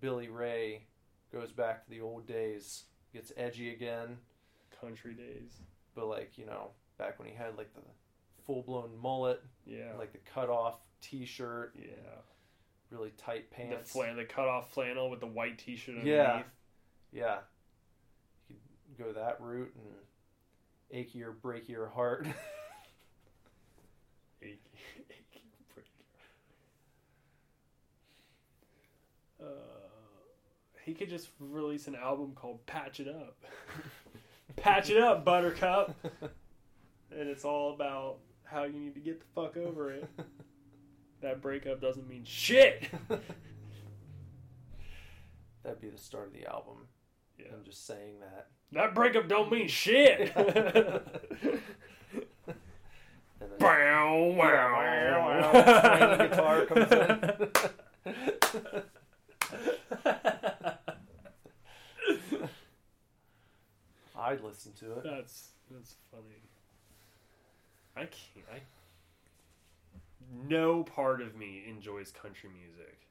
Billy 0.00 0.28
Ray 0.28 0.84
goes 1.32 1.52
back 1.52 1.84
to 1.84 1.90
the 1.90 2.00
old 2.00 2.26
days, 2.26 2.84
gets 3.12 3.32
edgy 3.36 3.72
again, 3.72 4.16
country 4.80 5.14
days. 5.14 5.52
but 5.94 6.06
like, 6.06 6.36
you 6.38 6.46
know, 6.46 6.70
back 6.98 7.18
when 7.18 7.28
he 7.28 7.34
had 7.34 7.56
like 7.56 7.72
the 7.74 7.80
full 8.46 8.62
blown 8.62 8.90
mullet, 9.00 9.42
Yeah. 9.66 9.92
like 9.98 10.12
the 10.12 10.18
cut 10.18 10.48
off 10.50 10.78
t 11.02 11.24
shirt, 11.26 11.74
yeah. 11.78 12.20
really 12.90 13.10
tight 13.18 13.50
The 13.50 13.56
pants. 13.56 13.90
flan, 13.92 14.16
the 14.16 14.24
cut 14.24 14.48
off 14.48 14.72
flannel 14.72 15.10
with 15.10 15.20
the 15.20 15.26
white 15.26 15.58
T-shirt 15.58 15.96
underneath. 15.96 16.14
Yeah. 16.14 16.42
Yeah. 17.12 17.38
You 18.48 18.56
could 18.96 19.04
go 19.06 19.12
that 19.20 19.40
route 19.40 19.72
and 19.74 19.94
ache 20.90 21.14
your 21.14 21.32
break 21.32 21.68
your 21.68 21.88
heart. 21.88 22.26
Achy- 24.42 24.60
achy 25.10 25.42
break. 25.74 25.86
Uh, 29.42 29.44
he 30.86 30.94
could 30.94 31.10
just 31.10 31.28
release 31.40 31.88
an 31.88 31.96
album 31.96 32.32
called 32.34 32.64
"Patch 32.64 33.00
It 33.00 33.08
Up." 33.08 33.36
Patch 34.56 34.88
it 34.88 34.96
up, 34.96 35.24
Buttercup, 35.24 35.94
and 37.10 37.28
it's 37.28 37.44
all 37.44 37.74
about 37.74 38.18
how 38.44 38.62
you 38.62 38.78
need 38.78 38.94
to 38.94 39.00
get 39.00 39.18
the 39.20 39.26
fuck 39.34 39.56
over 39.58 39.90
it. 39.92 40.08
That 41.22 41.40
breakup 41.40 41.80
doesn't 41.80 42.06
mean 42.06 42.24
shit. 42.24 42.90
That'd 45.64 45.80
be 45.80 45.88
the 45.88 45.96
start 45.96 46.26
of 46.26 46.34
the 46.34 46.46
album. 46.46 46.88
Yeah. 47.38 47.46
I'm 47.54 47.64
just 47.64 47.86
saying 47.86 48.20
that. 48.20 48.48
That 48.72 48.94
breakup 48.94 49.26
don't 49.26 49.50
mean 49.50 49.66
shit. 49.66 50.30
And 50.36 50.50
then 53.40 53.58
Bow, 53.58 54.34
wow, 54.36 55.52
tiny 55.82 56.28
guitar 56.28 56.66
comes 56.66 56.92
in. 56.92 58.82
I'd 64.26 64.42
listen 64.42 64.72
to 64.80 64.92
it. 64.98 65.04
That's 65.04 65.50
that's 65.70 65.94
funny. 66.10 66.42
I 67.96 68.00
can't. 68.00 68.46
I 68.52 68.60
no 70.48 70.82
part 70.82 71.22
of 71.22 71.36
me 71.36 71.64
enjoys 71.68 72.10
country 72.10 72.50
music. 72.50 73.06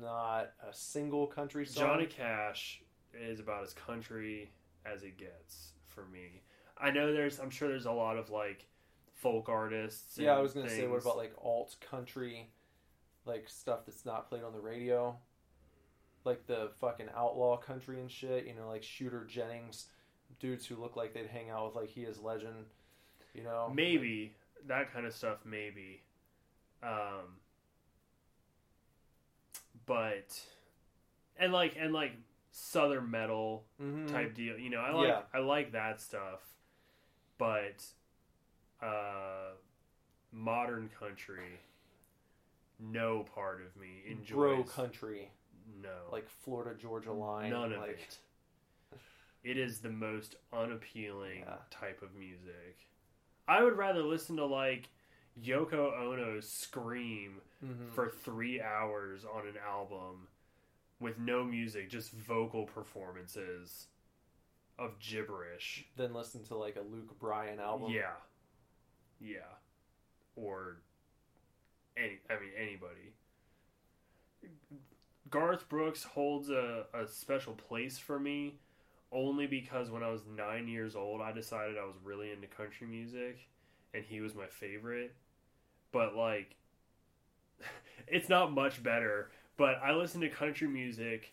Not 0.00 0.52
a 0.68 0.72
single 0.72 1.26
country 1.26 1.66
song. 1.66 1.84
Johnny 1.84 2.06
Cash 2.06 2.80
is 3.14 3.38
about 3.38 3.62
as 3.62 3.74
country 3.74 4.50
as 4.84 5.02
it 5.02 5.18
gets 5.18 5.72
for 5.86 6.04
me. 6.06 6.42
I 6.78 6.90
know 6.90 7.12
there's. 7.12 7.38
I'm 7.38 7.50
sure 7.50 7.68
there's 7.68 7.86
a 7.86 7.92
lot 7.92 8.16
of 8.16 8.30
like 8.30 8.66
folk 9.14 9.48
artists. 9.48 10.18
Yeah, 10.18 10.36
I 10.36 10.40
was 10.40 10.52
gonna 10.52 10.70
say, 10.70 10.86
what 10.86 11.02
things. 11.02 11.04
about 11.04 11.16
like 11.18 11.34
alt 11.42 11.76
country, 11.90 12.48
like 13.26 13.48
stuff 13.48 13.80
that's 13.86 14.04
not 14.06 14.28
played 14.28 14.42
on 14.42 14.52
the 14.52 14.60
radio, 14.60 15.16
like 16.26 16.46
the 16.46 16.70
fucking 16.80 17.08
outlaw 17.16 17.56
country 17.56 18.00
and 18.00 18.10
shit. 18.10 18.46
You 18.46 18.54
know, 18.54 18.68
like 18.68 18.82
Shooter 18.82 19.24
Jennings, 19.24 19.86
dudes 20.40 20.66
who 20.66 20.76
look 20.76 20.96
like 20.96 21.14
they'd 21.14 21.26
hang 21.26 21.48
out 21.50 21.66
with 21.66 21.76
like 21.76 21.88
he 21.88 22.02
is 22.02 22.18
legend. 22.20 22.66
You 23.34 23.44
know, 23.44 23.70
maybe 23.74 24.34
that 24.66 24.92
kind 24.92 25.06
of 25.06 25.14
stuff? 25.14 25.38
Maybe. 25.44 26.02
Um. 26.82 27.38
But, 29.86 30.40
and 31.38 31.52
like 31.52 31.76
and 31.78 31.92
like 31.92 32.12
southern 32.50 33.10
metal 33.10 33.64
Mhm. 33.80 34.10
type 34.10 34.34
deal. 34.34 34.58
You 34.58 34.70
know, 34.70 34.80
I 34.80 34.90
like 34.92 35.08
Yeah. 35.08 35.22
I 35.32 35.38
like 35.38 35.72
that 35.72 36.00
stuff, 36.00 36.40
but 37.38 37.84
uh, 38.82 39.52
modern 40.32 40.88
country, 40.88 41.60
no 42.80 43.22
part 43.34 43.60
of 43.62 43.76
me 43.76 44.02
enjoys. 44.06 44.34
bro 44.34 44.64
country, 44.64 45.30
no, 45.82 46.08
like 46.12 46.28
Florida 46.28 46.74
Georgia 46.78 47.12
line. 47.12 47.50
none 47.50 47.72
of 47.72 47.80
like, 47.80 47.90
it. 47.90 48.18
It 49.44 49.58
is 49.58 49.78
the 49.80 49.90
most 49.90 50.36
unappealing 50.52 51.40
Yeah. 51.40 51.58
type 51.70 52.02
of 52.02 52.14
music. 52.14 52.78
I 53.46 53.62
would 53.62 53.76
rather 53.76 54.02
listen 54.02 54.36
to 54.36 54.44
like 54.44 54.88
Yoko 55.40 55.92
Ono's 55.96 56.50
scream 56.50 57.40
Mhm. 57.64 57.90
for 57.92 58.08
three 58.08 58.60
hours 58.60 59.24
on 59.24 59.46
an 59.46 59.56
album 59.58 60.28
with 60.98 61.18
no 61.18 61.44
music, 61.44 61.88
just 61.90 62.10
vocal 62.12 62.64
performances 62.66 63.86
of 64.78 64.98
gibberish. 64.98 65.86
Then 65.96 66.12
listen 66.12 66.42
to 66.44 66.56
like 66.56 66.76
a 66.76 66.80
Luke 66.80 67.18
Bryan 67.18 67.60
album. 67.60 67.90
Yeah. 67.92 68.16
Yeah. 69.20 69.54
Or 70.34 70.78
any 71.96 72.18
I 72.28 72.38
mean 72.40 72.52
anybody. 72.56 73.12
Garth 75.30 75.68
Brooks 75.68 76.04
holds 76.04 76.50
a, 76.50 76.86
a 76.94 77.06
special 77.06 77.54
place 77.54 77.98
for 77.98 78.18
me 78.18 78.58
only 79.12 79.46
because 79.46 79.90
when 79.90 80.02
I 80.02 80.10
was 80.10 80.22
nine 80.26 80.68
years 80.68 80.94
old 80.96 81.20
I 81.20 81.32
decided 81.32 81.76
I 81.78 81.84
was 81.84 81.94
really 82.04 82.30
into 82.32 82.46
country 82.46 82.86
music 82.86 83.38
and 83.94 84.04
he 84.04 84.20
was 84.20 84.34
my 84.34 84.46
favorite. 84.46 85.14
But 85.92 86.14
like 86.16 86.54
it's 88.06 88.28
not 88.28 88.52
much 88.52 88.82
better, 88.82 89.30
but 89.56 89.76
I 89.82 89.92
listen 89.92 90.20
to 90.22 90.28
country 90.28 90.68
music 90.68 91.32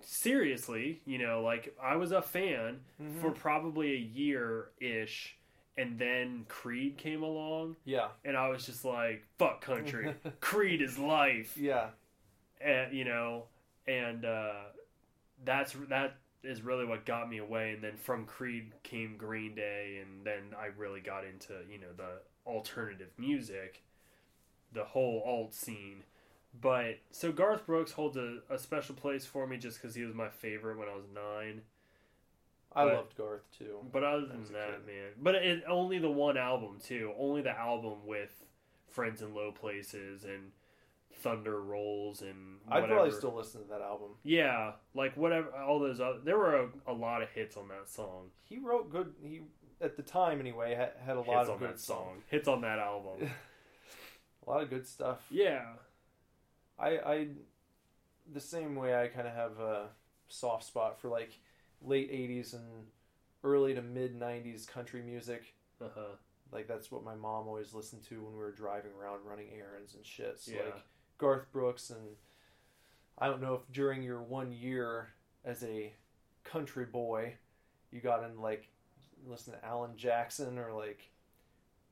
seriously, 0.00 1.00
you 1.04 1.18
know, 1.18 1.42
like 1.42 1.74
I 1.80 1.96
was 1.96 2.12
a 2.12 2.22
fan 2.22 2.80
Mhm. 3.00 3.20
for 3.20 3.30
probably 3.30 3.92
a 3.92 3.98
year 3.98 4.70
ish, 4.80 5.36
and 5.76 5.98
then 5.98 6.44
Creed 6.48 6.98
came 6.98 7.22
along, 7.22 7.76
yeah, 7.84 8.08
and 8.24 8.36
I 8.36 8.48
was 8.48 8.66
just 8.66 8.84
like, 8.84 9.24
"Fuck 9.38 9.62
country, 9.62 10.14
Creed 10.40 10.82
is 10.82 10.98
life," 10.98 11.56
yeah. 11.56 11.88
and 12.60 12.92
you 12.92 13.04
know, 13.04 13.44
and 13.86 14.24
uh, 14.24 14.52
that's 15.44 15.74
that 15.88 16.16
is 16.42 16.62
really 16.62 16.84
what 16.84 17.06
got 17.06 17.28
me 17.28 17.38
away. 17.38 17.72
And 17.72 17.82
then 17.82 17.96
from 17.96 18.26
Creed 18.26 18.72
came 18.82 19.16
Green 19.16 19.54
Day, 19.54 20.02
and 20.02 20.24
then 20.24 20.56
I 20.58 20.66
really 20.76 21.00
got 21.00 21.24
into 21.24 21.54
you 21.70 21.78
know 21.78 21.92
the 21.96 22.20
alternative 22.46 23.10
music, 23.18 23.82
the 24.72 24.84
whole 24.84 25.22
alt 25.24 25.54
scene. 25.54 26.04
But 26.60 26.98
so 27.10 27.32
Garth 27.32 27.64
Brooks 27.64 27.92
holds 27.92 28.16
a, 28.16 28.38
a 28.50 28.58
special 28.58 28.94
place 28.94 29.24
for 29.24 29.46
me 29.46 29.56
just 29.56 29.80
because 29.80 29.94
he 29.94 30.04
was 30.04 30.14
my 30.14 30.28
favorite 30.28 30.78
when 30.78 30.88
I 30.88 30.94
was 30.94 31.06
nine. 31.14 31.62
I 32.74 32.84
But- 32.84 32.94
loved 32.94 33.16
Garth 33.16 33.50
too. 33.56 33.78
But 33.92 34.02
other 34.04 34.26
than 34.26 34.44
that, 34.52 34.86
man. 34.86 35.10
But 35.20 35.34
it 35.36 35.62
only 35.68 35.98
the 35.98 36.10
one 36.10 36.36
album 36.36 36.78
too. 36.82 37.12
Only 37.18 37.42
the 37.42 37.50
album 37.56 38.06
with 38.06 38.44
Friends 38.88 39.20
in 39.22 39.34
Low 39.34 39.52
Places 39.52 40.24
and 40.24 40.52
Thunder 41.14 41.60
Rolls 41.60 42.22
and 42.22 42.60
Whatever. 42.66 42.86
I'd 42.86 42.90
probably 42.94 43.10
still 43.12 43.34
listen 43.34 43.62
to 43.62 43.68
that 43.68 43.80
album. 43.82 44.10
Yeah, 44.22 44.72
like 44.94 45.16
whatever. 45.16 45.50
All 45.54 45.78
those 45.78 46.00
other. 46.00 46.18
There 46.20 46.38
were 46.38 46.56
a, 46.56 46.68
a 46.86 46.92
lot 46.92 47.22
of 47.22 47.28
hits 47.30 47.56
on 47.56 47.68
that 47.68 47.88
song. 47.88 48.30
He 48.44 48.58
wrote 48.58 48.90
good. 48.90 49.12
He 49.22 49.42
at 49.80 49.96
the 49.96 50.02
time 50.02 50.40
anyway 50.40 50.74
had, 50.74 50.92
had 51.04 51.16
a 51.16 51.20
lot 51.20 51.38
hits 51.40 51.48
of 51.50 51.54
on 51.62 51.68
good 51.68 51.78
song. 51.80 52.22
Hits 52.28 52.48
on 52.48 52.60
that 52.62 52.78
album. 52.78 53.28
A 54.46 54.50
lot 54.50 54.62
of 54.62 54.70
good 54.70 54.86
stuff. 54.88 55.24
yeah. 55.30 55.66
I, 56.78 56.88
I 56.98 57.28
the 58.32 58.40
same 58.40 58.74
way 58.74 58.92
I 59.00 59.06
kind 59.06 59.28
of 59.28 59.34
have 59.34 59.60
a 59.60 59.90
soft 60.26 60.64
spot 60.64 61.00
for 61.00 61.08
like 61.08 61.30
late 61.84 62.10
80s 62.12 62.54
and 62.54 62.86
early 63.44 63.74
to 63.74 63.82
mid 63.82 64.18
90s 64.18 64.66
country 64.66 65.02
music. 65.02 65.54
Uh 65.80 65.86
huh. 65.94 66.14
Like 66.52 66.68
that's 66.68 66.90
what 66.92 67.02
my 67.04 67.14
mom 67.14 67.48
always 67.48 67.72
listened 67.74 68.02
to 68.08 68.22
when 68.22 68.32
we 68.32 68.38
were 68.38 68.52
driving 68.52 68.92
around 69.00 69.20
running 69.24 69.48
errands 69.56 69.94
and 69.94 70.04
shit. 70.04 70.38
So 70.38 70.52
Yeah. 70.52 70.64
like 70.66 70.82
Garth 71.18 71.50
Brooks 71.52 71.90
and 71.90 72.16
I 73.18 73.26
don't 73.28 73.40
know 73.42 73.54
if 73.54 73.60
during 73.72 74.02
your 74.02 74.22
one 74.22 74.52
year 74.52 75.08
as 75.44 75.62
a 75.64 75.92
country 76.44 76.84
boy 76.84 77.34
you 77.90 78.00
got 78.00 78.24
into 78.24 78.40
like 78.40 78.68
listen 79.26 79.52
to 79.54 79.64
Alan 79.64 79.96
Jackson 79.96 80.58
or 80.58 80.72
like 80.72 81.10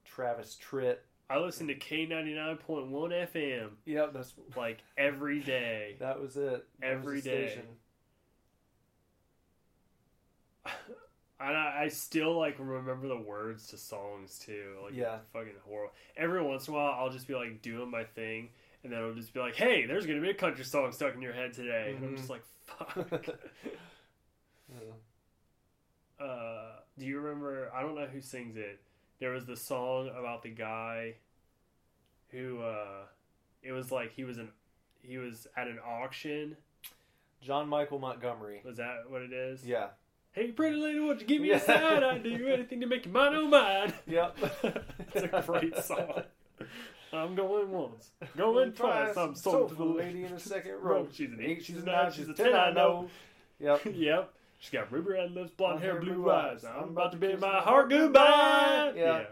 Travis 0.05 0.57
Tritt. 0.61 0.99
I 1.29 1.39
listened 1.39 1.69
to 1.69 1.75
K 1.77 2.07
ninety 2.07 2.35
nine 2.35 2.57
point 2.57 2.89
one 2.89 3.11
FM 3.11 3.71
Yep, 3.87 4.13
that's 4.13 4.35
like 4.57 4.79
every 4.97 5.41
day. 5.41 5.97
that 6.01 6.21
was 6.21 6.37
it. 6.37 6.67
That 6.81 7.05
was 7.05 7.23
day. 7.23 7.47
station. 7.49 7.67
And 11.43 11.57
I, 11.57 11.85
I 11.85 11.89
still 11.89 12.37
like 12.39 12.57
remember 12.59 13.09
the 13.09 13.17
words 13.17 13.69
to 13.69 13.79
songs 13.79 14.39
too. 14.39 14.75
Like 14.85 14.95
Yeah. 14.95 15.19
fucking 15.33 15.55
horrible. 15.67 15.95
Every 16.17 16.43
once 16.43 16.69
in 16.69 16.75
a 16.75 16.77
while, 16.77 16.93
I'll 16.99 17.09
just 17.11 17.27
be 17.27 17.35
like 17.35 17.63
doing 17.63 17.91
my 17.91 18.05
thing, 18.05 18.51
and 18.85 18.93
then 18.93 19.01
I'll 19.01 19.15
just 19.15 19.33
be 19.33 19.41
like, 19.41 19.57
"Hey, 19.57 19.87
there's 19.87 20.05
gonna 20.05 20.21
be 20.21 20.29
a 20.31 20.35
country 20.35 20.65
song 20.65 20.93
stuck 20.93 21.15
in 21.15 21.23
your 21.23 21.33
head 21.33 21.55
today," 21.55 21.95
and 21.97 22.05
I'm 22.05 22.13
Mhm. 22.13 22.17
just 22.19 22.29
like, 22.31 22.43
"Fuck." 22.65 22.95
Yeah. 24.73 26.25
uh, 26.25 26.73
do 26.99 27.07
you 27.07 27.19
remember? 27.21 27.71
I 27.75 27.83
don't 27.83 27.95
know 27.95 28.07
who 28.07 28.21
sings 28.21 28.57
it. 28.57 28.81
There 29.19 29.31
was 29.31 29.47
the 29.47 29.57
song 29.57 30.09
about 30.17 30.43
the 30.43 30.51
guy 30.51 31.15
who 32.29 32.61
uh, 32.63 33.07
it 33.63 33.73
was 33.73 33.91
like 33.91 34.13
he 34.13 34.25
was 34.25 34.39
an 34.39 34.51
he 35.03 35.19
was 35.19 35.47
at 35.57 35.67
an 35.69 35.79
auction. 35.85 36.57
John 37.41 37.69
Michael 37.69 37.99
Montgomery. 37.99 38.61
Was 38.65 38.77
that 38.77 39.09
what 39.09 39.23
it 39.23 39.33
is? 39.33 39.65
Yeah. 39.67 39.89
Hey, 40.33 40.53
pretty 40.53 40.77
lady, 40.77 41.01
won't 41.01 41.21
you 41.21 41.27
give 41.27 41.43
me 41.43 41.49
Yeah. 41.49 41.57
a 41.57 41.61
sign? 41.61 42.05
I'd 42.05 42.23
do 42.23 42.47
anything 42.49 42.81
to 42.81 42.87
make 42.87 43.05
you 43.07 43.13
mine, 43.13 43.35
oh 43.35 43.49
mine. 43.49 43.93
Yep. 44.07 44.37
it's 45.15 45.25
a 45.25 45.43
great 45.47 45.77
song. 45.79 46.23
I'm 47.13 47.35
going 47.35 47.71
once, 47.73 48.11
going 48.37 48.73
twice. 48.73 49.17
I'm 49.17 49.35
sold 49.35 49.71
to 49.71 49.75
the 49.75 49.85
lady 49.85 50.25
in 50.25 50.33
the 50.35 50.39
second 50.41 50.75
row. 50.81 51.09
She's 51.13 51.31
an 51.33 51.41
Eight, 51.41 51.65
she's 51.65 51.79
a 51.79 51.85
nine, 51.85 52.13
she's 52.13 52.29
a 52.29 52.35
ten. 52.35 52.55
I 52.55 52.71
know. 52.71 53.09
Yep. 53.59 53.81
yep. 53.95 54.33
She's 54.61 54.71
got 54.71 54.93
ruby 54.93 55.11
red 55.13 55.33
lips, 55.33 55.51
blonde 55.51 55.81
hair, 55.81 55.99
blue 56.01 56.15
blue 56.15 56.31
eyes. 56.31 56.65
eyes. 56.65 56.73
I'm 56.77 56.91
about 56.91 57.11
to 57.13 57.19
bid 57.19 57.41
my 57.41 57.61
heart 57.61 57.89
goodbye. 57.91 58.93
Yeah. 58.95 59.25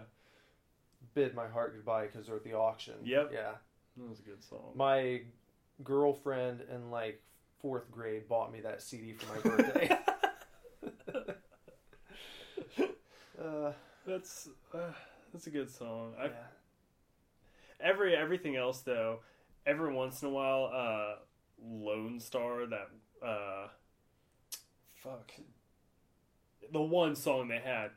Bid 1.15 1.35
my 1.35 1.47
heart 1.47 1.75
goodbye 1.77 2.07
because 2.07 2.27
they're 2.27 2.37
at 2.37 2.45
the 2.45 2.55
auction. 2.55 2.95
Yep. 3.05 3.31
Yeah. 3.33 3.53
That 3.97 4.09
was 4.09 4.19
a 4.19 4.23
good 4.23 4.43
song. 4.43 4.73
My 4.75 5.21
girlfriend 5.85 6.63
in 6.75 6.91
like 6.91 7.23
fourth 7.61 7.91
grade 7.93 8.29
bought 8.29 8.53
me 8.53 8.61
that 8.63 8.83
CD 8.83 9.13
for 9.13 9.35
my 9.35 9.57
birthday. 9.57 9.97
Uh, 13.43 13.73
That's 14.07 14.49
uh, 14.75 14.93
that's 15.33 15.47
a 15.47 15.51
good 15.51 15.71
song. 15.71 16.15
I, 16.19 16.25
yeah. 16.27 16.31
Every 17.81 18.17
everything 18.17 18.57
else 18.57 18.81
though, 18.81 19.21
every 19.67 19.93
once 19.93 20.23
in 20.23 20.29
a 20.29 20.31
while, 20.31 20.71
uh, 20.75 21.17
Lone 21.63 22.19
Star 22.21 22.67
that 22.67 22.89
uh, 23.25 23.69
fuck, 25.03 25.33
the 26.73 26.81
one 26.81 27.15
song 27.15 27.49
they 27.49 27.59
had. 27.59 27.91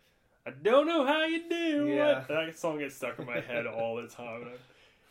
I 0.46 0.50
don't 0.50 0.88
know 0.88 1.06
how 1.06 1.24
you 1.26 1.48
do 1.50 1.88
Yeah. 1.88 2.22
it. 2.22 2.28
That 2.28 2.58
song 2.58 2.80
gets 2.80 2.96
stuck 2.96 3.20
in 3.20 3.26
my 3.28 3.40
head 3.40 3.68
all 3.68 3.96
the 3.98 4.08
time. 4.08 4.48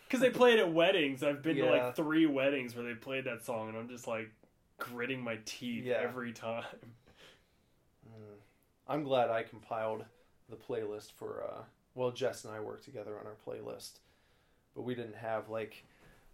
Because 0.06 0.20
they 0.20 0.30
play 0.30 0.54
it 0.54 0.58
at 0.58 0.72
weddings. 0.72 1.22
I've 1.22 1.40
been 1.40 1.56
to 1.56 1.66
like 1.70 1.94
three 1.94 2.26
weddings 2.26 2.74
where 2.74 2.84
they 2.84 2.94
played 2.94 3.24
that 3.26 3.44
song, 3.44 3.68
and 3.68 3.78
I'm 3.78 3.88
just 3.88 4.08
like 4.08 4.28
gritting 4.78 5.22
my 5.22 5.38
teeth 5.44 5.84
Yeah. 5.84 6.00
every 6.02 6.32
time. 6.32 6.64
Mm. 8.08 8.38
I'm 8.88 9.04
glad 9.04 9.30
I 9.30 9.44
compiled 9.44 10.04
the 10.50 10.56
playlist 10.56 11.12
for. 11.12 11.44
Uh, 11.44 11.62
well, 11.94 12.10
Jess 12.10 12.44
and 12.44 12.52
I 12.54 12.60
worked 12.60 12.84
together 12.84 13.18
on 13.18 13.26
our 13.26 13.36
playlist, 13.46 13.98
but 14.74 14.82
we 14.82 14.94
didn't 14.94 15.16
have 15.16 15.48
like 15.48 15.84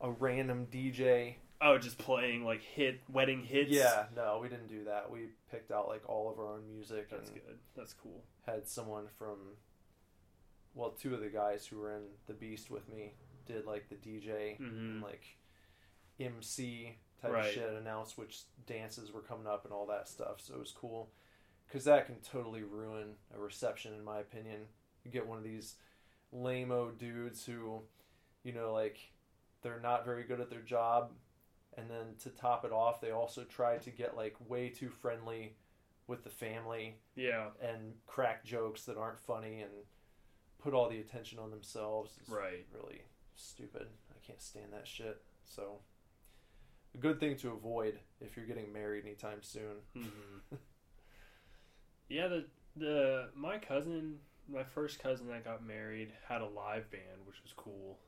a 0.01 0.11
random 0.11 0.67
DJ. 0.71 1.35
Oh, 1.61 1.79
just 1.79 1.97
playing 1.97 2.45
like 2.45 2.63
hit 2.63 3.01
wedding 3.11 3.43
hits. 3.43 3.71
Yeah, 3.71 4.07
no, 4.15 4.39
we 4.43 4.49
didn't 4.49 4.69
do 4.69 4.85
that. 4.85 5.11
We 5.11 5.29
picked 5.51 5.71
out 5.71 5.89
like 5.89 6.03
all 6.09 6.31
of 6.31 6.39
our 6.39 6.53
own 6.53 6.69
music 6.69 7.09
that's 7.11 7.31
good. 7.31 7.59
That's 7.77 7.95
cool. 7.95 8.23
had 8.47 8.69
someone 8.69 9.07
from. 9.19 9.37
Well, 10.75 10.91
two 10.91 11.15
of 11.15 11.21
the 11.21 11.29
guys 11.31 11.67
who 11.67 11.79
were 11.79 11.93
in 11.97 12.03
the 12.27 12.35
Beast 12.35 12.71
with 12.71 12.87
me 12.89 13.15
did 13.47 13.65
like 13.67 13.89
the 13.89 13.95
DJ 13.95 14.59
Mhm. 14.61 14.69
and 14.79 15.03
like 15.03 15.25
MC 16.21 16.97
type 17.23 17.33
Right. 17.33 17.53
shit, 17.55 17.69
announce 17.73 18.17
which 18.19 18.43
dances 18.67 19.11
were 19.13 19.23
coming 19.23 19.47
up 19.47 19.65
and 19.65 19.73
all 19.73 19.87
that 19.87 20.09
stuff. 20.09 20.41
So 20.41 20.55
it 20.55 20.61
was 20.61 20.73
cool 20.73 21.11
because 21.67 21.85
that 21.85 22.07
can 22.07 22.17
totally 22.21 22.63
ruin 22.63 23.15
a 23.35 23.39
reception, 23.39 23.93
in 23.95 24.05
my 24.05 24.19
opinion. 24.21 24.63
You 25.05 25.11
get 25.11 25.27
one 25.27 25.39
of 25.39 25.45
these 25.45 25.77
lame-o 26.33 26.91
dudes 26.91 27.45
who, 27.45 27.83
you 28.43 28.53
know, 28.53 28.73
like 28.73 28.99
they're 29.63 29.81
not 29.81 30.05
very 30.05 30.25
good 30.25 30.41
at 30.41 30.51
their 30.51 30.61
job, 30.63 31.13
and 31.77 31.91
then 31.91 32.15
to 32.23 32.31
top 32.31 32.65
it 32.65 32.73
off, 32.73 33.01
they 33.01 33.11
also 33.11 33.45
try 33.45 33.77
to 33.79 33.91
get 33.91 34.17
like 34.17 34.37
way 34.49 34.69
too 34.69 34.89
friendly 34.91 35.57
with 36.07 36.23
the 36.25 36.31
family 36.31 36.97
Yeah. 37.17 37.49
and 37.61 37.95
crack 38.07 38.45
jokes 38.45 38.85
that 38.85 38.97
aren't 38.97 39.19
funny 39.19 39.61
and 39.63 39.73
put 40.59 40.73
all 40.73 40.89
the 40.89 41.01
attention 41.01 41.39
on 41.39 41.51
themselves. 41.51 42.17
It's 42.21 42.29
Right. 42.31 42.65
really 42.73 43.03
stupid. 43.35 43.89
I 44.11 44.19
can't 44.25 44.41
stand 44.41 44.73
that 44.73 44.87
shit. 44.87 45.21
So, 45.45 45.81
a 46.95 46.99
good 46.99 47.19
thing 47.21 47.37
to 47.39 47.51
avoid 47.53 47.99
if 48.21 48.37
you're 48.37 48.47
getting 48.47 48.73
married 48.73 49.05
anytime 49.05 49.43
soon. 49.43 49.77
hmm 49.95 50.11
yeah, 52.09 52.29
the 52.29 52.45
the 52.77 53.29
my 53.35 53.59
cousin, 53.59 54.19
my 54.49 54.65
first 54.65 54.99
cousin 55.01 55.29
that 55.29 55.45
got 55.45 55.65
married, 55.65 56.13
had 56.29 56.41
a 56.41 56.47
live 56.47 56.91
band, 56.91 57.27
which 57.27 57.43
was 57.43 57.53
cool. 57.57 57.99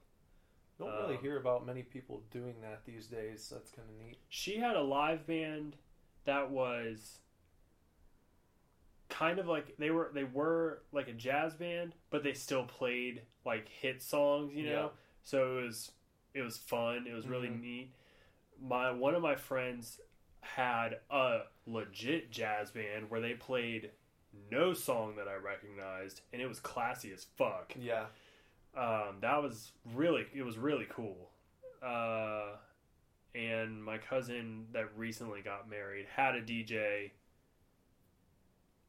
Don't 0.78 0.96
really 0.96 1.16
Um, 1.16 1.22
hear 1.22 1.36
about 1.38 1.66
many 1.66 1.82
people 1.82 2.22
doing 2.30 2.60
that 2.62 2.84
these 2.84 3.06
days. 3.08 3.44
So 3.44 3.56
that's 3.56 3.70
kind 3.70 3.88
of 3.88 3.96
neat. 3.96 4.18
She 4.30 4.56
had 4.58 4.74
a 4.76 4.82
live 4.82 5.26
band 5.26 5.76
that 6.24 6.50
was 6.50 7.20
kind 9.08 9.38
of 9.38 9.46
like 9.46 9.76
they 9.78 9.90
were 9.90 10.10
they 10.14 10.24
were 10.24 10.82
like 10.92 11.08
a 11.08 11.12
jazz 11.12 11.54
band, 11.54 11.94
but 12.10 12.22
they 12.22 12.34
still 12.34 12.64
played 12.64 13.22
like 13.44 13.68
hit 13.68 14.02
songs, 14.02 14.52
you 14.54 14.64
know. 14.64 14.82
Yeah. 14.84 14.88
So 15.24 15.58
it 15.58 15.62
was 15.64 15.90
it 16.34 16.42
was 16.42 16.58
fun. 16.58 17.06
It 17.08 17.14
was 17.14 17.26
really 17.26 17.48
Mhm. 17.48 17.60
neat. 17.60 17.94
My 18.60 18.90
one 18.92 19.14
of 19.14 19.22
my 19.22 19.36
friends 19.36 20.00
had 20.40 20.98
a 21.10 21.40
legit 21.66 22.30
jazz 22.30 22.70
band 22.70 23.10
where 23.10 23.20
they 23.20 23.34
played 23.34 23.90
no 24.50 24.72
song 24.74 25.16
that 25.16 25.26
I 25.28 25.34
recognized, 25.36 26.20
and 26.32 26.40
it 26.40 26.46
was 26.46 26.60
classy 26.60 27.12
as 27.12 27.26
fuck. 27.36 27.74
Yeah. 27.78 28.06
Um, 28.76 29.16
that 29.20 29.42
was 29.42 29.72
really 29.94 30.26
it 30.34 30.42
was 30.42 30.58
really 30.58 30.86
cool. 30.88 31.30
Uh, 31.82 32.56
and 33.34 33.82
my 33.82 33.98
cousin 33.98 34.66
that 34.72 34.88
recently 34.96 35.40
got 35.42 35.68
married 35.68 36.06
had 36.14 36.34
a 36.34 36.42
DJ. 36.42 37.10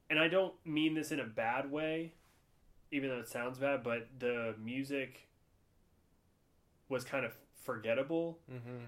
And 0.09 0.17
I 0.19 0.27
don't 0.27 0.53
mean 0.65 0.95
this 0.95 1.11
in 1.11 1.19
a 1.19 1.25
bad 1.25 1.69
way, 1.71 2.13
even 2.91 3.09
though 3.09 3.19
it 3.19 3.29
sounds 3.29 3.59
bad, 3.59 3.83
but 3.83 4.07
the 4.17 4.55
music 4.59 5.27
was 6.87 7.03
kind 7.03 7.25
of 7.25 7.33
forgettable 7.63 8.39
Mm-hmm. 8.51 8.85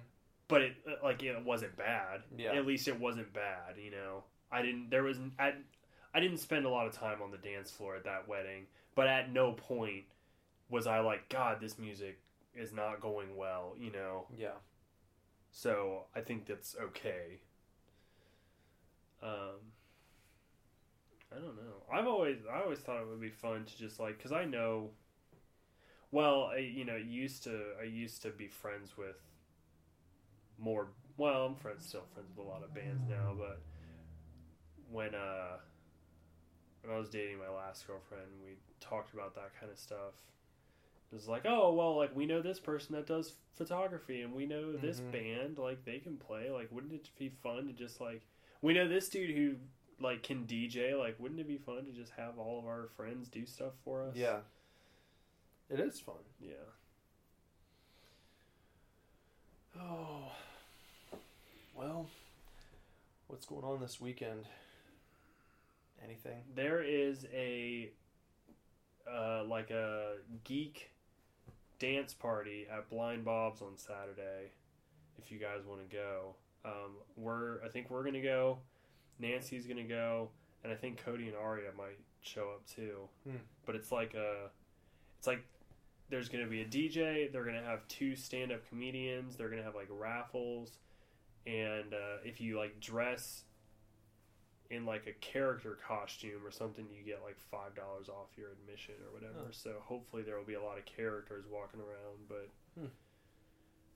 But 0.51 0.61
it 0.61 0.73
uh, 0.85 1.03
like 1.03 1.23
it 1.23 1.43
wasn't 1.43 1.75
bad. 1.77 2.21
Yeah. 2.37 2.51
At 2.51 2.67
least 2.67 2.87
it 2.87 2.99
wasn't 2.99 3.33
bad, 3.33 3.77
you 3.83 3.89
know. 3.89 4.25
I 4.51 4.61
didn't 4.61 4.91
there 4.91 5.01
was 5.01 5.17
I, 5.39 5.53
I 6.13 6.19
didn't 6.19 6.37
spend 6.37 6.65
a 6.65 6.69
lot 6.69 6.85
of 6.85 6.93
time 6.93 7.21
on 7.23 7.31
the 7.31 7.37
dance 7.37 7.71
floor 7.71 7.95
at 7.95 8.03
that 8.03 8.27
wedding, 8.27 8.67
but 8.93 9.07
at 9.07 9.31
no 9.31 9.53
point 9.53 10.03
was 10.69 10.85
I 10.85 10.99
like 10.99 11.29
god 11.29 11.59
this 11.61 11.79
music 11.79 12.19
is 12.53 12.73
not 12.73 12.99
going 12.99 13.37
well, 13.37 13.75
you 13.79 13.91
know. 13.91 14.27
Yeah. 14.37 14.59
So, 15.53 16.05
I 16.15 16.21
think 16.21 16.45
that's 16.45 16.75
okay. 16.81 17.39
Um 19.23 19.71
I 21.31 21.35
don't 21.35 21.55
know. 21.55 21.81
I've 21.91 22.07
always 22.07 22.39
I 22.53 22.61
always 22.61 22.79
thought 22.79 22.99
it 22.99 23.07
would 23.07 23.21
be 23.21 23.29
fun 23.29 23.63
to 23.63 23.77
just 23.77 24.01
like 24.01 24.21
cuz 24.21 24.33
I 24.33 24.43
know 24.43 24.89
well, 26.13 26.51
I, 26.53 26.57
you 26.57 26.83
know, 26.83 26.97
used 26.97 27.43
to 27.45 27.61
I 27.79 27.85
used 27.85 28.21
to 28.23 28.31
be 28.31 28.47
friends 28.47 28.97
with 28.97 29.15
more 30.61 30.87
well 31.17 31.45
i'm 31.45 31.55
friends 31.55 31.85
still 31.85 32.03
friends 32.13 32.29
with 32.37 32.45
a 32.45 32.49
lot 32.49 32.63
of 32.63 32.73
bands 32.73 33.03
now 33.09 33.33
but 33.37 33.59
when 34.91 35.13
uh 35.15 35.57
when 36.83 36.95
i 36.95 36.97
was 36.99 37.09
dating 37.09 37.37
my 37.37 37.49
last 37.49 37.85
girlfriend 37.87 38.27
we 38.45 38.51
talked 38.79 39.13
about 39.13 39.35
that 39.35 39.51
kind 39.59 39.71
of 39.71 39.77
stuff 39.77 40.13
it 41.11 41.15
was 41.15 41.27
like 41.27 41.45
oh 41.45 41.73
well 41.73 41.95
like 41.97 42.15
we 42.15 42.25
know 42.25 42.41
this 42.41 42.59
person 42.59 42.95
that 42.95 43.05
does 43.07 43.33
photography 43.57 44.21
and 44.21 44.33
we 44.33 44.45
know 44.45 44.71
this 44.77 44.99
Mhm. 45.01 45.11
band 45.11 45.57
like 45.57 45.83
they 45.85 45.99
can 45.99 46.17
play 46.17 46.49
like 46.49 46.71
wouldn't 46.71 46.93
it 46.93 47.09
be 47.17 47.29
fun 47.29 47.67
to 47.67 47.73
just 47.73 47.99
like 47.99 48.21
we 48.61 48.73
know 48.73 48.87
this 48.87 49.09
dude 49.09 49.35
who 49.35 49.55
like 49.99 50.23
can 50.23 50.45
dj 50.47 50.97
like 50.97 51.19
wouldn't 51.19 51.39
it 51.39 51.47
be 51.47 51.57
fun 51.57 51.85
to 51.85 51.91
just 51.91 52.11
have 52.13 52.39
all 52.39 52.59
of 52.59 52.65
our 52.65 52.87
friends 52.95 53.27
do 53.27 53.45
stuff 53.45 53.73
for 53.83 54.03
us 54.03 54.15
Yeah. 54.15 54.39
It 55.69 55.79
is 55.79 55.99
fun. 55.99 56.15
yeah 56.39 56.55
Oh. 59.79 60.31
Well, 61.81 62.05
what's 63.25 63.47
going 63.47 63.63
on 63.63 63.81
this 63.81 63.99
weekend? 63.99 64.45
Anything? 66.03 66.43
there 66.53 66.83
is 66.83 67.25
a 67.33 67.89
uh, 69.11 69.43
like 69.45 69.71
a 69.71 70.17
geek 70.43 70.91
dance 71.79 72.13
party 72.13 72.67
at 72.71 72.87
Blind 72.91 73.25
Bob's 73.25 73.63
on 73.63 73.77
Saturday. 73.77 74.51
If 75.17 75.31
you 75.31 75.39
guys 75.39 75.65
want 75.67 75.89
to 75.89 75.95
go, 75.95 76.35
um, 76.65 76.97
we're 77.17 77.63
I 77.65 77.69
think 77.69 77.89
we're 77.89 78.03
gonna 78.03 78.21
go. 78.21 78.59
Nancy's 79.17 79.65
gonna 79.65 79.81
go, 79.81 80.29
and 80.63 80.71
I 80.71 80.75
think 80.75 81.03
Cody 81.03 81.29
and 81.29 81.35
Aria 81.35 81.71
might 81.75 81.97
show 82.21 82.49
up 82.53 82.63
too. 82.67 83.09
Hmm. 83.27 83.37
But 83.65 83.75
it's 83.75 83.91
like 83.91 84.13
a, 84.13 84.51
it's 85.17 85.25
like 85.25 85.43
there's 86.11 86.29
gonna 86.29 86.45
be 86.45 86.61
a 86.61 86.65
DJ. 86.65 87.31
They're 87.31 87.45
gonna 87.45 87.63
have 87.63 87.87
two 87.87 88.15
stand-up 88.15 88.69
comedians. 88.69 89.35
They're 89.35 89.49
gonna 89.49 89.63
have 89.63 89.75
like 89.75 89.87
raffles, 89.89 90.77
and 91.47 91.93
uh, 91.93 92.17
if 92.23 92.39
you 92.41 92.57
like 92.57 92.79
dress 92.79 93.43
in 94.69 94.85
like 94.85 95.05
a 95.07 95.11
character 95.25 95.77
costume 95.85 96.45
or 96.45 96.51
something, 96.51 96.85
you 96.95 97.03
get 97.03 97.21
like 97.23 97.37
five 97.39 97.75
dollars 97.75 98.07
off 98.09 98.27
your 98.37 98.49
admission 98.51 98.95
or 99.05 99.13
whatever. 99.13 99.47
Oh. 99.47 99.51
So 99.51 99.73
hopefully 99.81 100.23
there 100.23 100.37
will 100.37 100.45
be 100.45 100.53
a 100.53 100.61
lot 100.61 100.77
of 100.77 100.85
characters 100.85 101.45
walking 101.51 101.79
around, 101.79 102.27
but 102.29 102.49
Hmm. 102.79 102.87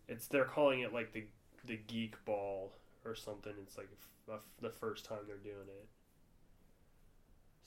it's 0.08 0.28
they're 0.28 0.46
calling 0.46 0.82
it 0.82 0.92
like 0.94 1.14
the 1.14 1.26
the 1.66 1.78
geek 1.78 2.24
ball 2.26 2.74
or 3.06 3.16
something. 3.16 3.54
It's 3.62 3.78
like 3.78 3.90
f- 4.30 4.40
the 4.62 4.70
first 4.70 5.06
time 5.06 5.20
they're 5.28 5.38
doing 5.38 5.68
it. 5.68 5.88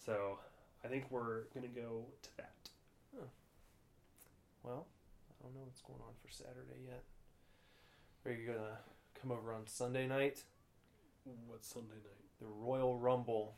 So 0.04 0.38
I 0.84 0.88
think 0.88 1.06
we're 1.10 1.44
gonna 1.54 1.68
go 1.68 2.04
to 2.22 2.36
that. 2.36 2.54
Well, 4.62 4.86
I 5.30 5.42
don't 5.44 5.54
know 5.54 5.62
what's 5.64 5.80
going 5.80 6.00
on 6.06 6.12
for 6.22 6.30
Saturday 6.30 6.82
yet. 6.86 7.02
Are 8.26 8.32
you 8.32 8.46
gonna 8.52 8.78
come 9.20 9.32
over 9.32 9.52
on 9.52 9.66
Sunday 9.66 10.06
night? 10.06 10.42
What 11.46 11.64
Sunday 11.64 11.94
night? 11.96 12.24
The 12.40 12.46
Royal 12.46 12.98
Rumble. 12.98 13.56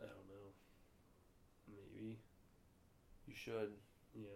I 0.00 0.04
don't 0.06 0.28
know. 0.28 0.50
Maybe. 1.68 2.18
You 3.26 3.34
should. 3.34 3.70
Yeah. 4.14 4.26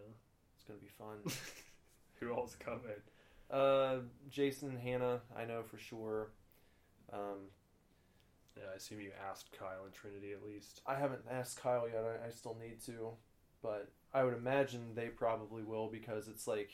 It's 0.57 0.65
gonna 0.65 0.81
be 0.81 0.87
fun. 0.89 1.19
Who 2.21 2.33
else 2.33 2.55
coming? 2.57 2.81
uh, 3.51 3.97
Jason 4.31 4.71
and 4.71 4.79
Hannah, 4.79 5.21
I 5.37 5.45
know 5.45 5.63
for 5.63 5.77
sure. 5.79 6.31
Um, 7.13 7.51
Yeah, 8.57 8.65
I 8.73 8.77
assume 8.77 9.01
you 9.01 9.11
asked 9.31 9.51
Kyle 9.59 9.85
and 9.85 9.93
Trinity 9.93 10.33
at 10.33 10.43
least. 10.45 10.81
I 10.87 10.95
haven't 10.95 11.23
asked 11.31 11.61
Kyle 11.61 11.87
yet. 11.89 12.05
I, 12.05 12.27
I 12.29 12.31
still 12.31 12.57
need 12.61 12.81
to, 12.87 13.11
but 13.63 13.91
I 14.15 14.23
would 14.25 14.35
imagine 14.35 14.95
they 14.95 15.09
probably 15.09 15.63
will 15.65 15.89
because 15.89 16.29
it's 16.29 16.47
like 16.47 16.71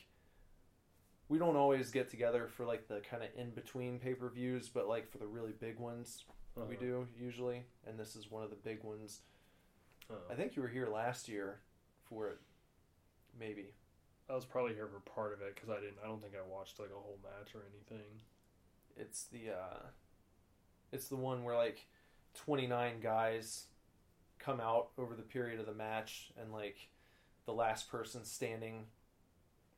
we 1.30 1.38
don't 1.38 1.56
always 1.56 1.90
get 1.90 2.10
together 2.10 2.48
for 2.48 2.66
like 2.66 2.88
the 2.88 3.00
kind 3.08 3.22
of 3.22 3.30
in 3.36 3.50
between 3.50 3.98
pay 3.98 4.12
per 4.14 4.28
views, 4.28 4.68
but 4.68 4.86
like 4.88 5.10
for 5.10 5.16
the 5.18 5.26
really 5.26 5.52
big 5.52 5.78
ones, 5.78 6.24
we 6.56 6.62
Uh-huh. 6.62 6.74
do 6.78 7.08
usually, 7.16 7.64
and 7.86 7.98
this 7.98 8.16
is 8.16 8.30
one 8.30 8.42
of 8.42 8.50
the 8.50 8.56
big 8.56 8.82
ones. 8.82 9.20
Uh-huh. 10.10 10.18
I 10.28 10.34
think 10.34 10.56
you 10.56 10.62
were 10.62 10.68
here 10.68 10.88
last 10.88 11.28
year 11.28 11.60
for 12.08 12.28
it, 12.28 12.38
maybe. 13.38 13.72
I 14.28 14.34
was 14.34 14.44
probably 14.44 14.74
here 14.74 14.88
for 14.88 15.00
part 15.00 15.32
of 15.32 15.40
it 15.40 15.54
because 15.54 15.70
I 15.70 15.76
didn't. 15.80 15.98
I 16.04 16.06
don't 16.08 16.20
think 16.20 16.34
I 16.34 16.46
watched 16.46 16.78
like 16.80 16.90
a 16.90 16.94
whole 17.00 17.18
match 17.22 17.54
or 17.54 17.62
anything. 17.72 18.20
It's 18.96 19.24
the 19.24 19.50
uh, 19.52 19.86
it's 20.92 21.08
the 21.08 21.16
one 21.16 21.44
where 21.44 21.56
like 21.56 21.86
twenty 22.34 22.66
nine 22.66 23.00
guys 23.00 23.66
come 24.40 24.60
out 24.60 24.88
over 24.98 25.14
the 25.14 25.22
period 25.22 25.60
of 25.60 25.66
the 25.66 25.74
match, 25.74 26.32
and 26.40 26.52
like 26.52 26.88
the 27.46 27.52
last 27.52 27.88
person 27.88 28.24
standing 28.24 28.86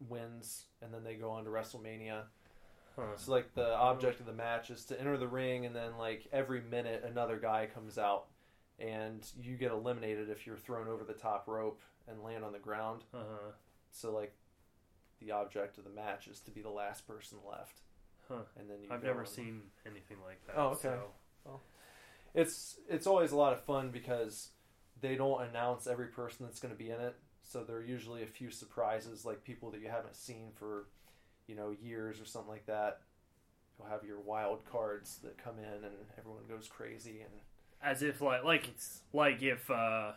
wins, 0.09 0.67
and 0.83 0.93
then 0.93 1.05
they 1.05 1.15
go 1.15 1.31
on 1.31 1.45
to 1.45 1.51
WrestleMania. 1.51 2.23
Huh. 2.97 3.17
So 3.17 3.33
like 3.33 3.55
the 3.55 3.75
object 3.75 4.21
of 4.21 4.27
the 4.27 4.33
match 4.33 4.71
is 4.71 4.85
to 4.87 5.01
enter 5.01 5.17
the 5.17 5.29
ring, 5.29 5.65
and 5.67 5.75
then 5.75 5.97
like 5.99 6.27
every 6.33 6.61
minute 6.61 7.05
another 7.09 7.39
guy 7.39 7.67
comes 7.73 7.97
out, 7.99 8.27
and 8.79 9.27
you 9.41 9.57
get 9.57 9.71
eliminated 9.73 10.29
if 10.31 10.47
you're 10.47 10.57
thrown 10.59 10.89
over 10.89 11.05
the 11.05 11.15
top 11.15 11.45
rope 11.49 11.81
and 12.09 12.23
land 12.23 12.45
on 12.45 12.53
the 12.53 12.59
ground. 12.59 13.03
Uh 13.15 13.19
huh. 13.19 13.51
So 13.93 14.13
like 14.13 14.35
the 15.21 15.31
object 15.33 15.79
of 15.79 15.85
the 15.85 15.91
match 15.91 16.27
is 16.27 16.41
to 16.41 16.51
be 16.51 16.61
the 16.63 16.69
last 16.71 17.07
person 17.07 17.39
left, 17.49 17.81
Huh. 18.29 18.43
and 18.59 18.69
then. 18.69 18.79
I've 18.91 19.03
never 19.05 19.21
on. 19.21 19.27
seen 19.27 19.63
anything 19.87 20.19
like 20.27 20.45
that. 20.47 20.57
Oh, 20.59 20.69
okay. 20.69 20.81
so- 21.45 21.61
It's 22.35 22.77
it's 22.89 23.07
always 23.07 23.33
a 23.33 23.37
lot 23.37 23.53
of 23.53 23.61
fun 23.63 23.91
because 23.91 24.49
they 25.01 25.17
don't 25.17 25.43
announce 25.43 25.87
every 25.87 26.07
person 26.09 26.47
that's 26.47 26.61
going 26.61 26.73
to 26.75 26.79
be 26.79 26.91
in 26.91 27.01
it. 27.01 27.15
So 27.43 27.65
there 27.65 27.77
are 27.77 27.85
usually 27.85 28.23
a 28.23 28.27
few 28.27 28.51
surprises, 28.51 29.25
like 29.25 29.45
people 29.45 29.71
that 29.73 29.81
you 29.81 29.89
haven't 29.89 30.17
seen 30.17 30.51
for, 30.55 30.87
you 31.47 31.55
know, 31.55 31.75
years 31.83 32.21
or 32.21 32.25
something 32.25 32.51
like 32.51 32.67
that. 32.67 33.01
You'll 33.79 33.89
have 33.89 34.05
your 34.05 34.21
wild 34.21 34.65
cards 34.71 35.19
that 35.25 35.37
come 35.43 35.59
in, 35.59 35.85
and 35.85 35.95
everyone 36.19 36.43
goes 36.49 36.69
crazy. 36.69 37.21
And 37.21 37.31
As 37.83 38.03
if 38.03 38.21
like 38.21 38.45
like 38.45 38.71
like 39.13 39.43
if 39.43 39.71
uh 39.71 40.13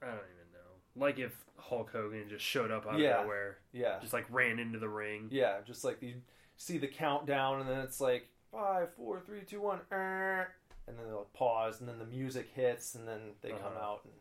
I 0.00 0.06
don't 0.06 0.14
even 0.16 0.52
know. 0.52 1.04
Like 1.06 1.18
if 1.18 1.32
Hulk 1.56 1.90
Hogan 1.92 2.28
just 2.28 2.44
showed 2.44 2.70
up 2.70 2.86
out 2.86 2.94
of 2.94 3.00
Yeah. 3.00 3.22
nowhere, 3.22 3.58
yeah, 3.72 3.98
just 4.00 4.12
like 4.12 4.26
ran 4.30 4.58
into 4.58 4.78
the 4.78 4.88
ring. 4.88 5.28
yeah, 5.30 5.60
just 5.66 5.82
like 5.84 6.00
you 6.02 6.22
see 6.56 6.78
the 6.78 6.88
countdown, 6.88 7.60
and 7.60 7.68
then 7.68 7.78
it's 7.80 8.00
like 8.00 8.28
five, 8.52 8.92
four, 8.94 9.20
three, 9.20 9.42
two, 9.42 9.60
one, 9.60 9.80
er, 9.92 10.52
and 10.86 10.98
then 10.98 11.06
they'll 11.06 11.28
pause, 11.34 11.80
and 11.80 11.88
then 11.88 11.98
the 11.98 12.04
music 12.06 12.48
hits, 12.54 12.94
and 12.94 13.06
then 13.08 13.34
they 13.42 13.50
come 13.50 13.72
Uh-huh. 13.76 13.84
out, 13.84 14.04
and 14.04 14.12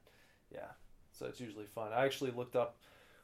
yeah, 0.51 0.71
so 1.11 1.25
it's 1.25 1.39
usually 1.39 1.65
fun. 1.65 1.91
I 1.93 2.05
actually 2.05 2.31
looked 2.31 2.55
up 2.55 2.77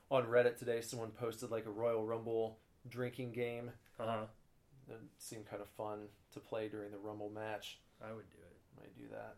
on 0.10 0.26
Reddit 0.26 0.58
today. 0.58 0.82
Someone 0.82 1.12
posted 1.12 1.52
like 1.52 1.66
a 1.66 1.72
Royal 1.72 2.06
Rumble 2.06 2.58
drinking 2.90 3.32
game. 3.32 3.72
Uh 4.00 4.06
huh. 4.06 4.26
It 4.90 5.00
seemed 5.18 5.50
kind 5.50 5.62
of 5.62 5.70
fun 5.70 6.08
to 6.34 6.40
play 6.40 6.68
during 6.68 6.92
the 6.92 6.98
Rumble 6.98 7.30
match. 7.30 7.80
I 8.02 8.14
would 8.14 8.30
do 8.30 8.38
it. 8.42 8.82
Might 8.82 8.98
do 8.98 9.04
that. 9.12 9.36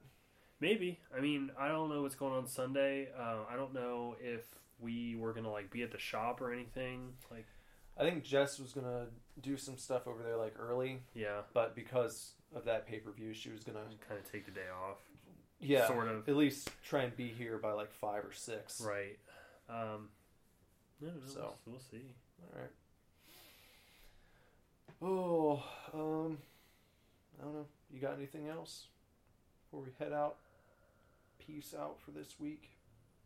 Maybe. 0.60 1.00
I 1.16 1.22
mean, 1.22 1.52
I 1.60 1.68
don't 1.68 1.90
know 1.90 2.02
what's 2.02 2.16
going 2.16 2.34
on 2.34 2.48
Sunday. 2.48 3.10
Uh, 3.18 3.40
I 3.50 3.56
don't 3.56 3.74
know 3.74 4.16
if 4.20 4.44
we 4.80 5.16
were 5.16 5.34
gonna 5.34 5.52
like 5.52 5.70
be 5.70 5.84
at 5.84 5.92
the 5.92 6.00
shop 6.00 6.42
or 6.42 6.52
anything. 6.52 7.14
Like, 7.32 7.46
I 7.98 8.04
think 8.04 8.24
Jess 8.24 8.60
was 8.60 8.74
gonna 8.74 9.08
do 9.42 9.58
some 9.58 9.78
stuff 9.78 10.08
over 10.08 10.24
there 10.24 10.38
like 10.38 10.56
early, 10.60 11.02
yeah, 11.14 11.42
but 11.54 11.76
because 11.76 12.32
of 12.56 12.66
that 12.66 12.88
pay 12.88 13.00
per 13.00 13.12
view, 13.12 13.34
she 13.34 13.50
was 13.50 13.64
gonna 13.64 13.86
kind 14.08 14.20
of 14.20 14.30
take 14.32 14.46
the 14.46 14.52
day 14.52 14.68
off. 14.74 14.98
Yeah 15.60 15.88
Sort 15.88 16.08
of. 16.08 16.28
at 16.30 16.36
least 16.36 16.70
try 16.84 17.04
and 17.04 17.16
be 17.16 17.28
here 17.28 17.58
by 17.58 17.72
like 17.74 17.92
five 17.92 18.24
or 18.26 18.34
six. 18.34 18.82
Right. 18.82 19.18
Um, 19.70 20.10
no, 21.02 21.08
no, 21.10 21.14
So. 21.26 21.40
we'll, 21.66 21.74
we'll 21.76 21.80
see. 21.92 22.14
All 22.54 22.60
right. 22.62 22.72
Oh, 25.02 25.64
um, 25.94 26.38
I 27.40 27.44
don't 27.44 27.54
know. 27.54 27.66
You 27.92 28.00
got 28.00 28.16
anything 28.18 28.48
else 28.48 28.88
before 29.66 29.84
we 29.86 29.92
head 30.00 30.14
out? 30.14 30.38
Peace 31.40 31.74
out 31.78 32.00
for 32.00 32.12
this 32.12 32.40
week. 32.40 32.70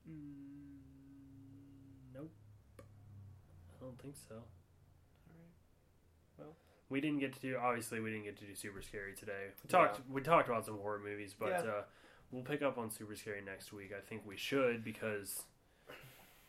Mm, 0.10 0.80
nope. 2.16 2.32
I 2.80 3.84
don't 3.86 4.00
think 4.02 4.16
so. 4.28 4.36
All 4.36 4.42
right. 5.36 6.38
Well, 6.38 6.56
we 6.90 7.00
didn't 7.02 7.20
get 7.20 7.34
to 7.34 7.40
do. 7.40 7.58
Obviously, 7.62 8.00
we 8.00 8.10
didn't 8.10 8.26
get 8.26 8.38
to 8.40 8.46
do 8.46 8.56
Super 8.56 8.82
Scary 8.82 9.14
today. 9.16 9.52
We 9.64 9.68
Yeah. 9.70 9.86
talked. 9.88 10.10
We 10.10 10.22
talked 10.22 10.50
about 10.50 10.66
some 10.66 10.78
horror 10.80 11.00
movies, 11.00 11.34
but 11.38 11.50
Yeah. 11.50 11.72
uh, 11.72 11.84
we'll 12.32 12.44
pick 12.44 12.62
up 12.62 12.78
on 12.78 12.92
Super 12.92 13.16
Scary 13.16 13.42
next 13.42 13.74
week. 13.74 13.92
I 13.96 14.02
think 14.02 14.24
we 14.26 14.38
should 14.38 14.84
because 14.84 15.44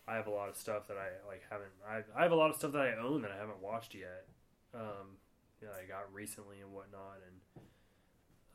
I 0.07 0.15
have 0.15 0.27
a 0.27 0.31
lot 0.31 0.49
of 0.49 0.57
stuff 0.57 0.89
that 0.89 0.97
I 0.97 1.27
like 1.27 1.43
haven't. 1.51 1.71
I 1.89 2.03
I 2.19 2.23
have 2.23 2.33
a 2.33 2.37
lot 2.37 2.51
of 2.51 2.57
stuff 2.57 2.73
that 2.73 2.83
I 2.83 2.97
own 2.97 3.23
that 3.23 3.31
I 3.31 3.37
haven't 3.37 3.61
watched 3.63 3.95
yet. 3.95 4.27
Um, 4.75 5.19
yeah, 5.63 5.69
I 5.71 5.87
got 5.87 6.13
recently 6.13 6.61
and 6.61 6.73
whatnot, 6.73 7.19
and 7.27 7.65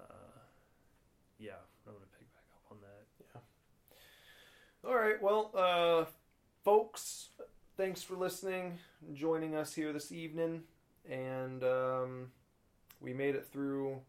uh, 0.01 0.39
yeah, 1.39 1.51
I'm 1.87 1.93
gonna 1.93 2.05
pick 2.17 2.31
back 2.31 2.45
up 2.55 2.71
on 2.71 2.77
that. 2.81 3.05
Yeah. 3.19 4.89
All 4.89 4.95
right. 4.95 5.21
Well, 5.21 5.51
uh, 5.55 6.05
folks, 6.63 7.29
thanks 7.77 8.03
for 8.03 8.15
listening, 8.15 8.79
and 9.05 9.15
joining 9.15 9.55
us 9.55 9.73
here 9.73 9.93
this 9.93 10.11
evening, 10.11 10.63
and 11.09 11.63
um, 11.63 12.31
we 13.01 13.13
made 13.13 13.35
it 13.35 13.47
through 13.51 14.01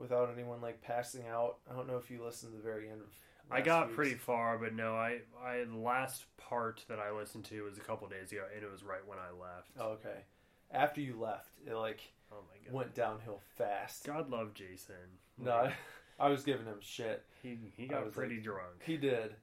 without 0.00 0.30
anyone 0.34 0.60
like 0.60 0.80
passing 0.82 1.26
out. 1.28 1.58
I 1.70 1.74
don't 1.74 1.86
know 1.86 1.96
if 1.98 2.10
you 2.10 2.24
listened 2.24 2.52
to 2.52 2.56
the 2.58 2.64
very 2.64 2.88
end 2.90 3.00
of. 3.02 3.06
I 3.52 3.60
got 3.60 3.86
week's. 3.88 3.96
pretty 3.96 4.14
far, 4.14 4.58
but 4.58 4.74
no, 4.74 4.94
I 4.94 5.18
I 5.44 5.64
the 5.70 5.76
last 5.76 6.24
part 6.36 6.84
that 6.88 6.98
I 6.98 7.10
listened 7.12 7.44
to 7.46 7.62
was 7.62 7.78
a 7.78 7.80
couple 7.80 8.08
days 8.08 8.32
ago, 8.32 8.42
and 8.54 8.64
it 8.64 8.70
was 8.70 8.82
right 8.82 9.06
when 9.06 9.18
I 9.18 9.30
left. 9.30 9.70
Oh, 9.78 9.90
okay. 9.92 10.24
After 10.72 11.00
you 11.00 11.18
left, 11.20 11.50
it 11.66 11.74
like 11.74 12.00
Oh 12.32 12.36
my 12.48 12.64
god! 12.64 12.72
went 12.72 12.94
downhill 12.94 13.40
fast. 13.58 14.04
God 14.04 14.30
love 14.30 14.54
Jason. 14.54 14.94
No, 15.36 15.50
I, 15.52 15.74
I 16.20 16.28
was 16.28 16.44
giving 16.44 16.66
him 16.66 16.78
shit. 16.80 17.24
he 17.42 17.58
he 17.76 17.86
got 17.86 18.10
pretty 18.12 18.36
like- 18.36 18.44
drunk. 18.44 18.82
He 18.84 18.96
did. 18.96 19.34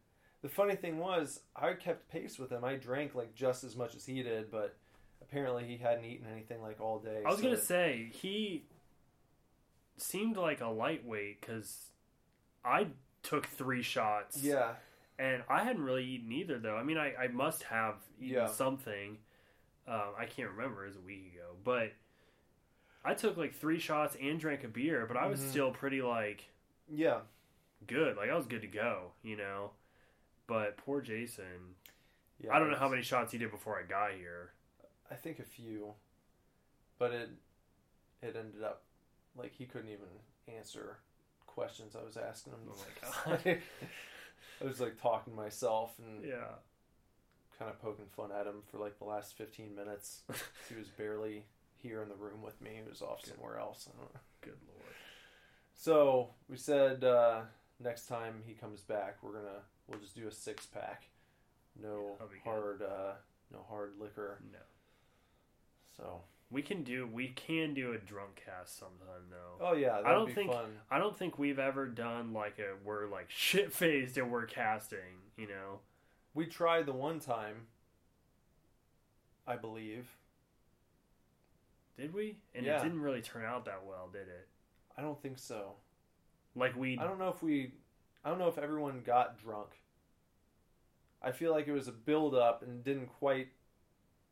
The 0.43 0.49
funny 0.49 0.75
thing 0.75 0.99
was, 0.99 1.41
I 1.55 1.73
kept 1.73 2.09
pace 2.09 2.37
with 2.39 2.51
him. 2.51 2.63
I 2.63 2.75
drank 2.75 3.13
like 3.15 3.35
just 3.35 3.63
as 3.65 3.75
much 3.75 3.95
as 3.95 4.05
he 4.05 4.21
did, 4.23 4.49
but 4.51 4.77
apparently 5.21 5.65
he 5.65 5.75
hadn't 5.77 6.05
eaten 6.05 6.27
anything 6.31 6.61
like 6.61 6.79
all 6.79 6.99
day. 6.99 7.23
I 7.25 7.29
was 7.29 7.39
so- 7.39 7.43
gonna 7.43 7.57
say 7.57 8.09
he 8.13 8.63
seemed 9.97 10.37
like 10.37 10.61
a 10.61 10.67
lightweight 10.67 11.41
because 11.41 11.87
I 12.63 12.87
took 13.23 13.45
three 13.47 13.81
shots. 13.81 14.41
Yeah, 14.41 14.73
and 15.19 15.43
I 15.49 15.63
hadn't 15.63 15.83
really 15.83 16.05
eaten 16.05 16.31
either 16.31 16.59
though. 16.59 16.75
I 16.77 16.83
mean, 16.83 16.97
I, 16.97 17.13
I 17.15 17.27
must 17.27 17.63
have 17.63 17.95
eaten 18.19 18.35
Yeah. 18.35 18.47
something. 18.47 19.17
Um, 19.87 20.13
I 20.19 20.25
can't 20.25 20.49
remember. 20.51 20.83
It 20.83 20.87
was 20.89 20.97
a 20.97 21.01
week 21.01 21.33
ago, 21.33 21.55
but 21.63 21.93
I 23.05 23.13
took 23.13 23.37
like 23.37 23.53
three 23.55 23.79
shots 23.79 24.17
and 24.21 24.39
drank 24.39 24.63
a 24.63 24.67
beer, 24.67 25.05
but 25.07 25.15
I 25.17 25.27
was 25.27 25.39
Mhm. 25.39 25.49
still 25.49 25.71
pretty 25.71 26.01
like 26.01 26.45
yeah, 26.89 27.21
good. 27.85 28.15
Like 28.17 28.29
I 28.29 28.35
was 28.35 28.45
good 28.47 28.61
to 28.61 28.67
go, 28.67 29.11
you 29.23 29.35
know. 29.37 29.71
But 30.45 30.77
poor 30.77 31.01
Jason. 31.01 31.75
yeah. 32.39 32.53
I 32.55 32.59
don't 32.59 32.69
know 32.71 32.77
how 32.77 32.87
many 32.89 33.01
shots 33.01 33.31
he 33.31 33.37
did 33.37 33.49
before 33.51 33.77
I 33.79 33.83
got 33.83 34.11
here. 34.13 34.51
I 35.11 35.15
think 35.15 35.39
a 35.39 35.43
few, 35.43 35.93
but 36.99 37.11
it 37.13 37.29
it 38.21 38.35
ended 38.35 38.63
up 38.63 38.83
like 39.37 39.53
he 39.57 39.65
couldn't 39.65 39.89
even 39.89 40.07
answer 40.57 40.97
questions 41.45 41.95
I 41.95 42.03
was 42.05 42.17
asking 42.17 42.53
him. 42.53 42.59
Oh 42.71 42.75
my 42.77 43.43
God. 43.53 43.59
I 44.61 44.65
was 44.65 44.79
like 44.79 44.99
talking 45.01 45.33
to 45.33 45.37
myself 45.37 45.93
and 45.99 46.23
Yeah. 46.25 46.55
kind 47.59 47.69
of 47.71 47.79
poking 47.81 48.05
fun 48.15 48.31
at 48.31 48.45
him 48.47 48.61
for 48.71 48.77
like 48.77 48.97
the 48.97 49.05
last 49.05 49.37
fifteen 49.37 49.75
minutes. 49.75 50.21
he 50.69 50.75
was 50.75 50.87
barely 50.89 51.45
here 51.81 52.01
in 52.01 52.09
the 52.09 52.15
room 52.15 52.41
with 52.41 52.59
me. 52.61 52.71
He 52.83 52.89
was 52.89 53.01
off 53.01 53.21
Good. 53.23 53.33
somewhere 53.35 53.59
else. 53.59 53.87
I 53.91 53.97
don't 54.01 54.13
know. 54.13 54.19
Good 54.41 54.57
lord. 54.67 54.93
So 55.75 56.31
we 56.49 56.57
said 56.57 57.03
uh, 57.03 57.41
next 57.79 58.07
time 58.07 58.41
he 58.45 58.53
comes 58.53 58.81
back, 58.81 59.17
we're 59.21 59.33
gonna 59.33 59.61
we'll 59.87 59.99
just 59.99 60.15
do 60.15 60.27
a 60.27 60.31
six 60.31 60.65
pack. 60.65 61.09
No 61.79 62.15
good. 62.19 62.39
hard, 62.43 62.81
uh, 62.81 63.13
no 63.51 63.63
hard 63.69 63.93
liquor. 63.99 64.39
No. 64.51 64.57
So 65.95 66.21
We 66.49 66.61
can 66.61 66.83
do 66.83 67.05
we 67.05 67.27
can 67.29 67.73
do 67.73 67.91
a 67.91 67.97
drunk 67.97 68.41
cast 68.45 68.79
sometime 68.79 69.23
though. 69.29 69.65
oh 69.65 69.73
yeah, 69.73 69.99
I 70.05 70.11
don't 70.11 70.31
think- 70.33 70.51
fun. 70.51 70.77
I 70.89 70.97
don't 70.97 71.17
think 71.17 71.37
we've 71.37 71.59
ever 71.59 71.87
done 71.87 72.31
like 72.33 72.57
a 72.59 72.75
we're 72.85 73.07
like 73.07 73.25
shit 73.29 73.73
faced 73.73 74.17
and 74.17 74.31
we're 74.31 74.45
casting, 74.45 75.21
you 75.35 75.47
know. 75.47 75.79
We 76.33 76.45
tried 76.45 76.85
the 76.85 76.93
one 76.93 77.19
time, 77.19 77.67
I 79.45 79.55
believe. 79.57 80.07
Did 81.97 82.13
we? 82.13 82.37
And 82.55 82.65
Yeah. 82.65 82.79
it 82.79 82.83
didn't 82.83 83.01
really 83.01 83.21
turn 83.21 83.43
out 83.43 83.65
that 83.65 83.83
well, 83.85 84.07
did 84.11 84.27
it? 84.27 84.47
I 84.97 85.01
don't 85.01 85.21
think 85.21 85.39
so. 85.39 85.73
Like 86.55 86.75
we 86.75 86.97
I 86.97 87.03
don't 87.03 87.19
know 87.19 87.29
if 87.29 87.41
we. 87.43 87.71
I 88.23 88.29
don't 88.29 88.39
know 88.39 88.47
if 88.47 88.57
everyone 88.57 89.01
got 89.05 89.37
drunk. 89.41 89.69
I 91.21 91.31
feel 91.31 91.51
like 91.51 91.67
it 91.67 91.71
was 91.73 91.87
a 91.87 91.91
build 91.91 92.35
up 92.35 92.61
and 92.61 92.83
didn't 92.83 93.07
quite 93.19 93.47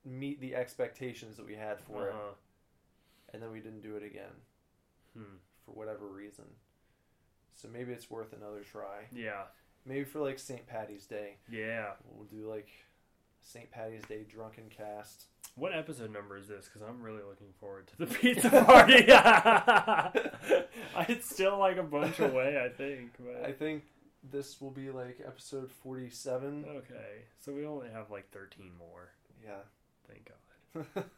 meet 0.05 0.39
the 0.39 0.55
expectations 0.55 1.37
that 1.37 1.45
we 1.45 1.55
had 1.55 1.79
for 1.81 2.07
it, 2.07 2.13
Uh-huh. 2.13 2.33
and 3.33 3.41
then 3.41 3.51
we 3.51 3.59
didn't 3.59 3.81
do 3.81 3.95
it 3.95 4.03
again 4.03 4.41
Hmm. 5.13 5.37
for 5.65 5.71
whatever 5.71 6.07
reason. 6.07 6.45
So 7.53 7.67
maybe 7.69 7.93
it's 7.93 8.09
worth 8.09 8.33
another 8.33 8.61
try. 8.61 9.07
Yeah. 9.11 9.45
Maybe 9.85 10.03
for 10.03 10.19
like 10.19 10.39
St. 10.39 10.67
Patty's 10.67 11.05
Day, 11.07 11.37
Yeah. 11.49 11.93
we'll 12.05 12.25
do 12.25 12.49
like 12.49 12.69
St. 13.41 13.69
Patty's 13.71 14.03
Day 14.05 14.23
drunken 14.23 14.69
cast. 14.69 15.27
What 15.55 15.73
episode 15.73 16.11
number 16.11 16.35
is 16.37 16.47
this? 16.49 16.65
Because 16.65 16.81
I'm 16.81 17.01
really 17.01 17.23
looking 17.23 17.53
forward 17.53 17.87
to 17.87 17.97
the 17.97 18.07
pizza 18.07 18.49
party. 18.49 19.05
it's 21.09 21.29
still 21.33 21.57
like 21.57 21.77
a 21.77 21.83
bunch 21.83 22.19
away, 22.19 22.61
I 22.63 22.69
think. 22.69 23.13
But 23.19 23.45
I 23.47 23.53
think 23.53 23.83
this 24.23 24.59
will 24.59 24.71
be 24.71 24.89
like 24.91 25.21
episode 25.25 25.71
forty-seven. 25.71 26.65
okay, 26.67 27.23
so 27.39 27.53
we 27.53 27.65
only 27.65 27.89
have 27.89 28.11
like 28.11 28.29
13 28.31 28.71
more. 28.77 29.11
Yeah. 29.43 29.61
Thank 30.07 30.29
God. 30.93 31.03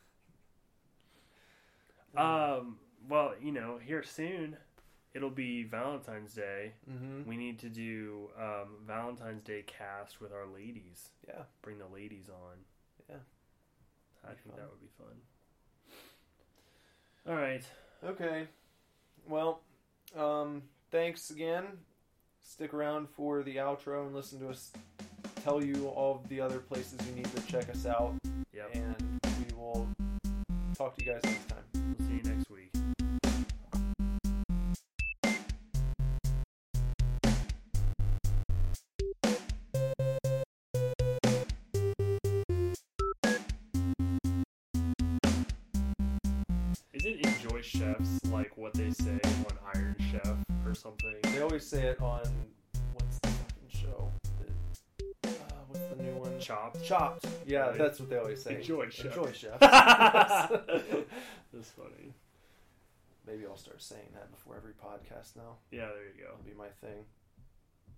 Um. 2.17 2.77
Well, 3.07 3.33
you 3.39 3.51
know, 3.51 3.77
here 3.77 4.01
soon, 4.01 4.57
it'll 5.13 5.29
be 5.29 5.63
Valentine's 5.63 6.33
Day. 6.33 6.73
mm-hmm. 6.89 7.29
We 7.29 7.37
need 7.37 7.59
to 7.59 7.69
do 7.69 8.29
um, 8.37 8.79
Valentine's 8.85 9.43
Day 9.43 9.63
cast 9.65 10.19
with 10.19 10.33
our 10.33 10.45
ladies. 10.45 11.09
Yeah. 11.27 11.43
Bring 11.61 11.77
the 11.77 11.87
ladies 11.93 12.27
on. 12.29 12.57
Yeah. 13.09 13.17
I 14.23 14.29
think 14.29 14.49
fun. 14.49 14.57
that 14.57 14.69
would 14.69 14.81
be 14.81 14.89
fun. 14.97 15.15
All 17.29 17.35
right. 17.35 17.63
Okay. 18.03 18.47
Well, 19.27 19.61
um, 20.17 20.63
thanks 20.91 21.29
again. 21.29 21.65
Stick 22.41 22.73
around 22.73 23.09
for 23.09 23.43
the 23.43 23.57
outro 23.57 24.05
and 24.05 24.15
listen 24.15 24.39
to 24.39 24.49
us 24.49 24.71
tell 25.43 25.63
you 25.63 25.87
all 25.87 26.23
the 26.29 26.41
other 26.41 26.59
places 26.59 26.97
you 27.07 27.15
need 27.15 27.35
to 27.35 27.41
check 27.43 27.69
us 27.69 27.85
out. 27.85 28.15
Yep. 28.57 28.73
And 28.73 29.19
we 29.23 29.55
will 29.55 29.87
talk 30.75 30.97
to 30.97 31.05
you 31.05 31.11
guys 31.11 31.21
next 31.25 31.47
time. 31.47 31.59
We'll 31.75 32.07
see 32.07 32.15
you 32.15 32.23
next 32.23 32.49
week. 32.49 32.71
Is 46.93 47.05
it 47.05 47.23
Enjoy 47.27 47.61
Chefs 47.61 48.25
like 48.31 48.57
what 48.57 48.73
they 48.73 48.89
say 48.89 49.19
on 49.23 49.57
Iron 49.75 49.95
Chef 50.09 50.35
or 50.65 50.73
something? 50.73 51.19
They 51.31 51.41
always 51.41 51.63
say 51.63 51.89
it 51.89 52.01
on 52.01 52.23
Chopped? 56.47 56.83
Chopped. 56.83 57.27
Yeah, 57.45 57.67
Right. 57.67 57.77
that's 57.77 57.99
what 57.99 58.09
they 58.09 58.17
always 58.17 58.41
say. 58.41 58.55
Enjoy 58.55 58.87
Chef. 58.89 59.05
Enjoy 59.07 59.31
chef. 59.33 59.59
That's 61.53 61.69
funny. 61.71 62.13
Maybe 63.25 63.45
I'll 63.45 63.57
start 63.57 63.81
saying 63.81 64.07
that 64.13 64.31
before 64.31 64.55
every 64.55 64.71
podcast 64.71 65.35
now. 65.35 65.57
Yeah, 65.71 65.87
there 65.87 66.05
you 66.05 66.23
go. 66.23 66.29
That'll 66.31 66.45
be 66.45 66.53
my 66.57 66.69
thing. 66.79 67.03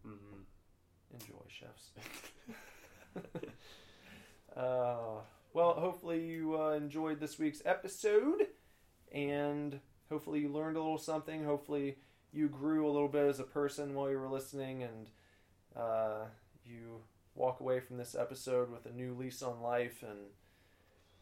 Mm-hmm. 0.08 0.42
Enjoy 1.14 1.46
chefs. 1.48 1.92
uh, 4.58 5.22
well, 5.54 5.74
hopefully 5.74 6.26
you 6.26 6.60
uh, 6.60 6.72
enjoyed 6.72 7.20
this 7.20 7.38
week's 7.38 7.62
episode, 7.66 8.48
and 9.12 9.80
hopefully 10.10 10.40
you 10.40 10.50
learned 10.50 10.78
a 10.78 10.80
little 10.80 10.98
something. 10.98 11.44
Hopefully 11.44 11.98
you 12.32 12.48
grew 12.48 12.88
a 12.88 12.92
little 12.92 13.08
bit 13.08 13.28
as 13.28 13.40
a 13.40 13.44
person 13.44 13.94
while 13.94 14.10
you 14.10 14.18
were 14.18 14.30
listening, 14.30 14.82
and 14.84 15.10
uh, 15.76 16.26
you 16.66 17.02
walk 17.40 17.60
away 17.62 17.80
from 17.80 17.98
this 17.98 18.16
episode 18.16 18.70
with 18.70 18.86
a 18.86 18.92
new 18.92 19.16
lease 19.16 19.42
on 19.42 19.62
life, 19.62 20.04
and 20.04 20.20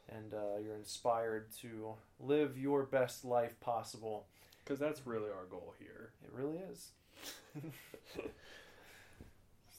and 0.10 0.34
uh, 0.34 0.60
you're 0.64 0.76
inspired 0.76 1.48
to 1.62 1.94
live 2.20 2.58
your 2.58 2.84
best 2.84 3.24
life 3.24 3.60
possible. 3.60 4.26
Because 4.64 4.80
that's 4.80 5.08
really 5.08 5.30
our 5.30 5.46
goal 5.50 5.74
here. 5.80 6.12
It 6.24 6.32
really 6.34 6.58
is. 6.58 6.90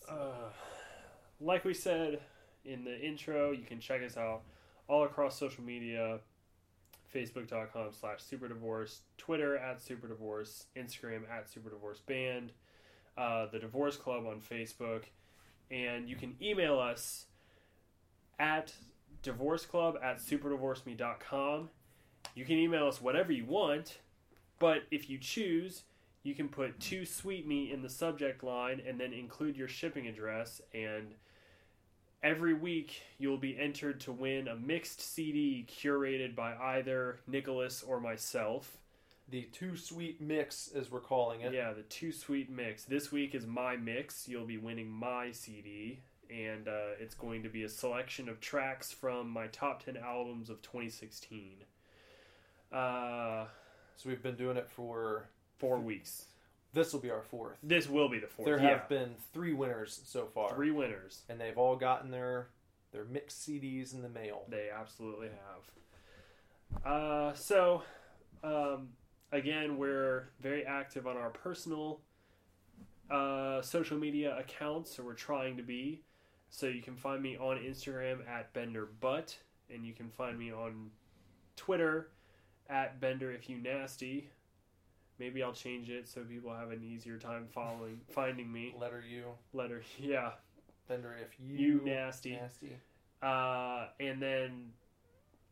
Uh, 0.09 0.49
like 1.39 1.67
we 1.67 1.75
said 1.75 2.19
in 2.65 2.83
the 2.83 2.99
intro, 2.99 3.51
you 3.51 3.63
can 3.63 3.79
check 3.79 4.03
us 4.03 4.17
out 4.17 4.41
all 4.89 5.05
across 5.05 5.39
social 5.39 5.63
media 5.63 6.19
facebook.com 7.15 7.89
slash 7.93 8.19
superdivorce, 8.21 9.01
Twitter 9.17 9.57
at 9.57 9.79
superdivorce, 9.79 10.65
Instagram 10.77 11.23
at 11.31 11.47
superdivorceband, 11.47 12.51
uh, 13.17 13.47
the 13.51 13.59
Divorce 13.59 13.97
Club 13.97 14.27
on 14.27 14.41
Facebook, 14.41 15.05
and 15.71 16.09
you 16.09 16.17
can 16.17 16.37
email 16.41 16.79
us 16.79 17.27
at 18.39 18.73
divorceclub 19.23 20.03
at 20.03 20.19
superdivorceme.com. 20.19 21.69
You 22.35 22.45
can 22.45 22.57
email 22.57 22.87
us 22.87 23.01
whatever 23.01 23.33
you 23.33 23.45
want, 23.45 23.99
but 24.59 24.83
if 24.91 25.11
you 25.11 25.19
choose, 25.19 25.83
you 26.23 26.35
can 26.35 26.49
put 26.49 26.79
too 26.79 27.05
sweet 27.05 27.47
me 27.47 27.73
in 27.73 27.83
the 27.83 27.89
subject 27.89 28.43
line 28.43 28.83
and 28.87 29.01
then 29.01 29.13
include 29.13 29.57
your 29.57 29.69
shipping 29.69 30.07
address 30.07 30.61
and 30.75 31.15
every 32.23 32.53
week 32.53 33.01
you'll 33.19 33.39
be 33.39 33.59
entered 33.59 34.01
to 34.01 34.13
win 34.13 34.49
a 34.49 34.57
mixed 34.57 35.01
cd 35.01 35.67
curated 35.71 36.35
by 36.35 36.55
either 36.57 37.21
nicholas 37.29 37.85
or 37.87 38.01
myself 38.01 38.79
The 39.31 39.43
too 39.53 39.77
sweet 39.77 40.21
mix, 40.21 40.71
as 40.75 40.91
we're 40.91 41.01
calling 41.01 41.43
it. 41.43 41.53
yeah 41.53 41.73
the 41.73 41.83
too 41.83 42.13
sweet 42.13 42.51
mix 42.51 42.85
this 42.85 43.13
week 43.13 43.35
is 43.35 43.47
my 43.47 43.77
mix 43.77 44.27
you'll 44.27 44.47
be 44.47 44.57
winning 44.59 44.89
my 44.91 45.33
cd 45.33 46.01
and 46.31 46.69
uh, 46.69 46.97
it's 47.01 47.15
going 47.15 47.43
to 47.43 47.49
be 47.49 47.63
a 47.65 47.69
selection 47.69 48.29
of 48.29 48.41
tracks 48.41 48.91
from 48.93 49.29
my 49.31 49.47
top 49.49 49.85
10 49.85 49.97
albums 49.97 50.51
of 50.51 50.61
2016 50.63 51.57
uh, 52.73 53.45
So 53.97 54.09
we've 54.09 54.23
been 54.23 54.37
doing 54.37 54.57
it 54.57 54.69
for 54.69 55.29
four 55.59 55.79
weeks 55.79 56.27
this 56.75 56.93
will 56.93 57.01
be 57.01 57.11
our 57.11 57.23
fourth. 57.23 57.57
this 57.63 57.89
will 57.89 58.09
be 58.09 58.19
the 58.19 58.27
fourth 58.27 58.47
There 58.47 58.61
yeah. 58.61 58.69
have 58.71 58.89
been 58.89 59.15
three 59.33 59.53
winners 59.55 60.01
so 60.05 60.27
far, 60.27 60.55
three 60.55 60.71
winners 60.71 61.23
and 61.29 61.41
they've 61.41 61.57
all 61.59 61.77
gotten 61.77 62.11
their 62.11 62.49
their 62.93 63.05
mixed 63.05 63.47
CDs 63.47 63.93
in 63.93 64.01
the 64.01 64.09
mail. 64.09 64.45
They 64.49 64.69
absolutely 64.75 65.29
have. 65.29 66.91
Uh, 66.91 67.35
so, 67.35 67.83
um, 68.43 68.89
again, 69.33 69.77
we're 69.79 70.31
very 70.41 70.65
active 70.65 71.07
on 71.07 71.17
our 71.17 71.31
personal 71.31 72.01
uh, 73.11 73.63
social 73.63 73.99
media 73.99 74.37
accounts, 74.39 74.95
so 74.97 75.03
we're 75.03 75.15
trying 75.15 75.57
to 75.57 75.63
be. 75.63 76.03
So 76.51 76.67
you 76.67 76.83
can 76.83 76.97
find 76.97 77.23
me 77.23 77.37
on 77.37 77.59
Instagram 77.59 78.27
at 78.29 78.53
Bender 78.53 78.89
Butt, 79.01 79.37
and 79.73 79.85
you 79.85 79.93
can 79.93 80.09
find 80.11 80.39
me 80.39 80.53
on 80.53 80.91
Twitter 81.57 82.09
at 82.71 83.01
Bender 83.01 83.31
If 83.33 83.49
You 83.51 83.59
Nasty. 83.59 84.31
Maybe 85.19 85.43
I'll 85.43 85.53
change 85.53 85.91
it 85.91 86.09
so 86.09 86.21
people 86.23 86.55
have 86.55 86.71
an 86.71 86.83
easier 86.83 87.19
time 87.19 87.47
following 87.53 88.01
finding 88.11 88.51
me. 88.51 88.75
Letter 88.79 89.03
U, 89.11 89.25
Letter, 89.53 89.83
yeah, 89.99 90.31
Bender, 90.89 91.15
if 91.21 91.37
you 91.39 91.57
you, 91.57 91.81
nasty. 91.85 92.37
nasty. 92.37 92.77
Uh, 93.21 93.89
and 94.01 94.23
then 94.23 94.71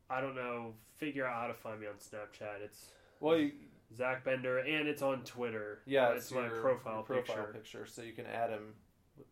I 0.09 0.20
don't 0.20 0.36
know, 0.36 0.73
figure 0.97 1.27
out 1.27 1.40
how 1.40 1.47
to 1.48 1.55
find 1.55 1.81
me 1.81 1.86
on 1.89 1.94
Snapchat. 1.94 2.62
It's 2.65 2.86
Well, 3.20 3.38
you, 3.38 3.52
Zach 3.97 4.24
Bender, 4.24 4.59
and 4.59 4.88
it's 4.88 5.02
on 5.02 5.22
Twitter. 5.22 5.80
yeah, 5.86 6.09
Uh, 6.09 6.12
it's, 6.12 6.24
it's 6.26 6.32
my 6.34 6.48
profile, 6.48 6.97
your 6.97 7.02
profile 7.02 7.36
picture. 7.47 7.52
picture, 7.52 7.86
so 7.86 8.02
you 8.02 8.12
can 8.12 8.26
add 8.26 8.51
him 8.51 8.74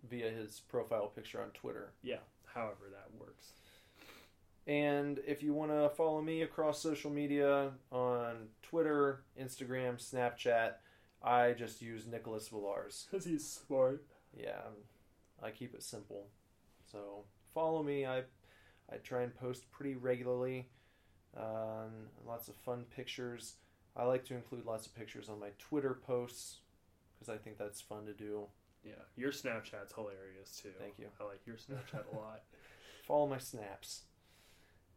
via 0.09 0.31
his 0.31 0.61
profile 0.61 1.09
picture 1.09 1.43
on 1.43 1.51
Twitter. 1.51 1.93
Yeah, 2.03 2.19
however 2.47 2.91
that 2.91 3.09
works. 3.21 3.53
And 4.67 5.21
if 5.27 5.43
you 5.43 5.53
want 5.53 5.71
to 5.73 5.91
follow 5.91 6.23
me 6.23 6.43
across 6.43 6.81
social 6.81 7.11
media 7.11 7.73
on 7.93 8.49
Twitter, 8.63 9.23
Instagram, 9.39 9.97
Snapchat, 9.99 10.75
I 11.23 11.53
just 11.53 11.83
use 11.83 12.07
Nicholas 12.07 12.49
Villars. 12.49 13.07
Because 13.11 13.27
he's 13.27 13.47
smart. 13.47 14.03
Yeah, 14.35 14.63
I 15.43 15.51
keep 15.51 15.75
it 15.75 15.83
simple. 15.83 16.29
So 16.91 17.25
follow 17.53 17.83
me. 17.83 18.07
I 18.07 18.23
I 18.91 18.97
try 19.03 19.23
and 19.23 19.35
post 19.35 19.71
pretty 19.71 19.97
regularly. 19.97 20.69
Um, 21.37 22.09
lots 22.27 22.49
of 22.49 22.55
fun 22.57 22.85
pictures. 22.95 23.55
I 23.97 24.05
like 24.05 24.25
to 24.27 24.35
include 24.35 24.67
lots 24.67 24.87
of 24.87 24.95
pictures 24.95 25.29
on 25.29 25.39
my 25.39 25.51
Twitter 25.59 25.99
posts 26.07 26.59
because 27.15 27.33
I 27.33 27.39
think 27.39 27.59
that's 27.59 27.81
fun 27.81 28.07
to 28.07 28.13
do. 28.13 28.47
Yeah, 28.85 28.93
your 29.17 29.31
Snapchat's 29.31 29.95
hilarious 29.95 30.61
too. 30.63 30.71
Thank 30.79 30.99
you. 30.99 31.07
I 31.21 31.25
like 31.25 31.41
your 31.47 31.57
Snapchat 31.57 32.13
a 32.13 32.17
lot. 32.19 32.43
Follow 33.07 33.27
my 33.27 33.39
snaps. 33.39 34.03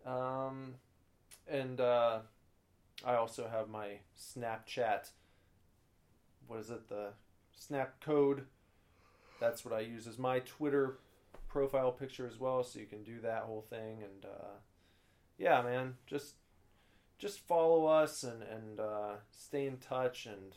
Um, 0.06 0.76
and 1.48 1.80
uh, 1.80 2.20
I 3.06 3.16
also 3.16 3.48
have 3.48 3.70
my 3.70 4.00
Snapchat. 4.20 5.10
What 6.48 6.60
is 6.60 6.70
it? 6.70 6.90
The 6.90 7.10
Snap 7.58 8.00
code. 8.02 8.46
That's 9.40 9.64
what 9.64 9.74
I 9.74 9.82
use 9.82 10.08
as 10.08 10.18
my 10.18 10.40
Twitter 10.40 11.00
profile 11.48 11.92
picture 11.92 12.28
as 12.28 12.40
well. 12.40 12.64
So 12.64 12.80
you 12.80 12.86
can 12.86 13.04
do 13.04 13.20
that 13.22 13.44
whole 13.44 13.66
thing. 13.70 14.04
And 14.04 14.26
uh, 14.26 14.58
yeah, 15.38 15.62
man, 15.62 15.96
just 16.08 16.36
just 17.18 17.40
follow 17.40 17.86
us 17.86 18.24
and 18.24 18.44
and 18.44 18.80
uh, 18.80 19.16
stay 19.32 19.66
in 19.66 19.78
touch 19.78 20.26
and 20.26 20.56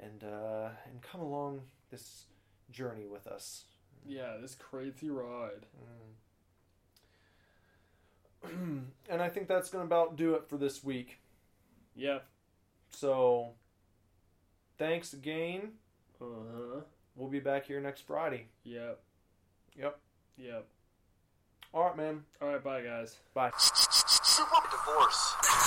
and 0.00 0.24
uh, 0.24 0.70
and 0.86 1.02
come 1.02 1.20
along 1.20 1.62
this 1.90 2.24
journey 2.70 3.06
with 3.06 3.26
us. 3.26 3.64
Yeah, 4.06 4.36
this 4.40 4.54
crazy 4.54 5.08
ride. 5.10 5.66
and 8.44 9.22
I 9.22 9.28
think 9.28 9.48
that's 9.48 9.70
going 9.70 9.82
to 9.82 9.86
about 9.86 10.16
do 10.16 10.34
it 10.34 10.48
for 10.48 10.58
this 10.58 10.84
week. 10.84 11.18
Yep. 11.96 12.26
So, 12.90 13.52
thanks 14.78 15.14
again. 15.14 15.72
Uh 16.20 16.24
huh. 16.24 16.80
We'll 17.16 17.30
be 17.30 17.40
back 17.40 17.66
here 17.66 17.80
next 17.80 18.02
Friday. 18.06 18.48
Yep. 18.64 19.00
Yep. 19.78 19.98
Yep. 20.36 20.66
All 21.72 21.84
right, 21.84 21.96
man. 21.96 22.24
All 22.42 22.48
right, 22.48 22.62
bye, 22.62 22.82
guys. 22.82 23.16
Bye. 23.32 23.50
Divorce. 24.36 25.63